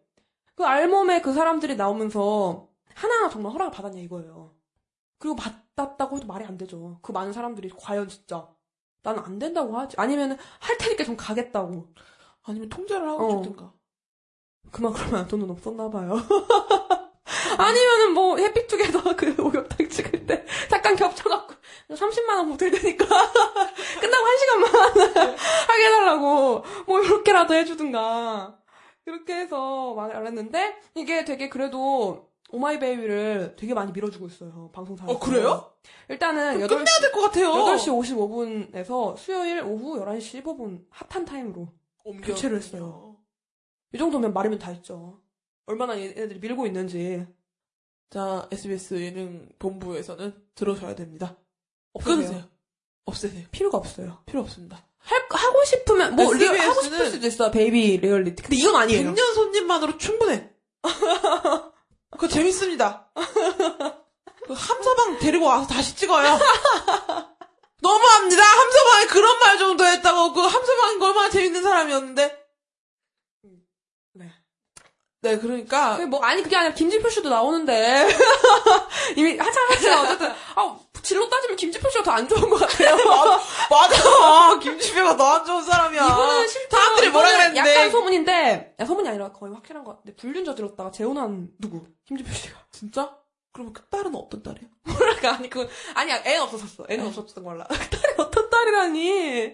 그 0.56 0.65
알몸에 0.65 1.22
그 1.22 1.34
사람들이 1.34 1.76
나오면서 1.76 2.68
하나하나 2.94 3.30
정말 3.30 3.52
허락을 3.53 3.72
받았냐 3.72 3.99
이거예요. 4.02 4.56
그리고 5.19 5.36
받았다고 5.36 6.18
해도 6.18 6.27
말이 6.27 6.45
안 6.45 6.57
되죠. 6.57 6.99
그 7.02 7.11
많은 7.11 7.34
사람들이 7.34 7.69
과연 7.77 8.07
진짜 8.07 8.48
나는 9.03 9.22
안 9.23 9.38
된다고 9.38 9.77
하지 9.77 9.95
아니면 9.99 10.38
할 10.60 10.77
테니까 10.77 11.03
좀 11.03 11.15
가겠다고 11.18 11.94
아니면 12.44 12.69
통제를 12.69 13.07
하고 13.07 13.26
어. 13.26 13.41
죽든가. 13.41 13.73
그만 14.72 14.94
그러면 14.94 15.27
돈은 15.27 15.49
없었나 15.52 15.90
봐요. 15.90 16.15
아니면은 17.57 18.14
뭐 18.14 18.38
해피투게더 18.38 19.15
그 19.15 19.26
목욕탕 19.38 19.90
찍을 19.90 20.26
때 20.26 20.45
잠깐 20.69 20.95
겹쳐갖고 20.95 21.56
30만 21.90 22.30
원 22.30 22.49
보태야 22.49 22.72
되니까 22.72 23.06
끝나고 24.02 24.26
한 24.26 24.38
시간만 24.38 24.76
하게 25.68 25.86
해달라고 25.86 26.64
뭐 26.86 27.02
이렇게라도 27.02 27.53
해주든가 27.53 28.57
그렇게 29.06 29.36
해서 29.36 29.94
말했는데 29.94 30.76
이게 30.95 31.23
되게 31.26 31.48
그래도 31.49 32.30
오마이 32.52 32.80
베이비를 32.80 33.56
되게 33.57 33.73
많이 33.73 33.91
밀어주고 33.91 34.27
있어요 34.27 34.69
방송사에서. 34.73 35.11
어, 35.14 35.19
그래요? 35.19 35.72
일단은 36.10 36.56
그럼 36.56 36.68
8, 36.68 36.68
끝내야 36.69 36.99
될 37.02 37.11
것 37.11 37.22
같아요. 37.22 37.52
8시 37.53 38.72
55분에서 38.73 39.18
수요일 39.18 39.61
오후 39.64 39.99
11시 40.03 40.41
15분 40.44 40.86
핫한 40.90 41.26
타임으로 41.26 41.68
옮겨. 42.03 42.27
교체를 42.27 42.57
했어요. 42.57 43.18
이 43.94 43.98
정도면 43.98 44.34
말이면 44.34 44.60
다 44.60 44.72
했죠. 44.72 45.22
얼마나 45.68 45.98
얘네들이 45.99 46.40
밀고 46.40 46.65
있는지. 46.68 47.26
자, 48.10 48.48
SBS 48.52 49.02
예능 49.02 49.49
본부에서는 49.60 50.34
들어줘야 50.53 50.95
됩니다. 50.95 51.38
없애세요. 51.94 52.15
끊으세요. 52.18 52.44
없애세요. 53.06 53.48
필요가 53.52 53.77
없어요. 53.77 54.19
필요 54.26 54.41
없습니다. 54.41 54.86
할, 55.06 55.26
하고 55.30 55.64
싶으면, 55.65 56.15
뭐, 56.15 56.34
리얼, 56.34 56.57
하고 56.57 56.82
싶을 56.82 57.11
수도 57.11 57.27
있어, 57.27 57.52
베이비 57.52 57.98
리얼리티. 57.98 58.44
근데 58.44 58.56
이건 58.56 58.76
아니에요. 58.76 59.14
100년 59.14 59.36
손님만으로 59.36 59.98
충분해. 59.98 60.49
그거 62.11 62.27
재밌습니다. 62.27 63.11
그 64.48 64.53
함서방 64.53 65.19
데리고 65.19 65.45
와서 65.45 65.68
다시 65.68 65.95
찍어요. 65.95 66.40
너무합니다. 67.82 68.44
함서방이 68.44 69.07
그런 69.07 69.40
말 69.40 69.57
정도 69.57 69.86
했다고 69.86 70.34
그 70.34 70.41
함서방이 70.41 71.03
얼마나 71.03 71.30
재밌는 71.30 71.61
사람이었는데. 71.61 72.45
네. 74.14 74.32
네, 75.22 75.38
그러니까 75.38 75.98
뭐, 76.07 76.23
아니, 76.23 76.41
그게 76.41 76.56
아니라 76.56 76.73
김지표 76.73 77.10
씨도 77.10 77.30
나오는데. 77.30 78.07
이미 79.18 79.38
하차하자. 79.38 80.02
어쨌든, 80.02 80.32
아, 80.56 80.80
질로 81.06 81.30
따지면 81.30 81.56
김지표 81.57 81.90
씨가 81.90 82.03
더 82.03 82.11
안 82.11 82.27
좋은 82.27 82.49
것 82.49 82.57
같아요. 82.57 82.95
맞아. 83.69 84.60
김치배가 84.60 85.15
더 85.15 85.26
안 85.36 85.45
좋은 85.45 85.61
사람이야. 85.64 86.03
이거는 86.03 86.48
실제로 86.48 86.82
사람들이 86.82 87.10
뭐라 87.11 87.30
그랬는데. 87.32 87.76
약간 87.76 87.91
소문인데, 87.91 88.76
야, 88.80 88.86
소문이 88.86 89.07
아니라 89.10 89.32
거의 89.32 89.53
확실한 89.53 89.84
것 89.84 89.91
같은데, 89.98 90.15
불륜 90.15 90.44
저질렀다가 90.45 90.91
재혼한 90.91 91.49
누구? 91.60 91.86
김지표 92.06 92.32
씨가. 92.34 92.60
진짜? 92.72 93.15
그럼 93.53 93.72
그 93.72 93.84
딸은 93.86 94.14
어떤 94.15 94.44
딸이야? 94.44 94.68
뭐랄까, 94.98 95.36
아니, 95.36 95.49
그, 95.49 95.68
아니야, 95.94 96.22
애는 96.26 96.41
없었었어. 96.41 96.86
애는 96.90 97.07
없었던 97.07 97.44
걸라. 97.44 97.65
딸이 97.68 98.15
어떤 98.18 98.49
딸이라니. 98.49 99.53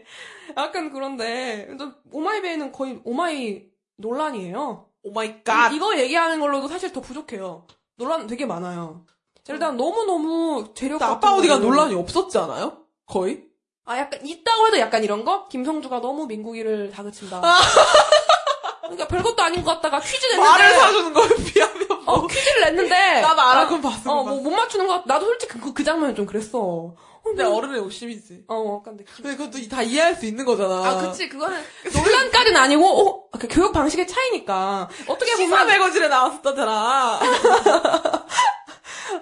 약간 0.57 0.91
그런데, 0.91 1.67
오마이베이비는 2.11 2.71
거의 2.71 2.99
oh 3.03 3.33
my 3.33 3.63
논란이에요. 3.97 4.87
Oh 5.03 5.11
my 5.13 5.43
God. 5.43 5.71
이거 5.73 5.97
얘기하는 5.97 6.39
걸로도 6.39 6.67
사실 6.67 6.91
더 6.93 7.01
부족해요. 7.01 7.65
논란 7.97 8.27
되게 8.27 8.45
많아요. 8.45 9.05
일단 9.49 9.75
너무너무 9.77 10.73
재력 10.75 10.99
근데 10.99 11.05
아빠 11.11 11.33
어디가 11.35 11.57
논란이 11.57 11.95
없었지 11.95 12.37
않아요? 12.37 12.77
거의? 13.07 13.43
아, 13.85 13.97
약간 13.97 14.25
있다고 14.25 14.67
해도 14.67 14.79
약간 14.79 15.03
이런 15.03 15.25
거? 15.25 15.47
김성주가 15.47 15.99
너무 16.01 16.25
민국이를 16.27 16.91
다그친다. 16.91 17.41
그러니까 18.81 19.07
별것도 19.07 19.41
아닌 19.41 19.63
것 19.63 19.71
같다가 19.75 19.99
퀴즈 19.99 20.25
냈는데. 20.27 20.49
말을 20.49 20.75
사주는 20.75 21.13
거에 21.13 21.27
비하면 21.45 21.87
뭐. 22.05 22.13
어, 22.15 22.27
퀴즈를 22.27 22.61
냈는데. 22.61 23.21
나도 23.21 23.41
알아. 23.41 23.61
아, 23.61 23.67
봤어. 23.81 24.11
어, 24.11 24.23
뭐 24.23 24.41
못 24.41 24.49
맞추는 24.51 24.85
것 24.87 24.93
같, 24.93 25.03
나도 25.07 25.25
솔직히 25.25 25.59
그, 25.59 25.73
그 25.73 25.83
장면은 25.83 26.15
좀 26.15 26.25
그랬어. 26.25 26.93
근데 27.23 27.43
어른의 27.43 27.77
욕심이지. 27.79 28.45
어, 28.47 28.79
약간 28.79 28.97
느낌. 28.97 29.13
근데 29.15 29.35
그것도 29.37 29.69
다 29.69 29.81
이해할 29.83 30.15
수 30.15 30.25
있는 30.25 30.43
거잖아. 30.45 30.75
아, 30.85 30.97
그치. 31.01 31.29
그거는 31.29 31.57
논란까지는 31.93 32.59
아니고, 32.59 32.85
어, 32.85 33.29
그 33.39 33.47
교육 33.49 33.71
방식의 33.73 34.07
차이니까. 34.07 34.89
어떻게 35.07 35.35
시사 35.35 35.49
보면, 35.49 35.67
매거진에 35.67 36.07
나왔었잖아. 36.07 37.19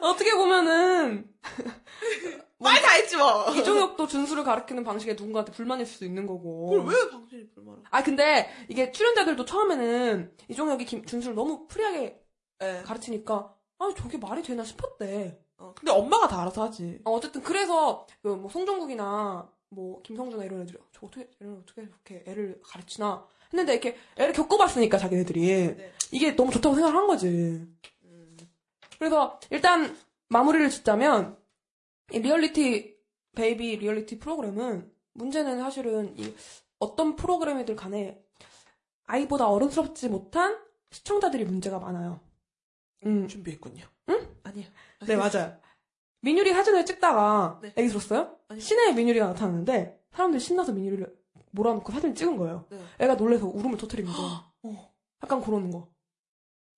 어떻게 0.01 0.33
보면은, 0.35 1.29
말다 2.59 2.89
했지 2.91 3.15
뭐. 3.17 3.49
이종혁도 3.55 4.07
준수를 4.07 4.43
가르치는 4.43 4.83
방식에 4.83 5.13
누군가한테 5.13 5.51
불만일 5.51 5.85
수도 5.85 6.05
있는 6.05 6.25
거고. 6.27 6.69
그걸 6.69 6.85
왜 6.93 7.09
당신이 7.09 7.49
불만을? 7.51 7.83
아, 7.89 8.03
근데 8.03 8.49
이게 8.67 8.91
출연자들도 8.91 9.45
처음에는 9.45 10.35
이종혁이 10.49 10.85
김, 10.85 11.05
준수를 11.05 11.35
너무 11.35 11.67
free하게 11.67 12.21
예. 12.61 12.81
가르치니까, 12.85 13.55
아, 13.79 13.93
저게 13.97 14.17
말이 14.17 14.41
되나 14.43 14.63
싶었대. 14.63 15.39
어, 15.57 15.73
근데 15.77 15.91
엄마가 15.91 16.27
다 16.27 16.41
알아서 16.41 16.63
하지. 16.63 16.99
어, 17.05 17.11
어쨌든 17.11 17.41
그래서 17.41 18.05
그 18.21 18.29
뭐 18.35 18.49
송종국이나 18.49 19.49
뭐 19.69 20.01
김성주나 20.01 20.45
이런 20.45 20.61
애들이 20.61 20.77
저 20.91 21.05
어떻게 21.05 21.29
애를 21.41 21.57
어떻게 21.61 21.81
이렇게 21.83 22.23
애를 22.29 22.59
가르치나 22.63 23.25
했는데 23.53 23.73
이렇게 23.73 23.97
애를 24.17 24.33
겪어봤으니까 24.33 24.97
자기네들이 24.97 25.75
네. 25.77 25.93
이게 26.11 26.35
너무 26.35 26.51
좋다고 26.51 26.75
생각을 26.75 26.97
한 26.97 27.07
거지. 27.07 27.65
그래서 28.99 29.39
일단 29.49 29.97
마무리를 30.27 30.69
짓자면 30.69 31.37
이 32.11 32.19
리얼리티 32.19 32.97
베이비 33.35 33.77
리얼리티 33.77 34.19
프로그램은 34.19 34.91
문제는 35.13 35.59
사실은 35.59 36.17
이 36.17 36.33
어떤 36.79 37.15
프로그램이들 37.15 37.75
간에 37.75 38.21
아이보다 39.05 39.47
어른스럽지 39.49 40.09
못한 40.09 40.59
시청자들이 40.91 41.45
문제가 41.45 41.79
많아요. 41.79 42.19
음, 43.05 43.27
준비했군요. 43.27 43.85
응? 44.09 44.35
아니야. 44.43 44.65
네, 45.07 45.15
맞아요. 45.15 45.57
민율이 46.21 46.53
사진을 46.53 46.85
찍다가, 46.85 47.59
네. 47.61 47.73
애기 47.77 47.87
들었어요? 47.87 48.35
아니. 48.49 48.59
시내에 48.59 48.91
민율이가 48.93 49.27
나타났는데, 49.27 49.99
사람들이 50.11 50.39
신나서 50.41 50.73
민율이를 50.73 51.17
몰아놓고 51.51 51.91
사진을 51.91 52.15
찍은 52.15 52.37
거예요. 52.37 52.65
네. 52.69 52.79
애가 52.99 53.15
놀래서 53.15 53.47
울음을 53.47 53.77
거죠. 54.05 54.21
어. 54.63 54.93
약간 55.23 55.41
그러는 55.41 55.71
거. 55.71 55.87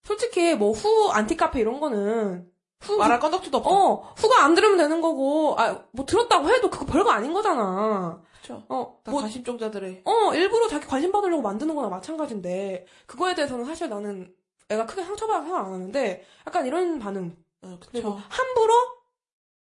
솔직히, 0.03 0.55
뭐, 0.55 0.71
후, 0.71 1.09
안티카페 1.11 1.59
이런 1.59 1.79
거는, 1.79 2.51
후, 2.79 2.97
말할 2.97 3.19
건덕지도 3.19 3.57
없어. 3.59 3.69
어, 3.69 4.13
후가 4.17 4.43
안 4.43 4.55
들으면 4.55 4.77
되는 4.77 5.01
거고, 5.01 5.55
아, 5.59 5.85
뭐, 5.91 6.05
들었다고 6.05 6.49
해도 6.49 6.69
그거 6.69 6.85
별거 6.85 7.11
아닌 7.11 7.33
거잖아. 7.33 8.21
그쵸. 8.41 8.63
어, 8.69 8.99
다 9.03 9.11
뭐, 9.11 9.21
관심종자들의. 9.21 10.01
어, 10.05 10.33
일부러 10.33 10.67
자기 10.67 10.87
관심 10.87 11.11
받으려고 11.11 11.41
만드는 11.41 11.75
거나 11.75 11.89
마찬가지인데, 11.89 12.85
그거에 13.05 13.35
대해서는 13.35 13.65
사실 13.65 13.89
나는 13.89 14.33
애가 14.69 14.85
크게 14.87 15.03
상처받아 15.03 15.43
생각 15.43 15.65
안 15.65 15.73
하는데, 15.73 16.25
약간 16.47 16.65
이런 16.65 16.97
반응. 16.99 17.37
어, 17.61 17.77
그리고. 17.91 18.17
함부로 18.29 18.73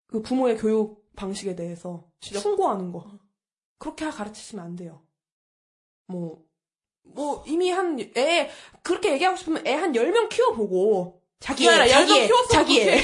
그 0.09 0.21
부모의 0.21 0.59
교육 0.59 1.07
방식에 1.17 1.57
대해서 1.57 2.05
지적? 2.21 2.43
충고하는 2.43 2.93
거. 2.93 3.07
그렇게 3.79 4.09
가르치시면 4.11 4.65
안 4.65 4.77
돼요. 4.77 5.03
뭐, 6.07 6.46
뭐, 7.15 7.43
이미 7.47 7.71
한, 7.71 7.99
애, 8.17 8.51
그렇게 8.83 9.13
얘기하고 9.13 9.37
싶으면 9.37 9.67
애 9.67 9.75
한 9.75 9.93
10명 9.93 10.29
키워보고, 10.29 11.21
자기 11.41 11.65
애, 11.69 11.89
자기 11.89 12.13
애, 12.21 12.27
키웠어. 12.27 12.49
자기 12.49 12.81
애. 12.83 13.03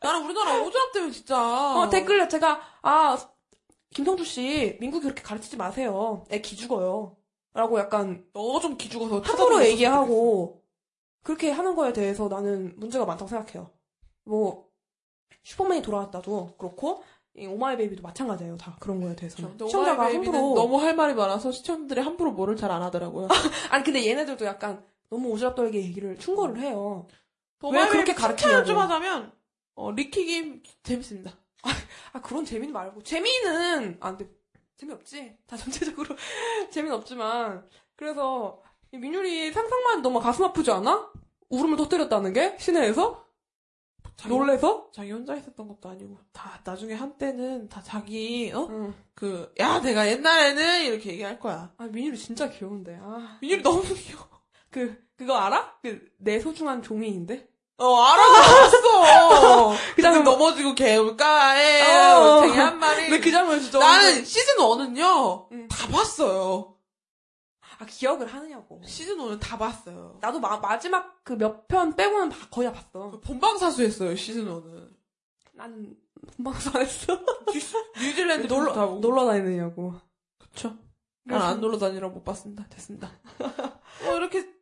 나는 0.00 0.24
우리나라 0.24 0.60
오전합 0.62 0.92
때문에 0.92 1.12
진짜. 1.12 1.36
어, 1.80 1.88
댓글에 1.90 2.28
제가, 2.28 2.60
아, 2.82 3.18
김성주 3.94 4.24
씨, 4.24 4.76
민국이 4.80 5.02
그렇게 5.04 5.22
가르치지 5.22 5.56
마세요. 5.56 6.24
애 6.30 6.40
기죽어요. 6.40 7.16
라고 7.52 7.78
약간 7.78 8.24
너 8.32 8.58
좀 8.60 8.76
기죽어서 8.76 9.20
함부로 9.20 9.64
얘기하고 9.64 10.62
그렇게 11.22 11.50
하는 11.50 11.76
거에 11.76 11.92
대해서 11.92 12.26
나는 12.28 12.74
문제가 12.76 13.04
많다고 13.04 13.28
생각해요. 13.28 13.70
뭐 14.24 14.66
슈퍼맨이 15.44 15.80
돌아왔다도 15.82 16.56
그렇고 16.58 17.04
이 17.04 17.04
오마이 17.36 17.76
베이비도 17.76 18.02
마찬가지예요. 18.02 18.56
다 18.56 18.76
그런 18.80 19.00
거에 19.00 19.16
대해서는 19.16 19.50
근데 19.50 19.66
시청자가 19.66 19.94
오마이 20.02 20.12
베이비는 20.12 20.38
함부로 20.38 20.54
너무 20.62 20.80
할 20.80 20.94
말이 20.94 21.14
많아서 21.14 21.50
시청자들이 21.52 22.00
함부로 22.00 22.30
뭐를 22.32 22.56
잘 22.56 22.70
안 22.70 22.82
하더라고요. 22.82 23.28
아니 23.70 23.84
근데 23.84 24.06
얘네들도 24.06 24.44
약간 24.44 24.84
너무 25.10 25.34
오지랖떨게 25.34 25.74
얘기를 25.74 26.16
충고를 26.18 26.58
해요. 26.60 27.06
오마이 27.62 27.88
그렇게 27.88 28.14
가르치냐고. 28.14 28.64
좀 28.64 28.78
하자면 28.78 29.32
어, 29.74 29.90
리키김 29.90 30.62
재밌습니다. 30.82 31.32
아 32.12 32.20
그런 32.20 32.44
재미는 32.44 32.72
말고 32.72 33.02
재미는 33.02 33.96
아 34.00 34.16
근데 34.16 34.30
재미없지. 34.76 35.36
다 35.46 35.56
전체적으로 35.56 36.14
재미는 36.70 36.96
없지만 36.96 37.66
그래서 37.96 38.62
이 38.92 38.98
민율이 38.98 39.52
상상만 39.52 40.02
너무 40.02 40.20
가슴 40.20 40.44
아프지 40.44 40.70
않아? 40.70 41.10
울음을 41.48 41.76
터뜨렸다는 41.76 42.32
게 42.32 42.56
시내에서 42.58 43.23
자기, 44.16 44.34
놀래서 44.34 44.88
자기 44.92 45.10
혼자 45.12 45.34
있었던 45.34 45.68
것도 45.68 45.88
아니고 45.88 46.18
다 46.32 46.60
나중에 46.64 46.94
한때는 46.94 47.68
다 47.68 47.82
자기 47.82 48.50
어? 48.54 48.66
응. 48.70 48.94
그야 49.14 49.80
내가 49.80 50.06
옛날에는 50.08 50.84
이렇게 50.84 51.10
얘기할 51.12 51.38
거야. 51.38 51.72
아 51.76 51.84
민율이 51.84 52.16
진짜 52.18 52.48
귀여운데 52.48 52.98
아 53.02 53.38
민율이 53.40 53.62
너무 53.62 53.82
귀여워. 53.82 54.28
그 54.70 54.96
그거 55.16 55.34
알아? 55.36 55.74
그 55.82 56.14
내 56.18 56.40
소중한 56.40 56.82
종이인데. 56.82 57.46
어 57.76 58.02
알았어. 58.02 59.74
그 59.96 60.02
장면 60.02 60.22
넘어지고 60.24 60.74
개울가에 60.74 62.12
어. 62.14 62.40
되게 62.42 62.54
한 62.58 62.78
마리. 62.78 63.02
근데 63.08 63.20
그 63.20 63.30
장면 63.30 63.60
진짜 63.60 63.78
나는 63.78 64.24
시즌 64.24 64.56
1은요 64.56 65.46
응. 65.52 65.68
다 65.68 65.88
봤어요. 65.88 66.73
아 67.78 67.86
기억을 67.86 68.26
하느냐고. 68.26 68.80
시즌 68.84 69.16
1은 69.18 69.40
다 69.40 69.56
봤어요. 69.58 70.18
나도 70.20 70.40
마, 70.40 70.58
마지막 70.58 71.22
그 71.24 71.34
몇 71.34 71.66
편 71.68 71.94
빼고는 71.96 72.28
다 72.30 72.36
거의 72.50 72.68
다 72.68 72.74
봤어. 72.74 73.20
본방사수했어요 73.20 74.14
시즌 74.16 74.46
1은. 74.46 74.90
나는 75.52 75.96
본방사수 76.36 76.78
안 76.78 76.82
했어. 76.84 77.18
뉴질랜드 78.00 78.46
놀러. 78.46 78.86
놀러 79.00 79.26
다니느냐고. 79.26 79.94
그쵸. 80.38 80.76
난 81.24 81.46
안 81.46 81.60
놀러 81.60 81.78
다니라 81.78 82.08
못 82.08 82.22
봤습니다. 82.24 82.66
됐습니다. 82.68 83.10
뭐 84.04 84.16
이렇게 84.16 84.52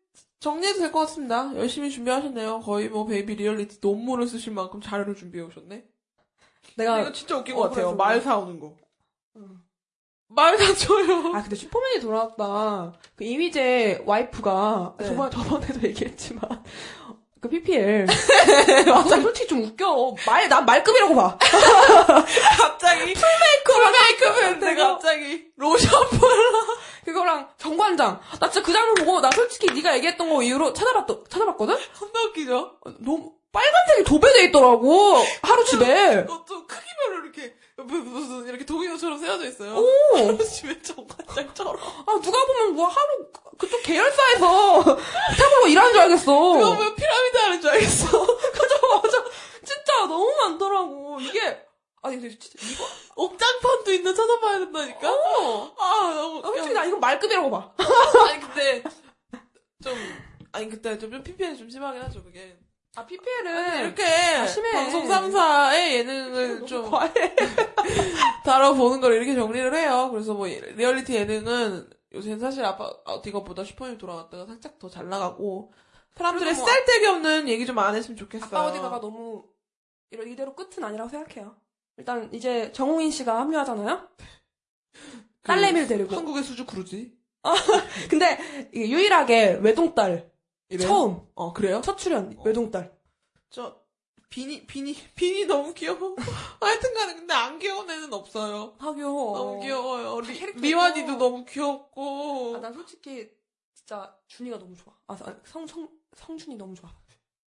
정리해도 0.41 0.79
될 0.81 0.93
것 0.93 1.01
같습니다. 1.01 1.55
열심히 1.57 1.91
준비하셨네요. 1.91 2.61
거의 2.61 2.89
뭐 2.89 3.05
베이비 3.07 3.35
리얼리티 3.37 3.79
논문을 3.81 4.27
쓰실 4.29 4.53
만큼 4.53 4.81
자료를 4.81 5.15
준비해 5.17 5.45
오셨네. 5.45 5.85
내가 6.77 7.01
이거 7.01 7.13
진짜 7.13 7.37
웃긴 7.39 7.55
어, 7.55 7.59
것 7.59 7.63
같아요. 7.71 7.95
말. 7.95 8.21
사오는 8.21 8.59
거. 8.61 8.77
응. 9.37 9.61
말 10.35 10.57
사줘요. 10.59 11.33
아 11.35 11.43
근데 11.43 11.57
슈퍼맨이 11.57 12.01
돌아왔다. 12.01 12.93
그 13.17 13.25
이미재 13.25 14.03
와이프가 14.07 14.95
네. 14.99 15.07
저번 15.07 15.31
저번에도 15.31 15.83
얘기했지만 15.89 16.41
그 17.41 17.49
PPL 17.49 18.07
맞아 18.87 19.19
솔직히 19.21 19.49
좀 19.49 19.63
웃겨. 19.65 20.15
말 20.27 20.49
난 20.49 20.65
말급이라고 20.65 21.15
봐. 21.15 21.37
갑자기 22.59 23.15
풀메이크업 23.15 23.93
메이크업 23.93 24.59
내가- 24.61 24.89
갑자기 24.95 25.47
로션 25.57 25.91
발라. 26.11 26.63
그거랑 27.05 27.49
정관장. 27.59 28.21
나 28.39 28.49
진짜 28.51 28.65
그 28.65 28.73
장면 28.73 28.95
보고 28.95 29.21
나 29.21 29.31
솔직히 29.33 29.73
네가 29.75 29.97
얘기했던 29.97 30.29
거 30.31 30.43
이후로 30.43 30.73
찾아봤 30.73 31.07
찾아봤거든. 31.29 31.77
겁나 31.99 32.23
웃기죠? 32.29 32.59
어, 32.87 32.91
너무 33.01 33.33
빨간색이 33.53 34.05
도배돼 34.05 34.45
있더라고. 34.45 35.17
하루 35.43 35.65
집에. 35.65 35.85
그것도 36.25 36.67
크기별로 36.67 37.25
이렇게 37.25 37.55
무- 37.77 37.99
무슨 37.99 38.47
이렇게 38.49 38.65
도미노처럼 38.65 39.19
세워져 39.19 39.47
있어요. 39.47 39.75
오. 39.77 40.17
하루 40.17 40.39
집에 40.39 40.81
정관장처럼. 40.83 41.77
아 42.07 42.21
누가 42.23 42.47
보면 42.47 42.75
뭐 42.75 42.87
하루 42.89 43.27
그쪽 43.59 43.83
계열사에서 43.83 44.83
스타벅으로 45.37 45.69
일하는 45.69 45.93
줄 45.93 46.01
알겠어. 46.03 46.25
그거 46.33 46.75
보면 46.77 46.95
피라미드 46.95 47.37
하는 47.37 47.61
줄 47.61 47.71
알겠어. 47.71 48.27
그죠 48.27 49.01
맞아. 49.03 49.25
진짜 49.65 49.93
너무 50.09 50.35
많더라고. 50.41 51.21
이게 51.21 51.41
아니 52.03 52.19
근데 52.19 52.37
진짜 52.39 52.59
이거 52.69 52.85
옥장판도 53.15 53.93
있는 53.93 54.15
찾아봐야 54.15 54.59
된다니까? 54.61 55.09
아, 55.09 56.13
너무 56.15 56.39
아. 56.43 56.43
솔직히 56.47 56.75
나 56.75 56.85
이거 56.85 56.97
말급이라고 56.97 57.49
봐. 57.51 57.71
아니, 58.29 58.41
근데, 58.41 58.83
좀, 59.85 59.95
아니, 60.51 60.69
그때 60.69 60.99
좀, 60.99 61.13
좀 61.13 61.23
PPL이 61.23 61.57
좀 61.57 61.71
심하긴 61.71 62.03
하죠, 62.03 62.25
그게. 62.25 62.59
아 62.95 63.07
PPL은 63.07 63.81
이렇게, 63.87 64.47
심해. 64.47 64.71
방송 64.73 65.09
3사의 65.09 65.93
예능을 65.95 66.67
좀. 66.67 66.91
다뤄보는 68.45 69.01
걸 69.01 69.15
이렇게 69.15 69.35
정리를 69.35 69.75
해요. 69.75 70.11
그래서 70.13 70.35
뭐, 70.35 70.47
리얼리티 70.47 71.15
예능은 71.15 71.89
요새는 72.15 72.39
사실 72.39 72.63
아빠, 72.65 72.93
어디가보다 73.07 73.65
슈퍼맨 73.65 73.97
돌아왔다가 73.97 74.45
살짝 74.45 74.79
더 74.79 74.91
잘 74.91 75.09
나가고, 75.09 75.73
사람들의 76.17 76.53
뭐 76.55 76.67
쓸데기 76.67 77.07
없는 77.07 77.49
얘기 77.49 77.65
좀 77.65 77.79
안 77.79 77.95
했으면 77.95 78.19
좋겠어요. 78.19 78.49
아빠 78.49 78.67
어디 78.67 78.79
가가 78.79 79.01
너무 79.01 79.45
이런 80.11 80.29
이대로 80.29 80.55
끝은 80.55 80.85
아니라고 80.85 81.09
생각해요. 81.09 81.57
일단 81.97 82.29
이제 82.35 82.71
정웅인 82.73 83.11
씨가 83.11 83.41
합류하잖아요. 83.41 84.07
그 84.93 85.47
딸내미를 85.47 85.89
데리고. 85.89 86.15
한국의 86.15 86.43
수리 86.43 86.67
크루즈지. 86.67 87.17
근데 88.11 88.39
이게 88.75 88.91
유일하게 88.91 89.61
외동딸 89.63 90.31
이래요? 90.73 90.89
처음 90.89 91.27
어, 91.35 91.53
그래요? 91.53 91.81
첫 91.83 91.97
출연 91.99 92.37
외동딸. 92.45 92.97
저, 93.51 93.81
비니, 94.29 94.67
비니, 94.67 94.95
비니 95.15 95.45
너무 95.45 95.75
귀여워. 95.75 96.17
하여튼 96.61 96.95
간에 96.95 97.15
근데 97.15 97.35
안 97.35 97.59
귀여운 97.59 97.89
애는 97.91 98.13
없어요. 98.13 98.75
아 98.79 98.93
귀여워. 98.95 99.37
너무 99.39 99.61
귀여워요. 99.61 100.21
리, 100.21 100.35
캐릭터 100.35 100.61
미완이도. 100.61 101.17
너무 101.17 101.45
귀엽고. 101.45 102.57
아, 102.57 102.61
난 102.61 102.73
솔직히 102.73 103.31
진짜 103.75 104.17
준이가 104.29 104.59
너무 104.59 104.75
좋아. 104.75 104.95
아, 105.09 105.17
성, 105.45 105.67
성, 105.67 105.89
성준이 106.15 106.57
너무 106.57 106.75
좋아. 106.75 106.91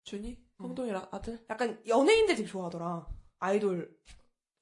준이? 0.04 0.30
응. 0.30 0.66
홍동이 0.66 0.92
라- 0.92 1.08
아들? 1.12 1.46
약간 1.50 1.80
연예인들 1.88 2.36
되게 2.36 2.48
좋아하더라. 2.48 3.08
아이돌 3.40 3.96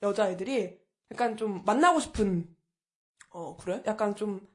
여자애들이 0.02 0.80
약간 1.12 1.38
좀 1.38 1.64
만나고 1.64 2.00
싶은 2.02 2.54
어, 3.30 3.56
그래? 3.58 3.82
약간 3.86 4.16
좀 4.16 4.46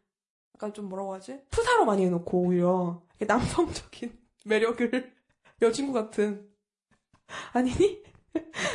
약간 0.57 0.73
좀 0.73 0.89
뭐라고 0.89 1.13
하지? 1.15 1.39
프사로 1.51 1.85
많이 1.85 2.05
해놓고 2.07 2.39
오히려 2.39 3.03
남성적인 3.21 4.19
매력을 4.47 5.13
여친구 5.63 5.93
같은 5.93 6.49
아니니? 7.53 8.03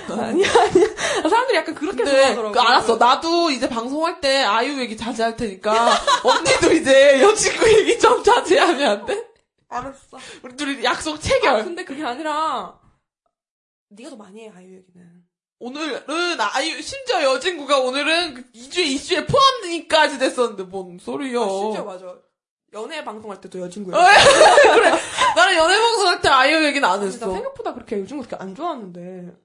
아니야 0.09 0.47
아니야 0.49 0.87
사람들이 1.29 1.57
약간 1.57 1.75
그렇게 1.75 2.03
생각하더라고 2.05 2.51
그 2.51 2.59
알았어. 2.59 2.97
나도 2.97 3.51
이제 3.51 3.67
방송할 3.69 4.19
때 4.19 4.41
아이유 4.43 4.79
얘기 4.79 4.97
자제할 4.97 5.35
테니까 5.35 5.73
언니도 6.23 6.71
이제 6.73 7.21
여친구 7.21 7.71
얘기 7.79 7.97
좀 7.99 8.23
자제하면 8.23 8.81
안 8.99 9.05
돼? 9.05 9.27
알았어 9.69 10.17
우리 10.43 10.55
둘이 10.55 10.83
약속 10.83 11.19
체결. 11.19 11.55
아, 11.61 11.63
근데 11.63 11.83
그게 11.85 12.03
아니라 12.03 12.79
네가 13.89 14.09
더 14.11 14.15
많이 14.15 14.41
해 14.45 14.51
아이유 14.55 14.77
얘기는 14.77 15.20
오늘은 15.65 16.39
아이유 16.39 16.81
심지어 16.81 17.21
여친구가 17.23 17.77
오늘은 17.81 18.33
그 18.33 18.51
2주에 18.51 18.79
이슈에 18.79 19.27
포함까지 19.27 20.17
됐었는데 20.17 20.63
뭔 20.63 20.97
소리요? 20.97 21.43
아, 21.43 21.47
진짜 21.47 21.83
맞아 21.83 22.15
연애 22.73 23.03
방송할 23.03 23.39
때도 23.41 23.59
여친구야 23.59 23.95
어, 23.95 24.01
그래. 24.73 24.91
나는 25.35 25.55
연애 25.57 25.77
방송할 25.79 26.21
때 26.21 26.29
아이유 26.29 26.65
얘기는 26.65 26.87
안 26.87 27.03
했어. 27.03 27.27
나 27.27 27.33
생각보다 27.33 27.75
그렇게 27.75 27.99
요즘 27.99 28.17
그렇게 28.17 28.35
안 28.37 28.55
좋아하는데 28.55 28.99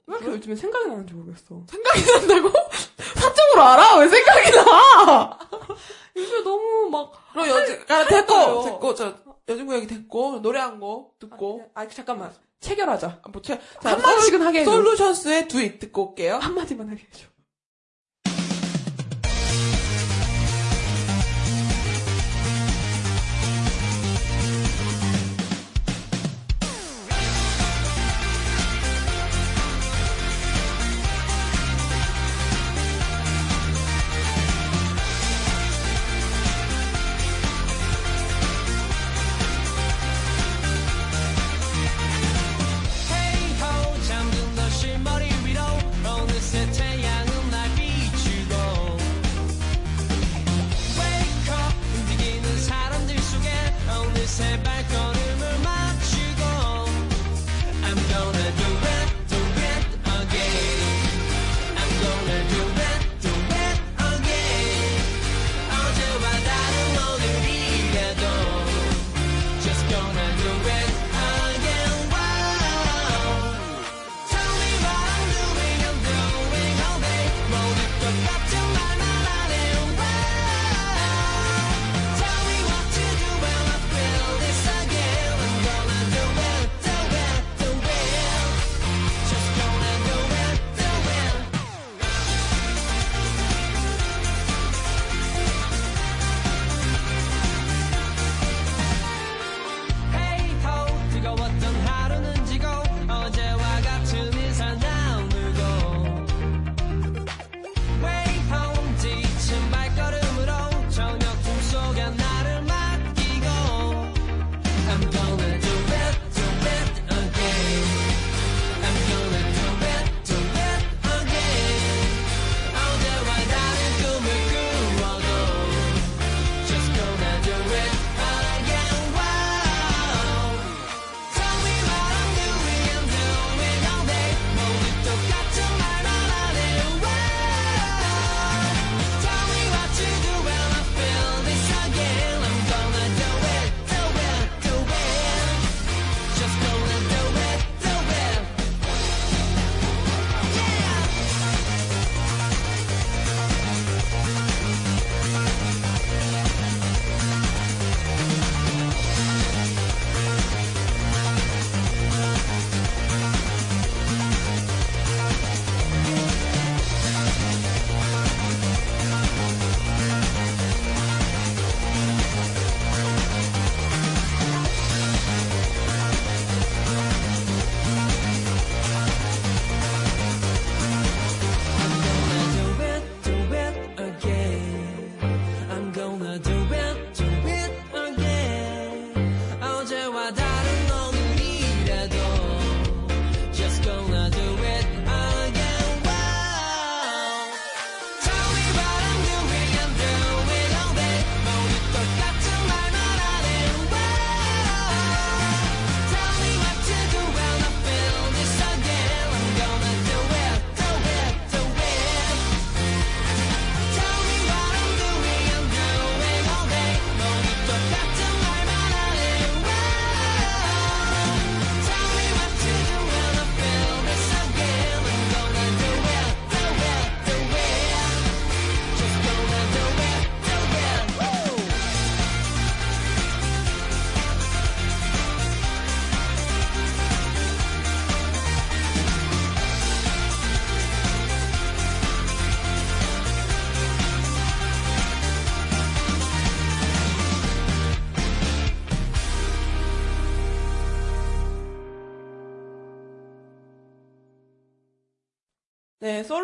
왜 0.07 0.17
이렇게 0.17 0.27
요즘에 0.27 0.57
생각이 0.57 0.87
나는지 0.87 1.13
모르겠어 1.13 1.63
생각이 1.69 2.03
난다고? 2.07 2.51
사적으로 3.15 3.63
알아? 3.63 3.97
왜 3.99 4.09
생각이 4.09 4.51
나? 4.53 5.39
요즘에 6.17 6.43
너무 6.45 6.89
막 6.91 7.13
그럼 7.35 7.49
여친, 7.49 7.85
야, 7.91 8.07
됐고. 8.07 8.65
됐고, 8.65 8.95
저, 8.95 9.15
여친구 9.47 9.75
얘기 9.75 9.87
됐고, 9.87 10.41
노래 10.41 10.61
한곡 10.61 11.19
듣고. 11.19 11.71
아 11.75 11.87
잠깐만 11.89 12.33
체결하자. 12.67 13.21
아, 13.23 13.29
뭐, 13.31 13.41
제, 13.43 13.59
자, 13.81 13.91
한마디씩은 13.91 14.03
한마디씩은 14.03 14.43
하게 14.43 14.61
해줘. 14.61 14.71
솔루션스의 14.71 15.49
두잇 15.49 15.79
듣고 15.79 16.11
올게요. 16.11 16.37
한 16.37 16.55
마디만 16.55 16.89
하게 16.89 17.03
해줘 17.03 17.27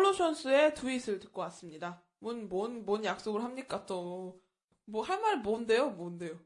네, 0.03 0.11
솔루션스의 0.11 0.75
트윗을 0.75 1.19
듣고 1.21 1.39
왔습니다. 1.43 2.01
뭔, 2.19 2.49
뭔, 2.49 2.83
뭔 2.85 3.05
약속을 3.05 3.41
합니까, 3.41 3.85
또. 3.85 4.37
뭐, 4.85 5.01
할 5.01 5.21
말 5.21 5.37
뭔데요? 5.37 5.91
뭔데요? 5.91 6.37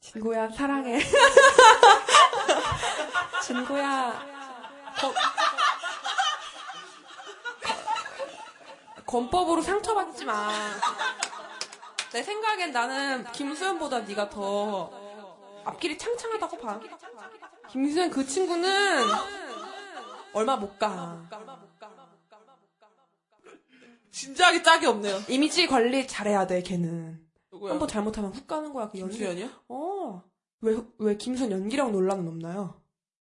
친구야, 0.00 0.50
사랑해. 0.50 0.98
친구야. 3.42 4.26
거- 5.00 5.14
권법으로 9.06 9.62
상처받지 9.62 10.26
마. 10.26 10.50
내 12.12 12.22
생각엔 12.22 12.72
나는 12.72 13.24
김수현보다 13.32 14.00
네가 14.00 14.28
더 14.28 14.92
앞길이 15.64 15.96
창창하다고 15.96 16.58
봐. 16.58 16.78
김수현 17.70 18.10
그 18.10 18.26
친구는 18.26 19.06
얼마 20.32 20.56
못 20.56 20.78
가. 20.78 21.28
진지하게 24.10 24.62
짝이 24.62 24.86
없네요. 24.86 25.18
이미지 25.28 25.66
관리 25.66 26.06
잘해야 26.06 26.46
돼, 26.46 26.62
걔는. 26.62 27.26
누구야? 27.52 27.72
한번 27.72 27.86
잘못하면 27.88 28.32
훅 28.32 28.46
가는 28.46 28.72
거야, 28.72 28.90
그 28.90 28.98
연기. 28.98 29.18
김수현이요? 29.18 29.50
어. 29.68 30.22
왜, 30.62 30.76
왜 30.98 31.16
김수현 31.16 31.50
연기력 31.52 31.90
논란은 31.90 32.26
없나요? 32.26 32.80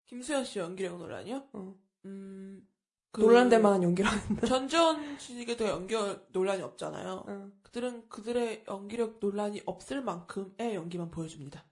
김수현 0.06 0.46
씨 0.46 0.60
연기력 0.60 0.98
논란이요? 0.98 1.50
어. 1.54 1.76
음, 2.06 2.66
그 3.12 3.20
논란될 3.22 3.62
만한 3.62 3.84
연기력. 3.84 4.12
전지현 4.48 5.20
씨에게도 5.20 5.68
연기력 5.68 6.28
논란이 6.32 6.62
없잖아요. 6.62 7.26
응. 7.28 7.54
그들은 7.62 8.08
그들의 8.08 8.64
연기력 8.68 9.18
논란이 9.20 9.62
없을 9.66 10.02
만큼의 10.02 10.76
연기만 10.76 11.12
보여줍니다. 11.12 11.66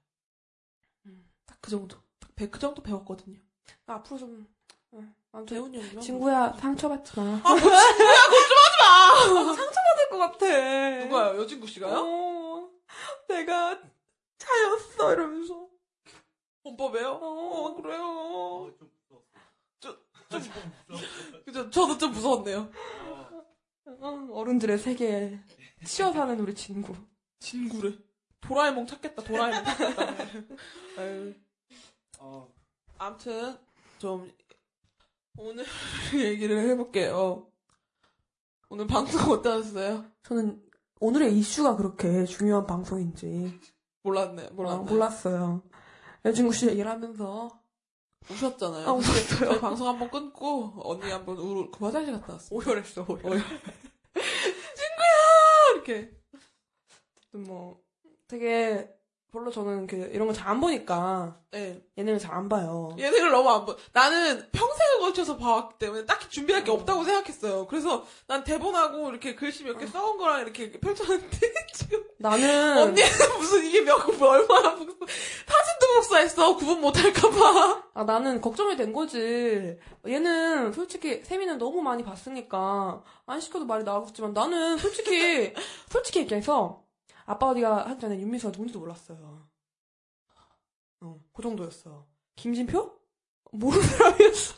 딱그 1.45 1.71
정도. 1.71 1.97
딱 2.19 2.35
배- 2.35 2.49
그 2.49 2.59
정도 2.59 2.83
배웠거든요. 2.83 3.39
나 3.85 3.95
앞으로 3.95 4.17
좀, 4.19 4.47
응. 4.93 5.13
배운 5.45 5.73
연기만. 5.73 6.01
친구야, 6.01 6.53
상처받지 6.53 7.19
마. 7.19 7.23
아, 7.23 7.49
뭐 7.49 7.59
친구야, 7.59 7.79
걱정하지 8.29 8.77
마! 8.79 9.53
상처받을 9.53 10.09
것 10.09 10.17
같아. 10.17 11.05
누가요? 11.05 11.41
여진구 11.41 11.67
씨가요? 11.67 11.95
어, 11.97 12.69
내가 13.27 13.79
차였어, 14.37 15.13
이러면서. 15.13 15.67
헌법에요? 16.65 17.11
어. 17.21 17.75
그래요. 17.75 18.01
어, 18.03 18.71
좀 18.77 18.89
무서웠어. 19.09 19.27
좀- 19.79 20.41
좀. 20.41 21.43
그죠? 21.45 21.69
저도 21.69 21.97
좀 21.97 22.11
무서웠네요. 22.11 22.69
어, 23.85 24.27
어른들의 24.33 24.77
세계에 24.77 25.39
치여 25.85 26.11
사는 26.11 26.37
우리 26.39 26.53
친구. 26.55 26.93
친구를. 27.39 28.03
도라에몽 28.41 28.85
찾겠다, 28.87 29.23
도라에몽 29.23 29.63
찾겠다. 29.63 30.03
아유. 30.97 31.33
어, 32.19 32.51
아무튼, 32.97 33.57
좀, 33.99 34.29
오늘 35.37 35.65
얘기를 36.15 36.67
해볼게요. 36.69 37.47
오늘 38.69 38.87
방송 38.87 39.31
어떠셨어요? 39.31 40.05
저는 40.23 40.61
오늘의 40.99 41.37
이슈가 41.37 41.75
그렇게 41.77 42.25
중요한 42.25 42.65
방송인지 42.65 43.59
몰랐네, 44.03 44.47
어, 44.47 44.49
몰랐네. 44.53 44.83
몰랐어요. 44.91 45.63
여진구 46.25 46.53
씨 46.53 46.67
얘기를 46.67 46.89
하면서 46.89 47.49
우셨잖아요. 48.29 48.87
아, 48.87 48.93
웃었어요. 48.93 49.49
저희 49.49 49.59
방송 49.61 49.87
한번 49.87 50.09
끊고, 50.09 50.73
언니 50.83 51.09
한번 51.11 51.37
우, 51.37 51.69
그 51.71 51.85
화장실 51.85 52.13
갔다 52.19 52.33
왔어. 52.33 52.53
오열했어, 52.53 53.05
오열. 53.07 53.25
오열. 53.25 53.39
친구야! 54.75 55.73
이렇게. 55.75 56.11
뭐 57.33 57.79
되게 58.27 58.89
별로 59.31 59.51
저는 59.51 59.87
그 59.87 60.09
이런 60.13 60.27
거 60.27 60.33
잘 60.33 60.47
안 60.47 60.61
보니까 60.61 61.35
네. 61.51 61.81
예능을 61.97 62.17
잘 62.19 62.33
안 62.33 62.47
봐요. 62.49 62.95
예능을 62.97 63.29
너무 63.31 63.49
안 63.49 63.65
보, 63.65 63.75
나는 63.93 64.49
평생을 64.51 64.99
걸쳐서 65.01 65.37
봐왔기 65.37 65.75
때문에 65.79 66.05
딱히 66.05 66.29
준비할 66.29 66.63
게 66.63 66.71
없다고 66.71 67.03
생각했어요. 67.03 67.67
그래서 67.67 68.05
난 68.27 68.43
대본하고 68.43 69.09
이렇게 69.09 69.35
글씨 69.35 69.63
몇 69.63 69.77
개 69.77 69.85
써온 69.85 70.17
거랑 70.17 70.41
이렇게 70.41 70.71
펼쳤는데, 70.79 71.27
지금. 71.73 72.03
나는 72.19 72.77
언니는 72.77 73.09
무슨 73.37 73.63
이게 73.65 73.81
몇, 73.81 73.97
뭐 74.17 74.29
얼마나 74.29 74.75
복사, 74.75 74.95
사진도 75.45 75.93
복사했어. 75.95 76.55
구분 76.55 76.81
못할까봐. 76.81 77.83
아, 77.93 78.03
나는 78.05 78.41
걱정이 78.41 78.75
된 78.75 78.91
거지. 78.93 79.77
얘는 80.07 80.71
솔직히 80.73 81.21
세미는 81.23 81.57
너무 81.57 81.81
많이 81.81 82.03
봤으니까 82.03 83.03
안 83.25 83.39
시켜도 83.41 83.65
말이 83.65 83.83
나왔지만 83.83 84.33
나는 84.33 84.77
솔직히 84.77 85.53
솔직히 85.91 86.19
얘기해서 86.21 86.81
아빠 87.27 87.47
어디가 87.47 87.87
한 87.89 87.99
전에 87.99 88.17
윤미수가 88.19 88.51
누군지도 88.51 88.79
몰랐어요. 88.79 89.45
어, 91.01 91.19
그 91.33 91.41
정도였어. 91.43 92.05
김진표? 92.37 92.91
모르는 93.51 93.85
사람이었어. 93.85 94.55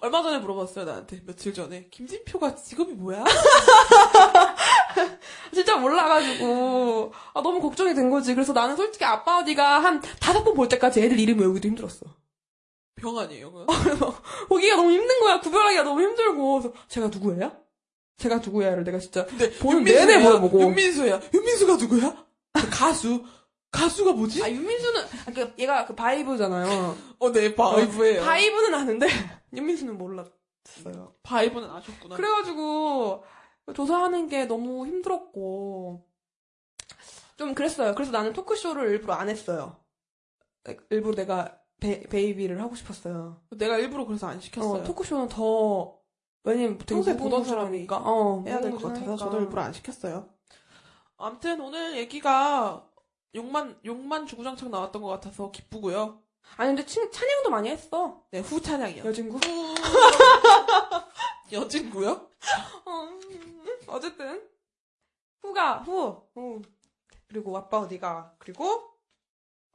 얼마 0.00 0.22
전에 0.22 0.38
물어봤어요, 0.38 0.84
나한테. 0.86 1.22
며칠 1.24 1.52
전에. 1.52 1.88
김진표가 1.90 2.54
직업이 2.56 2.92
뭐야? 2.94 3.24
진짜 5.52 5.76
몰라가지고 5.76 7.12
아, 7.34 7.42
너무 7.42 7.60
걱정이 7.60 7.94
된 7.94 8.10
거지. 8.10 8.34
그래서 8.34 8.52
나는 8.52 8.76
솔직히 8.76 9.04
아빠 9.04 9.38
어디가 9.38 9.80
한 9.80 10.00
다섯 10.20 10.42
번 10.44 10.54
볼 10.54 10.68
때까지 10.68 11.02
애들 11.02 11.18
이름 11.20 11.38
외우기도 11.40 11.68
힘들었어. 11.68 12.06
병 12.96 13.18
아니에요, 13.18 13.52
그거? 13.52 13.66
보기가 14.48 14.76
너무 14.76 14.90
힘든 14.92 15.20
거야. 15.20 15.40
구별하기가 15.40 15.82
너무 15.82 16.00
힘들고. 16.00 16.60
그래서 16.60 16.74
제가 16.88 17.08
누구예요? 17.08 17.52
제가 18.16 18.36
누구야를 18.38 18.84
내가 18.84 18.98
진짜 18.98 19.24
근데 19.26 19.50
보는. 19.58 19.84
내내 19.84 20.18
물어보고. 20.18 20.60
윤민수야. 20.60 21.20
윤민수가 21.34 21.76
누구야? 21.76 22.26
그 22.52 22.68
가수. 22.70 23.24
가수가 23.70 24.12
뭐지? 24.12 24.42
아 24.42 24.50
윤민수는 24.50 25.00
아, 25.02 25.32
그 25.34 25.52
얘가 25.58 25.84
그 25.86 25.94
바이브잖아요. 25.94 26.96
어, 27.18 27.32
네, 27.32 27.54
바이브예요. 27.54 28.22
바이브는 28.22 28.74
아는데 28.74 29.06
윤민수는 29.52 29.98
몰랐어요. 29.98 31.14
바이브는 31.22 31.68
아셨구나. 31.70 32.16
그래가지고 32.16 33.24
조사하는 33.74 34.28
게 34.28 34.46
너무 34.46 34.86
힘들었고 34.86 36.06
좀 37.36 37.54
그랬어요. 37.54 37.94
그래서 37.94 38.12
나는 38.12 38.32
토크쇼를 38.32 38.88
일부러 38.92 39.12
안 39.14 39.28
했어요. 39.28 39.76
일부러 40.88 41.14
내가 41.14 41.58
베, 41.78 42.00
베이비를 42.04 42.62
하고 42.62 42.74
싶었어요. 42.76 43.42
내가 43.50 43.76
일부러 43.76 44.06
그래서 44.06 44.26
안 44.28 44.40
시켰어요. 44.40 44.80
어, 44.80 44.84
토크쇼는 44.84 45.28
더 45.28 45.98
왜냐면 46.46 46.78
평소에 46.78 47.16
보던 47.16 47.44
사람이 47.44 47.84
사람이니까 47.84 47.96
어, 48.04 48.42
해야 48.46 48.60
될 48.60 48.70
것 48.72 48.82
같아서. 48.82 49.16
저도 49.16 49.40
일부러 49.40 49.62
안 49.62 49.72
시켰어요. 49.72 50.28
아무튼 51.18 51.60
오늘 51.60 51.96
얘기가 51.96 52.86
욕만 53.34 53.76
욕만 53.84 54.26
주구장창 54.26 54.70
나왔던 54.70 55.02
것 55.02 55.08
같아서 55.08 55.50
기쁘고요. 55.50 56.20
아니 56.56 56.68
근데 56.68 56.86
친, 56.86 57.10
찬양도 57.10 57.50
많이 57.50 57.68
했어. 57.68 58.22
네, 58.30 58.38
후 58.38 58.60
찬양이요. 58.62 59.04
여진구. 59.04 59.40
여진구요? 61.52 62.10
어, 62.84 63.08
어쨌든 63.88 64.42
후가 65.42 65.78
후. 65.78 66.22
후. 66.34 66.62
그리고 67.28 67.56
아빠 67.56 67.80
어디가 67.80 68.34
그리고 68.38 68.84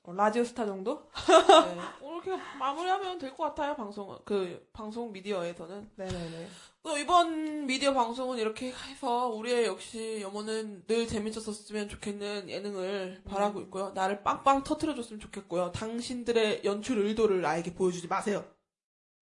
어, 0.04 0.14
라디오 0.14 0.44
스타 0.44 0.66
정도? 0.66 1.08
네. 1.14 1.78
오늘 2.02 2.24
이렇게 2.26 2.44
마무리하면 2.58 3.20
될 3.20 3.36
것 3.36 3.44
같아요. 3.44 3.76
방송 3.76 4.18
그 4.26 4.68
방송 4.74 5.12
미디어에서는. 5.12 5.92
네네네. 5.96 6.48
또 6.84 6.98
이번 6.98 7.68
미디어 7.68 7.94
방송은 7.94 8.40
이렇게 8.40 8.72
해서 8.72 9.28
우리의 9.28 9.68
역시 9.68 10.20
염원은 10.22 10.88
늘 10.88 11.08
재밌었으면 11.08 11.88
좋겠는 11.90 12.50
예능을 12.50 13.22
바라고 13.26 13.60
음. 13.60 13.64
있고요. 13.66 13.92
나를 13.92 14.24
빵빵 14.24 14.64
터트려줬으면 14.64 15.20
좋겠고요. 15.20 15.72
당신들의 15.74 16.64
연출 16.66 16.98
의도를 17.00 17.42
나에게 17.42 17.76
보여주지 17.76 18.08
마세요. 18.08 18.44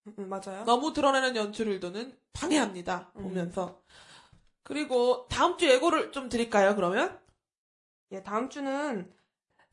음, 0.08 0.14
음, 0.18 0.30
맞아요. 0.30 0.64
너무 0.64 0.94
드러내는 0.94 1.36
연출 1.36 1.68
의도는 1.70 2.18
방해합니다. 2.32 3.12
음. 3.18 3.24
보면서. 3.24 3.82
그리고 4.64 5.28
다음 5.30 5.58
주 5.58 5.68
예고를 5.70 6.14
좀 6.14 6.30
드릴까요? 6.30 6.76
그러면 6.76 7.20
예, 8.12 8.24
다음 8.24 8.50
주는 8.50 9.12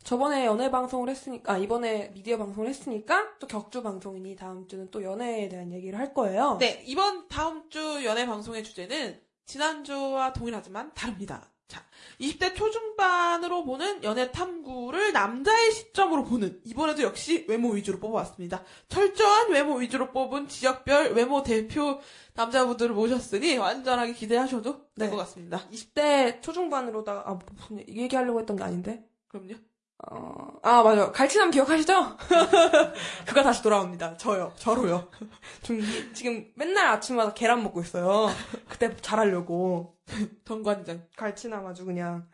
저번에 0.07 0.47
연애 0.47 0.70
방송을 0.70 1.09
했으니까, 1.09 1.55
아, 1.55 1.59
이번에 1.59 2.12
미디어 2.15 2.39
방송을 2.39 2.69
했으니까, 2.69 3.37
또 3.41 3.49
격주 3.49 3.83
방송이니 3.83 4.37
다음 4.37 4.69
주는 4.69 4.89
또 4.93 5.03
연애에 5.03 5.49
대한 5.49 5.73
얘기를 5.73 5.99
할 5.99 6.15
거예요. 6.15 6.59
네 6.61 6.85
이번 6.87 7.27
다음 7.27 7.69
주 7.70 8.05
연애 8.05 8.24
방송의 8.24 8.62
주제는 8.62 9.20
지난주와 9.47 10.33
동일하지만 10.33 10.95
다릅니다. 10.95 11.51
자, 11.66 11.85
20대 12.20 12.55
초중반으로 12.55 13.65
보는 13.65 14.05
연애 14.05 14.31
탐구를 14.31 15.12
남자의 15.12 15.73
시점으로 15.73 16.23
보는 16.23 16.61
이번에도 16.65 17.03
역시 17.03 17.45
외모 17.49 17.70
위주로 17.70 17.99
뽑아왔습니다. 17.99 18.62
철저한 18.87 19.51
외모 19.51 19.74
위주로 19.78 20.12
뽑은 20.12 20.47
지역별 20.47 21.15
외모 21.15 21.43
대표 21.43 21.99
남자분들을 22.35 22.95
모셨으니 22.95 23.59
완전하게 23.59 24.12
기대하셔도 24.12 24.85
될 24.95 25.09
네. 25.09 25.11
것 25.11 25.16
같습니다. 25.16 25.66
20대 25.73 26.41
초중반으로다가, 26.43 27.28
아, 27.28 27.39
무슨 27.57 27.81
얘기- 27.81 28.03
얘기하려고 28.03 28.39
했던 28.39 28.55
게 28.57 28.62
아닌데? 28.62 29.05
그럼요. 29.27 29.55
어, 29.98 30.59
아, 30.62 30.82
맞아. 30.82 31.10
갈치남 31.10 31.51
기억하시죠? 31.51 32.16
그가 33.27 33.43
다시 33.43 33.62
돌아옵니다. 33.62 34.16
저요. 34.18 34.52
저로요. 34.56 35.09
좀, 35.62 35.81
지금 36.12 36.52
맨날 36.55 36.89
아침마다 36.89 37.32
계란 37.32 37.62
먹고 37.62 37.81
있어요. 37.81 38.28
그때 38.68 38.94
잘하려고. 38.97 39.97
정관장. 40.44 41.06
갈치남 41.16 41.66
아주 41.66 41.85
그냥, 41.85 42.28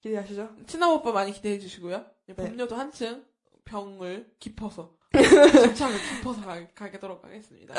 기대하시죠? 0.00 0.50
친남 0.66 0.90
오빠 0.90 1.12
많이 1.12 1.32
기대해 1.32 1.58
주시고요. 1.58 2.04
네. 2.26 2.34
범녀도 2.34 2.76
한층 2.76 3.24
병을 3.64 4.34
깊어서 4.38 4.92
집착을 5.12 5.96
깊어서 5.98 6.42
가, 6.42 6.90
가도록 6.90 7.24
하겠습니다. 7.24 7.74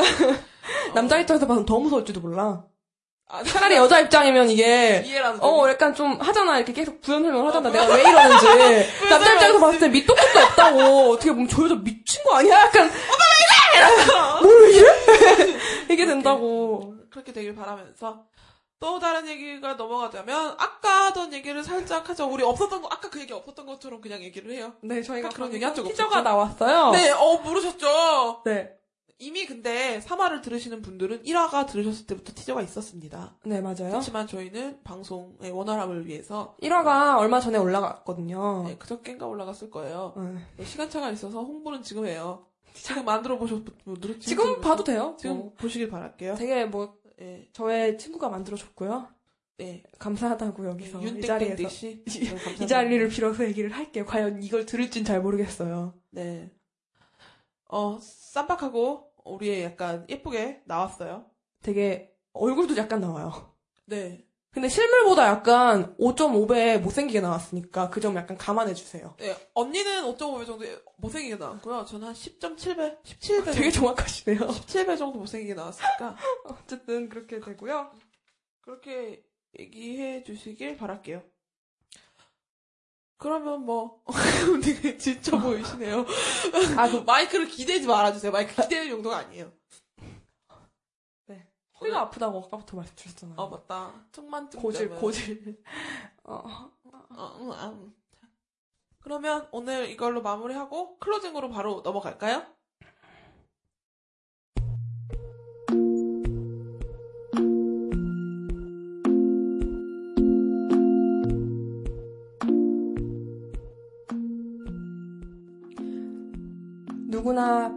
남자 0.93 1.19
입장에서 1.19 1.45
봐서 1.45 1.63
더 1.65 1.79
무서울지도 1.79 2.21
몰라. 2.21 2.65
아, 3.27 3.43
차라리 3.43 3.76
여자 3.76 3.99
입장이면 3.99 4.52
이게 4.52 5.03
어 5.41 5.68
약간 5.68 5.95
좀 5.95 6.19
하잖아. 6.22 6.57
이렇게 6.57 6.73
계속 6.73 7.02
부연 7.02 7.23
설명을 7.23 7.47
하잖아. 7.47 7.72
내가 7.72 7.85
왜 7.95 8.02
이러는지. 8.02 8.45
남자 9.10 9.34
입장에서 9.34 9.60
봤을 9.60 9.80
때 9.80 9.89
밑도 9.89 10.14
끝도 10.14 10.39
없다고. 10.39 11.11
어떻게 11.11 11.31
보면 11.31 11.47
저 11.47 11.64
여자 11.64 11.76
미친 11.76 12.23
거 12.23 12.35
아니야? 12.35 12.56
약간 12.61 12.89
뭘 14.43 14.69
이래? 14.72 14.88
이게 15.89 16.06
된다고. 16.06 16.93
그렇게 17.10 17.34
되길 17.34 17.56
바라면서. 17.56 18.26
또 18.80 18.99
다른 18.99 19.27
얘기가 19.27 19.73
넘어가자면 19.73 20.56
아까 20.60 21.06
하던 21.07 21.34
얘기를 21.34 21.64
살짝 21.64 22.07
하죠. 22.10 22.27
우리 22.27 22.43
없었던 22.43 22.81
거 22.81 22.89
아까 22.91 23.10
그 23.10 23.19
얘기 23.22 23.34
없었던 23.34 23.65
것처럼 23.65 24.02
그냥 24.02 24.22
얘기를 24.22 24.52
해요. 24.52 24.73
네 24.84 25.02
저희가 25.02 25.30
그런 25.30 25.52
얘기 25.53 25.64
한적 25.64 25.85
티저가 25.88 26.19
없었죠? 26.19 26.23
나왔어요. 26.23 26.91
네, 26.91 27.10
어 27.11 27.38
모르셨죠? 27.38 28.41
네. 28.45 28.69
이미 29.17 29.45
근데 29.45 29.99
3화를 30.01 30.41
들으시는 30.41 30.81
분들은 30.81 31.23
1화가 31.23 31.67
들으셨을 31.67 32.05
때부터 32.05 32.33
티저가 32.35 32.61
있었습니다. 32.63 33.37
네 33.45 33.61
맞아요 33.61 33.89
그렇지만 33.89 34.27
저희는 34.27 34.81
방송의 34.83 35.51
원활함을 35.51 36.05
위해서 36.05 36.55
1화가 36.61 37.17
얼마 37.17 37.39
전에 37.39 37.57
올라갔거든요 37.57 38.63
네, 38.67 38.75
그저께인가 38.77 39.25
올라갔을 39.25 39.69
거예요. 39.69 40.13
네. 40.17 40.41
네, 40.57 40.65
시간차가 40.65 41.11
있어서 41.11 41.43
홍보는 41.43 41.81
지금 41.81 42.05
해요. 42.05 42.45
지금 42.73 43.05
만들어 43.05 43.37
보셨 43.37 43.63
분들은 43.85 44.19
지금 44.19 44.43
들으면서 44.43 44.61
봐도 44.69 44.83
돼요 44.83 45.15
지금 45.17 45.37
뭐. 45.37 45.53
보시길 45.57 45.89
바랄게요. 45.89 46.35
되게 46.35 46.65
뭐 46.65 46.97
네, 47.17 47.47
저의 47.53 47.97
친구가 47.97 48.27
만들어줬고요 48.27 49.07
네. 49.57 49.83
감사하다고 49.97 50.67
여기서 50.67 50.99
이 50.99 51.03
윤땡땡 51.05 51.21
자리에서 51.21 51.69
씨. 51.69 52.03
이 52.61 52.67
자리를 52.67 53.07
빌어서 53.07 53.45
얘기를 53.45 53.71
할게요 53.71 54.05
과연 54.05 54.43
이걸 54.43 54.65
들을진 54.65 55.05
잘 55.05 55.21
모르겠어요 55.21 55.93
네. 56.11 56.51
어, 57.67 57.97
쌈박하고 58.01 59.11
우리의 59.25 59.63
약간 59.63 60.05
예쁘게 60.09 60.61
나왔어요. 60.65 61.25
되게 61.63 62.13
얼굴도 62.33 62.77
약간 62.77 62.99
나와요 63.01 63.53
네. 63.85 64.23
근데 64.51 64.69
실물보다 64.69 65.27
약간 65.27 65.97
5.5배 65.97 66.79
못생기게 66.79 67.19
나왔으니까 67.19 67.89
그 67.89 67.99
점 67.99 68.15
약간 68.15 68.37
감안해 68.37 68.73
주세요. 68.73 69.15
네, 69.19 69.35
언니는 69.53 70.03
5.5배 70.03 70.45
정도 70.45 70.65
못생기게 70.97 71.35
나왔고요. 71.35 71.83
저는 71.85 72.07
한 72.07 72.13
10.7배? 72.13 73.01
17배. 73.03 73.53
되게 73.53 73.69
정확하시네요. 73.71 74.39
17배 74.47 74.97
정도 74.97 75.19
못생기게 75.19 75.55
나왔으니까 75.55 76.15
어쨌든 76.45 77.09
그렇게 77.09 77.39
되고요. 77.41 77.91
그렇게 78.61 79.25
얘기해 79.59 80.23
주시길 80.23 80.77
바랄게요. 80.77 81.21
그러면 83.17 83.65
뭐 83.65 84.03
되게 84.63 84.97
지쳐 84.97 85.39
보이시네요. 85.39 86.05
아, 86.77 86.89
그 86.89 86.97
마이크를 86.97 87.47
기대지 87.47 87.87
말아주세요. 87.87 88.31
마이크 88.31 88.61
기대는 88.61 88.89
용도가 88.89 89.17
아니에요. 89.17 89.51
허리가 91.79 92.01
아프다고 92.01 92.39
아까부터 92.45 92.77
말씀 92.77 92.95
주셨잖아요. 92.95 93.39
아 93.39 93.47
맞다. 93.47 93.93
턱만 94.11 94.49
좀 94.49 94.61
고질. 94.61 94.89
고질. 94.89 95.61
어, 96.23 96.71
어, 97.09 97.37
응. 97.41 97.93
자, 98.19 98.27
그러면 99.01 99.47
오늘 99.51 99.89
이걸로 99.89 100.21
마무리하고 100.21 100.97
클로징으로 100.99 101.49
바로 101.49 101.81
넘어갈까요? 101.83 102.45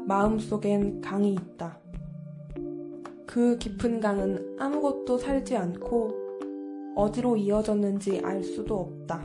마음속엔 0.08 1.02
강이 1.02 1.34
있다. 1.34 1.78
그 3.26 3.58
깊은 3.58 4.00
강은 4.00 4.56
아무것도 4.58 5.18
살지 5.18 5.54
않고 5.54 6.94
어디로 6.96 7.36
이어졌는지 7.36 8.22
알 8.24 8.42
수도 8.42 8.76
없다. 8.78 9.22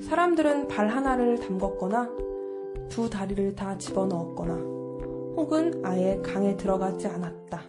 사람들은 0.00 0.66
발 0.66 0.88
하나를 0.88 1.36
담궜거나 1.40 2.88
두 2.88 3.10
다리를 3.10 3.54
다 3.54 3.76
집어넣었거나 3.76 4.54
혹은 5.36 5.82
아예 5.84 6.18
강에 6.24 6.56
들어가지 6.56 7.06
않았다. 7.06 7.60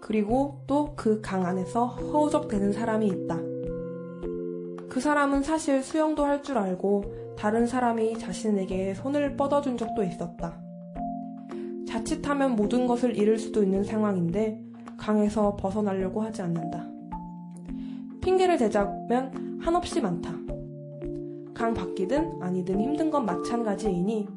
그리고 0.00 0.60
또 0.66 0.96
그 0.96 1.20
강 1.22 1.46
안에서 1.46 1.86
허우적대는 1.86 2.72
사람이 2.72 3.06
있다. 3.06 3.38
그 4.88 5.00
사람은 5.00 5.44
사실 5.44 5.84
수영도 5.84 6.24
할 6.24 6.42
줄 6.42 6.58
알고 6.58 7.23
다른 7.36 7.66
사람이 7.66 8.18
자신에게 8.18 8.94
손을 8.94 9.36
뻗어준 9.36 9.76
적도 9.76 10.02
있었다. 10.02 10.58
자칫하면 11.86 12.56
모든 12.56 12.86
것을 12.86 13.16
잃을 13.16 13.38
수도 13.38 13.62
있는 13.62 13.84
상황인데 13.84 14.60
강에서 14.96 15.56
벗어나려고 15.56 16.22
하지 16.22 16.42
않는다. 16.42 16.86
핑계를 18.20 18.56
대자면 18.56 19.58
한없이 19.60 20.00
많다. 20.00 20.32
강 21.52 21.72
밖이든 21.72 22.42
아니든 22.42 22.80
힘든 22.80 23.10
건 23.10 23.26
마찬가지이니 23.26 24.28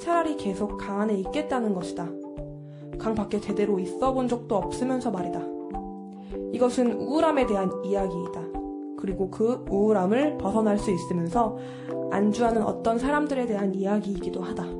차라리 0.00 0.36
계속 0.36 0.78
강 0.78 1.00
안에 1.00 1.14
있겠다는 1.14 1.74
것이다. 1.74 2.08
강 2.98 3.14
밖에 3.14 3.40
제대로 3.40 3.78
있어 3.78 4.12
본 4.12 4.28
적도 4.28 4.56
없으면서 4.56 5.10
말이다. 5.10 5.40
이것은 6.52 6.92
우울함에 6.92 7.46
대한 7.46 7.70
이야기이다. 7.84 8.49
그리고 9.00 9.30
그 9.30 9.64
우울함을 9.68 10.38
벗어날 10.38 10.78
수 10.78 10.90
있으면서 10.90 11.58
안주하는 12.10 12.62
어떤 12.62 12.98
사람들에 12.98 13.46
대한 13.46 13.74
이야기이기도 13.74 14.42
하다. 14.42 14.79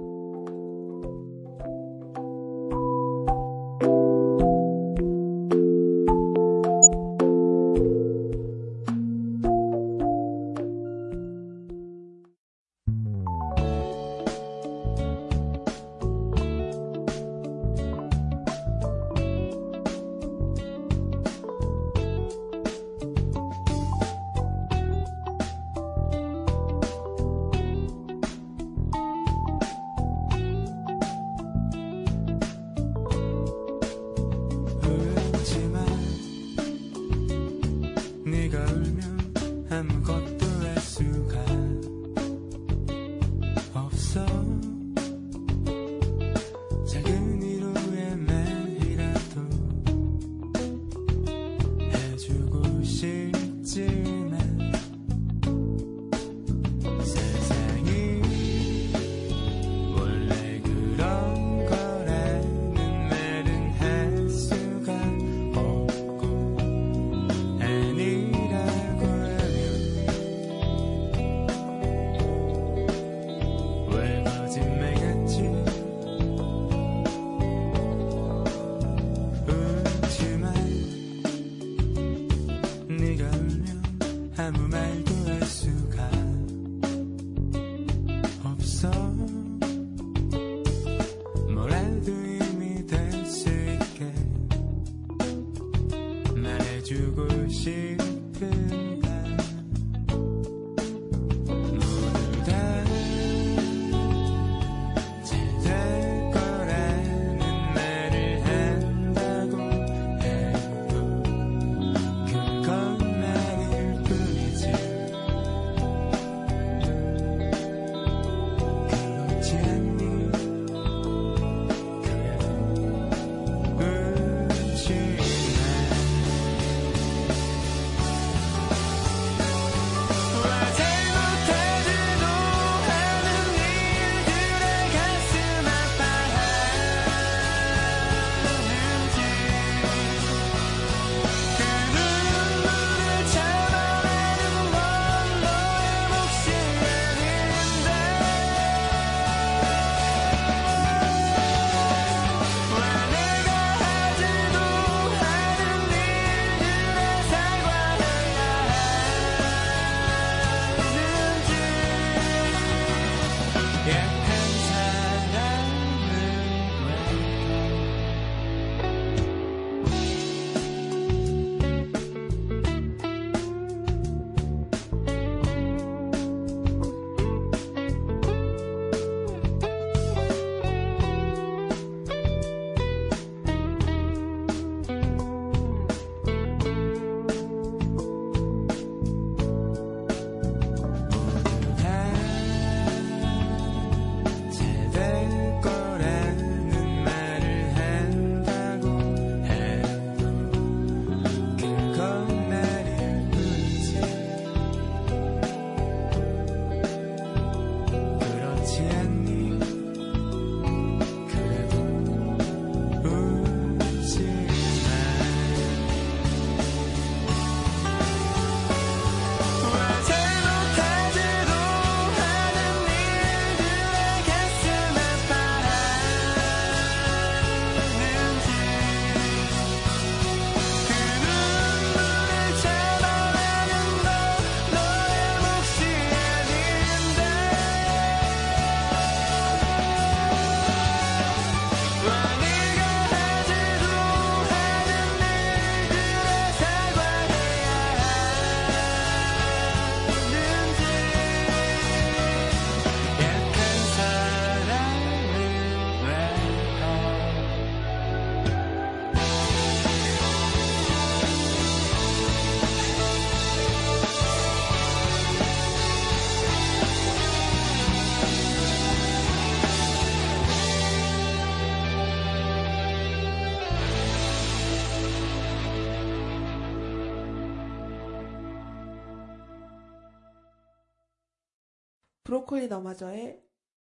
너마저의 282.71 283.43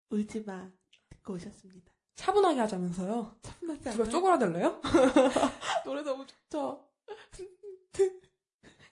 울지마 0.10 0.72
듣고 1.10 1.34
오셨습니다. 1.34 1.94
차분하게 2.16 2.60
하자면서요. 2.62 3.38
차분하지 3.42 3.84
누가 3.84 3.94
않아요? 3.94 4.10
쪼그라들래요? 4.12 4.82
노래 5.86 6.02
너무 6.02 6.26
좋죠? 6.26 6.88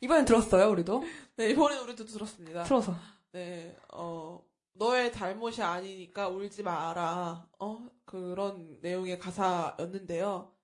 이번엔 0.02 0.26
들었어요, 0.26 0.70
우리도. 0.70 1.04
네, 1.36 1.50
이번엔 1.50 1.80
우리도 1.84 2.06
들었습니다. 2.06 2.64
틀어서. 2.64 2.96
네, 3.32 3.76
어, 3.94 4.42
너의 4.74 5.12
잘못이 5.12 5.62
아니니까 5.62 6.30
울지 6.30 6.64
마라. 6.64 7.48
어, 7.60 7.90
그런 8.06 8.78
내용의 8.82 9.20
가사였는데요. 9.20 10.56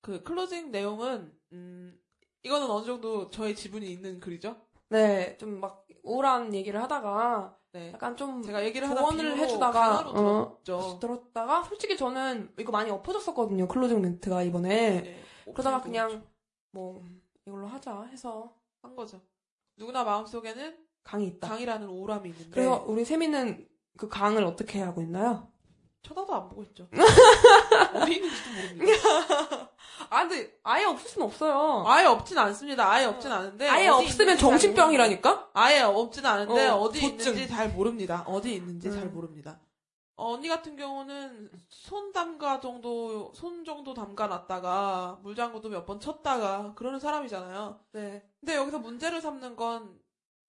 그 0.00 0.22
클로징 0.22 0.70
내용은, 0.70 1.36
음, 1.52 2.00
이거는 2.42 2.70
어느 2.70 2.86
정도 2.86 3.28
저의 3.30 3.54
지분이 3.54 3.90
있는 3.90 4.18
글이죠? 4.20 4.56
네, 4.88 5.36
좀 5.38 5.60
막 5.60 5.86
우울한 6.02 6.54
얘기를 6.54 6.80
하다가 6.82 7.59
네. 7.72 7.92
약간 7.92 8.16
좀 8.16 8.42
제가 8.42 8.64
얘기를 8.64 8.88
조언을 8.88 9.36
해주다가 9.38 10.04
어. 10.08 10.58
들었다가 11.00 11.62
솔직히 11.62 11.96
저는 11.96 12.52
이거 12.58 12.72
많이 12.72 12.90
엎어졌었거든요, 12.90 13.68
클로징 13.68 14.00
멘트가 14.00 14.42
이번에. 14.42 15.02
네, 15.02 15.22
그러다가 15.44 15.80
그냥 15.80 16.24
뭐 16.72 17.04
이걸로 17.46 17.66
하자 17.68 18.02
해서 18.04 18.52
한 18.82 18.96
거죠. 18.96 19.20
누구나 19.76 20.02
마음속에는 20.04 20.76
강이 21.04 21.26
있다. 21.26 21.48
강이라는 21.48 21.88
우울함이 21.88 22.28
있는데 22.30 22.50
그래서 22.50 22.84
우리 22.86 23.04
세미는 23.04 23.68
그 23.96 24.08
강을 24.08 24.44
어떻게 24.44 24.80
하고 24.80 25.00
있나요? 25.02 25.48
쳐다도 26.02 26.34
안 26.34 26.48
보고 26.48 26.62
있죠. 26.64 26.88
어디 27.94 28.14
있는지도 28.14 28.50
모릅니다. 28.50 29.69
아, 30.10 30.26
근데 30.28 30.52
아예 30.64 30.84
없을 30.84 31.08
수는 31.08 31.26
없어요. 31.26 31.84
아예 31.86 32.04
없진 32.06 32.36
않습니다. 32.38 32.90
아예 32.90 33.04
없진 33.06 33.30
않은데 33.30 33.68
아예 33.68 33.88
없으면 33.88 34.36
잘 34.36 34.38
정신병이라니까? 34.38 35.50
아예 35.54 35.80
없진 35.80 36.26
않은데 36.26 36.68
어, 36.68 36.76
어, 36.78 36.92
디. 36.92 37.06
있는지 37.06 37.48
잘 37.48 37.70
모릅니다. 37.70 38.24
어디 38.26 38.54
있는지 38.54 38.90
잘 38.90 39.04
음. 39.04 39.14
모릅니다. 39.14 39.60
어, 40.16 40.34
언니 40.34 40.48
같은 40.48 40.76
경우는 40.76 41.50
손 41.68 42.12
담가 42.12 42.60
정도 42.60 43.32
손 43.34 43.64
정도 43.64 43.94
담가 43.94 44.26
놨다가 44.26 45.20
물장구도 45.22 45.68
몇 45.70 45.86
번 45.86 45.98
쳤다가 46.00 46.74
그러는 46.74 46.98
사람이잖아요. 47.00 47.80
네. 47.92 48.22
근데 48.40 48.56
여기서 48.56 48.78
문제를 48.80 49.20
삼는 49.20 49.56
건 49.56 49.98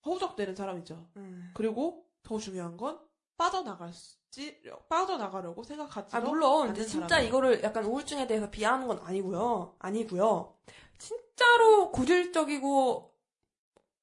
허우적대는 0.05 0.55
사람이죠. 0.55 1.07
음. 1.17 1.51
그리고 1.53 2.05
더 2.23 2.37
중요한 2.39 2.75
건 2.77 2.99
빠져나갈지 3.41 4.61
빠져나가려고 4.87 5.63
생각하지. 5.63 6.15
아, 6.15 6.19
물론 6.19 6.67
근데 6.67 6.85
진짜 6.85 7.07
사람이에요. 7.07 7.29
이거를 7.29 7.63
약간 7.63 7.85
우울증에 7.85 8.27
대해서 8.27 8.51
비하하는 8.51 8.87
건 8.87 8.99
아니고요. 9.03 9.75
아니고요. 9.79 10.55
진짜로 10.99 11.91
고질적이고 11.91 13.11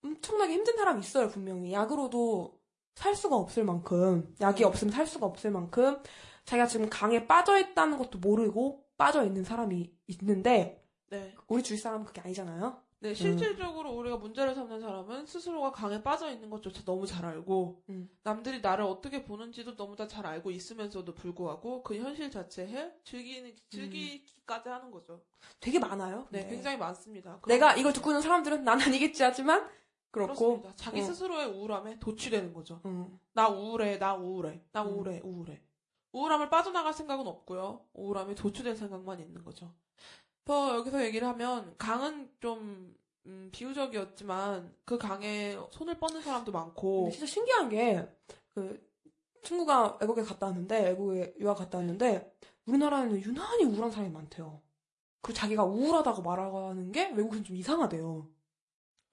엄청나게 0.04 0.52
힘든 0.52 0.76
사람이 0.76 1.00
있어요, 1.00 1.28
분명히. 1.28 1.72
약으로도 1.72 2.58
살 2.96 3.14
수가 3.14 3.36
없을 3.36 3.64
만큼, 3.64 4.34
약이 4.40 4.62
네. 4.62 4.64
없으면 4.64 4.92
살 4.92 5.06
수가 5.06 5.26
없을 5.26 5.52
만큼 5.52 6.02
자기가 6.44 6.66
지금 6.66 6.90
강에 6.90 7.26
빠져 7.26 7.58
있다는 7.58 7.96
것도 7.98 8.18
모르고 8.18 8.84
빠져 8.96 9.24
있는 9.24 9.44
사람이 9.44 9.92
있는데 10.08 10.84
네. 11.10 11.34
우리 11.46 11.62
주위 11.62 11.78
사람은 11.78 12.06
그게 12.06 12.20
아니잖아요. 12.20 12.82
네, 13.00 13.14
실질적으로 13.14 13.92
우리가 13.92 14.16
문제를 14.16 14.54
삼는 14.56 14.80
사람은 14.80 15.24
스스로가 15.26 15.70
강에 15.70 16.02
빠져 16.02 16.30
있는 16.32 16.50
것조차 16.50 16.82
너무 16.84 17.06
잘 17.06 17.24
알고, 17.24 17.80
음. 17.90 18.10
남들이 18.24 18.60
나를 18.60 18.84
어떻게 18.84 19.24
보는지도 19.24 19.76
너무 19.76 19.94
다 19.94 20.08
잘 20.08 20.26
알고 20.26 20.50
있으면서도 20.50 21.14
불구하고 21.14 21.82
그 21.84 21.94
현실 21.96 22.28
자체에 22.30 22.92
즐기는, 23.04 23.54
즐기기까지 23.70 24.68
하는 24.68 24.90
거죠. 24.90 25.22
되게 25.60 25.78
많아요. 25.78 26.26
네, 26.30 26.40
근데. 26.40 26.54
굉장히 26.56 26.76
많습니다. 26.76 27.40
내가 27.46 27.76
이걸 27.76 27.92
듣고 27.92 28.10
있는 28.10 28.20
사람들은 28.22 28.64
난 28.64 28.80
아니겠지 28.80 29.22
하지만 29.22 29.68
그렇고 30.10 30.34
그렇습니다. 30.34 30.72
자기 30.74 31.00
어. 31.00 31.04
스스로의 31.04 31.46
우울함에 31.48 32.00
도취되는 32.00 32.52
거죠. 32.52 32.80
음. 32.86 33.18
나 33.34 33.48
우울해, 33.48 33.98
나 33.98 34.14
우울해, 34.16 34.60
나 34.72 34.82
음. 34.82 34.88
우울해, 34.94 35.20
우울해. 35.22 35.62
우울함을 36.12 36.48
빠져나갈 36.50 36.92
생각은 36.94 37.26
없고요. 37.28 37.84
우울함에 37.92 38.34
도취될 38.34 38.74
생각만 38.74 39.20
있는 39.20 39.44
거죠. 39.44 39.72
그래서 40.48 40.76
여기서 40.76 41.04
얘기를 41.04 41.28
하면 41.28 41.74
강은 41.76 42.30
좀 42.40 42.96
음, 43.26 43.50
비유적이었지만 43.52 44.74
그 44.86 44.96
강에 44.96 45.58
손을 45.70 45.98
뻗는 45.98 46.22
사람도 46.22 46.50
많고 46.52 47.02
근데 47.02 47.10
진짜 47.10 47.26
신기한 47.26 47.68
게, 47.68 48.08
그, 48.54 48.82
친구가 49.42 49.98
외국에 50.00 50.22
갔다 50.22 50.46
왔는데, 50.46 50.84
외국에 50.84 51.34
유학 51.38 51.58
갔다 51.58 51.76
왔는데, 51.76 52.34
우리나라에는 52.64 53.20
유난히 53.20 53.64
우울한 53.64 53.90
사람이 53.90 54.10
많대요. 54.10 54.62
그 55.20 55.34
자기가 55.34 55.64
우울하다고 55.64 56.22
말하는 56.22 56.92
게 56.92 57.10
외국은 57.10 57.44
좀 57.44 57.54
이상하대요. 57.54 58.26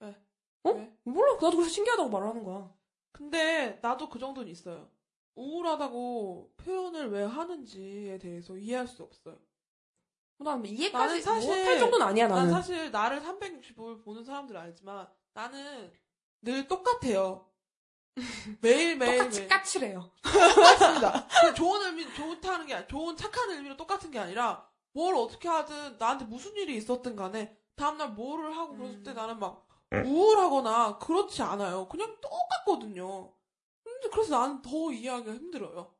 왜? 0.00 0.16
어? 0.64 0.70
왜? 0.70 0.96
몰라. 1.04 1.34
나도 1.34 1.50
그래서 1.50 1.68
신기하다고 1.68 2.08
말을 2.08 2.28
하는 2.28 2.44
거야. 2.44 2.72
근데 3.12 3.78
나도 3.82 4.08
그 4.08 4.18
정도는 4.18 4.50
있어요. 4.50 4.88
우울하다고 5.34 6.54
표현을 6.56 7.10
왜 7.10 7.24
하는지에 7.24 8.18
대해서 8.18 8.56
이해할 8.56 8.88
수 8.88 9.02
없어요. 9.02 9.38
난 10.38 10.64
이해까지 10.64 11.06
나는 11.06 11.22
사실- 11.22 11.48
못할 11.58 11.78
정도는 11.78 12.06
아니야, 12.06 12.28
난 12.28 12.36
나는. 12.38 12.50
사실 12.52 12.90
나를 12.90 13.20
365일 13.22 14.04
보는 14.04 14.24
사람들 14.24 14.56
알지만 14.56 15.08
나는 15.32 15.92
늘 16.42 16.68
똑같아요. 16.68 17.46
매일 18.60 18.96
매일 18.96 19.18
똑같이 19.18 19.48
까칠해요. 19.48 20.10
똑같습니다. 20.22 21.26
그 21.42 21.54
좋은 21.54 21.82
의미 21.86 22.14
좋다는 22.14 22.66
게 22.66 22.74
아니, 22.74 22.86
좋은 22.88 23.16
착한 23.16 23.50
의미로 23.50 23.76
똑같은 23.76 24.10
게 24.10 24.18
아니라 24.18 24.66
뭘 24.92 25.14
어떻게 25.14 25.48
하든 25.48 25.98
나한테 25.98 26.24
무슨 26.26 26.54
일이 26.56 26.76
있었든 26.76 27.16
간에 27.16 27.56
다음날 27.76 28.10
뭐를 28.10 28.56
하고 28.56 28.74
그랬을 28.76 28.96
음. 28.98 29.02
때 29.02 29.12
나는 29.12 29.38
막 29.38 29.66
우울하거나 29.92 30.98
그렇지 30.98 31.42
않아요. 31.42 31.88
그냥 31.88 32.16
똑같거든요. 32.20 33.32
근데 33.84 34.08
그래서 34.10 34.38
나는 34.38 34.62
더 34.62 34.90
이해하기가 34.92 35.32
힘들어요. 35.32 35.94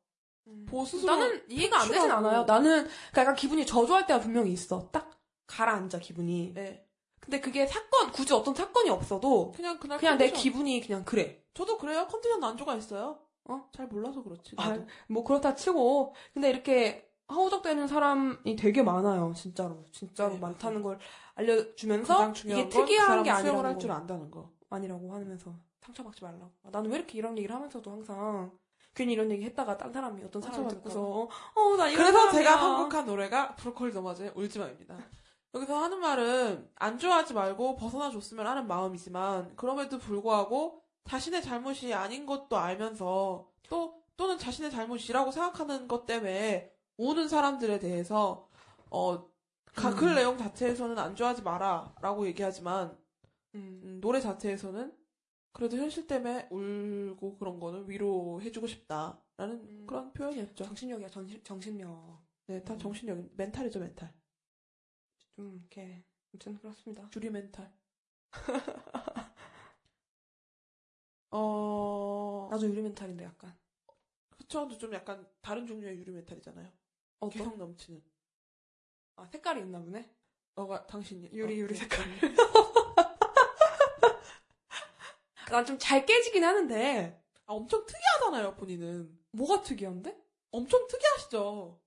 보 0.67 0.85
스스로 0.85 1.15
나는 1.17 1.43
이해가 1.49 1.81
안 1.83 1.89
되진. 1.89 2.11
않아요. 2.11 2.45
나는 2.45 2.85
그러니까 2.85 3.21
약간 3.23 3.35
기분이 3.35 3.67
저조할 3.67 4.07
때가 4.07 4.21
분명히 4.21 4.53
있어. 4.53 4.89
딱 4.93 5.11
가라앉아 5.47 5.99
기분이. 5.99 6.53
네. 6.55 6.85
근데 7.21 7.41
그게 7.41 7.67
사건 7.67 8.13
굳이 8.13 8.33
어떤 8.33 8.55
사건이 8.55 8.89
없어도 8.91 9.53
그냥 9.53 9.79
그날 9.79 9.99
그냥 9.99 10.17
내 10.19 10.27
컨디션. 10.27 10.43
기분이 10.43 10.81
그냥 10.81 11.05
그래. 11.05 11.43
저도 11.55 11.79
그래요. 11.79 12.07
컨디션 12.09 12.39
난조가 12.41 12.77
있어요. 12.77 13.19
어? 13.49 13.69
잘 13.73 13.87
몰라서 13.89 14.23
그렇지. 14.23 14.55
아, 14.59 14.71
나도. 14.71 14.87
뭐 15.09 15.25
그렇다 15.25 15.55
치고 15.55 16.15
근데 16.35 16.51
이렇게 16.51 17.09
허우적대는 17.33 17.89
사람이 17.89 18.55
되게 18.57 18.83
많아요. 18.83 19.33
진짜로 19.35 19.85
진짜로 19.91 20.35
네, 20.35 20.39
많다는 20.39 20.83
걸 20.83 20.99
알려주면서 21.35 22.15
가장 22.15 22.35
중요한 22.35 22.67
이게 22.67 22.71
건 22.77 22.87
특이한 22.87 23.19
그게 23.19 23.31
아니라는 23.31 23.65
할줄 23.65 23.89
거. 23.91 23.95
안다는 23.97 24.31
거. 24.31 24.51
아니라고 24.71 25.13
하면서 25.13 25.53
상처받지 25.81 26.23
말라고. 26.23 26.51
아, 26.65 26.71
나는 26.71 26.91
왜 26.91 26.99
이렇게 26.99 27.19
이런 27.19 27.37
얘기를 27.37 27.55
하면서도 27.55 27.91
항상 27.91 28.53
괜히 28.97 29.13
이런 29.13 29.31
얘기 29.31 29.45
했다가 29.45 29.77
딴 29.77 29.93
사람이 29.93 30.25
어떤 30.25 30.41
사람이 30.43 30.57
상처받을까 30.71 30.89
듣고서 30.91 31.29
어나 31.55 31.87
이런 31.89 31.97
그래서 32.03 32.19
사람이야. 32.19 32.33
제가 32.43 32.59
선곡한 32.61 33.07
노래가 33.07 33.55
브로콜리 33.57 33.93
너마저의 33.93 34.33
울지마입니다. 34.35 34.97
여기서 35.55 35.77
하는 35.77 36.01
말은 36.01 36.71
안 36.77 36.99
좋아하지 36.99 37.35
말고 37.35 37.77
벗어나 37.77 38.11
줬으면 38.11 38.47
하는 38.47 38.67
마음이지만 38.67 39.55
그럼에도 39.55 39.99
불구하고 39.99 40.83
자신의 41.05 41.43
잘못이 41.43 41.93
아닌 41.95 42.27
것도 42.27 42.57
알면서 42.57 43.47
또 43.69 44.03
또는 44.17 44.39
자신의 44.39 44.71
잘못이라고 44.71 45.31
생각하는 45.31 45.87
것 45.89 46.07
때문에 46.07 46.73
우는 46.97 47.29
사람들에 47.29 47.79
대해서 47.79 48.49
어, 48.91 49.27
가- 49.75 49.95
글 49.95 50.09
음. 50.09 50.15
내용 50.15 50.39
자체에서는 50.39 50.99
안 50.99 51.15
좋아하지 51.15 51.43
마라라고 51.43 52.27
얘기하지만 52.29 52.97
음. 53.55 53.81
음, 53.85 53.99
노래 54.01 54.21
자체에서는 54.21 54.91
그래도 55.57 55.79
현실 55.79 56.07
때문에 56.07 56.49
울고 56.51 57.39
그런 57.39 57.59
거는 57.59 57.89
위로해주고 57.89 58.67
싶다라는 58.67 59.55
음. 59.65 59.87
그런 59.87 60.13
표현이었죠. 60.13 60.65
정신력이야 60.65 61.09
정신 61.09 61.43
정신력. 61.43 62.23
네, 62.49 62.63
다 62.63 62.77
정신력, 62.77 63.31
멘탈이죠, 63.35 63.81
멘탈. 63.81 64.13
좀 65.35 65.57
이렇게 65.57 66.05
아무튼 66.31 66.59
그렇습니다. 66.59 67.09
주리 67.09 67.31
멘탈. 67.31 67.73
어, 71.31 72.49
나도 72.51 72.67
유리 72.69 72.83
멘탈인데 72.83 73.25
약간. 73.25 73.57
그쵸, 74.29 74.69
좀 74.77 74.93
약간 74.93 75.27
다른 75.41 75.67
종류의 75.67 75.97
유리 75.97 76.13
멘탈이잖아요. 76.13 76.71
어떤? 77.21 77.31
개성 77.31 77.57
넘치는. 77.57 78.03
아 79.17 79.25
색깔이 79.25 79.63
있나 79.63 79.81
보네. 79.81 80.15
너가, 80.55 80.87
당신이. 80.87 81.31
유리, 81.33 81.55
어, 81.55 81.57
유리 81.57 81.73
네. 81.73 81.81
색깔. 81.81 82.05
난 85.51 85.65
좀 85.65 85.79
잘 85.79 86.05
깨지긴 86.07 86.45
하는데 86.45 87.23
아, 87.47 87.53
엄청 87.53 87.85
특이하잖아요, 87.87 88.55
본인은. 88.57 89.17
뭐가 89.33 89.63
특이한데? 89.63 90.17
엄청 90.51 90.87
특이하시죠? 90.89 91.79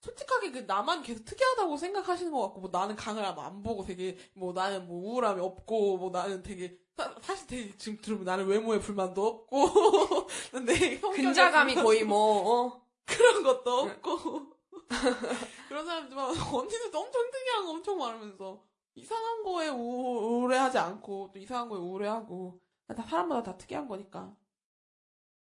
솔직하게 0.00 0.50
그 0.52 0.58
나만 0.60 1.02
계속 1.02 1.24
특이하다고 1.24 1.76
생각하시는 1.76 2.30
것 2.30 2.40
같고, 2.42 2.60
뭐 2.60 2.70
나는 2.70 2.94
강을 2.94 3.24
안 3.24 3.62
보고 3.62 3.84
되게, 3.84 4.16
뭐 4.34 4.52
나는 4.52 4.86
뭐 4.86 4.98
우울함이 5.12 5.40
없고, 5.40 5.96
뭐 5.96 6.10
나는 6.10 6.42
되게, 6.42 6.78
사, 6.96 7.14
사실 7.22 7.46
되게 7.46 7.76
지금 7.76 7.98
들으면 8.00 8.24
나는 8.24 8.46
외모에 8.46 8.78
불만도 8.78 9.26
없고, 9.26 10.28
내 10.66 10.98
성격에 10.98 11.22
근자감이 11.22 11.74
거의 11.76 12.04
뭐 12.04 12.66
어. 12.66 12.82
그런 13.06 13.42
것도 13.42 13.70
없고 13.80 14.52
그런 15.68 15.86
사람들만 15.86 16.26
언니도 16.26 16.98
엄청 16.98 17.30
특이한 17.30 17.64
거 17.64 17.70
엄청 17.70 17.96
많으면서 17.98 18.62
이상한 18.94 19.42
거에 19.42 19.68
우- 19.70 20.40
우울해하지 20.42 20.76
않고 20.78 21.30
또 21.32 21.38
이상한 21.38 21.68
거에 21.70 21.78
우울해하고 21.78 22.60
다 22.94 23.02
사람마다 23.02 23.42
다 23.52 23.58
특이한 23.58 23.86
거니까 23.88 24.34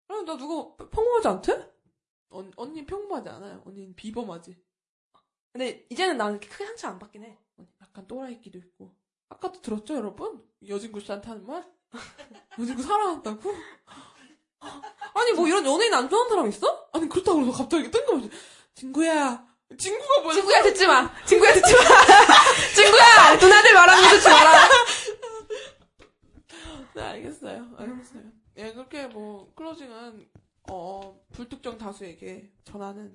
아니, 0.08 0.24
나 0.24 0.36
누가 0.36 0.76
평범하지 0.76 1.28
않대? 1.28 1.72
언, 2.30 2.52
언니 2.56 2.84
평범하지 2.86 3.28
않아요. 3.28 3.62
언니는 3.64 3.94
비범하지. 3.96 4.56
근데 5.52 5.86
이제는 5.90 6.16
나는 6.16 6.38
크게 6.38 6.64
상처 6.66 6.88
안 6.88 6.98
받긴 6.98 7.24
해. 7.24 7.38
약간 7.80 8.06
또라이끼도 8.06 8.58
있고. 8.58 8.94
아까도 9.28 9.60
들었죠, 9.60 9.94
여러분? 9.94 10.44
여진구 10.66 11.00
씨한테 11.00 11.28
하는 11.28 11.46
말? 11.46 11.64
여진구 12.58 12.82
사랑한다고? 12.82 13.52
아니, 15.14 15.32
뭐 15.32 15.48
이런 15.48 15.64
연예인 15.64 15.92
안 15.94 16.08
좋아하는 16.08 16.30
사람 16.30 16.48
있어? 16.48 16.88
아니, 16.92 17.08
그렇다고 17.08 17.40
해서 17.40 17.52
갑자기 17.52 17.90
뜬금없이, 17.90 18.30
친구야. 18.74 19.46
친구가 19.78 20.22
뭐야? 20.22 20.34
친구야, 20.34 20.62
듣지 20.62 20.86
마. 20.86 21.10
친구야, 21.26 21.52
듣지 21.54 21.74
마. 21.74 21.80
친구야! 22.74 23.36
누나들 23.40 23.74
말하는 23.74 24.02
거 24.02 24.10
듣지 24.10 24.28
마라. 24.28 24.68
네, 26.96 27.02
알겠어요. 27.02 27.74
알겠어요. 27.76 28.22
예, 28.56 28.72
그렇게 28.72 29.06
뭐, 29.06 29.52
클로징은, 29.54 30.28
어, 30.70 31.20
불특정 31.30 31.76
다수에게 31.76 32.50
전하는. 32.64 33.12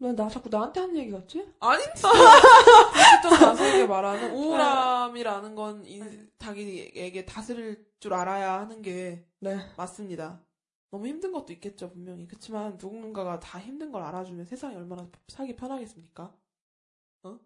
왜 0.00 0.12
나 0.14 0.28
자꾸 0.28 0.48
나한테 0.48 0.80
하는 0.80 0.96
얘기 0.96 1.10
같지? 1.12 1.46
아닌데! 1.60 1.92
불특정 3.20 3.38
다수에게 3.38 3.86
말하는 3.86 4.32
우울함이라는 4.34 5.54
건, 5.54 5.84
인, 5.84 6.30
자기에게 6.38 7.26
다스릴 7.26 7.86
줄 8.00 8.14
알아야 8.14 8.60
하는 8.60 8.80
게 8.82 9.24
네. 9.40 9.58
맞습니다. 9.76 10.40
너무 10.90 11.06
힘든 11.06 11.32
것도 11.32 11.52
있겠죠, 11.52 11.90
분명히. 11.90 12.26
그렇지만 12.26 12.78
누군가가 12.80 13.38
다 13.40 13.60
힘든 13.60 13.92
걸 13.92 14.02
알아주면 14.02 14.46
세상이 14.46 14.74
얼마나 14.74 15.06
살기 15.28 15.54
편하겠습니까? 15.56 16.34
어? 17.24 17.38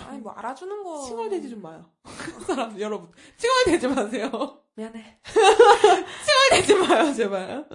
아니, 0.00 0.20
뭐 0.20 0.32
알아주는 0.32 0.82
거. 0.84 1.02
칭얼대지 1.04 1.50
좀 1.50 1.60
마요. 1.62 1.90
사람, 2.46 2.80
여러분. 2.80 3.10
칭얼대지 3.36 3.88
마세요. 3.88 4.59
미안해. 4.80 5.20
칭얼대지 6.24 6.74
마요, 6.74 7.12
제발. 7.12 7.68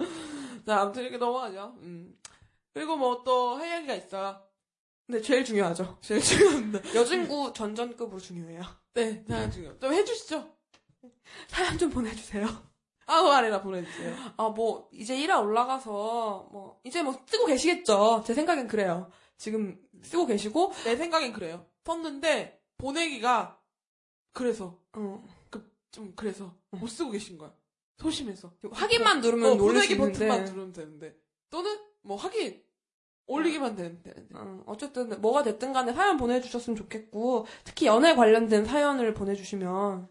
자, 0.66 0.80
아무튼 0.80 1.02
이렇게 1.02 1.16
넘어가죠. 1.18 1.76
음. 1.82 2.18
그리고 2.74 2.96
뭐 2.96 3.22
또 3.22 3.56
할 3.56 3.76
얘기가 3.78 3.94
있어요. 3.94 4.42
근데 5.06 5.22
제일 5.22 5.44
중요하죠. 5.44 5.98
제일 6.00 6.20
중요합니다. 6.20 6.94
여진구 6.96 7.52
전전급으로 7.52 8.18
중요해요. 8.20 8.62
네, 8.94 9.24
자, 9.24 9.48
중요. 9.48 9.78
좀 9.78 9.92
해주시죠. 9.92 10.52
사연 11.46 11.78
좀 11.78 11.90
보내주세요. 11.90 12.46
아무 13.06 13.28
말이나 13.28 13.62
보내주세요. 13.62 14.16
아, 14.36 14.48
뭐, 14.48 14.88
이제 14.92 15.16
1화 15.16 15.40
올라가서, 15.40 16.48
뭐, 16.50 16.80
이제 16.82 17.04
뭐 17.04 17.16
쓰고 17.26 17.46
계시겠죠. 17.46 18.24
제 18.26 18.34
생각엔 18.34 18.66
그래요. 18.66 19.08
지금 19.38 19.78
쓰고 20.02 20.26
계시고, 20.26 20.72
내 20.84 20.96
생각엔 20.96 21.32
그래요. 21.32 21.66
썼는데, 21.84 22.60
보내기가, 22.78 23.60
그래서, 24.32 24.76
어, 24.94 25.24
좀, 25.96 26.12
그래서, 26.14 26.54
못 26.72 26.86
쓰고 26.88 27.10
계신 27.10 27.38
거야. 27.38 27.50
소심해서. 27.96 28.52
확인만 28.70 29.22
누르면 29.22 29.58
어, 29.58 29.62
올릴 29.64 29.82
수 29.82 29.96
버튼만 29.96 30.44
누르면 30.44 30.72
되는데. 30.74 31.16
또는, 31.48 31.74
뭐, 32.02 32.18
확인. 32.18 32.62
올리기만 33.26 33.74
되는- 33.76 34.02
되는데. 34.02 34.26
어, 34.34 34.62
어쨌든 34.66 35.18
뭐가 35.22 35.42
됐든 35.42 35.72
간에 35.72 35.94
사연 35.94 36.18
보내주셨으면 36.18 36.76
좋겠고, 36.76 37.46
특히 37.64 37.86
연애 37.86 38.14
관련된 38.14 38.66
사연을 38.66 39.14
보내주시면 39.14 40.06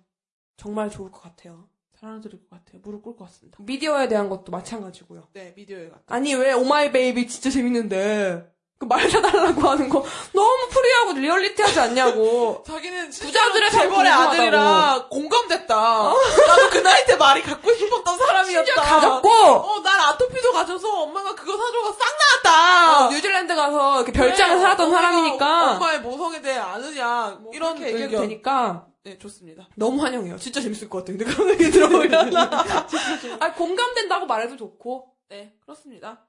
정말 0.57 0.89
좋을 0.89 1.11
것 1.11 1.21
같아요. 1.21 1.69
사랑드릴 1.99 2.39
것 2.39 2.49
같아요. 2.49 2.81
무릎 2.83 3.03
꿇을 3.03 3.15
것 3.15 3.25
같습니다. 3.25 3.59
미디어에 3.61 4.07
대한 4.07 4.27
것도 4.27 4.51
마찬가지고요. 4.51 5.27
네, 5.33 5.53
미디어에 5.55 5.89
갔다. 5.89 6.03
아니, 6.15 6.33
왜 6.33 6.51
오마이 6.53 6.91
베이비 6.91 7.27
진짜 7.27 7.51
재밌는데, 7.51 8.51
그 8.79 8.85
말 8.87 9.09
사달라고 9.09 9.61
하는 9.61 9.87
거 9.87 10.03
너무 10.33 10.67
free하고 10.71 11.13
리얼리티하지 11.13 11.79
않냐고. 11.79 12.63
자기는 12.67 13.09
부자들의 13.09 13.71
삶 13.71 13.89
재벌의. 13.89 14.11
아들이라 14.11 15.07
공감됐다. 15.09 15.75
나도 15.75 16.69
그 16.71 16.77
나이 16.79 17.05
때 17.05 17.15
말이 17.15 17.41
갖고 17.41 17.73
싶었던 17.73 18.17
사람이었다. 18.17 18.81
가졌고, 18.81 19.29
어, 19.29 19.79
난 19.81 19.99
아토피도 19.99 20.51
가져서 20.51 21.01
엄마가 21.03 21.35
그거 21.35 21.57
사줘가 21.57 21.91
싹 21.91 21.99
나았다. 22.43 23.05
어, 23.05 23.09
뉴질랜드 23.11 23.55
가서 23.55 23.97
이렇게 23.97 24.11
별장에 24.11 24.53
그래, 24.53 24.61
살았던 24.61 24.89
사람이니까, 24.91 25.71
엄마의 25.75 25.99
모성에 26.01 26.41
대해 26.41 26.57
아느냐. 26.57 27.37
뭐 27.41 27.51
이런 27.53 27.77
의견. 27.81 28.21
되니까, 28.21 28.87
네, 29.03 29.17
좋습니다. 29.19 29.67
너무 29.75 30.01
환영해요. 30.03 30.37
진짜 30.37 30.61
재밌을 30.61 30.89
것 30.89 30.99
같아요. 30.99 31.17
근데 31.17 31.31
그런 31.31 31.49
얘기 31.51 31.69
들어보면. 31.69 32.35
아, 33.39 33.53
공감된다고 33.53 34.25
말해도 34.25 34.57
좋고. 34.57 35.11
네, 35.29 35.53
그렇습니다. 35.63 36.25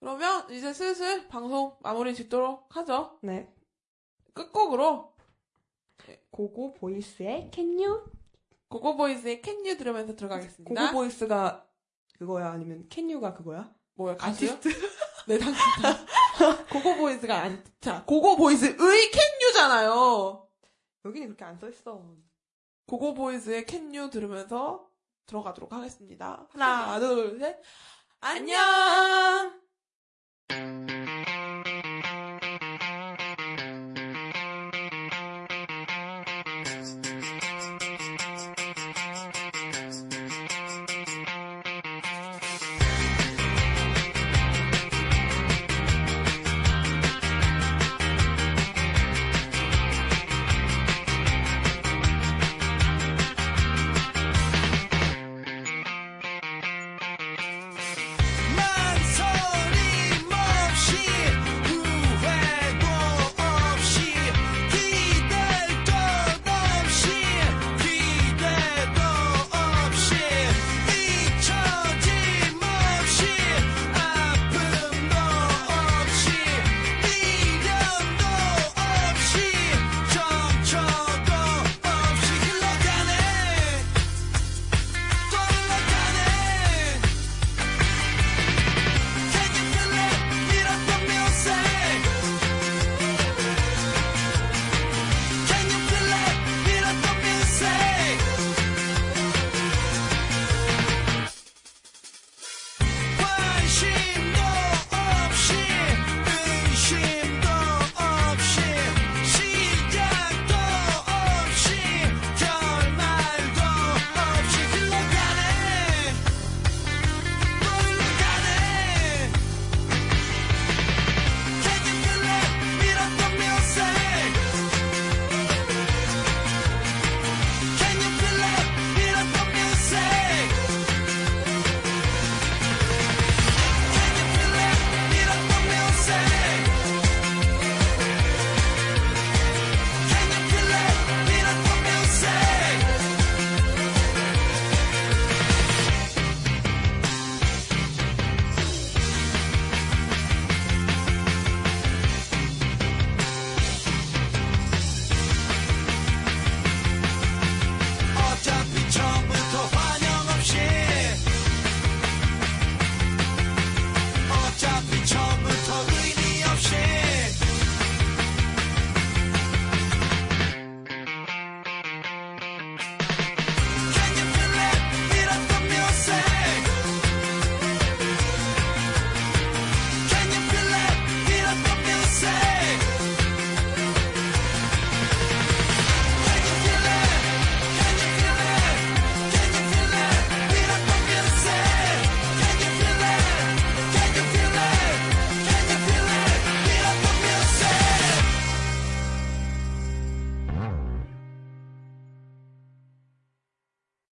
그러면 0.00 0.44
이제 0.50 0.72
슬슬 0.72 1.26
방송 1.28 1.74
마무리 1.80 2.14
짓도록 2.14 2.68
하죠. 2.70 3.18
네. 3.22 3.48
끝곡으로 4.38 5.14
고고 6.30 6.74
보이스의 6.74 7.50
Can 7.52 7.78
You? 7.78 8.04
고고 8.68 8.96
보이즈의 8.96 9.40
Can 9.42 9.59
You 9.59 9.76
들으면서 9.76 10.14
들어가겠습니다. 10.14 10.68
고고 10.82 10.92
보이스가 10.92 11.66
그거야? 12.18 12.50
아니면 12.50 12.86
Can 12.90 13.10
You가 13.10 13.34
그거야? 13.34 13.72
뭐야, 13.94 14.16
가수요? 14.16 14.58
네, 15.26 15.38
당연히. 15.38 15.58
고고 16.70 16.96
보이즈가 16.96 17.42
안, 17.42 17.64
자, 17.80 18.04
고고 18.04 18.36
보이즈의 18.36 18.76
Can 19.10 19.40
You잖아요. 19.40 20.48
여기는 21.04 21.28
그렇게 21.28 21.44
안 21.44 21.58
써 21.58 21.68
있어. 21.68 22.02
고고 22.86 23.14
보이즈의 23.14 23.66
Can 23.66 23.88
You 23.88 24.10
들으면서 24.10 24.88
들어가도록 25.26 25.72
하겠습니다. 25.72 26.46
하나, 26.50 26.98
둘, 27.00 27.38
셋. 27.38 27.60
안녕! 28.20 28.56